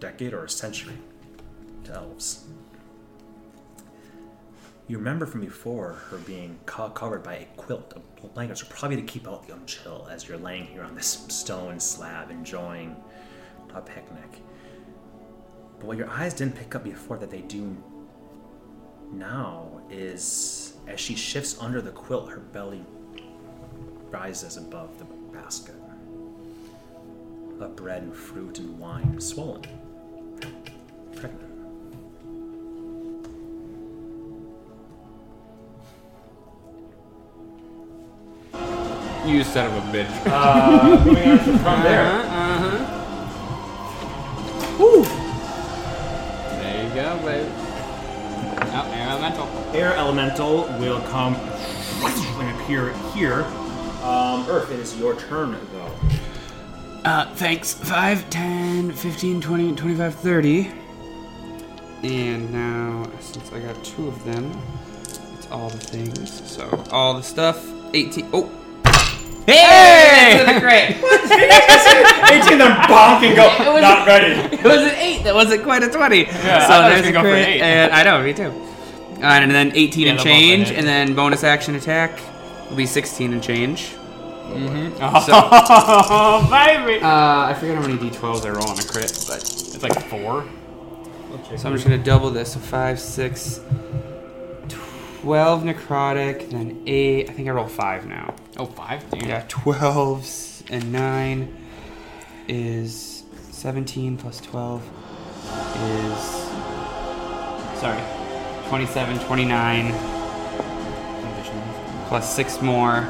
decade 0.00 0.32
or 0.32 0.44
a 0.44 0.50
century 0.50 0.96
to 1.84 1.92
elves. 1.94 2.44
You 4.88 4.98
remember 4.98 5.26
from 5.26 5.40
before 5.40 5.92
her 6.10 6.18
being 6.18 6.58
co- 6.66 6.90
covered 6.90 7.22
by 7.22 7.34
a 7.34 7.44
quilt 7.56 7.92
of 7.94 8.34
blankets, 8.34 8.62
probably 8.68 8.96
to 8.96 9.02
keep 9.02 9.28
out 9.28 9.46
the 9.46 9.54
chill 9.64 10.08
as 10.10 10.28
you're 10.28 10.38
laying 10.38 10.66
here 10.66 10.82
on 10.82 10.94
this 10.94 11.24
stone 11.28 11.78
slab 11.80 12.30
enjoying 12.30 12.96
a 13.74 13.80
picnic. 13.80 14.42
But 15.78 15.86
what 15.86 15.96
your 15.96 16.10
eyes 16.10 16.34
didn't 16.34 16.56
pick 16.56 16.74
up 16.74 16.84
before 16.84 17.16
that 17.18 17.30
they 17.30 17.40
do 17.42 17.76
now 19.12 19.80
is 19.90 20.74
as 20.86 21.00
she 21.00 21.14
shifts 21.14 21.56
under 21.60 21.80
the 21.80 21.90
quilt, 21.90 22.28
her 22.28 22.40
belly 22.40 22.84
rises 24.10 24.56
above 24.56 24.98
the 24.98 25.04
basket. 25.36 25.74
Of 27.62 27.76
bread 27.76 28.02
and 28.02 28.12
fruit 28.12 28.58
and 28.58 28.76
wine, 28.76 29.20
swollen, 29.20 29.62
pregnant. 31.14 31.48
You 39.24 39.44
son 39.44 39.66
of 39.66 39.76
a 39.76 39.80
bitch. 39.96 40.10
Uh, 40.26 41.04
moving 41.04 41.28
on 41.28 41.38
from 41.38 41.82
there. 41.84 42.04
Uh-huh. 42.04 42.78
There 46.58 46.82
you 46.82 46.94
go, 46.96 47.16
baby. 47.24 47.48
Oh, 48.74 48.90
air 48.92 49.08
elemental. 49.08 49.46
Air 49.72 49.94
elemental 49.94 50.62
will 50.80 51.00
come 51.02 51.34
and 52.04 52.60
appear 52.60 52.92
here. 53.14 53.44
Um, 54.02 54.46
Earth, 54.48 54.72
it 54.72 54.80
is 54.80 54.96
your 54.98 55.14
turn 55.14 55.56
though. 55.72 55.92
Uh, 57.04 57.26
thanks. 57.34 57.74
5, 57.74 58.30
10, 58.30 58.92
15, 58.92 59.40
20, 59.40 59.74
25, 59.74 60.14
30. 60.14 60.70
And 62.04 62.52
now, 62.52 63.08
since 63.20 63.52
I 63.52 63.60
got 63.60 63.82
two 63.84 64.08
of 64.08 64.22
them, 64.24 64.50
it's 65.34 65.48
all 65.50 65.68
the 65.68 65.78
things. 65.78 66.48
So, 66.50 66.84
all 66.90 67.14
the 67.14 67.22
stuff. 67.22 67.64
18. 67.94 68.30
Oh! 68.32 68.50
Hey! 69.46 70.40
That's 70.44 70.56
a 70.56 70.60
crit. 70.60 70.96
18 72.46 72.58
them 72.58 72.72
bonk 72.82 73.22
and 73.24 73.34
go, 73.36 73.72
was- 73.72 73.82
not 73.82 74.06
ready. 74.06 74.56
It 74.56 74.64
was 74.64 74.82
an 74.82 74.94
8. 74.96 75.24
That 75.24 75.34
wasn't 75.34 75.64
quite 75.64 75.82
a 75.82 75.88
20. 75.90 76.18
Yeah, 76.22 76.66
so 76.68 76.88
there's 76.88 77.00
a 77.06 77.12
gonna 77.12 77.12
go 77.12 77.20
for 77.22 77.36
an 77.36 77.44
crit. 77.44 77.60
And 77.60 77.92
I 77.92 78.02
know, 78.04 78.22
me 78.22 78.32
too. 78.32 78.52
Uh, 79.20 79.26
and 79.26 79.50
then 79.50 79.72
18 79.74 80.06
Yeah, 80.06 80.12
and 80.12 80.20
change, 80.20 80.70
and 80.70 80.86
then 80.86 81.14
bonus 81.14 81.42
action 81.44 81.74
attack 81.74 82.20
will 82.68 82.76
be 82.76 82.86
16 82.86 83.32
and 83.32 83.42
change. 83.42 83.94
Oh, 84.54 86.48
baby. 86.50 87.02
Uh, 87.02 87.46
I 87.46 87.54
forget 87.54 87.76
how 87.76 87.82
many 87.82 87.96
d12s 87.98 88.44
I 88.44 88.50
roll 88.50 88.68
on 88.68 88.78
a 88.78 88.82
crit, 88.82 89.24
but 89.28 89.38
It's 89.42 89.82
like 89.82 90.00
four. 90.08 90.44
Okay. 91.32 91.56
So 91.56 91.68
I'm 91.68 91.74
just 91.74 91.84
gonna 91.84 92.02
double 92.02 92.30
this. 92.30 92.52
So 92.52 92.60
five, 92.60 93.00
six, 93.00 93.60
twelve 94.68 95.62
necrotic, 95.62 96.50
then 96.50 96.82
eight. 96.86 97.30
I 97.30 97.32
think 97.32 97.48
I 97.48 97.52
roll 97.52 97.66
five 97.66 98.06
now. 98.06 98.34
Oh, 98.58 98.66
five? 98.66 99.08
Damn. 99.10 99.28
Yeah, 99.28 99.44
twelves 99.48 100.62
and 100.68 100.92
nine 100.92 101.56
is 102.48 103.24
seventeen 103.50 104.16
plus 104.18 104.40
twelve 104.40 104.82
is 105.74 106.18
sorry, 107.80 108.00
27, 108.68 109.18
29 109.20 109.92
plus 112.08 112.34
six 112.34 112.60
more 112.62 113.08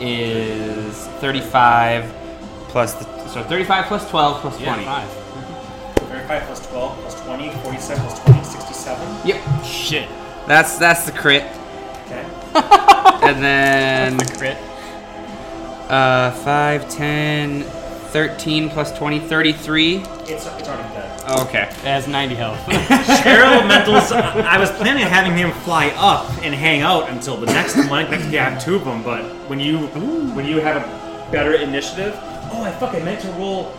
is 0.00 1.06
thirty-five 1.20 2.04
plus 2.68 2.94
the 2.94 3.28
so 3.28 3.42
thirty-five 3.44 3.86
plus 3.86 4.08
twelve 4.10 4.40
plus 4.40 4.60
Yeah, 4.60 4.74
five. 4.84 5.24
35 6.08 6.42
plus 6.44 6.66
12 6.68 6.98
plus 7.00 7.20
20, 7.24 7.50
47 7.50 8.02
plus 8.06 8.18
20, 8.24 8.42
67. 8.44 9.26
Yep, 9.28 9.64
Shit. 9.64 10.08
that's 10.46 10.78
that's 10.78 11.04
the 11.04 11.12
crit, 11.12 11.42
Okay. 12.06 12.24
and 13.22 13.42
then. 13.44 14.16
The 14.16 14.34
crit. 14.36 14.56
Uh, 15.90 16.30
5, 16.32 16.88
10, 16.90 17.62
13 17.62 18.70
plus 18.70 18.96
20, 18.96 19.20
33. 19.20 19.96
It's, 19.96 20.06
it's 20.30 20.46
already 20.46 20.82
dead. 20.94 21.07
Okay. 21.28 21.62
It 21.64 21.72
has 21.84 22.08
90 22.08 22.34
health. 22.34 22.58
Air 23.26 23.44
elementals, 23.44 24.10
I 24.12 24.56
was 24.58 24.70
planning 24.72 25.04
on 25.04 25.10
having 25.10 25.36
him 25.36 25.52
fly 25.62 25.88
up 25.96 26.26
and 26.42 26.54
hang 26.54 26.80
out 26.80 27.10
until 27.10 27.36
the 27.36 27.46
next 27.46 27.76
one. 27.88 28.10
Next, 28.10 28.26
you 28.30 28.38
have 28.38 28.62
two 28.64 28.76
of 28.76 28.84
them, 28.84 29.02
but 29.02 29.22
when 29.48 29.60
you 29.60 29.88
when 30.34 30.46
you 30.46 30.60
have 30.60 30.76
a 30.76 31.30
better 31.30 31.52
initiative, 31.54 32.14
oh, 32.52 32.62
I 32.64 32.70
fuck, 32.72 32.94
I 32.94 33.00
meant 33.00 33.20
to 33.22 33.30
roll. 33.32 33.72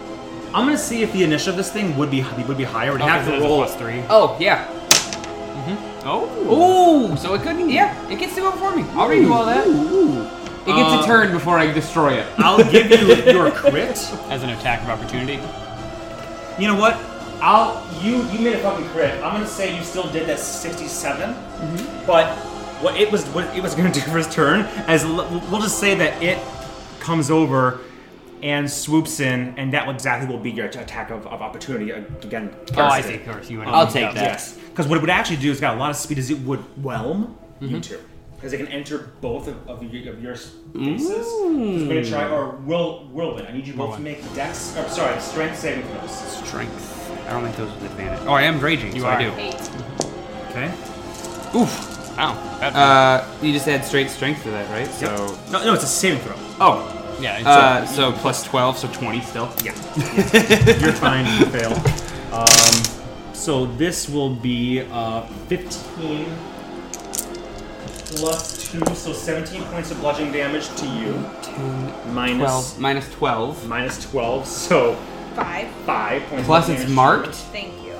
I'm 0.54 0.66
gonna 0.66 0.78
see 0.78 1.02
if 1.02 1.12
the 1.12 1.24
initiative 1.24 1.54
of 1.54 1.58
this 1.58 1.72
thing 1.72 1.98
would 1.98 2.12
be 2.12 2.24
would 2.48 2.58
be 2.58 2.64
higher. 2.64 2.92
Would 2.92 3.02
have 3.02 3.26
to 3.26 3.32
There's 3.32 3.44
a 3.44 3.48
roll. 3.48 3.58
plus 3.64 3.76
three. 3.76 4.04
Oh, 4.10 4.38
yeah. 4.40 4.68
Mhm. 5.66 5.78
Oh. 6.06 7.10
Ooh, 7.12 7.18
so 7.18 7.34
it 7.34 7.42
couldn't, 7.42 7.70
yeah, 7.70 7.96
it 8.10 8.20
gets 8.20 8.36
to 8.36 8.42
go 8.42 8.52
before 8.52 8.76
me. 8.76 8.84
I'll 8.94 9.10
redo 9.10 9.32
all 9.32 9.46
that. 9.46 9.66
It 9.66 10.76
gets 10.76 10.94
Uh, 10.94 11.02
a 11.04 11.06
turn 11.08 11.32
before 11.32 11.58
I 11.58 11.72
destroy 11.72 12.14
it. 12.14 12.28
I'll 12.38 12.64
give 12.72 12.92
you 12.92 13.16
your 13.34 13.50
crit. 13.52 13.98
As 14.30 14.44
an 14.44 14.50
attack 14.52 14.84
of 14.84 14.90
opportunity. 14.90 15.40
You 16.60 16.68
know 16.68 16.76
what? 16.76 16.98
I'll 17.42 18.04
you 18.04 18.24
you 18.30 18.40
made 18.40 18.56
a 18.56 18.60
fucking 18.60 18.88
crit. 18.90 19.16
I'm 19.16 19.34
gonna 19.34 19.48
say 19.48 19.76
you 19.76 19.84
still 19.84 20.10
did 20.12 20.28
that 20.28 20.40
67, 20.40 21.34
but 22.06 22.36
what 22.82 23.00
it 23.00 23.12
was 23.12 23.26
what 23.28 23.46
it 23.56 23.62
was 23.62 23.76
gonna 23.76 23.92
do 23.94 24.02
for 24.02 24.18
his 24.18 24.28
turn 24.34 24.62
as 24.88 25.06
we'll 25.06 25.62
just 25.62 25.80
say 25.80 25.96
that 25.96 26.22
it 26.22 26.38
comes 27.00 27.32
over 27.32 27.82
and 28.42 28.70
swoops 28.72 29.20
in, 29.20 29.54
and 29.58 29.74
that 29.74 29.90
exactly 29.90 30.28
will 30.28 30.42
be 30.42 30.52
your 30.52 30.68
attack 30.68 31.12
of, 31.12 31.28
of 31.28 31.42
opportunity 31.42 31.92
again. 31.92 32.56
Oh, 32.78 32.84
I 32.84 33.02
see. 33.02 33.16
Of 33.16 33.26
course, 33.26 33.50
you. 33.50 33.62
Um, 33.62 33.68
I'll 33.68 33.86
on. 33.86 33.92
take 33.92 34.14
that. 34.14 34.24
Yes, 34.24 34.58
because 34.70 34.88
what 34.88 34.98
it 34.98 35.02
would 35.02 35.10
actually 35.10 35.38
do 35.38 35.52
is 35.52 35.60
got 35.60 35.76
a 35.76 35.80
lot 35.80 35.90
of 35.90 35.98
speed. 35.98 36.18
Is 36.18 36.30
it 36.30 36.40
would 36.40 36.62
whelm 36.82 37.38
you 37.60 37.68
mm-hmm. 37.68 37.82
two 37.82 38.00
because 38.40 38.54
it 38.54 38.58
can 38.58 38.70
enter 38.70 39.12
both 39.20 39.50
of, 39.50 39.68
of, 39.68 39.84
your, 39.84 40.14
of 40.14 40.24
your 40.24 40.34
spaces. 40.34 41.10
It's 41.10 41.34
going 41.34 41.90
to 41.90 42.10
try 42.10 42.30
or 42.30 42.52
will 42.52 43.06
whirlwind. 43.08 43.48
I 43.50 43.52
need 43.52 43.68
you 43.68 43.74
both 43.74 43.98
to 43.98 44.02
make 44.02 44.22
dex. 44.34 44.78
Or, 44.78 44.88
sorry, 44.88 45.20
strength 45.20 45.60
saving 45.60 45.84
throws. 45.84 46.12
Strength. 46.48 46.99
I 47.30 47.34
don't 47.34 47.44
think 47.44 47.56
those 47.58 47.72
with 47.74 47.92
advantage. 47.92 48.20
Oh, 48.28 48.34
I 48.34 48.42
am 48.44 48.60
raging, 48.60 48.96
You 48.96 49.02
so 49.02 49.08
are. 49.08 49.14
I 49.18 49.24
do. 49.24 49.30
Okay. 50.50 50.68
Oof. 51.56 52.18
Wow. 52.18 52.34
That, 52.60 52.76
Uh, 52.76 53.26
you 53.42 53.54
just 53.54 53.68
add 53.68 53.86
straight 53.86 54.10
strength 54.10 54.44
to 54.44 54.50
that, 54.52 54.68
right? 54.72 54.88
Yep. 55.02 55.18
So. 55.18 55.38
No, 55.52 55.64
no, 55.64 55.74
it's 55.76 55.84
a 55.84 55.88
saving 55.88 56.20
throw. 56.22 56.36
Oh. 56.60 57.18
yeah. 57.22 57.38
It's 57.38 57.46
Uh, 57.48 57.86
so 57.86 58.12
plus 58.14 58.44
twelve, 58.44 58.78
so 58.78 58.88
twenty 58.88 59.22
still. 59.22 59.48
Yeah. 59.64 59.74
You're 60.82 60.94
fine. 60.94 61.26
You 61.40 61.46
fail. 61.48 61.74
Um, 62.34 62.84
so 63.34 63.66
this 63.78 64.10
will 64.10 64.32
be 64.36 64.82
uh, 64.92 65.22
15 65.48 66.26
plus 68.18 68.72
2, 68.72 68.80
so 68.96 69.14
17 69.14 69.64
points 69.66 69.92
of 69.92 70.00
bludgeoning 70.02 70.34
damage 70.34 70.68
to 70.76 70.86
you. 70.88 71.14
10, 71.44 72.14
Minus, 72.14 72.74
12, 72.74 72.80
minus 72.80 73.10
twelve. 73.14 73.68
minus 73.68 74.04
12, 74.12 74.46
so 74.48 74.98
Five. 75.44 75.68
5 75.86 76.24
points 76.24 76.46
Plus 76.46 76.66
of 76.68 76.74
it's 76.76 76.82
damage. 76.84 76.96
marked. 76.96 77.36
Thank 77.36 77.74
you. 77.86 77.94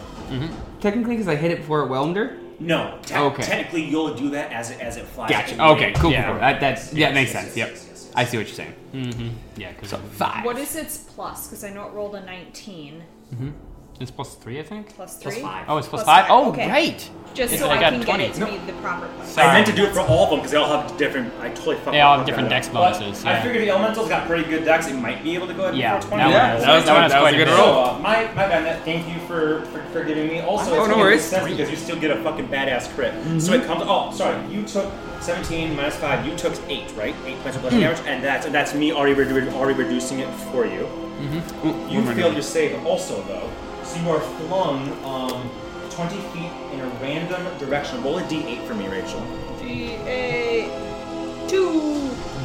Technically, 0.80 1.16
because 1.16 1.28
I 1.28 1.36
hit 1.36 1.52
it 1.52 1.58
before 1.60 1.82
it 1.84 1.88
whelmed 1.88 2.16
her. 2.18 2.38
No, 2.60 3.00
te- 3.04 3.16
Okay. 3.16 3.42
technically 3.44 3.84
you'll 3.86 4.14
do 4.16 4.30
that 4.32 4.52
as 4.52 4.70
it, 4.72 4.80
as 4.82 4.98
it 4.98 5.06
flies. 5.06 5.30
Gotcha. 5.30 5.54
at 5.54 5.58
you. 5.58 5.62
Okay. 5.76 5.92
Cool. 5.94 6.12
Yeah. 6.12 6.30
cool. 6.32 6.40
That 6.40 6.60
that's 6.60 6.94
yeah, 6.94 7.08
Yes, 7.08 7.14
makes 7.16 7.34
yes, 7.34 7.44
sense. 7.44 7.58
yes, 7.58 7.68
Yep. 7.68 7.70
yes, 7.70 7.86
yes, 7.90 8.04
yes. 8.08 8.12
I 8.16 8.26
see 8.26 8.38
what 8.38 8.48
you're 8.48 8.56
saying. 8.56 8.74
mm-hmm. 8.94 9.30
Yeah. 9.58 9.72
Because 9.72 9.90
So 9.92 9.98
five. 9.98 10.44
What 10.46 10.58
is 10.58 10.76
its 10.76 10.98
plus? 10.98 11.48
Because 11.48 11.64
I 11.64 11.70
know 11.70 11.88
it 11.88 11.94
rolled 11.94 12.16
a 12.16 12.22
19. 12.26 13.02
It's 14.00 14.12
plus 14.12 14.36
three, 14.36 14.60
I 14.60 14.64
think. 14.64 14.96
Plus 14.96 15.18
Plus 15.22 15.34
3? 15.36 15.44
five. 15.44 15.66
Oh, 15.68 15.78
it's 15.78 15.88
plus, 15.88 16.04
Plus 16.04 16.16
five. 16.18 16.28
five, 16.28 16.32
Oh, 16.32 16.50
okay. 16.52 16.70
right. 16.70 17.10
Just 17.36 17.52
Yes, 17.54 17.62
so 17.62 17.70
I 17.70 17.76
I, 17.76 17.78
can 17.78 18.02
20. 18.02 18.06
get 18.06 18.20
it 18.32 18.34
to 18.40 18.46
be 18.48 18.58
the 18.66 18.74
proper 18.82 19.08
place. 19.08 19.38
I 19.38 19.54
meant 19.54 19.68
to 19.68 19.74
do 19.76 19.86
it 19.86 19.94
for 19.94 20.00
all 20.00 20.24
of 20.24 20.30
them 20.32 20.40
because 20.40 20.52
they 20.52 20.58
all 20.58 20.82
have 20.82 20.98
different. 20.98 21.32
I 21.40 21.50
totally 21.50 21.76
fucked 21.76 21.92
They 21.92 22.02
all 22.02 22.18
have 22.18 22.26
different 22.26 22.50
that. 22.50 22.56
dex 22.64 22.70
But 22.70 22.94
bonuses, 23.00 23.24
I 23.24 23.40
figured 23.42 23.62
the 23.62 23.70
elementals 23.70 24.10
got 24.10 24.26
pretty 24.28 24.50
good 24.50 24.66
decks. 24.66 24.88
It 24.88 24.96
might 24.96 25.22
be 25.24 25.36
able 25.36 25.46
to 25.48 25.54
go 25.54 25.66
ahead 25.66 25.78
Yeah, 25.78 25.96
and 25.96 26.04
20. 26.06 26.24
Yeah, 26.24 26.30
that 26.60 26.76
was- 26.76 26.86
that 26.86 27.04
was 27.04 27.14
quite 27.14 27.34
a 27.36 27.38
good 27.38 27.48
roll. 27.50 27.58
So, 27.58 27.84
uh, 27.84 28.00
my, 28.02 28.24
my 28.34 28.48
bad, 28.48 28.64
Matt. 28.64 28.84
Thank 28.84 29.08
you 29.08 29.20
for, 29.28 29.62
for, 29.66 29.80
for 29.94 30.04
giving 30.04 30.28
me. 30.28 30.40
Also, 30.42 30.72
Oh, 30.76 30.80
it's 30.82 30.90
no 30.90 30.98
worries. 30.98 31.24
sense 31.24 31.48
because 31.48 31.70
you 31.70 31.76
still 31.78 32.00
get 32.00 32.10
a 32.10 32.22
fucking 32.24 32.48
badass 32.48 32.94
crit. 32.96 33.14
Mm-hmm. 33.14 33.40
So 33.40 33.54
it 33.54 33.64
comes. 33.66 33.84
Oh, 33.86 34.12
sorry. 34.12 34.36
You 34.52 34.64
took 34.64 34.92
17 35.22 35.76
minus 35.76 35.98
5. 35.98 36.26
You 36.26 36.36
took 36.36 36.54
8, 36.68 36.92
right? 36.98 37.16
8 37.26 37.40
points 37.44 37.58
of 37.58 37.62
bludgeoning 37.62 37.86
Hmm. 37.90 37.94
damage. 37.94 38.08
And 38.08 38.24
that's, 38.24 38.46
and 38.48 38.56
that's 38.56 38.74
me 38.74 38.92
already, 38.92 39.14
redu- 39.14 39.54
already 39.54 39.78
reducing 39.78 40.20
it 40.20 40.30
for 40.52 40.66
you. 40.66 40.88
Mm-hmm. 41.20 41.90
You 41.90 42.04
failed 42.16 42.34
your 42.34 42.42
save 42.42 42.84
also, 42.88 43.22
though. 43.24 43.48
So 43.90 44.00
you 44.00 44.10
are 44.12 44.20
flung 44.22 44.88
um, 45.04 45.50
20 45.90 46.16
feet 46.32 46.52
in 46.74 46.80
a 46.80 46.88
random 47.02 47.58
direction. 47.58 48.04
Roll 48.04 48.20
a 48.20 48.24
d8 48.24 48.66
for 48.68 48.76
me, 48.76 48.88
Rachel. 48.88 49.20
D8. 49.60 51.50
2. 51.50 51.80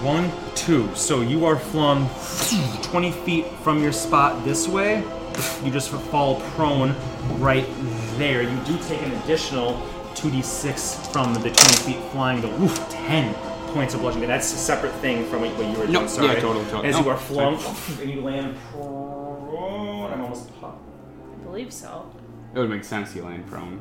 One, 0.03 0.33
two. 0.55 0.89
So 0.95 1.21
you 1.21 1.45
are 1.45 1.59
flung 1.59 2.09
20 2.83 3.11
feet 3.11 3.47
from 3.63 3.83
your 3.83 3.93
spot 3.93 4.43
this 4.45 4.67
way. 4.67 5.05
You 5.63 5.71
just 5.71 5.91
fall 5.91 6.41
prone 6.53 6.95
right 7.39 7.67
there. 8.17 8.41
You 8.43 8.57
do 8.65 8.79
take 8.89 9.03
an 9.03 9.13
additional 9.13 9.75
2d6 10.15 11.13
from 11.13 11.35
the 11.35 11.41
20 11.41 11.53
feet 11.85 12.01
flying. 12.11 12.41
The 12.41 12.49
woof, 12.49 12.75
10 12.89 13.35
points 13.75 13.93
of 13.93 14.01
bludgeoning. 14.01 14.29
That's 14.29 14.51
a 14.53 14.57
separate 14.57 14.93
thing 14.95 15.27
from 15.27 15.43
what 15.43 15.53
what 15.59 15.67
you 15.67 15.79
were 15.79 15.87
No, 15.89 15.99
doing. 16.01 16.09
Sorry. 16.09 16.29
yeah, 16.29 16.41
totally, 16.41 16.65
totally. 16.67 16.89
As 16.89 16.95
No, 16.97 17.03
you 17.03 17.11
are 17.11 17.17
flung 17.19 17.59
and 18.01 18.11
you 18.11 18.21
land 18.23 18.57
prone. 18.73 20.13
I'm 20.13 20.23
almost. 20.23 20.49
I 20.63 20.71
believe 21.55 21.73
so. 21.73 22.11
It 22.53 22.59
would 22.59 22.69
make 22.69 22.83
sense. 22.83 23.15
You 23.15 23.23
land 23.23 23.47
prone. 23.47 23.81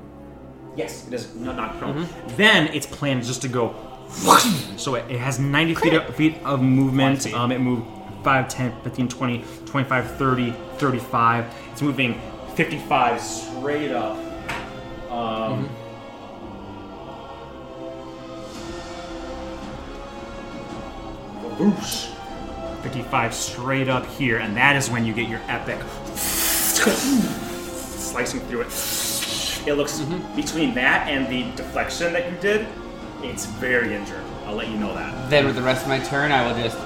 Yes, 0.76 1.08
it 1.08 1.14
is 1.14 1.34
not, 1.36 1.56
not 1.56 1.80
prone. 1.80 2.08
Then 2.38 2.68
its 2.68 2.86
plan 2.86 3.18
is 3.18 3.26
just 3.28 3.42
to 3.42 3.48
go. 3.48 3.74
So 4.78 4.96
it, 4.96 5.10
it 5.10 5.18
has 5.18 5.40
90 5.40 5.76
feet 5.76 5.94
of, 5.94 6.16
feet 6.16 6.38
of 6.44 6.62
movement. 6.62 7.32
Um, 7.34 7.52
it 7.52 7.60
moved 7.60 7.86
5, 8.24 8.50
10, 8.50 8.82
15, 8.82 9.08
20, 9.08 9.46
25, 9.66 10.18
30, 10.18 10.52
35. 10.78 11.46
It's 11.72 11.82
moving 11.82 12.20
55 12.56 13.22
straight 13.22 13.92
up. 13.92 14.18
Um, 15.10 15.68
Whoosh. 21.58 22.10
55 22.84 23.34
straight 23.34 23.90
up 23.90 24.06
here, 24.06 24.40
and 24.40 24.58
that 24.58 24.76
is 24.76 24.90
when 24.90 25.06
you 25.06 25.14
get 25.14 25.30
your 25.30 25.42
epic 25.48 25.80
slicing 28.14 28.40
through 28.42 28.62
it. 28.62 28.68
It 29.68 29.74
looks 29.74 30.00
between 30.36 30.76
that 30.76 31.08
and 31.10 31.28
the 31.28 31.44
deflection 31.56 32.14
that 32.14 32.32
you 32.32 32.38
did, 32.38 32.68
it's 33.24 33.46
very 33.46 33.96
injured. 33.96 34.22
I'll 34.46 34.56
let 34.56 34.70
you 34.70 34.78
know 34.78 34.94
that. 34.94 35.30
Then 35.32 35.46
with 35.48 35.56
the 35.56 35.64
rest 35.64 35.82
of 35.84 35.88
my 35.88 35.98
turn, 36.00 36.32
I 36.32 36.46
will 36.46 36.56
just 36.62 36.78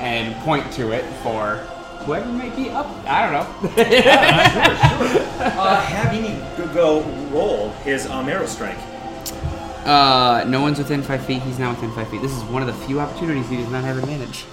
and 0.00 0.34
point 0.44 0.70
to 0.72 0.92
it 0.92 1.04
for 1.22 1.56
whoever 2.04 2.30
might 2.30 2.54
be 2.54 2.68
up. 2.70 2.86
I 3.06 3.18
don't 3.24 3.32
know. 3.32 3.84
Uh, 5.38 5.80
have 5.80 6.12
Ini 6.12 6.34
go, 6.56 6.66
go 6.74 7.00
roll 7.30 7.70
his 7.84 8.06
um, 8.06 8.28
arrow 8.28 8.46
strike. 8.46 8.76
uh, 9.86 10.44
no 10.48 10.60
one's 10.60 10.78
within 10.78 11.00
five 11.02 11.24
feet. 11.24 11.40
He's 11.42 11.58
now 11.60 11.70
within 11.70 11.90
five 11.92 12.08
feet. 12.10 12.20
This 12.22 12.32
is 12.36 12.42
one 12.44 12.60
of 12.60 12.66
the 12.68 12.74
few 12.86 12.98
opportunities 13.00 13.48
he 13.48 13.56
does 13.56 13.70
not 13.70 13.84
have 13.84 13.96
advantage. 13.98 14.44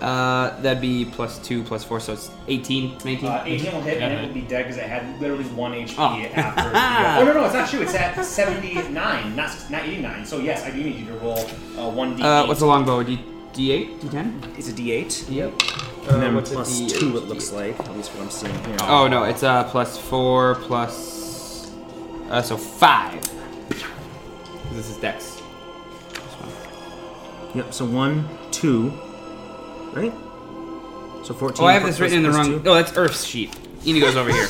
Uh, 0.00 0.60
that'd 0.60 0.80
be 0.82 1.06
plus 1.06 1.38
two, 1.38 1.62
plus 1.62 1.82
four, 1.82 2.00
so 2.00 2.12
it's 2.12 2.30
18, 2.48 2.98
19. 3.02 3.24
Uh, 3.26 3.42
18 3.46 3.72
will 3.72 3.80
hit, 3.80 4.02
and 4.02 4.12
Yeah. 4.12 4.20
it 4.20 4.26
will 4.26 4.34
be 4.34 4.42
dead 4.42 4.64
because 4.64 4.76
it 4.76 4.84
had 4.84 5.18
literally 5.20 5.44
one 5.44 5.72
HP 5.72 5.94
Oh. 5.98 6.22
after. 6.34 6.70
Uh, 6.76 7.16
oh 7.20 7.24
no, 7.24 7.32
no, 7.32 7.44
it's 7.46 7.54
not 7.54 7.68
true. 7.70 7.80
It's 7.80 7.94
at 7.94 8.22
79, 8.22 9.34
not 9.34 9.50
not 9.70 9.84
89. 9.84 10.26
So 10.26 10.38
yes, 10.38 10.64
I 10.64 10.70
do 10.70 10.82
need 10.82 10.96
you 10.98 11.06
to 11.06 11.14
roll 11.14 11.38
uh, 11.78 11.88
one 11.90 12.16
d8. 12.18 12.22
Uh, 12.24 12.46
what's 12.46 12.60
a 12.60 12.66
longbow? 12.66 13.02
D 13.04 13.18
D8, 13.54 14.00
D10. 14.00 14.58
It's 14.58 14.68
a 14.68 14.72
d8, 14.74 15.30
Yep. 15.30 15.52
and 16.10 16.22
then 16.22 16.34
what's 16.34 16.52
plus 16.52 16.78
D8? 16.78 17.00
two. 17.00 17.16
It 17.16 17.24
looks 17.24 17.52
like, 17.52 17.80
at 17.80 17.96
least 17.96 18.10
what 18.14 18.24
I'm 18.24 18.30
seeing 18.30 18.52
here. 18.66 18.76
Oh 18.82 19.08
no, 19.08 19.24
it's 19.24 19.42
uh 19.42 19.64
plus 19.64 19.96
four 19.96 20.56
plus 20.66 21.72
uh 22.30 22.42
so 22.42 22.58
five. 22.58 23.18
This 24.72 24.90
is 24.90 24.98
Dex. 24.98 25.40
This 26.10 26.20
one. 26.38 26.52
Yep. 27.54 27.72
So 27.72 27.86
one, 27.86 28.28
two, 28.50 28.92
right? 29.96 30.12
So 31.24 31.34
14. 31.34 31.64
Oh, 31.64 31.66
I 31.66 31.72
have 31.72 31.84
this 31.84 31.98
written 31.98 32.18
in 32.18 32.22
the 32.24 32.30
wrong. 32.30 32.62
two. 32.62 32.68
Oh, 32.68 32.74
that's 32.74 32.96
Earth's 32.96 33.24
sheet. 33.24 33.56
Inigo's 33.84 34.16
over 34.16 34.30
here. 34.30 34.48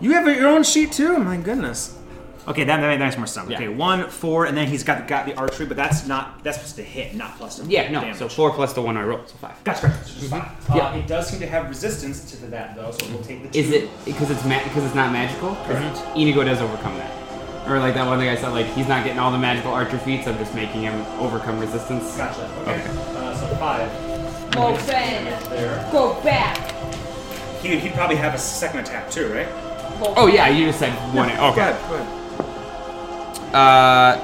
You 0.00 0.12
have 0.12 0.26
your 0.26 0.48
own 0.48 0.62
sheet 0.62 0.92
too. 0.92 1.18
My 1.18 1.36
goodness. 1.36 1.98
Okay, 2.46 2.64
that, 2.64 2.80
that 2.80 2.98
makes 2.98 3.16
more 3.16 3.26
sense. 3.26 3.48
Yeah. 3.48 3.56
Okay, 3.56 3.68
one, 3.68 4.10
four, 4.10 4.44
and 4.44 4.54
then 4.54 4.66
he's 4.68 4.84
got 4.84 5.08
got 5.08 5.24
the 5.24 5.34
archery, 5.34 5.64
but 5.64 5.78
that's 5.78 6.06
not 6.06 6.44
that's 6.44 6.58
supposed 6.58 6.76
to 6.76 6.82
hit, 6.82 7.14
not 7.14 7.38
plus. 7.38 7.56
the 7.58 7.66
Yeah, 7.70 7.90
no. 7.90 8.02
damage. 8.02 8.16
So 8.18 8.28
four 8.28 8.50
plus 8.52 8.74
the 8.74 8.82
one 8.82 8.98
I 8.98 9.02
rolled, 9.02 9.28
so 9.30 9.36
five. 9.36 9.62
That's. 9.64 9.82
It's 9.82 10.14
just 10.14 10.30
five. 10.30 10.50
Yeah. 10.74 10.88
Uh, 10.88 10.96
it 10.98 11.06
does 11.06 11.28
seem 11.28 11.40
to 11.40 11.46
have 11.46 11.68
resistance 11.70 12.30
to 12.32 12.46
that 12.48 12.76
though, 12.76 12.90
so 12.90 13.06
we'll 13.10 13.22
take 13.22 13.42
the. 13.44 13.48
Two. 13.48 13.58
Is 13.58 13.70
it 13.70 13.88
because 14.04 14.30
it's 14.30 14.44
ma- 14.44 14.62
because 14.62 14.84
it's 14.84 14.94
not 14.94 15.10
magical? 15.10 15.54
Correct. 15.64 16.02
Inigo 16.16 16.44
does 16.44 16.60
overcome 16.60 16.96
that. 16.98 17.12
Or 17.66 17.78
like 17.78 17.94
that 17.94 18.06
one 18.06 18.18
thing 18.18 18.28
I 18.28 18.36
said, 18.36 18.50
like 18.50 18.66
he's 18.66 18.88
not 18.88 19.04
getting 19.04 19.18
all 19.18 19.32
the 19.32 19.38
magical 19.38 19.72
archer 19.72 19.96
feats. 19.98 20.26
I'm 20.28 20.36
just 20.36 20.54
making 20.54 20.82
him 20.82 21.00
overcome 21.18 21.58
resistance. 21.58 22.14
Gotcha. 22.14 22.42
Okay. 22.62 22.72
Okay. 22.74 22.90
Uh, 23.16 23.34
so 23.36 23.46
five. 23.56 23.90
Oh, 24.56 24.74
Ben. 24.86 25.24
There. 25.50 25.88
Go 25.92 26.20
back. 26.22 26.72
He, 27.62 27.78
he'd 27.78 27.92
probably 27.94 28.16
have 28.16 28.34
a 28.34 28.38
second 28.38 28.80
attack 28.80 29.10
too, 29.10 29.32
right? 29.32 29.48
Oh 30.16 30.26
yeah, 30.26 30.48
you 30.48 30.66
just 30.66 30.78
said 30.80 30.92
one. 31.14 31.28
Go 31.28 31.46
Okay. 31.50 31.60
ahead. 31.70 31.88
Go 31.88 31.94
ahead. 31.96 33.54
Uh, 33.54 34.16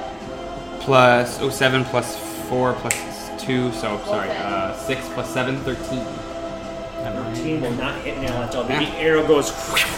plus 0.81 1.39
oh 1.41 1.49
seven 1.49 1.83
plus 1.85 2.17
four 2.49 2.73
plus 2.73 2.95
two. 3.43 3.71
So 3.71 3.97
sorry. 4.05 4.29
Okay. 4.29 4.37
Uh, 4.37 4.73
six 4.75 5.07
plus 5.09 5.29
seven, 5.33 5.57
thirteen. 5.61 6.03
Thirteen 7.03 7.61
will 7.61 7.71
not 7.71 7.99
hit 8.01 8.19
nail 8.19 8.41
until 8.43 8.63
the, 8.63 8.73
Yeah. 8.73 8.79
the 8.81 8.97
arrow 8.97 9.25
goes, 9.25 9.51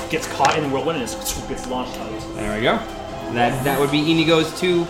gets 0.10 0.28
caught 0.34 0.56
in 0.58 0.64
the 0.64 0.70
whirlwind 0.70 1.00
and 1.00 1.08
just 1.10 1.48
gets 1.50 1.68
launched 1.68 1.98
out. 2.00 2.10
There 2.36 2.56
we 2.56 2.62
go. 2.64 2.78
That 3.34 3.62
that 3.66 3.80
would 3.80 3.92
be 3.92 4.00
Inigo's 4.12 4.58
two. 4.60 4.86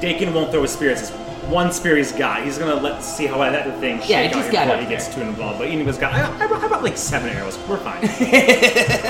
Dakin 0.00 0.32
won't 0.34 0.50
throw 0.52 0.62
his 0.62 0.72
spears. 0.72 1.00
It's 1.00 1.10
one 1.48 1.72
spear 1.72 1.96
he's. 2.12 2.42
He's 2.44 2.58
gonna 2.58 2.74
let 2.74 3.02
see 3.02 3.26
how 3.26 3.38
that 3.50 3.78
thing 3.80 3.98
shake 4.00 4.08
Yeah, 4.10 4.22
out 4.22 4.52
got 4.52 4.66
before 4.66 4.80
he 4.82 4.86
gets 4.88 5.14
too 5.14 5.20
involved. 5.22 5.58
But 5.58 5.68
Inigo's 5.68 5.98
got. 5.98 6.12
I, 6.12 6.44
I, 6.44 6.46
brought- 6.46 6.62
I 6.62 6.68
brought 6.68 6.82
like 6.82 6.96
seven 6.96 7.28
arrows. 7.30 7.58
We're 7.68 7.76
fine. 7.78 8.04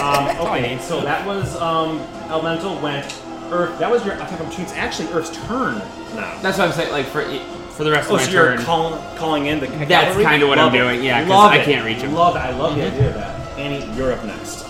um, 0.00 0.46
okay, 0.46 0.78
so 0.80 1.00
that 1.00 1.26
was 1.26 1.56
um, 1.60 1.98
Elemental 2.30 2.78
went 2.80 3.06
Earth. 3.50 3.78
That 3.78 3.90
was 3.90 4.04
your 4.04 4.14
attack 4.14 4.32
opportunity. 4.34 4.62
It's 4.62 4.72
actually 4.74 5.08
Earth's 5.12 5.30
turn 5.46 5.78
now. 6.14 6.38
That's 6.42 6.58
what 6.58 6.68
I'm 6.68 6.72
saying. 6.72 6.92
Like 6.92 7.06
for 7.06 7.22
for 7.70 7.84
the 7.84 7.90
rest 7.90 8.10
Oh, 8.10 8.14
of 8.14 8.20
my 8.20 8.26
so 8.26 8.30
you're 8.32 8.56
turn. 8.56 8.64
calling, 8.64 9.16
calling 9.18 9.46
in 9.46 9.60
the 9.60 9.66
That's 9.66 10.16
kinda 10.16 10.46
what 10.46 10.58
I'm 10.58 10.74
it. 10.74 10.78
doing, 10.78 11.02
yeah, 11.04 11.20
'cause 11.20 11.28
Love 11.28 11.52
I 11.52 11.62
can't 11.62 11.84
reach 11.84 11.98
'em. 11.98 12.14
Love 12.14 12.34
it. 12.36 12.38
I 12.38 12.50
love 12.56 12.74
the 12.74 12.86
idea 12.86 13.08
of 13.08 13.14
that. 13.14 13.58
Annie, 13.58 13.84
you're 13.96 14.12
up 14.12 14.24
next. 14.24 14.65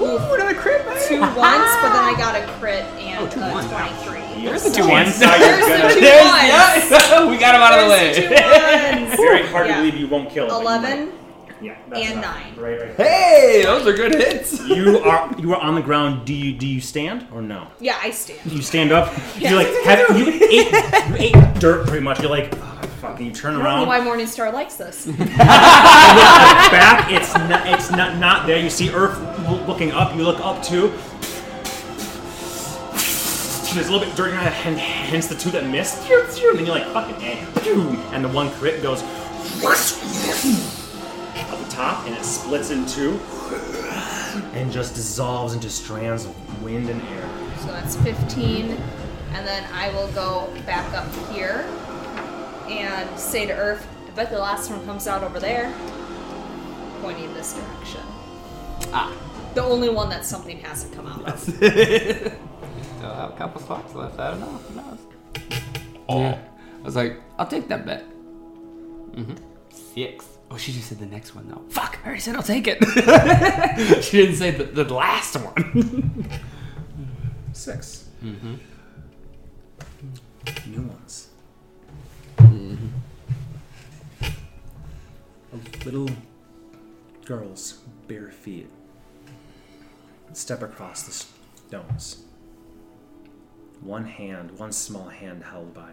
Ooh, 0.00 0.34
another 0.34 0.54
crit. 0.54 0.82
Two 1.08 1.20
once, 1.20 1.70
but 1.80 1.92
then 1.92 2.04
I 2.04 2.14
got 2.16 2.34
a 2.36 2.46
crit 2.58 2.84
and 2.98 3.24
Oh, 3.24 3.28
two 3.30 3.40
a 3.40 3.50
ones. 3.52 3.66
23. 3.70 4.44
There's 4.44 4.62
the 4.64 4.70
two 4.70 4.88
ones. 4.88 5.20
Now 5.20 5.34
you're 5.36 5.46
There's 5.48 5.66
the 5.66 5.72
gonna- 5.78 5.94
two 5.94 6.00
There's- 6.90 6.90
yeah, 6.90 7.30
we 7.30 7.36
got 7.38 7.54
him 7.54 7.62
out 7.62 7.78
of 7.78 7.88
the 7.88 7.94
There's 7.94 8.16
the 8.16 8.22
way. 8.22 8.28
two 8.28 9.06
ones. 9.06 9.16
Very 9.16 9.46
hard 9.46 9.66
Yeah. 9.66 9.76
to 9.76 9.80
believe 9.82 9.96
you 10.00 10.08
won't 10.08 10.30
kill 10.30 10.46
it. 10.46 10.48
but 10.50 10.56
you 10.60 10.66
11. 10.66 11.12
Yeah, 11.62 11.74
that's 11.88 12.02
and 12.06 12.18
enough. 12.18 12.34
nine. 12.36 12.54
Right, 12.56 12.80
right. 12.80 12.96
Hey, 12.96 13.62
those 13.64 13.86
are 13.86 13.94
good 13.94 14.14
hits. 14.14 14.60
You 14.68 14.98
are 14.98 15.34
you 15.38 15.54
are 15.54 15.60
on 15.62 15.74
the 15.74 15.80
ground. 15.80 16.26
Do 16.26 16.34
you 16.34 16.52
do 16.52 16.66
you 16.66 16.82
stand 16.82 17.26
or 17.32 17.40
no? 17.40 17.68
Yeah, 17.80 17.98
I 18.02 18.10
stand. 18.10 18.40
Do 18.46 18.54
you 18.54 18.60
stand 18.60 18.92
up. 18.92 19.10
Yeah. 19.38 19.50
You 19.50 19.56
like 19.56 19.68
have, 19.84 20.18
you 20.18 20.26
ate 20.50 20.70
you 20.70 21.16
ate 21.16 21.54
dirt 21.58 21.86
pretty 21.86 22.04
much. 22.04 22.20
You're 22.20 22.28
like 22.30 22.52
fuck. 23.06 23.16
And 23.18 23.26
you 23.26 23.32
turn 23.32 23.54
I 23.54 23.58
don't 23.58 23.64
know 23.64 23.90
around. 23.90 24.06
why 24.06 24.16
Morningstar 24.16 24.52
likes 24.52 24.76
this. 24.76 25.06
back. 25.26 27.10
It's 27.12 27.34
not. 27.34 27.66
It's 27.66 27.90
not 27.90 28.18
not 28.18 28.46
there. 28.46 28.58
You 28.58 28.70
see 28.70 28.90
Earth 28.90 29.18
looking 29.66 29.92
up. 29.92 30.14
You 30.14 30.22
look 30.22 30.40
up 30.40 30.62
too. 30.62 30.92
there's 33.74 33.88
a 33.88 33.92
little 33.92 34.06
bit 34.06 34.16
dirt 34.16 34.28
in 34.28 34.34
your 34.34 34.42
hand, 34.42 34.80
and 34.80 34.80
hence 34.80 35.26
the 35.26 35.34
two 35.34 35.50
that 35.50 35.66
missed. 35.66 36.08
And 36.10 36.58
then 36.58 36.64
you're 36.64 36.74
like, 36.74 36.86
fucking 36.94 37.16
A. 37.22 38.14
And 38.14 38.24
the 38.24 38.28
one 38.28 38.50
crit 38.52 38.82
goes 38.82 39.02
up 39.02 39.08
the 41.58 41.66
top, 41.68 42.06
and 42.06 42.14
it 42.14 42.24
splits 42.24 42.70
in 42.70 42.86
two, 42.86 43.20
and 44.54 44.72
just 44.72 44.94
dissolves 44.94 45.52
into 45.52 45.68
strands 45.68 46.24
of 46.24 46.62
wind 46.62 46.88
and 46.88 47.02
air. 47.02 47.28
So 47.58 47.66
that's 47.66 47.96
15. 47.96 48.70
And 49.32 49.46
then 49.46 49.68
I 49.74 49.90
will 49.90 50.08
go 50.12 50.50
back 50.64 50.90
up 50.94 51.12
here 51.30 51.66
and 52.70 53.18
say 53.18 53.46
to 53.46 53.52
Earth, 53.52 53.86
I 54.06 54.10
bet 54.10 54.30
the 54.30 54.38
last 54.38 54.70
one 54.70 54.84
comes 54.84 55.06
out 55.06 55.22
over 55.22 55.38
there. 55.40 55.72
Pointing 57.02 57.32
this 57.34 57.54
direction. 57.54 58.00
Ah. 58.92 59.12
The 59.54 59.62
only 59.62 59.88
one 59.88 60.10
that 60.10 60.24
something 60.24 60.58
hasn't 60.60 60.94
come 60.94 61.06
out 61.06 61.24
of. 61.26 61.38
Still 61.40 61.64
have 63.00 63.30
a 63.30 63.34
couple 63.36 63.60
spots 63.60 63.94
left. 63.94 64.18
I 64.18 64.30
don't 64.30 64.40
know. 64.40 64.46
Who 64.46 64.74
knows? 64.76 64.98
Oh. 66.08 66.20
Yeah. 66.20 66.38
I 66.80 66.82
was 66.82 66.96
like, 66.96 67.20
I'll 67.38 67.46
take 67.46 67.68
that 67.68 67.86
bet. 67.86 68.04
Mm-hmm. 69.12 69.34
Six. 69.70 70.26
Oh, 70.50 70.56
she 70.56 70.72
just 70.72 70.88
said 70.88 70.98
the 70.98 71.06
next 71.06 71.34
one 71.34 71.48
though. 71.48 71.62
Fuck! 71.70 71.98
I 72.04 72.06
already 72.06 72.20
said 72.20 72.36
I'll 72.36 72.42
take 72.42 72.66
it. 72.68 72.78
she 74.04 74.18
didn't 74.18 74.36
say 74.36 74.52
the, 74.52 74.84
the 74.84 74.94
last 74.94 75.34
one. 75.36 76.30
Six. 77.52 78.08
mm-hmm. 78.22 78.54
New 80.70 80.82
ones. 80.82 81.05
Little 85.86 86.10
girls, 87.24 87.78
bare 88.08 88.32
feet, 88.32 88.68
step 90.32 90.60
across 90.60 91.04
the 91.04 91.12
stones. 91.68 92.24
One 93.82 94.04
hand, 94.04 94.58
one 94.58 94.72
small 94.72 95.08
hand 95.08 95.44
held 95.44 95.72
by 95.72 95.92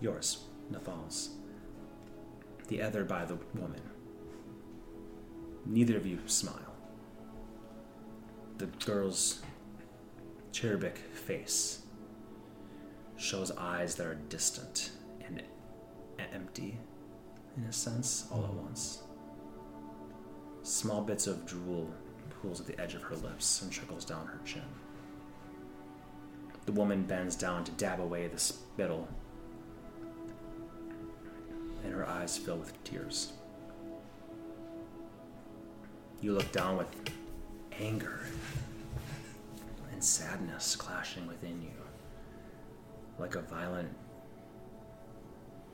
yours, 0.00 0.44
Nathal's. 0.70 1.28
The 2.68 2.80
other 2.80 3.04
by 3.04 3.26
the 3.26 3.36
woman. 3.52 3.82
Neither 5.66 5.98
of 5.98 6.06
you 6.06 6.20
smile. 6.24 6.74
The 8.56 8.68
girl's 8.86 9.42
cherubic 10.52 10.96
face 10.96 11.82
shows 13.18 13.50
eyes 13.58 13.96
that 13.96 14.06
are 14.06 14.14
distant 14.14 14.92
and 15.20 15.42
empty, 16.32 16.78
in 17.56 17.64
a 17.64 17.72
sense, 17.72 18.26
all 18.30 18.44
at 18.44 18.52
once. 18.52 19.02
Small 20.62 21.02
bits 21.02 21.26
of 21.26 21.46
drool 21.46 21.90
pools 22.30 22.60
at 22.60 22.66
the 22.66 22.80
edge 22.80 22.94
of 22.94 23.02
her 23.02 23.16
lips 23.16 23.62
and 23.62 23.72
trickles 23.72 24.04
down 24.04 24.26
her 24.26 24.40
chin. 24.44 24.62
The 26.66 26.72
woman 26.72 27.02
bends 27.04 27.36
down 27.36 27.64
to 27.64 27.72
dab 27.72 28.00
away 28.00 28.26
the 28.26 28.38
spittle, 28.38 29.08
and 31.84 31.92
her 31.92 32.06
eyes 32.08 32.36
fill 32.36 32.56
with 32.56 32.82
tears. 32.84 33.32
You 36.20 36.32
look 36.32 36.50
down 36.50 36.76
with 36.76 36.88
anger 37.78 38.20
and 39.92 40.02
sadness 40.02 40.74
clashing 40.74 41.26
within 41.26 41.62
you 41.62 41.70
like 43.18 43.34
a 43.34 43.42
violent 43.42 43.88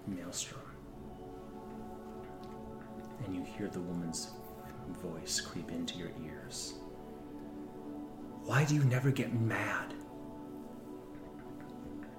maelstrom. 0.06 0.61
And 3.24 3.34
you 3.34 3.42
hear 3.42 3.68
the 3.68 3.80
woman's 3.80 4.30
voice 5.02 5.40
creep 5.40 5.70
into 5.70 5.96
your 5.96 6.10
ears. 6.24 6.74
Why 8.44 8.64
do 8.64 8.74
you 8.74 8.84
never 8.84 9.10
get 9.10 9.32
mad? 9.32 9.94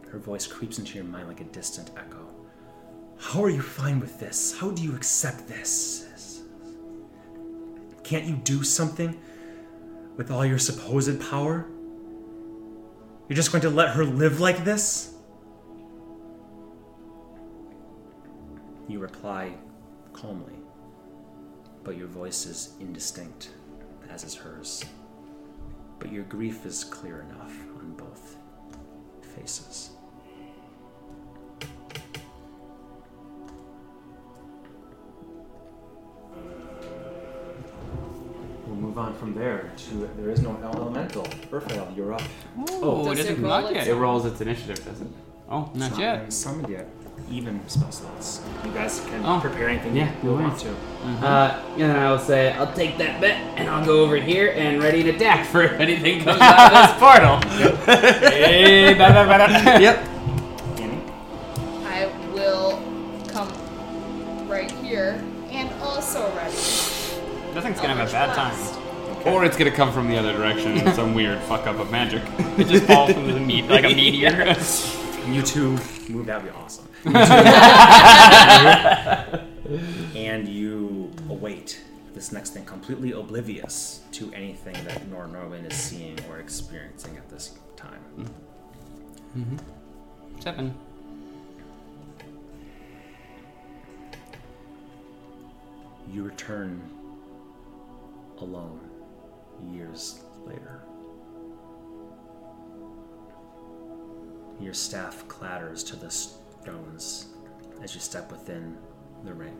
Her 0.09 0.19
voice 0.19 0.47
creeps 0.47 0.79
into 0.79 0.95
your 0.95 1.03
mind 1.03 1.27
like 1.27 1.41
a 1.41 1.45
distant 1.45 1.91
echo. 1.97 2.33
How 3.19 3.43
are 3.43 3.49
you 3.49 3.61
fine 3.61 3.99
with 3.99 4.19
this? 4.19 4.57
How 4.57 4.69
do 4.71 4.81
you 4.81 4.95
accept 4.95 5.47
this? 5.47 6.41
Can't 8.03 8.25
you 8.25 8.35
do 8.35 8.63
something 8.63 9.19
with 10.17 10.29
all 10.29 10.45
your 10.45 10.59
supposed 10.59 11.19
power? 11.29 11.65
You're 13.27 13.35
just 13.35 13.51
going 13.51 13.61
to 13.61 13.69
let 13.69 13.89
her 13.95 14.05
live 14.05 14.39
like 14.39 14.63
this? 14.63 15.15
You 18.87 18.99
reply 18.99 19.53
calmly, 20.11 20.53
but 21.83 21.97
your 21.97 22.07
voice 22.07 22.45
is 22.45 22.73
indistinct, 22.79 23.49
as 24.09 24.23
is 24.23 24.35
hers. 24.35 24.83
But 25.99 26.11
your 26.11 26.23
grief 26.23 26.65
is 26.65 26.83
clear 26.83 27.21
enough 27.29 27.53
on 27.79 27.93
both 27.97 28.37
faces. 29.35 29.91
We'll 38.65 38.75
move 38.75 38.97
on 38.97 39.13
from 39.15 39.33
there 39.33 39.71
to 39.89 40.09
there 40.17 40.29
is 40.29 40.41
no 40.41 40.57
elemental. 40.63 41.27
Raphael, 41.51 41.91
you're 41.95 42.13
up. 42.13 42.21
Oh, 42.69 43.03
Does 43.05 43.19
it 43.19 43.23
doesn't 43.23 43.31
it 43.33 43.35
come 43.35 43.43
roll 43.45 43.53
out 43.53 43.73
yet. 43.75 43.87
It 43.87 43.95
rolls 43.95 44.25
its 44.25 44.41
initiative, 44.41 44.85
doesn't 44.85 45.07
it? 45.07 45.13
Oh, 45.49 45.69
It's 45.71 45.79
not 45.79 45.91
not 45.91 45.99
yet. 45.99 46.33
summoned 46.33 46.69
yet. 46.69 46.87
Even 47.31 47.61
spell 47.67 47.91
slots. 47.91 48.41
You 48.63 48.71
guys 48.71 49.01
can 49.09 49.25
Oh. 49.25 49.39
prepare 49.39 49.69
anything 49.69 49.95
Yeah, 49.95 50.09
you 50.21 50.29
no 50.29 50.41
want 50.41 50.53
worries. 50.53 50.63
to. 50.63 51.25
Uh, 51.25 51.59
and 51.73 51.81
then 51.81 51.95
I 51.95 52.11
will 52.11 52.19
say, 52.19 52.51
I'll 52.53 52.71
take 52.73 52.97
that 52.99 53.19
bet, 53.19 53.37
and 53.57 53.67
I'll 53.69 53.83
go 53.85 54.01
over 54.03 54.17
here 54.17 54.53
and 54.55 54.81
ready 54.83 55.01
to 55.03 55.09
attack 55.11 55.45
for 55.47 55.63
if 55.63 55.71
anything 55.79 56.23
comes 56.23 56.39
out 56.41 56.73
of 56.73 56.89
this 56.89 56.99
portal. 56.99 58.29
Hey, 58.29 58.93
da, 58.93 59.09
da, 59.13 59.25
da, 59.25 59.47
da. 59.47 59.77
yep. 59.79 59.97
Annie? 60.79 61.01
I 61.85 62.07
will 62.33 62.79
come 63.29 63.49
right 64.47 64.71
here 64.71 65.19
and 65.51 65.69
also 65.81 66.21
ready. 66.35 66.55
Nothing's 67.55 67.79
gonna 67.79 67.95
have 67.95 68.07
a 68.07 68.11
bad 68.11 68.35
time. 68.35 68.55
Or 69.25 69.45
it's 69.45 69.55
gonna 69.57 69.71
come 69.71 69.91
from 69.93 70.09
the 70.09 70.17
other 70.17 70.33
direction 70.33 70.77
in 70.77 70.93
some 70.95 71.13
weird 71.15 71.39
fuck 71.43 71.65
up 71.67 71.79
of 71.79 71.89
magic. 71.91 72.21
It 72.59 72.67
just 72.67 72.83
falls 72.85 73.13
from 73.13 73.27
the 73.31 73.39
meat 73.39 73.65
like 73.69 73.85
a 73.85 73.89
meteor. 73.95 74.55
You 75.25 75.41
two 75.41 75.77
move. 76.09 76.25
That 76.27 76.43
would 76.43 76.51
be 76.51 76.57
awesome. 76.57 76.87
And 80.15 80.47
you 80.47 81.11
await 81.29 81.81
this 82.13 82.31
next 82.31 82.51
thing, 82.51 82.65
completely 82.65 83.11
oblivious 83.11 84.01
to 84.11 84.31
anything 84.33 84.75
that 84.85 85.07
Nor 85.09 85.27
Norwin 85.27 85.65
is 85.65 85.75
seeing 85.75 86.19
or 86.29 86.39
experiencing 86.39 87.17
at 87.17 87.29
this 87.29 87.57
time. 87.75 88.01
Mm-hmm. 89.37 89.57
Seven. 90.41 90.75
You 96.11 96.23
return 96.23 96.81
alone 98.39 98.79
years 99.71 100.21
later. 100.45 100.81
Your 104.63 104.73
staff 104.73 105.27
clatters 105.27 105.83
to 105.83 105.97
the 105.97 106.09
stones 106.09 107.27
as 107.81 107.93
you 107.93 107.99
step 107.99 108.31
within 108.31 108.77
the 109.25 109.33
ring. 109.33 109.57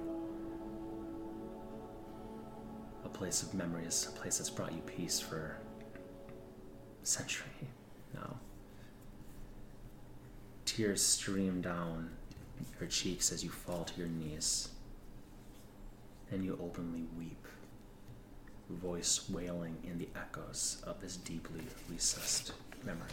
A 3.03 3.09
place 3.09 3.43
of 3.43 3.53
memories, 3.53 4.07
a 4.09 4.17
place 4.17 4.37
that's 4.37 4.49
brought 4.49 4.71
you 4.71 4.79
peace 4.79 5.19
for 5.19 5.57
a 7.01 7.05
century 7.05 7.67
now. 8.13 8.37
Tears 10.63 11.05
stream 11.05 11.59
down 11.59 12.09
your 12.79 12.87
cheeks 12.87 13.33
as 13.33 13.43
you 13.43 13.49
fall 13.49 13.83
to 13.83 13.99
your 13.99 14.07
knees 14.07 14.69
and 16.31 16.45
you 16.45 16.57
openly 16.63 17.03
weep, 17.19 17.45
voice 18.69 19.29
wailing 19.29 19.75
in 19.83 19.97
the 19.97 20.07
echoes 20.15 20.81
of 20.87 21.01
this 21.01 21.17
deeply 21.17 21.61
recessed 21.89 22.53
memory. 22.85 23.09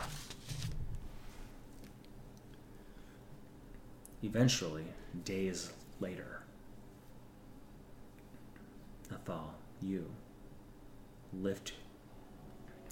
Eventually, 4.23 4.85
days 5.25 5.73
later, 5.99 6.43
Nathal, 9.11 9.55
you, 9.81 10.11
lift 11.33 11.73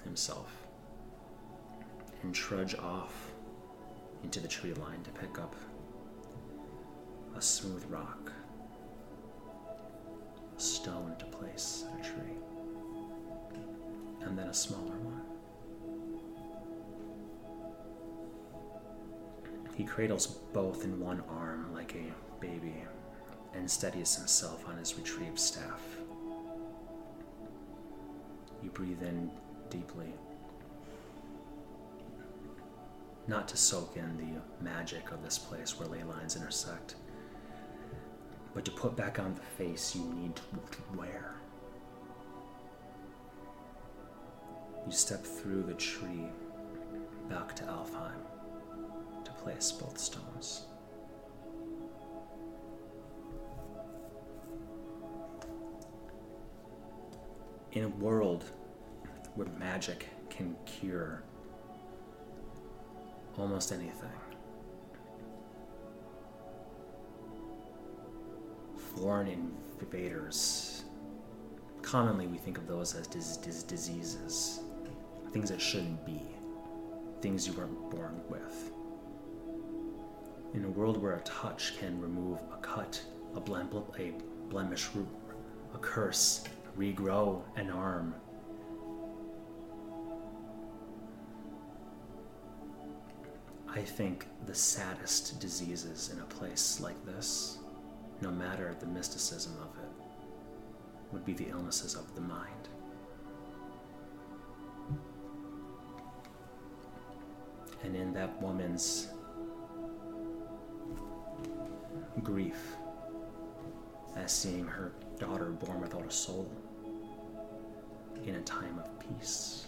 himself 0.04 0.66
and 2.22 2.34
trudge 2.34 2.74
off 2.76 3.30
into 4.22 4.40
the 4.40 4.48
tree 4.48 4.72
line 4.74 5.02
to 5.02 5.10
pick 5.10 5.38
up 5.38 5.54
a 7.36 7.42
smooth 7.42 7.84
rock 7.90 8.32
a 10.58 10.60
stone 10.60 11.14
to 11.18 11.24
place 11.26 11.84
at 11.92 12.00
a 12.00 12.02
tree, 12.02 12.36
and 14.22 14.36
then 14.36 14.48
a 14.48 14.54
smaller 14.54 14.98
one. 14.98 15.27
He 19.78 19.84
cradles 19.84 20.26
both 20.26 20.82
in 20.82 20.98
one 20.98 21.22
arm 21.28 21.72
like 21.72 21.94
a 21.94 22.12
baby 22.40 22.82
and 23.54 23.70
steadies 23.70 24.16
himself 24.16 24.66
on 24.68 24.76
his 24.76 24.98
retrieved 24.98 25.38
staff. 25.38 25.80
You 28.60 28.70
breathe 28.70 29.04
in 29.04 29.30
deeply 29.70 30.12
not 33.28 33.46
to 33.46 33.56
soak 33.56 33.96
in 33.96 34.16
the 34.16 34.64
magic 34.64 35.12
of 35.12 35.22
this 35.22 35.38
place 35.38 35.78
where 35.78 35.88
ley 35.88 36.02
lines 36.02 36.34
intersect, 36.34 36.96
but 38.54 38.64
to 38.64 38.72
put 38.72 38.96
back 38.96 39.20
on 39.20 39.34
the 39.36 39.42
face 39.62 39.94
you 39.94 40.02
need 40.14 40.34
to, 40.34 40.42
wear. 40.96 41.34
You 44.86 44.90
step 44.90 45.24
through 45.24 45.62
the 45.64 45.74
tree 45.74 46.26
back 47.28 47.54
to 47.56 47.62
Alfheim 47.64 48.27
place 49.42 49.72
both 49.72 49.98
stones. 49.98 50.64
In 57.72 57.84
a 57.84 57.88
world 57.88 58.44
where 59.34 59.48
magic 59.58 60.06
can 60.30 60.56
cure 60.66 61.22
almost 63.36 63.72
anything, 63.72 64.10
foreign 68.96 69.52
invaders, 69.80 70.84
commonly 71.82 72.26
we 72.26 72.38
think 72.38 72.58
of 72.58 72.66
those 72.66 72.94
as 72.94 73.06
dis- 73.06 73.36
dis- 73.36 73.62
diseases, 73.62 74.60
things 75.32 75.50
that 75.50 75.60
shouldn't 75.60 76.04
be, 76.04 76.20
things 77.20 77.46
you 77.46 77.52
weren't 77.52 77.90
born 77.90 78.20
with. 78.28 78.72
In 80.54 80.64
a 80.64 80.70
world 80.70 81.00
where 81.00 81.14
a 81.14 81.20
touch 81.20 81.78
can 81.78 82.00
remove 82.00 82.38
a 82.52 82.56
cut, 82.56 83.00
a, 83.34 83.40
blem- 83.40 83.98
a 83.98 84.12
blemish, 84.48 84.88
a 85.74 85.78
curse, 85.78 86.44
regrow 86.76 87.42
an 87.56 87.70
arm. 87.70 88.14
I 93.68 93.82
think 93.82 94.26
the 94.46 94.54
saddest 94.54 95.38
diseases 95.38 96.10
in 96.12 96.20
a 96.20 96.24
place 96.24 96.80
like 96.80 97.04
this, 97.04 97.58
no 98.22 98.30
matter 98.30 98.74
the 98.80 98.86
mysticism 98.86 99.52
of 99.60 99.76
it, 99.82 99.90
would 101.12 101.24
be 101.24 101.34
the 101.34 101.48
illnesses 101.50 101.94
of 101.94 102.14
the 102.14 102.20
mind. 102.22 102.68
And 107.84 107.94
in 107.94 108.12
that 108.14 108.40
woman's 108.42 109.08
grief, 112.28 112.76
as 114.14 114.30
seeing 114.30 114.66
her 114.66 114.92
daughter 115.18 115.46
born 115.46 115.80
without 115.80 116.04
a 116.04 116.10
soul, 116.10 116.46
in 118.26 118.34
a 118.34 118.40
time 118.42 118.78
of 118.78 119.00
peace, 119.00 119.64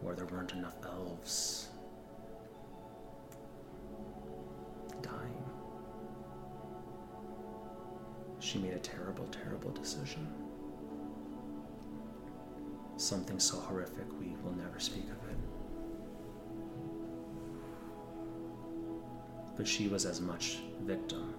where 0.00 0.16
there 0.16 0.26
weren't 0.26 0.50
enough 0.54 0.74
elves 0.84 1.68
dying. 5.02 5.44
She 8.40 8.58
made 8.58 8.72
a 8.72 8.80
terrible, 8.80 9.26
terrible 9.26 9.70
decision. 9.70 10.26
Something 12.96 13.38
so 13.38 13.60
horrific 13.60 14.10
we 14.18 14.34
will 14.42 14.56
never 14.56 14.80
speak 14.80 15.04
of 15.04 15.30
it. 15.30 15.53
But 19.56 19.68
she 19.68 19.88
was 19.88 20.04
as 20.04 20.20
much 20.20 20.58
victim 20.82 21.34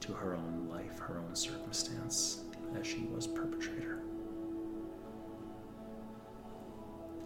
to 0.00 0.12
her 0.12 0.34
own 0.34 0.68
life, 0.68 0.98
her 0.98 1.18
own 1.18 1.34
circumstance, 1.34 2.42
as 2.78 2.86
she 2.86 3.06
was 3.14 3.26
perpetrator. 3.26 4.00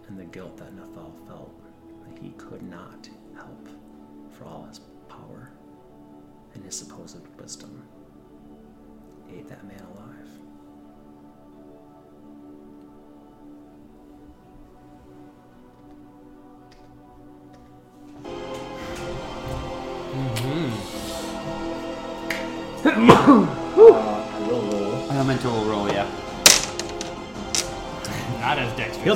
And 0.07 0.17
the 0.17 0.25
guilt 0.25 0.57
that 0.57 0.73
Nathal 0.73 1.13
felt 1.27 1.61
that 2.05 2.17
he 2.19 2.31
could 2.37 2.63
not 2.63 3.09
help 3.35 3.67
for 4.31 4.45
all 4.45 4.65
his 4.65 4.79
power 5.07 5.51
and 6.53 6.63
his 6.63 6.75
supposed 6.75 7.27
wisdom 7.39 7.83
ate 9.31 9.47
that 9.47 9.65
man 9.67 9.81
alive. 9.95 10.08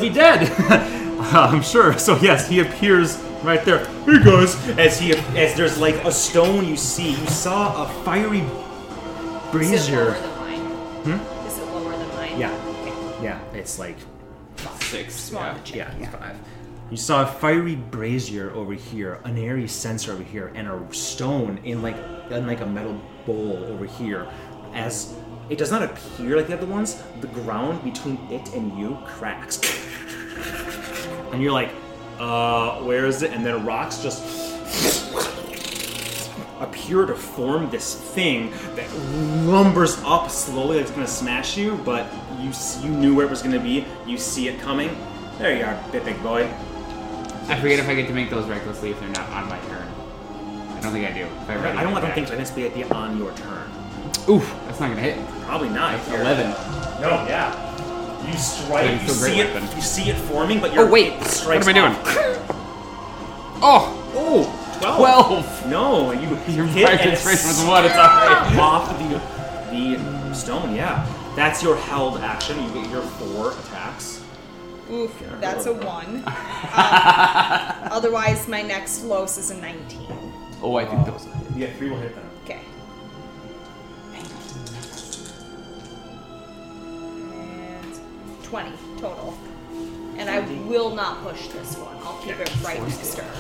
Be 0.09 0.13
dead. 0.13 0.49
Uh, 1.23 1.47
I'm 1.53 1.61
sure. 1.61 1.97
So 1.97 2.17
yes, 2.17 2.49
he 2.49 2.59
appears 2.59 3.17
right 3.43 3.63
there. 3.63 3.85
Hey 4.03 4.21
guys, 4.21 4.55
as 4.77 4.99
he 4.99 5.13
as 5.15 5.55
there's 5.55 5.77
like 5.79 5.95
a 6.03 6.11
stone 6.11 6.67
you 6.67 6.75
see. 6.75 7.11
You 7.11 7.27
saw 7.27 7.85
a 7.85 8.03
fiery 8.03 8.39
Is 8.39 8.45
it 8.45 8.49
lower 8.51 9.51
brazier. 9.53 10.11
than 10.11 10.39
mine? 10.39 10.59
Hmm? 11.05 11.47
Is 11.47 11.57
it 11.59 11.65
lower 11.67 11.95
than 11.95 12.07
mine? 12.09 12.37
Yeah, 12.37 13.23
yeah. 13.23 13.39
It's 13.53 13.79
like 13.79 13.95
Six. 14.81 15.13
Small 15.15 15.43
Yeah. 15.43 15.61
check. 15.63 15.93
yeah, 15.97 16.09
five. 16.09 16.35
You 16.91 16.97
saw 16.97 17.23
a 17.23 17.25
fiery 17.25 17.75
brazier 17.77 18.51
over 18.51 18.73
here, 18.73 19.21
an 19.23 19.37
airy 19.37 19.67
censer 19.69 20.11
over 20.11 20.23
here, 20.23 20.51
and 20.55 20.67
a 20.67 20.93
stone 20.93 21.57
in 21.63 21.81
like 21.81 21.95
in 22.31 22.45
like 22.45 22.59
a 22.59 22.65
metal 22.67 22.99
bowl 23.25 23.63
over 23.63 23.85
here. 23.85 24.27
As 24.73 25.13
it 25.49 25.57
does 25.57 25.71
not 25.71 25.83
appear 25.83 26.35
like 26.35 26.47
the 26.47 26.57
other 26.57 26.65
ones, 26.67 27.01
the 27.21 27.27
ground 27.27 27.81
between 27.83 28.17
it 28.29 28.53
and 28.53 28.77
you 28.77 28.97
cracks, 29.05 29.57
and 31.31 31.41
you're 31.41 31.51
like, 31.51 31.69
uh, 32.19 32.79
where 32.81 33.05
is 33.05 33.21
it? 33.23 33.31
And 33.31 33.45
then 33.45 33.65
rocks 33.65 33.97
just 34.01 34.21
appear 36.59 37.05
to 37.05 37.15
form 37.15 37.69
this 37.69 37.95
thing 37.95 38.51
that 38.75 38.87
lumbers 39.45 40.01
up 40.05 40.29
slowly, 40.29 40.79
it's 40.79 40.91
gonna 40.91 41.07
smash 41.07 41.57
you. 41.57 41.75
But 41.83 42.07
you 42.39 42.51
you 42.81 42.89
knew 42.89 43.15
where 43.15 43.25
it 43.25 43.29
was 43.29 43.41
gonna 43.41 43.59
be. 43.59 43.85
You 44.05 44.17
see 44.17 44.47
it 44.47 44.59
coming. 44.61 44.95
There 45.39 45.55
you 45.57 45.65
are, 45.65 45.81
big 45.91 46.05
big 46.05 46.21
boy. 46.23 46.49
I 47.47 47.59
forget 47.59 47.79
if 47.79 47.89
I 47.89 47.95
get 47.95 48.07
to 48.07 48.13
make 48.13 48.29
those 48.29 48.47
recklessly 48.47 48.91
if 48.91 48.99
they're 48.99 49.09
not 49.09 49.27
on 49.31 49.49
my 49.49 49.59
turn. 49.61 49.87
I 50.77 50.79
don't 50.81 50.93
think 50.93 51.07
I 51.09 51.11
do. 51.13 51.27
I, 51.47 51.79
I 51.79 51.83
don't, 51.83 51.93
I 51.97 52.01
don't 52.01 52.13
think 52.13 52.27
so. 52.27 52.33
I 52.33 52.37
think 52.37 52.47
it's 52.47 52.51
be- 52.51 52.69
be 52.69 52.83
on 52.85 53.17
your 53.17 53.31
turn. 53.33 53.69
Oof, 54.29 54.53
that's 54.65 54.79
not 54.79 54.89
gonna 54.89 55.01
hit. 55.01 55.17
Probably 55.45 55.69
not. 55.69 55.99
you're- 56.07 56.21
Eleven. 56.21 56.51
No, 57.01 57.25
yeah. 57.27 57.72
You 58.27 58.33
strike. 58.37 59.01
You 59.01 59.07
see 59.09 59.39
it. 59.39 59.53
weapon. 59.53 59.75
You 59.75 59.81
see 59.81 60.09
it 60.09 60.15
forming, 60.15 60.59
but 60.59 60.73
you're. 60.73 60.87
Oh 60.87 60.91
wait, 60.91 61.13
it 61.13 61.43
what 61.45 61.57
am 61.57 61.67
I 61.67 61.73
doing? 61.73 61.93
off. 61.93 62.39
Oh, 63.65 63.99
Oh, 64.15 64.77
12. 64.81 64.97
Twelve. 64.97 65.69
No, 65.69 66.11
you 66.11 66.27
Your 66.53 66.65
hit 66.65 66.89
and 66.89 66.99
practice 66.99 67.23
it 67.23 67.27
rate 67.27 67.47
was 67.47 67.63
one. 67.65 67.85
It's 67.85 67.95
alright. 67.95 68.57
off 68.59 68.89
the 68.99 69.21
the 69.71 70.33
stone. 70.33 70.75
Yeah, 70.75 71.07
that's 71.35 71.63
your 71.63 71.75
held 71.77 72.17
action. 72.19 72.61
You 72.61 72.73
get 72.73 72.89
your 72.91 73.01
four 73.03 73.51
attacks. 73.51 74.21
Oof, 74.91 75.17
that's 75.39 75.65
a 75.65 75.73
one. 75.73 76.23
Um, 76.73 76.79
otherwise, 77.91 78.47
my 78.47 78.63
next 78.63 79.03
lowest 79.03 79.37
is 79.37 79.51
a 79.51 79.57
19. 79.57 80.07
Oh, 80.63 80.75
I 80.75 80.85
think 80.85 81.05
those. 81.05 81.27
Yeah, 81.55 81.71
three 81.73 81.89
will 81.91 81.97
hit 81.99 82.15
them. 82.15 82.22
20 88.53 88.71
total. 88.99 89.35
And 90.15 90.29
I 90.29 90.41
will 90.67 90.93
not 90.93 91.23
push 91.23 91.47
this 91.47 91.75
one. 91.75 91.97
I'll 92.03 92.21
keep 92.21 92.39
it 92.39 92.55
right 92.63 92.79
next 92.79 93.15
to 93.15 93.23
her. 93.23 93.33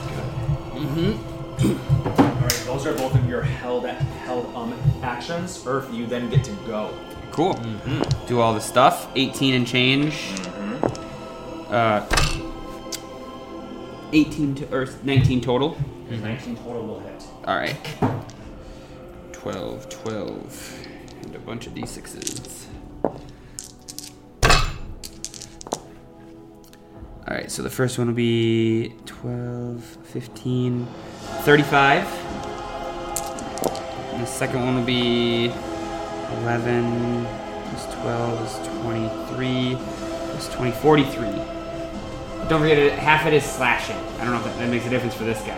All 2.17 2.25
right, 2.41 2.63
those 2.65 2.87
are 2.87 2.95
both 2.95 3.13
of 3.13 3.29
your 3.29 3.43
held 3.43 3.85
held 3.85 4.47
um 4.55 4.73
actions. 5.03 5.63
Earth, 5.67 5.93
you 5.93 6.07
then 6.07 6.31
get 6.31 6.43
to 6.45 6.51
go. 6.65 6.97
Cool. 7.29 7.53
Do 8.25 8.41
all 8.41 8.55
the 8.55 8.59
stuff. 8.59 9.07
18 9.15 9.53
and 9.53 9.67
change. 9.67 10.31
Uh, 11.69 12.03
18 14.13 14.55
to 14.55 14.75
or 14.75 14.87
19 15.03 15.41
total. 15.41 15.77
Nineteen 16.09 16.55
total 16.57 16.87
will 16.87 16.99
hit. 17.01 17.23
All 17.45 17.55
right. 17.55 17.77
12, 19.31 19.89
12, 19.89 20.87
and 21.21 21.35
a 21.35 21.39
bunch 21.39 21.67
of 21.67 21.75
d6s. 21.75 22.65
All 27.25 27.33
right, 27.33 27.49
so 27.49 27.63
the 27.63 27.69
first 27.69 27.97
one 27.97 28.07
will 28.07 28.13
be 28.13 28.93
12, 29.05 29.81
15, 29.81 30.85
35. 31.43 32.03
And 34.13 34.21
the 34.21 34.25
second 34.25 34.65
one 34.65 34.75
will 34.75 34.83
be 34.83 35.45
11 36.41 37.25
plus 37.69 37.95
12 37.95 38.45
is 38.45 38.67
23 38.81 39.77
plus 39.79 40.53
20, 40.53 40.71
43. 40.71 41.23
Don't 42.49 42.59
forget, 42.59 42.77
it, 42.77 42.91
half 42.99 43.25
it 43.25 43.33
is 43.33 43.45
slashing. 43.45 43.95
I 44.19 44.25
don't 44.25 44.31
know 44.31 44.39
if 44.39 44.43
that, 44.43 44.57
that 44.57 44.69
makes 44.69 44.85
a 44.85 44.89
difference 44.89 45.15
for 45.15 45.23
this 45.23 45.39
guy. 45.43 45.57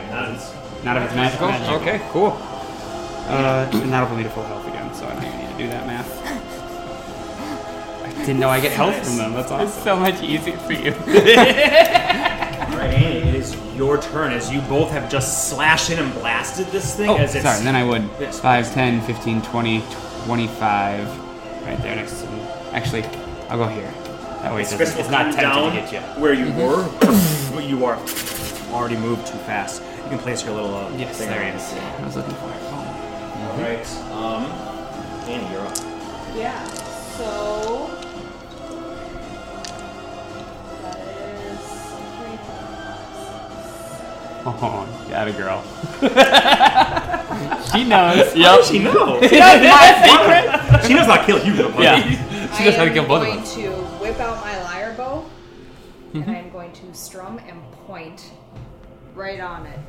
Not 0.83 0.97
if 0.97 1.03
it's 1.03 1.15
magical? 1.15 1.47
Magical. 1.47 1.75
Okay, 1.77 1.99
cool. 2.11 2.37
Uh, 3.27 3.67
and 3.73 3.91
that'll 3.91 4.07
put 4.07 4.17
me 4.17 4.23
to 4.23 4.29
full 4.29 4.43
health 4.43 4.67
again, 4.67 4.93
so 4.93 5.07
I 5.07 5.13
don't 5.15 5.25
even 5.25 5.39
need 5.39 5.51
to 5.51 5.57
do 5.57 5.67
that 5.69 5.87
math. 5.87 6.44
I 8.26 8.30
didn't 8.30 8.39
know 8.39 8.49
I 8.49 8.60
get 8.60 8.72
help 8.72 8.95
from 8.95 9.18
them. 9.18 9.34
That's 9.34 9.52
awesome. 9.52 9.68
It's 9.68 9.84
so 9.84 9.95
much 9.95 10.19
easier 10.23 10.57
for 10.57 10.73
you. 10.73 10.93
Alright, 11.03 12.91
Annie, 12.91 13.18
it 13.30 13.35
is 13.35 13.56
your 13.76 14.02
turn 14.02 14.34
as 14.34 14.52
you 14.52 14.61
both 14.61 14.89
have 14.89 15.11
just 15.11 15.47
slashed 15.52 15.91
in 15.91 15.99
and 15.99 16.11
blasted 16.15 16.65
this 16.68 16.95
thing 16.95 17.07
Oh, 17.11 17.18
as 17.18 17.35
it's 17.35 17.45
sorry. 17.45 17.61
Then 17.64 17.76
I 17.76 17.84
would 17.84 18.02
Yes. 18.19 18.39
5, 18.39 18.73
10, 18.73 19.02
15, 19.02 19.43
20, 19.43 19.84
25. 20.26 21.19
Right 21.65 21.80
there 21.84 21.95
next 21.95 22.22
to 22.23 22.30
me. 22.31 22.41
Actually, 22.72 23.03
I'll 23.47 23.60
go 23.60 23.68
here. 23.68 23.91
That 24.41 24.56
way 24.56 24.61
It's, 24.64 24.72
doesn't, 24.76 24.97
it's 24.99 25.07
will 25.07 25.11
not 25.11 25.26
come 25.26 25.35
tempting 25.35 25.41
down 25.52 25.72
to 25.76 25.81
hit 25.81 25.93
you. 25.93 25.99
where 26.19 26.34
you 26.34 26.52
were, 26.53 26.84
but 27.53 27.64
you 27.65 27.85
are 27.85 27.99
already 28.72 28.97
moved 28.97 29.27
too 29.27 29.38
fast. 29.45 29.84
You 30.03 30.10
can 30.10 30.18
place 30.18 30.43
your 30.43 30.56
little 30.56 30.73
uh, 30.73 30.89
Yes, 30.97 31.19
thing 31.19 31.30
there 31.30 31.41
on 31.41 31.47
it 31.49 31.56
is. 31.57 31.73
I 31.73 32.06
was 32.07 32.15
looking 32.15 32.34
for 32.34 32.49
it. 32.49 32.57
Oh. 32.64 33.52
Alright, 33.60 33.88
um, 34.11 34.45
Annie, 35.30 35.52
you're 35.53 35.61
up. 35.61 35.77
Yeah. 36.35 36.65
So 37.18 38.02
Oh, 44.47 45.05
got 45.09 45.27
a 45.27 45.34
girl. 45.34 45.61
she 47.72 47.84
knows. 47.84 48.34
How 48.34 48.35
Yep. 48.35 48.57
does 48.57 48.67
she 48.69 48.80
know? 48.80 49.19
She 49.27 49.39
knows 49.39 49.61
my 49.61 49.88
secret. 50.05 50.85
she 50.88 50.93
knows 50.93 51.05
how 51.07 51.17
to 51.17 51.26
kill 51.26 51.43
you, 51.45 51.53
though, 51.55 51.80
Yeah. 51.81 51.99
She 52.55 52.63
knows 52.65 52.76
how 52.76 52.85
to 52.85 52.91
I 52.91 52.93
kill 52.93 53.03
am 53.03 53.07
both 53.09 53.22
of 53.27 53.27
going 53.27 53.43
to 53.43 53.72
whip 53.99 54.19
out 54.19 54.43
my 54.43 54.61
lyre 54.63 54.93
bow, 54.95 55.26
Mm-hmm. 56.13 56.30
and 56.30 56.31
I 56.31 56.39
am 56.39 56.49
going 56.51 56.72
to 56.72 56.93
strum 56.93 57.39
and 57.39 57.59
point 57.88 58.31
right 59.15 59.39
on 59.41 59.65
it, 59.65 59.80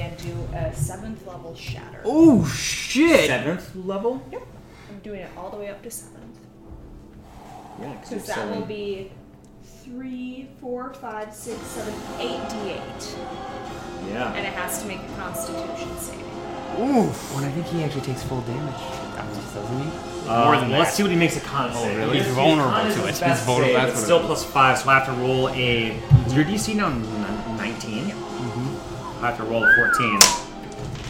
and 0.00 0.16
do 0.16 0.32
a 0.56 0.74
seventh 0.74 1.24
level 1.28 1.54
shatter. 1.54 2.00
Oh 2.04 2.44
shit! 2.46 3.28
Seventh 3.28 3.76
level? 3.76 4.20
Yep. 4.32 4.42
I'm 4.88 4.98
doing 5.00 5.20
it 5.20 5.30
all 5.36 5.48
the 5.50 5.56
way 5.58 5.68
up 5.68 5.80
to 5.84 5.90
seventh. 5.90 6.38
Yeah, 7.80 7.94
'cause 7.96 8.08
So 8.08 8.14
you're 8.16 8.24
that 8.24 8.56
will 8.56 8.64
be 8.66 9.12
three, 9.90 10.48
four, 10.60 10.92
five, 10.94 11.34
six, 11.34 11.58
seven, 11.62 11.94
eight 12.18 12.40
d8, 12.48 13.16
Yeah. 14.12 14.32
and 14.34 14.46
it 14.46 14.52
has 14.52 14.80
to 14.82 14.88
make 14.88 14.98
a 15.00 15.20
Constitution 15.20 15.88
saving. 15.98 16.24
Oof. 16.80 17.34
Well, 17.34 17.44
I 17.44 17.50
think 17.50 17.66
he 17.66 17.82
actually 17.82 18.02
takes 18.02 18.22
full 18.22 18.40
damage, 18.42 18.74
doesn't 19.54 19.82
he? 19.82 20.28
Uh, 20.28 20.44
More 20.44 20.56
than 20.56 20.70
Let's 20.70 20.90
that. 20.90 20.96
see 20.96 21.02
what 21.02 21.10
he 21.10 21.16
makes 21.18 21.36
a 21.36 21.40
con 21.40 21.72
save. 21.74 21.96
really? 21.96 22.18
He's 22.18 22.18
His- 22.18 22.26
his 22.26 22.34
vulnerable 22.36 22.72
to 22.94 23.06
it. 23.08 23.16
He's 23.18 23.40
vulnerable- 23.40 23.74
that's 23.74 23.92
It's 23.94 24.02
still 24.04 24.20
plus 24.20 24.44
five, 24.44 24.78
so 24.78 24.88
I 24.90 24.94
have 25.00 25.06
to 25.06 25.12
roll 25.12 25.48
a. 25.50 25.96
Is 26.26 26.34
your 26.34 26.44
DC 26.44 26.74
now 26.74 26.86
n- 26.86 27.56
19? 27.56 28.12
I 29.22 29.26
have 29.26 29.36
to 29.38 29.42
roll 29.44 29.64
a 29.64 29.72
14. 29.74 30.18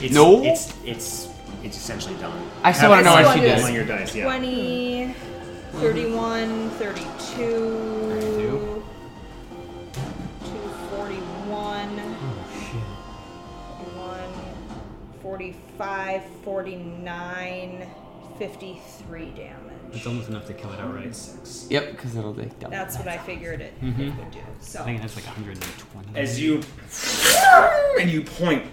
It's, 0.02 0.15
No. 0.15 0.43
It's 0.43 0.73
it's 0.85 1.28
it's 1.62 1.77
essentially 1.77 2.15
done. 2.15 2.32
I 2.65 2.73
still 2.73 2.89
wanna 2.89 3.02
know 3.02 3.19
it 3.19 3.24
what 3.27 3.35
she 3.39 3.40
on 3.51 3.55
does. 3.57 3.62
one 3.62 3.74
your 3.74 3.85
dice, 3.85 4.15
yeah. 4.15 4.24
20, 4.24 5.15
31, 5.74 6.70
32. 6.70 8.16
32, 8.20 8.70
241, 11.61 12.16
41, 13.95 14.19
45, 15.23 16.23
49, 16.43 17.87
53 18.39 19.24
damage. 19.31 19.57
It's 19.93 20.07
almost 20.07 20.28
enough 20.31 20.47
to 20.47 20.55
kill 20.55 20.73
it 20.73 20.81
outright. 20.81 21.15
Six. 21.15 21.66
Yep, 21.69 21.91
because 21.93 22.16
it'll 22.16 22.35
take 22.35 22.59
double. 22.61 22.70
That's 22.70 22.97
what 22.97 23.09
I 23.09 23.19
figured 23.19 23.61
it, 23.61 23.78
Mm-hmm. 23.82 24.01
it 24.03 24.16
would 24.16 24.31
do. 24.31 24.39
So 24.61 24.81
I 24.81 24.85
think 24.85 24.99
it 25.01 25.03
has 25.03 25.16
like 25.16 25.27
120. 25.27 26.19
As 26.19 26.41
you 26.41 26.62
and 28.01 28.11
you 28.11 28.23
point, 28.23 28.65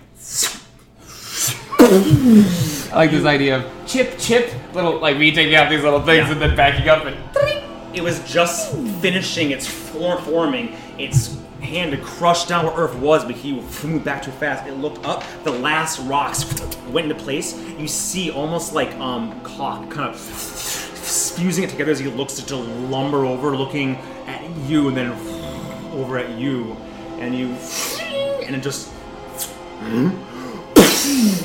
I 1.80 2.92
like 2.96 3.12
this 3.12 3.26
idea 3.26 3.58
of 3.58 3.66
chip, 3.88 4.18
chip, 4.18 4.50
little 4.74 5.00
like 5.00 5.18
me 5.18 5.32
taking 5.32 5.56
out 5.56 5.70
these 5.70 5.84
little 5.84 6.02
things 6.02 6.28
Yeah. 6.28 6.32
and 6.34 6.42
then 6.42 6.56
backing 6.56 6.88
up 6.88 7.06
and. 7.06 7.18
it 7.96 8.02
was 8.04 8.20
just 8.32 8.74
finishing 9.02 9.52
its 9.52 9.68
form 9.68 10.22
forming. 10.24 10.74
Its 10.98 11.36
hand 11.68 11.92
to 11.92 11.98
crush 11.98 12.46
down 12.46 12.66
where 12.66 12.76
Earth 12.76 12.96
was, 12.96 13.26
but 13.26 13.36
he 13.36 13.54
moved 13.54 14.06
back 14.06 14.24
too 14.24 14.32
fast. 14.32 14.66
It 14.68 14.74
looked 14.74 15.06
up. 15.06 15.24
The 15.44 15.52
last 15.52 16.00
rocks 16.00 16.46
went 16.90 17.12
into 17.12 17.24
place. 17.24 17.58
You 17.78 17.88
see 17.88 18.32
almost 18.32 18.74
like 18.74 18.94
um 18.96 19.40
cock 19.42 19.90
kind 19.90 20.10
of 20.10 20.20
fusing 20.20 21.64
it 21.64 21.70
together 21.70 21.92
as 21.92 22.00
he 22.00 22.10
looks 22.10 22.36
to 22.36 22.56
lumber 22.56 23.26
over, 23.26 23.56
looking 23.56 23.96
at 24.26 24.44
you, 24.68 24.88
and 24.88 24.98
then 24.98 25.12
over 25.94 26.18
at 26.18 26.38
you, 26.38 26.76
and 27.20 27.36
you, 27.36 27.50
and 28.44 28.56
it 28.56 28.64
just. 28.64 28.92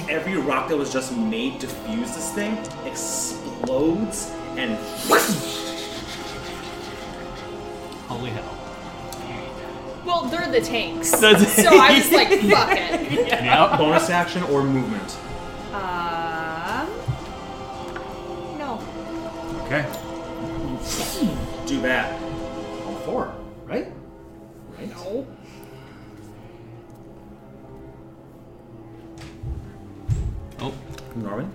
Every 0.08 0.36
rock 0.36 0.68
that 0.68 0.76
was 0.76 0.92
just 0.92 1.16
made 1.16 1.60
to 1.60 1.66
fuse 1.66 2.14
this 2.14 2.32
thing 2.32 2.58
explodes 2.84 4.32
and 4.56 4.76
Holy 8.08 8.30
hell. 8.30 8.61
Well, 10.04 10.24
they're 10.24 10.50
the 10.50 10.60
tanks. 10.60 11.10
That's- 11.12 11.54
so 11.56 11.68
I 11.72 11.94
was 11.98 12.10
like, 12.12 12.28
fuck 12.28 12.70
it. 12.76 13.10
Yep. 13.42 13.78
bonus 13.78 14.10
action 14.10 14.42
or 14.44 14.62
movement. 14.62 15.16
Um, 15.72 16.88
no. 18.58 18.80
Okay. 19.64 19.84
Do 21.66 21.80
that. 21.82 22.20
All 22.22 22.96
four, 23.04 23.34
right? 23.66 23.86
Right. 24.78 24.88
No. 24.90 25.26
Oh, 30.60 30.72
Norwin. 31.16 31.48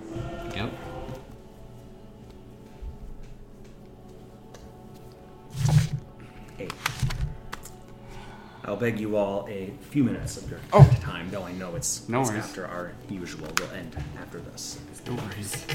I'll 8.68 8.76
beg 8.76 9.00
you 9.00 9.16
all 9.16 9.48
a 9.50 9.72
few 9.92 10.04
minutes 10.04 10.36
of 10.36 10.50
your 10.50 10.60
Oh. 10.74 10.84
time, 11.00 11.30
though 11.32 11.44
I 11.44 11.54
know 11.54 11.76
it's, 11.76 12.08
No 12.10 12.20
it's 12.22 12.30
worries. 12.32 12.44
after 12.44 12.68
our 12.68 12.92
usual. 13.10 13.48
We'll 13.60 13.72
end 13.72 13.96
after 14.20 14.40
this. 14.40 14.78
No 15.08 15.16
worries. 15.16 15.66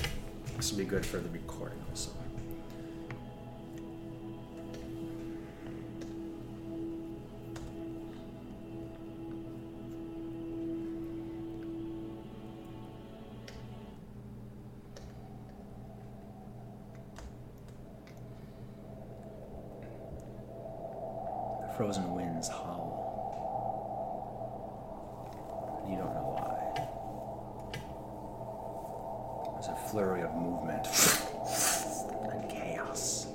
This 0.59 0.70
will 0.70 0.78
be 0.78 0.85
good 0.85 1.05
for 1.06 1.16
the 1.16 1.31
recording 1.31 1.78
frozen 21.82 22.14
winds 22.14 22.46
howl. 22.46 23.00
And 25.82 25.90
You 25.90 25.98
don't 25.98 26.14
know 26.14 26.28
why. 26.38 26.54
There's 29.54 29.66
a 29.66 29.74
flurry 29.90 30.22
of 30.22 30.32
movement 30.32 30.86
and 32.30 32.48
chaos. 32.48 33.26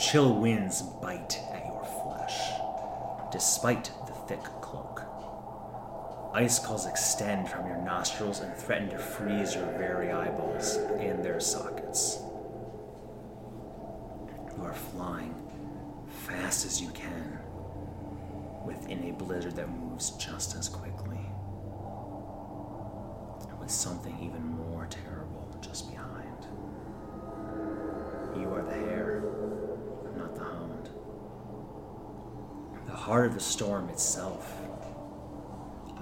Chill 0.00 0.34
winds 0.34 0.80
bite 0.80 1.38
at 1.52 1.66
your 1.66 1.84
flesh, 2.02 2.38
despite 3.30 3.92
the 4.06 4.14
thick 4.26 4.42
cloak. 4.62 5.02
Icicles 6.32 6.86
extend 6.86 7.50
from 7.50 7.66
your 7.66 7.82
nostrils 7.82 8.40
and 8.40 8.56
threaten 8.56 8.88
to 8.88 8.98
freeze 8.98 9.54
your 9.54 9.66
very 9.76 10.10
eyeballs 10.10 10.76
in 10.98 11.20
their 11.20 11.38
sockets. 11.38 12.18
You 14.56 14.64
are 14.64 14.72
flying 14.72 15.49
fast 16.30 16.64
as 16.64 16.80
you 16.80 16.88
can 16.90 17.38
within 18.64 19.08
a 19.08 19.12
blizzard 19.12 19.56
that 19.56 19.68
moves 19.68 20.10
just 20.12 20.56
as 20.56 20.68
quickly 20.68 21.18
with 23.58 23.70
something 23.70 24.16
even 24.22 24.42
more 24.56 24.86
terrible 24.86 25.58
just 25.60 25.90
behind. 25.90 26.46
You 28.36 28.48
are 28.54 28.62
the 28.62 28.72
hare, 28.72 29.22
not 30.16 30.34
the 30.34 30.44
hound. 30.44 30.88
The 32.86 32.92
heart 32.92 33.26
of 33.26 33.34
the 33.34 33.40
storm 33.40 33.88
itself. 33.90 34.56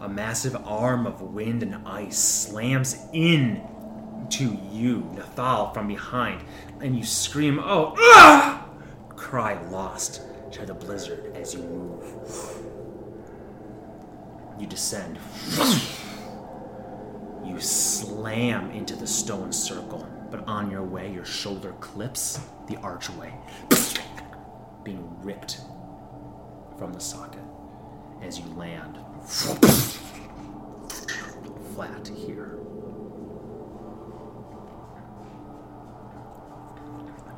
A 0.00 0.08
massive 0.08 0.56
arm 0.64 1.06
of 1.06 1.20
wind 1.20 1.62
and 1.62 1.86
ice 1.86 2.18
slams 2.18 2.96
in 3.12 3.62
to 4.30 4.56
you, 4.70 5.10
Nathal, 5.14 5.72
from 5.72 5.88
behind, 5.88 6.42
and 6.80 6.96
you 6.96 7.04
scream, 7.04 7.58
Oh, 7.58 7.94
ah! 7.98 8.57
Cry 9.28 9.60
lost 9.68 10.22
to 10.52 10.64
the 10.64 10.72
blizzard 10.72 11.36
as 11.36 11.52
you 11.52 11.60
move. 11.60 12.02
You 14.58 14.66
descend. 14.66 15.18
You 17.44 17.60
slam 17.60 18.70
into 18.70 18.96
the 18.96 19.06
stone 19.06 19.52
circle, 19.52 20.08
but 20.30 20.48
on 20.48 20.70
your 20.70 20.82
way, 20.82 21.12
your 21.12 21.26
shoulder 21.26 21.72
clips 21.72 22.40
the 22.68 22.78
archway, 22.78 23.34
being 24.82 25.14
ripped 25.20 25.60
from 26.78 26.94
the 26.94 27.00
socket 27.00 27.44
as 28.22 28.38
you 28.38 28.46
land 28.54 28.96
flat 31.74 32.08
here. 32.08 32.56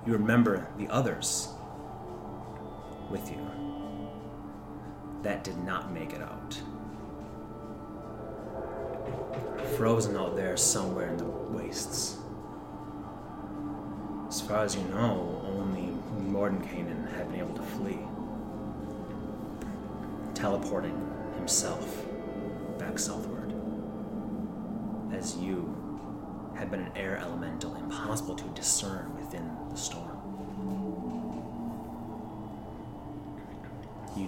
You 0.07 0.13
remember 0.13 0.69
the 0.79 0.87
others 0.87 1.49
with 3.11 3.31
you. 3.31 3.47
that 5.23 5.45
did 5.45 5.59
not 5.65 5.93
make 5.93 6.13
it 6.15 6.23
out. 6.23 6.59
Frozen 9.77 10.17
out 10.17 10.35
there 10.35 10.57
somewhere 10.57 11.09
in 11.09 11.17
the 11.19 11.25
wastes. 11.25 12.17
As 14.29 14.41
far 14.41 14.65
as 14.65 14.75
you 14.77 14.83
know, 14.85 15.43
only 15.47 15.93
Mordenkainen 16.31 17.13
had 17.15 17.31
been 17.31 17.41
able 17.41 17.55
to 17.55 17.63
flee, 17.63 17.99
teleporting 20.35 20.97
himself 21.37 22.07
back 22.79 22.99
southward. 22.99 23.53
As 25.13 25.37
you 25.37 25.77
had 26.57 26.71
been 26.71 26.81
an 26.81 26.93
air 26.97 27.19
elemental 27.19 27.75
impossible 27.77 28.37
to 28.37 28.45
discern 28.49 29.15
within 29.17 29.51
the 29.71 29.77
storm. 29.77 30.20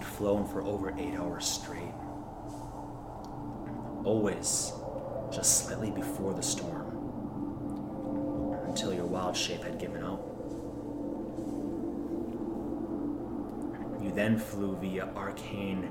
Flown 0.03 0.47
for 0.47 0.63
over 0.63 0.95
eight 0.99 1.15
hours 1.15 1.47
straight. 1.47 1.95
Always 4.05 4.73
just 5.33 5.65
slightly 5.67 5.91
before 5.91 6.35
the 6.35 6.43
storm. 6.43 6.87
Until 8.67 8.93
your 8.95 9.07
wild 9.07 9.37
shape 9.37 9.65
had 9.65 9.79
given 9.79 10.05
out. 10.05 10.21
You 14.01 14.13
then 14.13 14.39
flew 14.39 14.77
via 14.77 15.09
arcane 15.17 15.91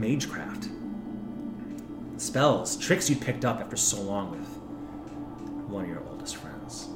magecraft. 0.00 0.68
Spells, 2.16 2.76
tricks 2.76 3.08
you'd 3.10 3.20
picked 3.20 3.44
up 3.44 3.60
after 3.60 3.76
so 3.76 4.00
long 4.00 4.30
with 4.30 4.48
one 5.68 5.84
of 5.84 5.90
your 5.90 6.02
oldest 6.08 6.36
friends. 6.36 6.88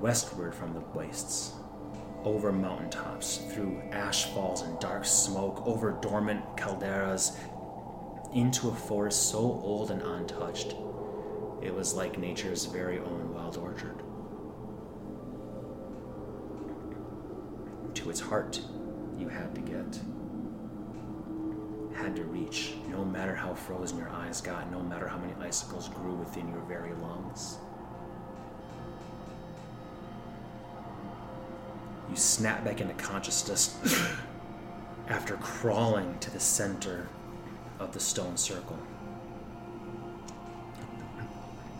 Westward 0.00 0.54
from 0.54 0.74
the 0.74 0.80
wastes, 0.96 1.52
over 2.24 2.50
mountaintops, 2.50 3.38
through 3.52 3.80
ash 3.92 4.26
falls 4.32 4.62
and 4.62 4.78
dark 4.80 5.04
smoke, 5.04 5.62
over 5.66 5.92
dormant 6.00 6.42
calderas, 6.56 7.36
into 8.34 8.68
a 8.68 8.74
forest 8.74 9.30
so 9.30 9.38
old 9.38 9.90
and 9.90 10.02
untouched, 10.02 10.74
it 11.62 11.74
was 11.74 11.94
like 11.94 12.18
nature's 12.18 12.66
very 12.66 12.98
own 12.98 13.32
wild 13.32 13.56
orchard. 13.56 14.02
To 17.94 18.10
its 18.10 18.20
heart, 18.20 18.60
you 19.16 19.28
had 19.28 19.54
to 19.54 19.60
get. 19.60 20.00
Had 21.94 22.16
to 22.16 22.24
reach, 22.24 22.74
no 22.88 23.04
matter 23.04 23.34
how 23.34 23.54
frozen 23.54 23.98
your 23.98 24.10
eyes 24.10 24.40
got, 24.40 24.70
no 24.72 24.82
matter 24.82 25.06
how 25.06 25.16
many 25.16 25.32
icicles 25.40 25.88
grew 25.88 26.14
within 26.14 26.48
your 26.48 26.62
very 26.62 26.92
lungs. 26.94 27.58
You 32.14 32.20
snap 32.20 32.64
back 32.64 32.80
into 32.80 32.94
consciousness 32.94 33.76
after 35.08 35.34
crawling 35.38 36.16
to 36.20 36.30
the 36.30 36.38
center 36.38 37.08
of 37.80 37.92
the 37.92 37.98
stone 37.98 38.36
circle. 38.36 38.78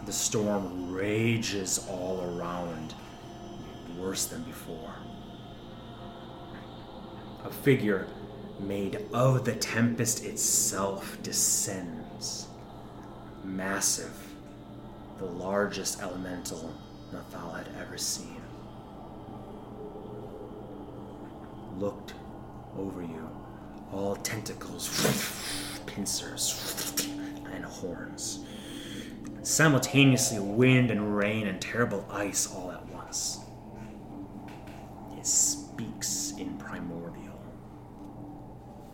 The 0.07 0.13
storm 0.13 0.93
rages 0.93 1.87
all 1.89 2.37
around, 2.37 2.95
worse 3.97 4.27
than 4.27 4.43
before. 4.43 4.93
A 7.45 7.51
figure 7.53 8.09
made 8.59 9.07
of 9.13 9.45
the 9.45 9.55
tempest 9.55 10.25
itself 10.25 11.17
descends. 11.23 12.49
Massive, 13.45 14.35
the 15.19 15.27
largest 15.27 16.03
elemental 16.03 16.75
Nathal 17.13 17.53
had 17.53 17.69
ever 17.79 17.97
seen. 17.97 18.34
Looked 21.79 22.15
over 22.79 23.03
you, 23.03 23.29
all 23.93 24.17
tentacles, 24.17 24.89
pincers, 25.87 27.07
and 27.53 27.65
horns. 27.65 28.45
Simultaneously, 29.43 30.39
wind 30.39 30.91
and 30.91 31.17
rain 31.17 31.49
and 31.49 31.61
terrible 31.61 32.07
ice 32.11 32.47
all 32.53 32.71
at 32.71 32.87
once. 32.89 33.41
It 35.19 35.27
speaks 35.27 36.33
in 36.39 36.57
primordial, 36.59 37.39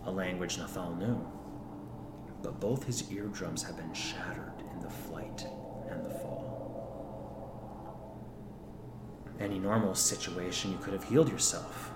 a 0.04 0.10
language 0.10 0.58
Nathal 0.58 0.96
knew, 0.98 1.24
but 2.42 2.60
both 2.60 2.84
his 2.84 3.10
eardrums 3.12 3.62
have 3.62 3.76
been 3.76 3.92
shattered 3.92 4.62
in 4.72 4.80
the 4.80 4.90
flight 4.90 5.46
and 5.90 6.04
the 6.04 6.10
fall. 6.10 6.50
Any 9.38 9.58
normal 9.58 9.94
situation, 9.94 10.72
you 10.72 10.78
could 10.78 10.92
have 10.92 11.04
healed 11.04 11.28
yourself, 11.28 11.89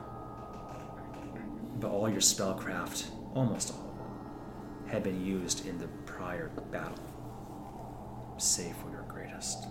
but 1.81 1.91
all 1.91 2.09
your 2.09 2.21
spellcraft, 2.21 3.07
almost 3.35 3.73
all 3.73 3.91
of 3.91 4.87
it, 4.87 4.93
had 4.93 5.03
been 5.03 5.25
used 5.25 5.67
in 5.67 5.79
the 5.79 5.89
prior 6.07 6.49
battle, 6.71 6.99
save 8.39 8.75
for 8.77 8.91
your 8.91 9.05
greatest. 9.09 9.67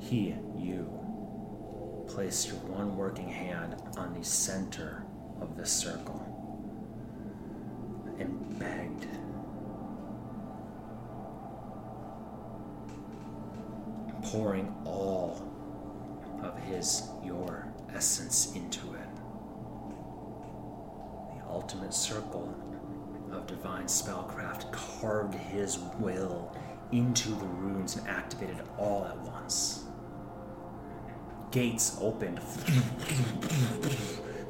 He, 0.00 0.34
you, 0.56 2.04
place 2.06 2.46
your 2.46 2.56
one 2.56 2.96
working 2.96 3.28
hand 3.28 3.76
on 3.96 4.14
the 4.14 4.24
center 4.24 5.04
of 5.40 5.56
the 5.56 5.66
circle 5.66 6.22
and 8.18 8.58
begged. 8.58 9.06
Pouring 14.22 14.74
all 14.84 15.15
his, 16.76 17.08
your 17.24 17.66
essence 17.94 18.54
into 18.54 18.92
it. 18.94 19.08
The 21.38 21.44
ultimate 21.48 21.94
circle 21.94 22.54
of 23.32 23.46
divine 23.46 23.86
spellcraft 23.86 24.70
carved 24.72 25.34
his 25.34 25.78
will 25.98 26.54
into 26.92 27.30
the 27.30 27.46
runes 27.46 27.96
and 27.96 28.06
activated 28.06 28.60
all 28.78 29.06
at 29.06 29.18
once. 29.18 29.84
Gates 31.50 31.96
opened 32.00 32.40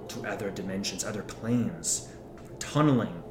to 0.09 0.25
other 0.27 0.51
dimensions, 0.51 1.05
other 1.05 1.23
planes, 1.23 2.09
tunneling 2.59 3.23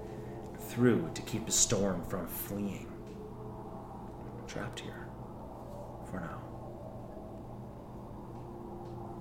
through 0.70 1.10
to 1.14 1.22
keep 1.24 1.46
the 1.46 1.52
storm 1.52 2.04
from 2.06 2.26
fleeing. 2.28 2.92
Trapped 4.48 4.80
here 4.80 5.08
for 6.10 6.20
now. 6.22 6.55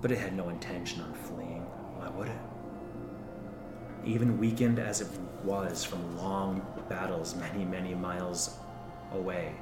But 0.05 0.11
it 0.11 0.19
had 0.19 0.37
no 0.37 0.49
intention 0.49 1.01
on 1.01 1.15
fleeing. 1.15 1.63
Why 1.95 2.09
would 2.09 2.27
it? 2.27 2.37
Even 4.05 4.37
weakened 4.37 4.77
as 4.77 5.01
it 5.01 5.07
was 5.43 5.83
from 5.83 6.15
long 6.15 6.63
battles 6.87 7.35
many, 7.35 7.65
many 7.65 7.95
miles 7.95 8.55
away, 9.13 9.55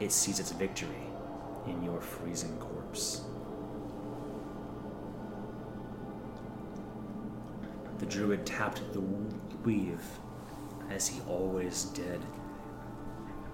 it 0.00 0.10
sees 0.10 0.40
its 0.40 0.50
victory 0.50 1.06
in 1.68 1.80
your 1.84 2.00
freezing 2.00 2.58
corpse. 2.58 3.20
The 7.98 8.06
druid 8.06 8.44
tapped 8.44 8.82
the 8.92 9.02
weave 9.62 10.02
as 10.90 11.06
he 11.06 11.20
always 11.28 11.84
did. 11.84 12.20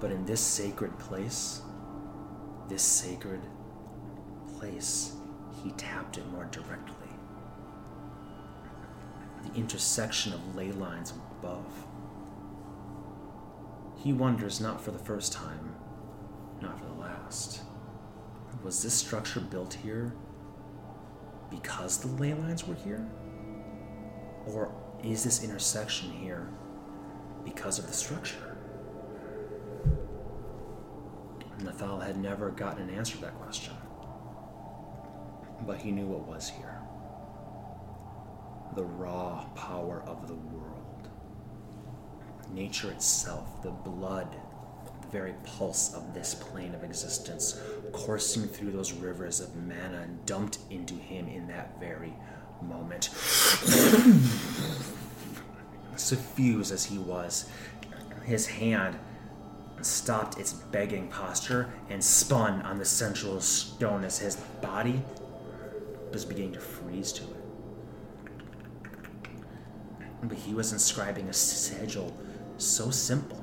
But 0.00 0.10
in 0.10 0.24
this 0.24 0.40
sacred 0.40 0.98
place, 0.98 1.60
this 2.66 2.82
sacred 2.82 3.42
place, 4.56 5.16
he 5.62 5.70
tapped 5.72 6.18
it 6.18 6.26
more 6.30 6.46
directly. 6.46 6.94
The 9.44 9.58
intersection 9.58 10.32
of 10.32 10.56
ley 10.56 10.72
lines 10.72 11.12
above. 11.40 11.86
He 13.96 14.12
wonders 14.12 14.60
not 14.60 14.80
for 14.80 14.90
the 14.90 14.98
first 14.98 15.32
time, 15.32 15.74
not 16.60 16.78
for 16.78 16.86
the 16.86 17.00
last. 17.00 17.62
Was 18.62 18.82
this 18.82 18.94
structure 18.94 19.40
built 19.40 19.74
here 19.74 20.14
because 21.50 21.98
the 21.98 22.08
ley 22.08 22.34
lines 22.34 22.66
were 22.66 22.74
here? 22.74 23.06
Or 24.46 24.72
is 25.02 25.24
this 25.24 25.44
intersection 25.44 26.10
here 26.10 26.48
because 27.44 27.78
of 27.78 27.86
the 27.86 27.92
structure? 27.92 28.56
Nathal 31.62 32.00
had 32.00 32.16
never 32.16 32.50
gotten 32.50 32.88
an 32.88 32.94
answer 32.94 33.16
to 33.16 33.22
that 33.22 33.34
question. 33.40 33.74
But 35.66 35.78
he 35.78 35.90
knew 35.90 36.06
what 36.06 36.26
was 36.26 36.48
here 36.48 36.80
the 38.74 38.84
raw 38.84 39.44
power 39.54 40.02
of 40.06 40.28
the 40.28 40.34
world. 40.34 41.08
Nature 42.52 42.90
itself, 42.90 43.62
the 43.62 43.70
blood, 43.70 44.28
the 45.02 45.08
very 45.08 45.34
pulse 45.44 45.94
of 45.94 46.14
this 46.14 46.34
plane 46.34 46.74
of 46.74 46.84
existence, 46.84 47.60
coursing 47.92 48.46
through 48.46 48.72
those 48.72 48.92
rivers 48.92 49.40
of 49.40 49.54
mana 49.56 50.08
dumped 50.26 50.58
into 50.70 50.94
him 50.94 51.28
in 51.28 51.46
that 51.48 51.78
very 51.80 52.14
moment. 52.62 53.04
Suffused 55.96 56.72
as 56.72 56.84
he 56.84 56.98
was, 56.98 57.48
his 58.24 58.46
hand 58.46 58.98
stopped 59.82 60.38
its 60.38 60.52
begging 60.52 61.08
posture 61.08 61.72
and 61.88 62.04
spun 62.04 62.60
on 62.62 62.78
the 62.78 62.84
central 62.84 63.40
stone 63.40 64.04
as 64.04 64.18
his 64.18 64.36
body 64.60 65.02
was 66.12 66.24
beginning 66.24 66.52
to 66.52 66.60
freeze 66.60 67.12
to 67.12 67.24
it. 67.24 67.44
But 70.22 70.36
he 70.36 70.54
was 70.54 70.72
inscribing 70.72 71.28
a 71.28 71.32
sigil 71.32 72.14
so 72.58 72.90
simple 72.90 73.42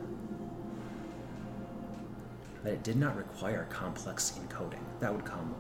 that 2.64 2.73
it 2.73 2.84
did 2.84 2.98
not 2.98 3.15
require 3.15 3.65
complex 3.69 4.38
encoding. 4.38 4.84
That 4.99 5.14
would 5.14 5.26
come 5.26 5.56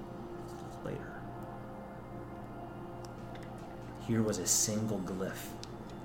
later. 0.83 1.21
Here 4.05 4.21
was 4.21 4.37
a 4.37 4.45
single 4.45 4.99
glyph, 4.99 5.47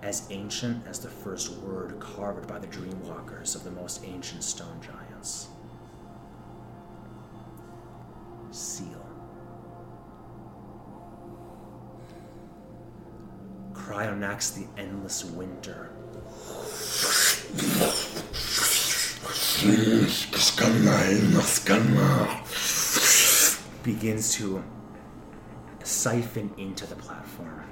as 0.03 0.27
ancient 0.31 0.87
as 0.87 0.99
the 0.99 1.09
first 1.09 1.53
word 1.59 1.99
carved 2.01 2.49
by 2.49 2.59
the 2.59 2.67
dreamwalkers 2.67 3.55
of 3.55 3.65
the 3.65 3.71
most 3.71 4.05
ancient 4.05 4.43
stone 4.43 4.81
giants. 4.81 5.49
Seal. 8.51 9.02
Cryonax 13.83 14.55
the 14.55 14.67
endless 14.81 15.25
winter. 15.25 15.91
begins 23.83 24.35
to 24.35 24.63
siphon 25.83 26.55
into 26.59 26.87
the 26.87 26.95
platform, 26.95 27.65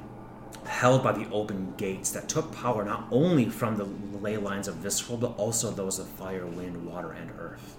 held 0.65 1.05
by 1.05 1.13
the 1.13 1.29
open 1.31 1.75
gates 1.77 2.11
that 2.11 2.29
took 2.29 2.53
power 2.53 2.85
not 2.85 3.07
only 3.13 3.49
from 3.49 3.77
the 3.77 3.85
ley 4.19 4.37
lines 4.37 4.67
of 4.67 4.75
Visceral, 4.77 5.17
but 5.17 5.37
also 5.37 5.71
those 5.71 6.01
of 6.01 6.09
fire, 6.09 6.47
wind, 6.47 6.85
water, 6.85 7.13
and 7.13 7.31
earth. 7.39 7.77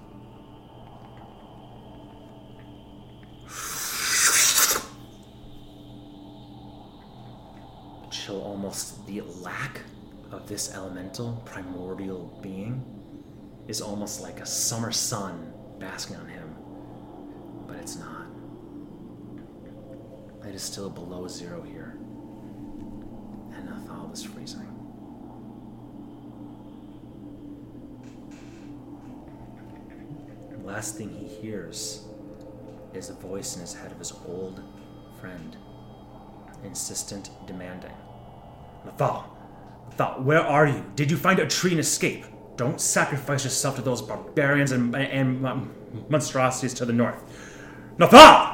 Chill 8.31 8.41
almost 8.43 9.05
the 9.07 9.19
lack 9.41 9.81
of 10.31 10.47
this 10.47 10.73
elemental 10.73 11.41
primordial 11.43 12.39
being 12.41 12.81
is 13.67 13.81
almost 13.81 14.21
like 14.21 14.39
a 14.39 14.45
summer 14.45 14.93
sun 14.93 15.51
basking 15.79 16.15
on 16.15 16.29
him, 16.29 16.55
but 17.67 17.75
it's 17.75 17.97
not. 17.97 18.27
It 20.47 20.55
is 20.55 20.63
still 20.63 20.89
below 20.89 21.27
zero 21.27 21.61
here, 21.61 21.97
and 23.53 23.67
Nathal 23.67 24.13
is 24.13 24.23
freezing. 24.23 24.65
Last 30.63 30.95
thing 30.95 31.09
he 31.09 31.27
hears 31.27 32.05
is 32.93 33.09
a 33.09 33.13
voice 33.13 33.55
in 33.55 33.61
his 33.61 33.73
head 33.73 33.91
of 33.91 33.99
his 33.99 34.13
old 34.25 34.63
friend, 35.19 35.57
insistent, 36.63 37.29
demanding. 37.45 37.91
Nathal, 38.85 39.23
Nathal, 39.91 40.21
where 40.23 40.41
are 40.41 40.67
you? 40.67 40.85
Did 40.95 41.11
you 41.11 41.17
find 41.17 41.39
a 41.39 41.47
tree 41.47 41.71
and 41.71 41.79
escape? 41.79 42.25
Don't 42.55 42.79
sacrifice 42.79 43.43
yourself 43.43 43.75
to 43.77 43.81
those 43.81 44.01
barbarians 44.01 44.71
and, 44.71 44.95
and, 44.95 45.45
um, 45.45 45.73
monstrosities 46.09 46.73
to 46.75 46.85
the 46.85 46.93
north. 46.93 47.21
Nathal! 47.97 48.50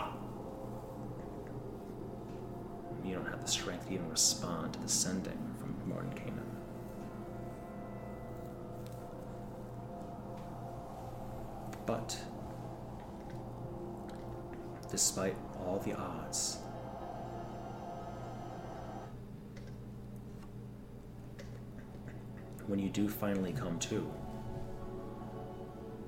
Come 23.80 24.12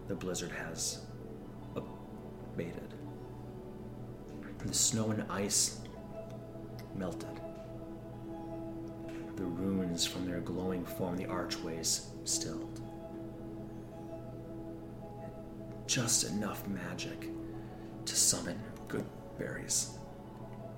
the 0.08 0.16
blizzard 0.16 0.52
has 0.52 1.02
abated. 1.76 2.96
The 4.66 4.74
snow 4.74 5.12
and 5.12 5.24
ice 5.30 5.82
melted. 6.96 7.40
The 9.36 9.44
runes 9.44 10.06
from 10.06 10.26
their 10.26 10.42
glowing 10.42 10.84
form, 10.84 11.16
the 11.16 11.28
archways 11.28 12.08
stilled. 12.26 12.82
Just 15.86 16.26
enough 16.26 16.68
magic 16.68 17.30
to 18.06 18.16
summon 18.16 18.60
good 18.88 19.06
berries 19.38 19.92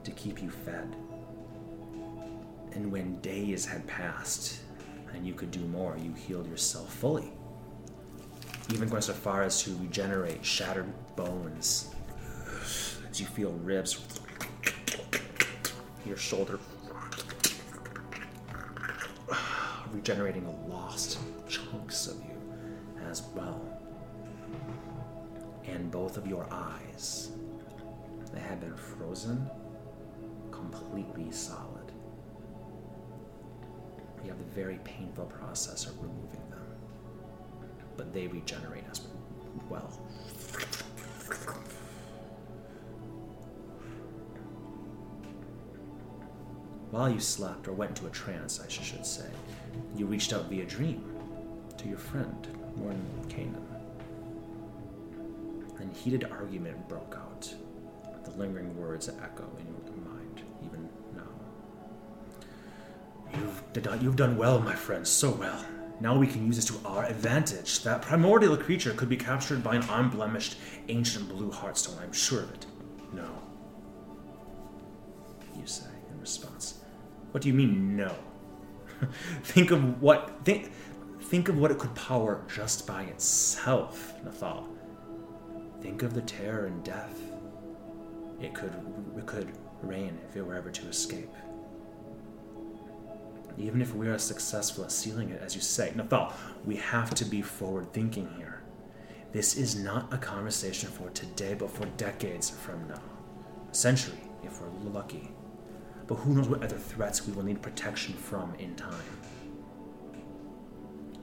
to 0.03 0.11
keep 0.11 0.41
you 0.41 0.49
fed. 0.49 0.93
And 2.73 2.91
when 2.91 3.19
days 3.21 3.65
had 3.65 3.87
passed 3.87 4.59
and 5.13 5.25
you 5.25 5.33
could 5.33 5.51
do 5.51 5.61
more, 5.61 5.97
you 5.97 6.13
healed 6.13 6.47
yourself 6.47 6.93
fully. 6.93 7.31
Even 8.73 8.87
going 8.87 9.01
so 9.01 9.13
far 9.13 9.43
as 9.43 9.61
to 9.63 9.75
regenerate 9.77 10.45
shattered 10.45 10.91
bones 11.15 11.93
as 13.09 13.19
you 13.19 13.25
feel 13.27 13.51
ribs, 13.51 14.19
your 16.05 16.17
shoulder 16.17 16.59
regenerating 19.91 20.47
lost 20.69 21.19
chunks 21.47 22.07
of 22.07 22.15
you 22.23 22.53
as 23.09 23.23
well. 23.35 23.61
And 25.65 25.91
both 25.91 26.17
of 26.17 26.25
your 26.27 26.47
eyes 26.51 27.31
that 28.33 28.41
had 28.41 28.61
been 28.61 28.75
frozen 28.75 29.49
completely 30.51 31.31
solid. 31.31 31.70
Have 34.31 34.39
the 34.39 34.55
very 34.55 34.79
painful 34.85 35.25
process 35.25 35.87
of 35.87 35.97
removing 36.01 36.39
them, 36.49 36.65
but 37.97 38.13
they 38.13 38.27
regenerate 38.27 38.85
as 38.89 39.01
well. 39.69 39.89
While 46.91 47.09
you 47.09 47.19
slept, 47.19 47.67
or 47.67 47.73
went 47.73 47.89
into 47.89 48.07
a 48.07 48.09
trance, 48.11 48.61
I 48.61 48.69
should 48.69 49.05
say, 49.05 49.27
you 49.97 50.05
reached 50.05 50.31
out 50.31 50.45
via 50.45 50.63
dream 50.63 51.03
to 51.77 51.89
your 51.89 51.97
friend, 51.97 52.47
Morton 52.77 53.05
Canaan. 53.27 53.67
And 55.77 55.93
heated 55.93 56.23
argument 56.31 56.87
broke 56.87 57.17
out. 57.19 57.53
The 58.23 58.31
lingering 58.31 58.79
words 58.79 59.09
echo 59.09 59.49
in 59.59 59.65
your 59.67 59.90
You've, 63.75 64.15
done- 64.15 64.37
well, 64.37 64.59
my 64.59 64.75
friend, 64.75 65.07
so 65.07 65.31
well. 65.31 65.65
Now 65.99 66.17
we 66.17 66.27
can 66.27 66.45
use 66.45 66.55
this 66.55 66.65
to 66.65 66.75
our 66.85 67.05
advantage. 67.05 67.83
That 67.83 68.01
primordial 68.01 68.57
creature 68.57 68.93
could 68.93 69.07
be 69.07 69.17
captured 69.17 69.63
by 69.63 69.75
an 69.75 69.83
unblemished 69.83 70.57
ancient 70.89 71.29
blue 71.29 71.51
heartstone, 71.51 72.01
I'm 72.01 72.11
sure 72.11 72.41
of 72.41 72.51
it. 72.51 72.65
No. 73.13 73.29
You 75.59 75.67
say 75.67 75.91
in 76.11 76.19
response. 76.19 76.79
What 77.31 77.43
do 77.43 77.49
you 77.49 77.53
mean, 77.53 77.95
no? 77.95 78.15
think 79.43 79.71
of 79.71 80.01
what 80.01 80.43
think 80.43 80.71
think 81.21 81.49
of 81.49 81.57
what 81.57 81.71
it 81.71 81.77
could 81.77 81.93
power 81.95 82.43
just 82.53 82.87
by 82.87 83.03
itself, 83.03 84.13
Nathal. 84.23 84.67
Think 85.81 86.01
of 86.03 86.13
the 86.13 86.21
terror 86.21 86.65
and 86.65 86.83
death 86.83 87.19
it 88.41 88.53
could 88.53 88.73
it 89.17 89.25
could 89.25 89.51
rain 89.81 90.17
if 90.27 90.35
it 90.35 90.41
were 90.41 90.55
ever 90.55 90.71
to 90.71 90.87
escape. 90.87 91.29
Even 93.61 93.79
if 93.79 93.93
we 93.93 94.07
are 94.07 94.17
successful 94.17 94.83
at 94.83 94.91
sealing 94.91 95.29
it, 95.29 95.39
as 95.39 95.53
you 95.53 95.61
say, 95.61 95.91
Nathal, 95.95 96.33
we 96.65 96.77
have 96.77 97.13
to 97.13 97.23
be 97.23 97.43
forward 97.43 97.93
thinking 97.93 98.27
here. 98.35 98.63
This 99.31 99.55
is 99.55 99.75
not 99.75 100.11
a 100.11 100.17
conversation 100.17 100.89
for 100.89 101.11
today, 101.11 101.53
but 101.53 101.69
for 101.69 101.85
decades 101.97 102.49
from 102.49 102.87
now. 102.87 103.01
A 103.71 103.75
century, 103.75 104.17
if 104.43 104.59
we're 104.59 104.89
lucky. 104.91 105.31
But 106.07 106.15
who 106.15 106.33
knows 106.33 106.49
what 106.49 106.63
other 106.63 106.77
threats 106.77 107.27
we 107.27 107.33
will 107.33 107.43
need 107.43 107.61
protection 107.61 108.15
from 108.15 108.55
in 108.55 108.75
time? 108.75 109.03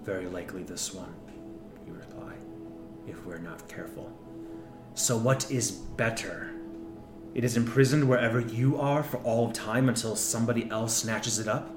Very 0.04 0.26
likely 0.26 0.62
this 0.62 0.94
one, 0.94 1.12
you 1.88 1.92
reply, 1.92 2.34
if 3.08 3.26
we're 3.26 3.38
not 3.38 3.68
careful. 3.68 4.12
So, 4.94 5.16
what 5.16 5.50
is 5.50 5.72
better? 5.72 6.52
It 7.34 7.42
is 7.42 7.56
imprisoned 7.56 8.08
wherever 8.08 8.40
you 8.40 8.80
are 8.80 9.02
for 9.02 9.16
all 9.18 9.50
time 9.50 9.88
until 9.88 10.14
somebody 10.14 10.70
else 10.70 10.96
snatches 10.96 11.40
it 11.40 11.48
up? 11.48 11.74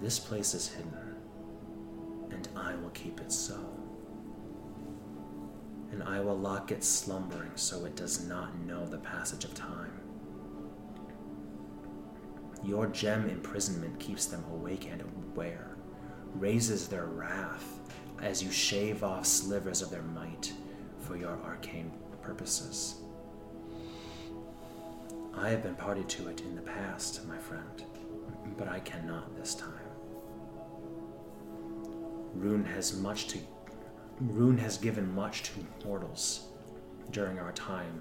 This 0.00 0.18
place 0.18 0.54
is 0.54 0.68
hidden, 0.68 1.16
and 2.30 2.48
I 2.54 2.76
will 2.76 2.90
keep 2.90 3.20
it 3.20 3.32
so. 3.32 3.58
And 5.90 6.02
I 6.02 6.20
will 6.20 6.38
lock 6.38 6.70
it 6.70 6.84
slumbering 6.84 7.50
so 7.56 7.84
it 7.84 7.96
does 7.96 8.24
not 8.24 8.58
know 8.60 8.86
the 8.86 8.98
passage 8.98 9.44
of 9.44 9.54
time. 9.54 9.92
Your 12.62 12.86
gem 12.86 13.28
imprisonment 13.28 13.98
keeps 13.98 14.26
them 14.26 14.44
awake 14.52 14.88
and 14.90 15.02
aware, 15.02 15.76
raises 16.34 16.86
their 16.86 17.06
wrath 17.06 17.80
as 18.20 18.42
you 18.42 18.50
shave 18.50 19.02
off 19.02 19.26
slivers 19.26 19.82
of 19.82 19.90
their 19.90 20.02
might 20.02 20.52
for 21.00 21.16
your 21.16 21.38
arcane 21.44 21.92
purposes. 22.22 22.96
I 25.34 25.48
have 25.50 25.62
been 25.62 25.76
party 25.76 26.04
to 26.04 26.28
it 26.28 26.40
in 26.42 26.56
the 26.56 26.62
past, 26.62 27.26
my 27.26 27.38
friend, 27.38 27.84
but 28.56 28.68
I 28.68 28.80
cannot 28.80 29.36
this 29.36 29.54
time. 29.54 29.77
Rune 32.38 32.64
has 32.64 32.96
much 32.96 33.26
to 33.28 33.38
Rune 34.20 34.58
has 34.58 34.78
given 34.78 35.12
much 35.12 35.42
to 35.42 35.66
mortals 35.84 36.46
during 37.10 37.38
our 37.40 37.50
time 37.52 38.00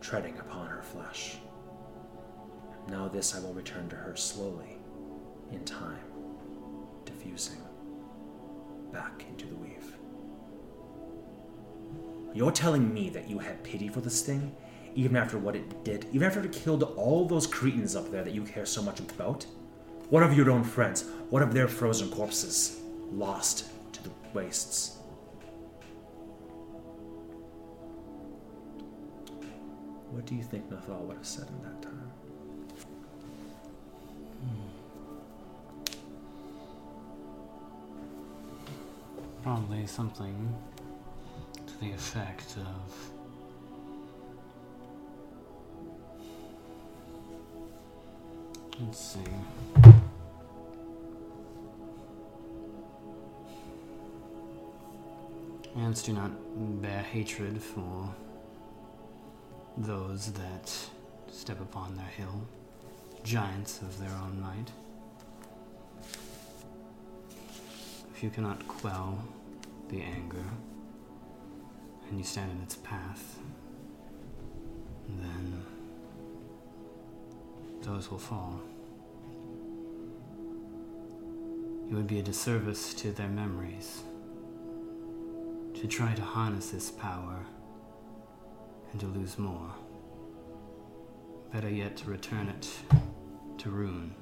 treading 0.00 0.38
upon 0.38 0.66
her 0.66 0.82
flesh. 0.82 1.36
Now 2.88 3.06
this 3.06 3.34
I 3.34 3.40
will 3.40 3.52
return 3.52 3.88
to 3.90 3.96
her 3.96 4.16
slowly, 4.16 4.78
in 5.52 5.62
time, 5.64 5.98
diffusing 7.04 7.58
back 8.92 9.26
into 9.28 9.46
the 9.46 9.56
weave. 9.56 9.96
You're 12.32 12.52
telling 12.52 12.92
me 12.94 13.10
that 13.10 13.28
you 13.28 13.38
had 13.38 13.62
pity 13.62 13.88
for 13.88 14.00
this 14.00 14.22
thing, 14.22 14.54
even 14.94 15.16
after 15.16 15.38
what 15.38 15.56
it 15.56 15.84
did, 15.84 16.06
even 16.12 16.26
after 16.26 16.42
it 16.42 16.52
killed 16.52 16.82
all 16.82 17.26
those 17.26 17.46
cretins 17.46 17.94
up 17.94 18.10
there 18.10 18.24
that 18.24 18.34
you 18.34 18.42
care 18.42 18.66
so 18.66 18.80
much 18.80 19.00
about? 19.00 19.44
What 20.08 20.22
of 20.22 20.34
your 20.34 20.50
own 20.50 20.64
friends? 20.64 21.04
What 21.28 21.42
of 21.42 21.52
their 21.52 21.68
frozen 21.68 22.10
corpses, 22.10 22.80
lost 23.12 23.66
to 23.92 24.02
the 24.02 24.10
wastes? 24.32 24.98
What 30.10 30.26
do 30.26 30.34
you 30.34 30.42
think 30.42 30.70
Nathal 30.70 31.06
would 31.06 31.16
have 31.16 31.26
said 31.26 31.48
in 31.48 31.62
that 31.62 31.82
time? 31.82 32.10
Hmm. 34.42 34.68
Probably 39.42 39.86
something 39.86 40.54
to 41.66 41.80
the 41.80 41.92
effect 41.92 42.56
of. 42.56 43.10
Let's 48.80 48.98
see. 48.98 49.92
Ants 55.78 56.02
do 56.02 56.12
not 56.12 56.32
bear 56.82 57.02
hatred 57.02 57.62
for 57.62 58.12
those 59.76 60.32
that 60.32 60.74
step 61.30 61.60
upon 61.60 61.96
their 61.96 62.04
hill, 62.06 62.48
giants 63.22 63.80
of 63.80 63.96
their 64.00 64.10
own 64.10 64.40
might. 64.40 64.72
If 68.12 68.24
you 68.24 68.30
cannot 68.30 68.66
quell 68.66 69.22
the 69.88 70.02
anger 70.02 70.44
and 72.08 72.18
you 72.18 72.24
stand 72.24 72.50
in 72.50 72.60
its 72.62 72.74
path, 72.74 73.38
then 75.08 75.62
those 77.82 78.10
will 78.10 78.18
fall. 78.18 78.60
It 81.88 81.94
would 81.94 82.08
be 82.08 82.18
a 82.18 82.22
disservice 82.22 82.92
to 82.94 83.12
their 83.12 83.28
memories 83.28 84.02
to 85.80 85.86
try 85.86 86.12
to 86.12 86.22
harness 86.22 86.70
this 86.70 86.90
power 86.90 87.46
and 88.90 89.00
to 89.00 89.06
lose 89.06 89.38
more. 89.38 89.72
Better 91.52 91.70
yet, 91.70 91.96
to 91.98 92.10
return 92.10 92.48
it 92.48 92.68
to 93.58 93.70
Rune 93.70 94.12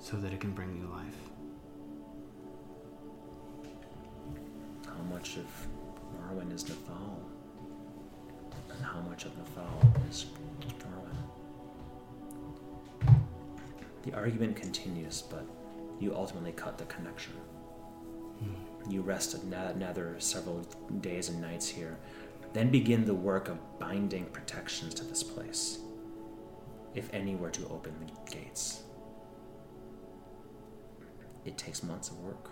so 0.00 0.16
that 0.16 0.32
it 0.32 0.40
can 0.40 0.50
bring 0.52 0.76
you 0.76 0.88
life. 0.88 1.14
How 4.86 5.02
much 5.08 5.36
of 5.36 5.46
Norwin 6.18 6.52
is 6.52 6.64
Nathal? 6.64 7.20
And 8.70 8.84
how 8.84 9.00
much 9.02 9.24
of 9.24 9.30
Nathal 9.38 10.08
is 10.10 10.26
Norwin? 10.80 11.16
The 14.02 14.12
argument 14.14 14.56
continues, 14.56 15.22
but 15.22 15.46
you 16.00 16.12
ultimately 16.12 16.52
cut 16.52 16.76
the 16.76 16.86
connection. 16.86 17.34
Hmm. 18.40 18.75
You 18.88 19.02
rest 19.02 19.34
ano- 19.34 19.72
another 19.74 20.16
several 20.18 20.66
days 21.00 21.28
and 21.28 21.40
nights 21.40 21.68
here, 21.68 21.98
then 22.52 22.70
begin 22.70 23.04
the 23.04 23.14
work 23.14 23.48
of 23.48 23.78
binding 23.78 24.26
protections 24.26 24.94
to 24.94 25.04
this 25.04 25.22
place, 25.22 25.80
if 26.94 27.12
any 27.12 27.34
were 27.34 27.50
to 27.50 27.68
open 27.68 27.94
the 28.00 28.30
gates. 28.30 28.82
It 31.44 31.58
takes 31.58 31.82
months 31.82 32.10
of 32.10 32.18
work. 32.20 32.50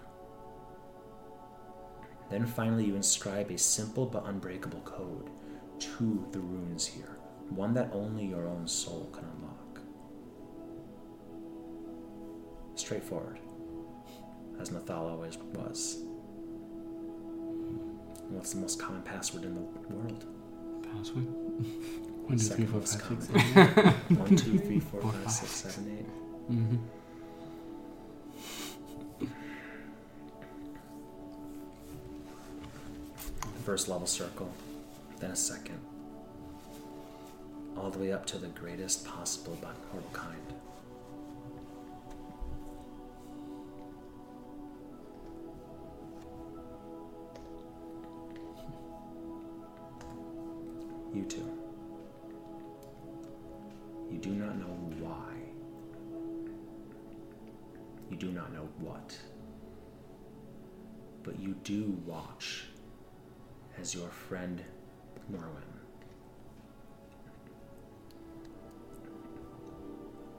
Then 2.30 2.46
finally, 2.46 2.84
you 2.84 2.96
inscribe 2.96 3.50
a 3.50 3.58
simple 3.58 4.06
but 4.06 4.26
unbreakable 4.26 4.80
code 4.80 5.30
to 5.78 6.26
the 6.32 6.40
runes 6.40 6.86
here, 6.86 7.16
one 7.50 7.74
that 7.74 7.90
only 7.92 8.24
your 8.26 8.48
own 8.48 8.66
soul 8.66 9.08
can 9.12 9.24
unlock. 9.24 9.80
Straightforward, 12.74 13.38
as 14.60 14.70
Nathal 14.70 15.10
always 15.10 15.36
was. 15.54 16.04
What's 18.34 18.52
the 18.52 18.60
most 18.60 18.78
common 18.80 19.02
password 19.02 19.44
in 19.44 19.54
the 19.54 19.60
world? 19.94 20.24
Password? 20.82 21.24
One, 22.26 22.38
two, 22.38 22.54
three, 22.54 22.66
four, 22.66 22.80
five, 22.80 22.88
six, 22.88 23.04
seven. 23.28 24.18
One, 24.18 24.36
two, 24.36 24.58
three, 24.66 24.80
four, 24.80 25.00
Four, 25.02 25.12
five, 25.12 25.30
six. 25.30 25.50
seven, 25.50 25.98
eight. 25.98 26.52
Mm-hmm. 26.52 26.76
First 33.64 33.88
level 33.88 34.06
circle, 34.06 34.50
then 35.20 35.30
a 35.30 35.36
second, 35.36 35.78
all 37.76 37.90
the 37.90 37.98
way 37.98 38.12
up 38.12 38.26
to 38.26 38.38
the 38.38 38.48
greatest 38.48 39.06
possible 39.06 39.56
but 39.60 39.74
mortal 39.92 40.10
kind. 40.12 40.36
You 51.14 51.22
two. 51.24 51.48
You 54.10 54.18
do 54.18 54.30
not 54.30 54.58
know 54.58 54.74
why. 54.98 55.32
You 58.10 58.16
do 58.16 58.32
not 58.32 58.52
know 58.52 58.68
what. 58.80 59.16
But 61.22 61.38
you 61.38 61.54
do 61.62 61.96
watch 62.04 62.64
as 63.80 63.94
your 63.94 64.08
friend 64.08 64.60
Norwin 65.32 65.62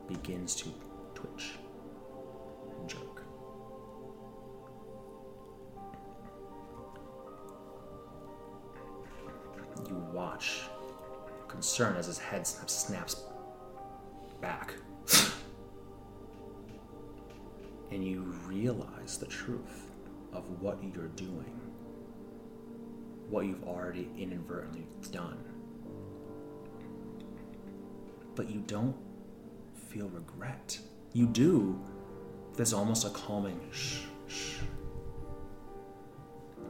begins 0.08 0.56
to 0.56 0.70
twitch 1.16 1.54
watch, 10.26 10.62
concern 11.48 11.96
as 11.96 12.08
his 12.08 12.18
head 12.18 12.48
snaps, 12.48 12.74
snaps 12.74 13.24
back. 14.42 14.74
and 17.92 18.04
you 18.04 18.24
realize 18.48 19.18
the 19.20 19.28
truth 19.28 19.92
of 20.34 20.44
what 20.62 20.80
you're 20.94 21.08
doing 21.10 21.60
what 23.30 23.46
you've 23.46 23.64
already 23.64 24.10
inadvertently 24.18 24.86
done. 25.12 25.44
But 28.36 28.50
you 28.50 28.64
don't 28.68 28.96
feel 29.90 30.10
regret. 30.10 30.78
You 31.14 31.26
do. 31.26 31.80
There's 32.56 32.74
almost 32.74 33.06
a 33.06 33.10
calming 33.10 33.60
shh, 33.72 34.02
shh. 34.28 34.58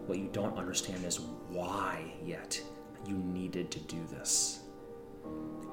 What 0.06 0.18
you 0.18 0.30
don't 0.32 0.58
understand 0.58 1.04
is 1.04 1.20
why 1.50 2.14
yet 2.24 2.62
you 3.08 3.16
needed 3.18 3.72
to 3.72 3.80
do 3.80 4.04
this. 4.12 4.60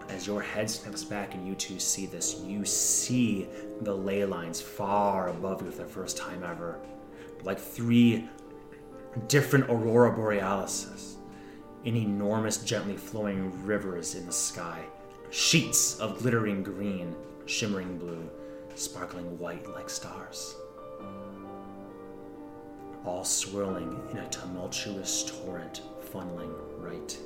As 0.09 0.27
your 0.27 0.43
head 0.43 0.69
snaps 0.69 1.05
back 1.05 1.35
and 1.35 1.47
you 1.47 1.55
two 1.55 1.79
see 1.79 2.07
this, 2.07 2.41
you 2.45 2.65
see 2.65 3.49
the 3.81 3.95
ley 3.95 4.25
lines 4.25 4.61
far 4.61 5.29
above 5.29 5.63
you 5.63 5.71
for 5.71 5.83
the 5.83 5.89
first 5.89 6.17
time 6.17 6.43
ever. 6.43 6.81
Like 7.45 7.59
three 7.59 8.29
different 9.29 9.69
aurora 9.69 10.13
borealises 10.17 11.17
in 11.85 11.97
enormous 11.97 12.59
gently 12.59 12.97
flowing 12.97 13.65
rivers 13.65 14.15
in 14.15 14.27
the 14.27 14.33
sky 14.33 14.83
sheets 15.31 15.99
of 15.99 16.19
glittering 16.19 16.63
green 16.63 17.15
shimmering 17.47 17.99
blue 17.99 18.29
sparkling 18.75 19.39
white 19.39 19.67
like 19.71 19.91
stars 19.91 20.57
all 23.05 23.25
swirling 23.25 24.01
in 24.11 24.19
a 24.19 24.29
tumultuous 24.29 25.25
torrent 25.25 25.83
funneling 26.13 26.53
right 26.79 27.19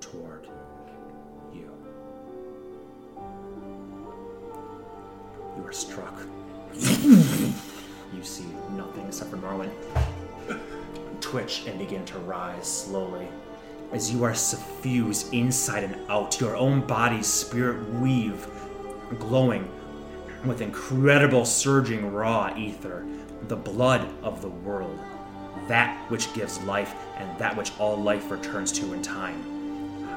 toward 0.00 0.48
you. 1.52 1.70
You 5.56 5.64
are 5.64 5.72
struck. 5.72 6.18
You 6.74 8.22
see 8.22 8.46
nothing 8.72 9.06
except 9.06 9.30
for 9.30 9.36
Norwin. 9.36 9.70
Twitch 11.20 11.64
and 11.66 11.78
begin 11.78 12.04
to 12.06 12.18
rise 12.20 12.66
slowly. 12.66 13.28
As 13.92 14.12
you 14.12 14.24
are 14.24 14.34
suffused 14.34 15.32
inside 15.32 15.84
and 15.84 15.96
out, 16.10 16.40
your 16.40 16.56
own 16.56 16.80
body's 16.80 17.28
spirit 17.28 17.88
weave, 17.94 18.46
glowing 19.20 19.70
with 20.44 20.60
incredible 20.60 21.44
surging 21.44 22.12
raw 22.12 22.52
ether, 22.56 23.06
the 23.48 23.56
blood 23.56 24.08
of 24.22 24.42
the 24.42 24.48
world, 24.48 24.98
that 25.68 25.96
which 26.10 26.32
gives 26.34 26.62
life 26.62 26.94
and 27.16 27.38
that 27.38 27.56
which 27.56 27.72
all 27.78 27.96
life 27.96 28.30
returns 28.30 28.72
to 28.72 28.92
in 28.92 29.02
time. 29.02 29.42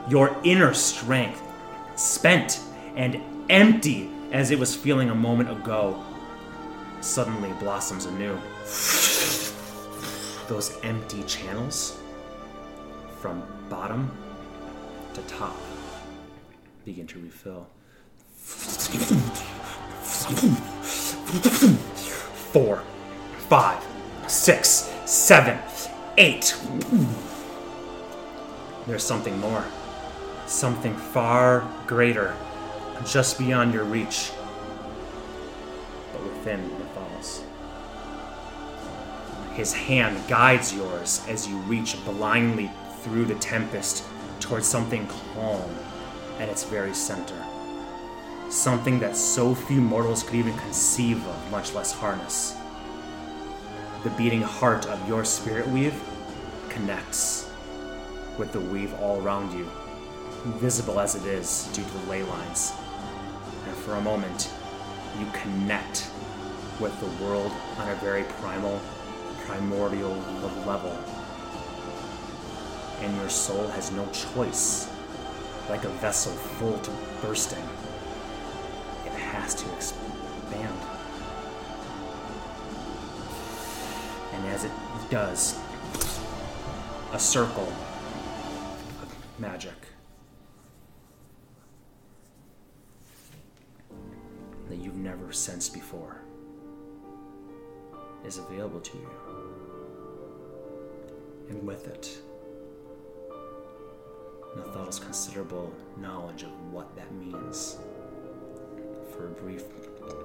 Your 0.09 0.35
inner 0.43 0.73
strength, 0.73 1.41
spent 1.95 2.61
and 2.95 3.21
empty 3.49 4.09
as 4.31 4.51
it 4.51 4.59
was 4.59 4.75
feeling 4.75 5.09
a 5.09 5.15
moment 5.15 5.49
ago, 5.49 6.03
suddenly 7.01 7.51
blossoms 7.59 8.05
anew. 8.05 8.37
Those 10.47 10.77
empty 10.83 11.23
channels 11.23 11.99
from 13.19 13.43
bottom 13.69 14.11
to 15.13 15.21
top 15.23 15.57
begin 16.85 17.07
to 17.07 17.19
refill. 17.19 17.67
Four, 22.53 22.81
five, 23.49 23.85
six, 24.27 24.93
seven, 25.07 25.57
eight. 26.17 26.53
There's 28.85 29.03
something 29.03 29.39
more. 29.39 29.63
Something 30.47 30.95
far 30.95 31.65
greater, 31.87 32.35
just 33.05 33.37
beyond 33.37 33.73
your 33.73 33.85
reach, 33.85 34.31
but 36.11 36.23
within 36.23 36.69
Nathalos. 36.71 37.41
His 39.53 39.73
hand 39.73 40.27
guides 40.27 40.73
yours 40.73 41.21
as 41.29 41.47
you 41.47 41.55
reach 41.59 41.95
blindly 42.03 42.69
through 42.99 43.25
the 43.25 43.35
tempest 43.35 44.03
towards 44.41 44.67
something 44.67 45.07
calm 45.33 45.73
at 46.37 46.49
its 46.49 46.65
very 46.65 46.93
center. 46.93 47.41
Something 48.49 48.99
that 48.99 49.15
so 49.15 49.55
few 49.55 49.79
mortals 49.79 50.23
could 50.23 50.35
even 50.35 50.57
conceive 50.57 51.25
of, 51.25 51.51
much 51.51 51.73
less 51.73 51.93
harness. 51.93 52.56
The 54.07 54.15
beating 54.15 54.41
heart 54.41 54.85
of 54.85 55.05
your 55.05 55.25
spirit 55.25 55.67
weave 55.67 56.01
connects 56.69 57.51
with 58.37 58.53
the 58.53 58.61
weave 58.61 58.93
all 59.01 59.21
around 59.21 59.51
you, 59.51 59.69
visible 60.45 61.01
as 61.01 61.15
it 61.15 61.25
is 61.25 61.69
due 61.73 61.83
to 61.83 61.89
the 61.89 62.09
ley 62.09 62.23
lines. 62.23 62.71
And 63.65 63.75
for 63.75 63.95
a 63.95 64.01
moment, 64.01 64.49
you 65.19 65.25
connect 65.33 66.09
with 66.79 66.97
the 67.01 67.21
world 67.21 67.51
on 67.79 67.89
a 67.89 67.95
very 67.95 68.23
primal, 68.39 68.79
primordial 69.45 70.15
level. 70.65 70.97
And 73.01 73.13
your 73.17 73.29
soul 73.29 73.67
has 73.71 73.91
no 73.91 74.07
choice, 74.13 74.89
like 75.69 75.83
a 75.83 75.89
vessel 75.99 76.31
full 76.31 76.79
to 76.79 76.91
bursting. 77.21 77.67
It 79.05 79.11
has 79.11 79.53
to 79.55 79.73
expand. 79.73 80.96
And 84.37 84.45
as 84.49 84.65
it 84.65 84.71
does, 85.09 85.59
a 87.11 87.19
circle 87.19 87.67
of 89.01 89.39
magic 89.39 89.73
that 94.69 94.75
you've 94.75 94.95
never 94.95 95.33
sensed 95.33 95.73
before 95.73 96.21
is 98.23 98.37
available 98.37 98.79
to 98.79 98.97
you. 98.97 99.09
And 101.49 101.65
with 101.65 101.87
it, 101.87 102.19
Nathal's 104.55 104.99
considerable 104.99 105.73
knowledge 105.97 106.43
of 106.43 106.51
what 106.71 106.95
that 106.95 107.11
means. 107.15 107.77
For 109.11 109.25
a 109.27 109.31
brief 109.31 109.63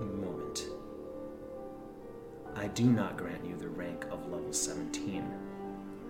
moment, 0.01 0.67
I 2.57 2.69
do 2.69 2.85
not 2.85 3.17
grant 3.17 3.45
you 3.45 3.57
the 3.57 3.69
rank 3.69 4.05
of 4.11 4.31
level 4.31 4.53
17, 4.53 5.25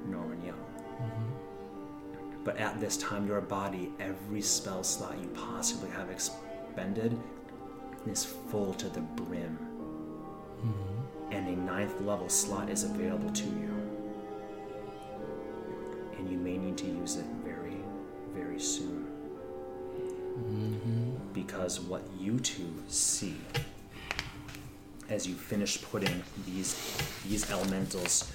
Norwin 0.08 0.44
Young. 0.44 0.56
Mm-hmm. 1.00 2.44
But 2.44 2.56
at 2.56 2.80
this 2.80 2.96
time, 2.96 3.26
your 3.26 3.40
body, 3.40 3.92
every 4.00 4.42
spell 4.42 4.82
slot 4.82 5.16
you 5.20 5.28
possibly 5.28 5.90
have 5.90 6.10
expended, 6.10 7.18
is 8.06 8.24
full 8.24 8.74
to 8.74 8.88
the 8.88 9.00
brim. 9.00 9.58
Mm-hmm. 10.60 11.32
And 11.32 11.48
a 11.48 11.56
ninth 11.56 12.00
level 12.00 12.28
slot 12.28 12.68
is 12.68 12.84
available 12.84 13.30
to 13.30 13.44
you. 13.44 13.70
And 16.18 16.30
you 16.30 16.36
may 16.36 16.58
need 16.58 16.76
to 16.78 16.86
use 16.86 17.16
it 17.16 17.26
very, 17.44 17.76
very 18.34 18.60
soon. 18.60 19.06
Mm-hmm. 20.38 21.32
Because 21.32 21.80
what 21.80 22.02
you 22.18 22.40
two 22.40 22.74
see 22.88 23.36
as 25.08 25.26
you 25.26 25.34
finish 25.34 25.80
putting 25.82 26.22
these 26.46 26.74
these 27.26 27.50
elementals 27.50 28.30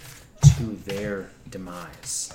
to 0.57 0.63
their 0.85 1.29
demise, 1.49 2.31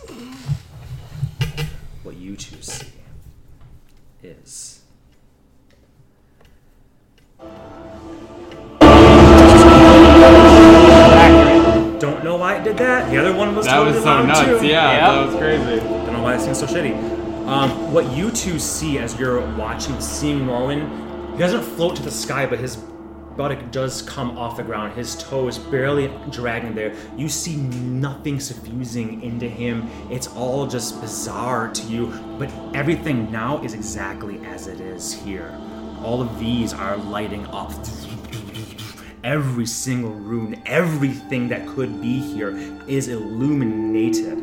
what 2.03 2.17
you 2.17 2.37
two 2.37 2.61
see 2.63 2.89
is 4.23 4.81
don't 11.99 12.25
know 12.25 12.37
why 12.37 12.57
it 12.57 12.65
did 12.65 12.77
that. 12.79 13.11
The 13.11 13.19
other 13.19 13.35
one 13.37 13.55
was 13.55 13.67
That 13.67 13.75
totally 13.75 13.95
was 13.95 14.03
so 14.05 14.11
loud, 14.11 14.27
nuts. 14.27 14.41
too. 14.61 14.67
Yeah, 14.67 14.93
Yep. 14.93 15.01
that 15.01 15.27
was 15.27 15.37
crazy. 15.37 15.81
Don't 15.81 16.13
know 16.13 16.23
why 16.23 16.35
it 16.35 16.41
seems 16.41 16.59
so 16.59 16.67
shitty. 16.67 16.95
Um, 17.47 17.93
what 17.93 18.11
you 18.13 18.31
two 18.31 18.59
see 18.59 18.99
as 18.99 19.19
you're 19.19 19.41
watching, 19.57 20.01
seeing 20.01 20.41
Norwin, 20.47 20.89
he 21.33 21.39
doesn't 21.39 21.63
float 21.63 21.97
to 21.97 22.03
the 22.03 22.11
sky, 22.11 22.47
but 22.47 22.59
his 22.59 22.77
buttock 23.37 23.71
does 23.71 24.03
come 24.03 24.37
off 24.39 24.57
the 24.57 24.63
ground. 24.63 24.95
His 24.95 25.17
toe 25.17 25.49
is 25.49 25.59
barely 25.59 26.13
dragging 26.31 26.75
there. 26.75 26.95
You 27.17 27.29
see 27.29 27.57
nothing 27.57 28.41
suffusing 28.41 29.23
into 29.23 29.49
him. 29.49 29.89
It's 30.11 30.29
all 30.29 30.67
just 30.67 31.01
bizarre 31.01 31.69
to 31.73 31.83
you, 31.85 32.07
but 32.39 32.51
everything 32.75 33.31
now 33.31 33.63
is 33.63 33.75
exactly 33.75 34.39
as 34.47 34.67
it 34.67 34.81
is 34.81 35.13
here. 35.13 35.59
All 36.03 36.21
of 36.21 36.39
these 36.39 36.73
are 36.73 36.97
lighting 36.97 37.47
up. 37.47 37.73
Every 39.25 39.67
single 39.67 40.11
rune, 40.11 40.61
everything 40.67 41.49
that 41.49 41.67
could 41.69 42.03
be 42.03 42.19
here 42.19 42.57
is 42.89 43.09
illuminated. 43.09 44.39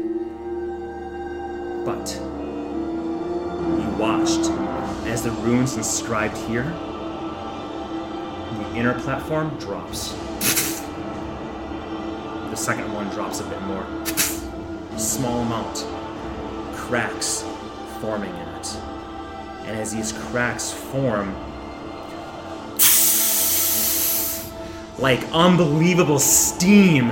But 1.86 2.16
you 3.60 3.90
watched 3.98 4.50
as 5.08 5.24
the 5.24 5.32
runes 5.32 5.76
inscribed 5.76 6.38
here, 6.38 6.74
inner 8.80 8.98
platform 9.02 9.50
drops. 9.60 10.14
The 12.50 12.56
second 12.56 12.94
one 12.94 13.10
drops 13.10 13.42
a 13.42 13.44
bit 13.44 13.62
more. 13.64 13.86
Small 14.98 15.42
amount. 15.42 15.86
Cracks 16.78 17.44
forming 18.00 18.30
in 18.30 18.48
it. 18.48 18.78
And 19.66 19.78
as 19.78 19.94
these 19.94 20.14
cracks 20.14 20.72
form, 20.72 21.36
like 24.98 25.22
unbelievable 25.34 26.20
steam 26.20 27.10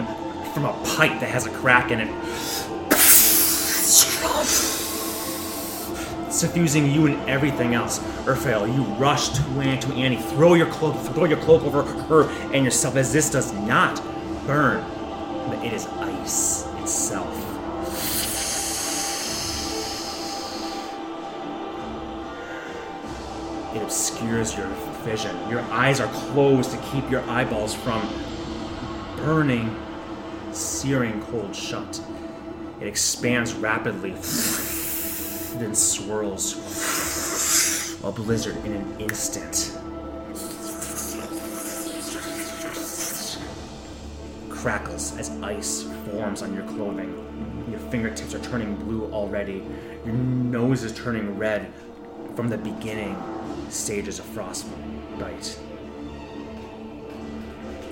from 0.54 0.64
a 0.64 0.74
pipe 0.96 1.20
that 1.20 1.30
has 1.30 1.48
a 1.48 1.52
crack 1.52 1.92
in 1.92 2.00
it. 2.00 2.57
Suffusing 6.38 6.92
you 6.92 7.08
and 7.08 7.28
everything 7.28 7.74
else. 7.74 7.98
Urfael, 8.26 8.72
you 8.72 8.84
rush 9.00 9.30
to 9.30 9.42
land 9.54 9.82
to 9.82 9.94
Annie, 9.94 10.18
throw 10.18 10.54
your 10.54 10.68
cloak, 10.68 10.96
throw 11.16 11.26
your 11.26 11.40
cloak 11.40 11.64
over 11.64 11.82
her 11.82 12.30
and 12.54 12.64
yourself, 12.64 12.96
as 12.96 13.12
this 13.12 13.32
does 13.32 13.52
not 13.54 14.00
burn, 14.46 14.86
but 15.50 15.66
it 15.66 15.74
is 15.74 15.88
ice 15.88 16.68
itself. 16.78 17.34
It 23.76 23.82
obscures 23.82 24.56
your 24.56 24.68
vision. 25.04 25.36
Your 25.50 25.62
eyes 25.72 26.00
are 26.00 26.12
closed 26.14 26.70
to 26.70 26.78
keep 26.92 27.10
your 27.10 27.28
eyeballs 27.28 27.74
from 27.74 28.08
burning, 29.18 29.76
searing 30.52 31.20
cold 31.24 31.56
shut. 31.56 32.00
It 32.80 32.86
expands 32.86 33.54
rapidly, 33.56 34.14
then 35.58 35.76
swirls. 35.76 36.56
A 38.04 38.12
blizzard 38.12 38.58
in 38.66 38.74
an 38.74 38.96
instant. 39.00 39.78
Crackles 44.50 45.18
as 45.18 45.30
ice 45.42 45.84
forms 46.06 46.42
on 46.42 46.54
your 46.54 46.64
clothing. 46.64 47.66
Your 47.70 47.80
fingertips 47.92 48.34
are 48.34 48.40
turning 48.40 48.76
blue 48.76 49.12
already. 49.12 49.64
Your 50.06 50.14
nose 50.14 50.84
is 50.84 50.94
turning 50.94 51.38
red 51.38 51.72
from 52.36 52.50
the 52.50 52.58
beginning 52.58 53.16
stages 53.70 54.20
of 54.20 54.26
frostbite. 54.26 55.60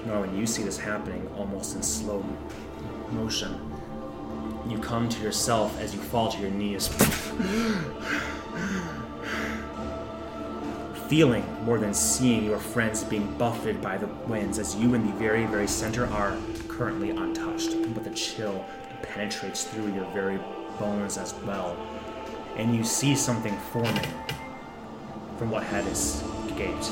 Norwin, 0.05 0.37
you 0.37 0.45
see 0.45 0.63
this 0.63 0.77
happening 0.77 1.27
almost 1.35 1.75
in 1.75 1.81
slow 1.81 2.23
motion. 3.11 3.74
You 4.67 4.79
come 4.79 5.07
to 5.09 5.21
yourself 5.21 5.79
as 5.79 5.93
you 5.93 6.01
fall 6.01 6.31
to 6.31 6.39
your 6.39 6.49
knees. 6.49 6.87
Feeling 11.07 11.45
more 11.63 11.77
than 11.77 11.93
seeing 11.93 12.45
your 12.45 12.57
friends 12.57 13.03
being 13.03 13.31
buffeted 13.37 13.79
by 13.81 13.97
the 13.97 14.07
winds 14.27 14.57
as 14.57 14.75
you 14.75 14.95
in 14.95 15.05
the 15.05 15.13
very, 15.13 15.45
very 15.45 15.67
center 15.67 16.07
are 16.07 16.35
currently 16.67 17.11
untouched, 17.11 17.75
but 17.93 18.03
the 18.03 18.09
chill 18.09 18.65
penetrates 19.03 19.65
through 19.65 19.93
your 19.93 20.09
very 20.11 20.39
bones 20.79 21.17
as 21.17 21.35
well. 21.45 21.77
And 22.57 22.75
you 22.75 22.83
see 22.83 23.15
something 23.15 23.55
forming 23.71 24.09
from 25.37 25.51
what 25.51 25.63
had 25.63 25.85
escaped 25.85 26.91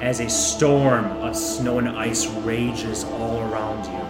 as 0.00 0.20
a 0.20 0.28
storm 0.28 1.06
of 1.22 1.34
snow 1.34 1.78
and 1.78 1.88
ice 1.88 2.26
rages 2.26 3.04
all 3.04 3.40
around 3.50 3.86
you. 3.86 4.02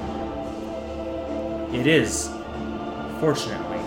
It 1.79 1.87
is, 1.87 2.29
fortunately, 3.21 3.81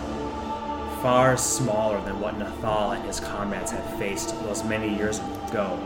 far 1.01 1.37
smaller 1.37 2.01
than 2.01 2.19
what 2.19 2.37
Nathal 2.37 2.91
and 2.91 3.05
his 3.05 3.19
comrades 3.19 3.71
had 3.71 3.83
faced 3.99 4.29
those 4.43 4.63
many 4.63 4.93
years 4.95 5.19
ago, 5.49 5.79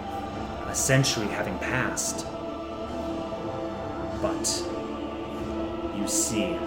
a 0.67 0.73
century 0.73 1.27
having 1.27 1.57
passed. 1.59 2.25
But 4.21 4.47
you 5.97 6.07
see, 6.07 6.57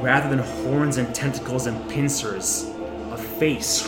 rather 0.00 0.28
than 0.28 0.38
horns 0.38 0.96
and 0.96 1.14
tentacles 1.14 1.66
and 1.66 1.88
pincers, 1.90 2.64
a 3.10 3.16
face 3.16 3.86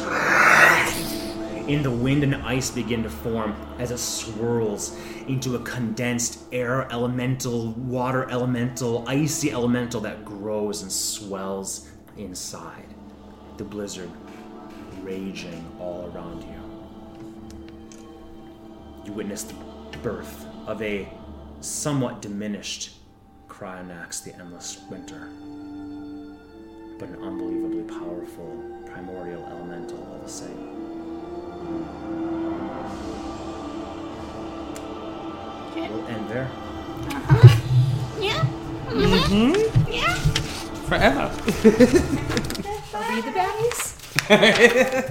in 1.68 1.82
the 1.82 1.90
wind 1.90 2.22
and 2.22 2.34
ice 2.36 2.70
begin 2.70 3.02
to 3.02 3.10
form 3.10 3.56
as 3.78 3.90
it 3.90 3.98
swirls 3.98 4.98
into 5.28 5.56
a 5.56 5.58
condensed 5.60 6.40
air 6.52 6.86
elemental, 6.92 7.72
water 7.72 8.28
elemental, 8.30 9.04
icy 9.08 9.50
elemental 9.50 10.00
that 10.02 10.24
grows 10.24 10.82
and 10.82 10.92
swells 10.92 11.90
inside. 12.18 12.86
The 13.56 13.64
blizzard 13.64 14.10
raging 15.02 15.64
all 15.78 16.10
around 16.12 16.42
you. 16.42 16.60
You 19.06 19.12
witness 19.12 19.44
the 19.44 19.54
birth 20.02 20.46
of 20.66 20.82
a 20.82 21.08
somewhat 21.60 22.20
diminished 22.20 22.96
Cryonax, 23.48 24.22
the 24.24 24.34
Endless 24.34 24.82
Winter, 24.90 25.28
but 26.98 27.08
an 27.08 27.22
unbelievably 27.22 27.84
powerful 27.84 28.82
primordial 28.86 29.44
elemental 29.46 29.98
all 30.10 30.18
the 30.22 30.28
same. 30.28 30.73
We'll 35.74 36.06
end 36.06 36.28
there. 36.28 36.48
Uh 37.08 37.20
huh. 37.28 37.48
Yeah. 38.20 38.44
mm-hmm 38.88 39.92
Yeah. 39.92 40.14
Forever. 40.88 41.20
Are 42.94 43.04
we 43.14 43.20
the 43.20 43.32
baddies? 43.32 45.00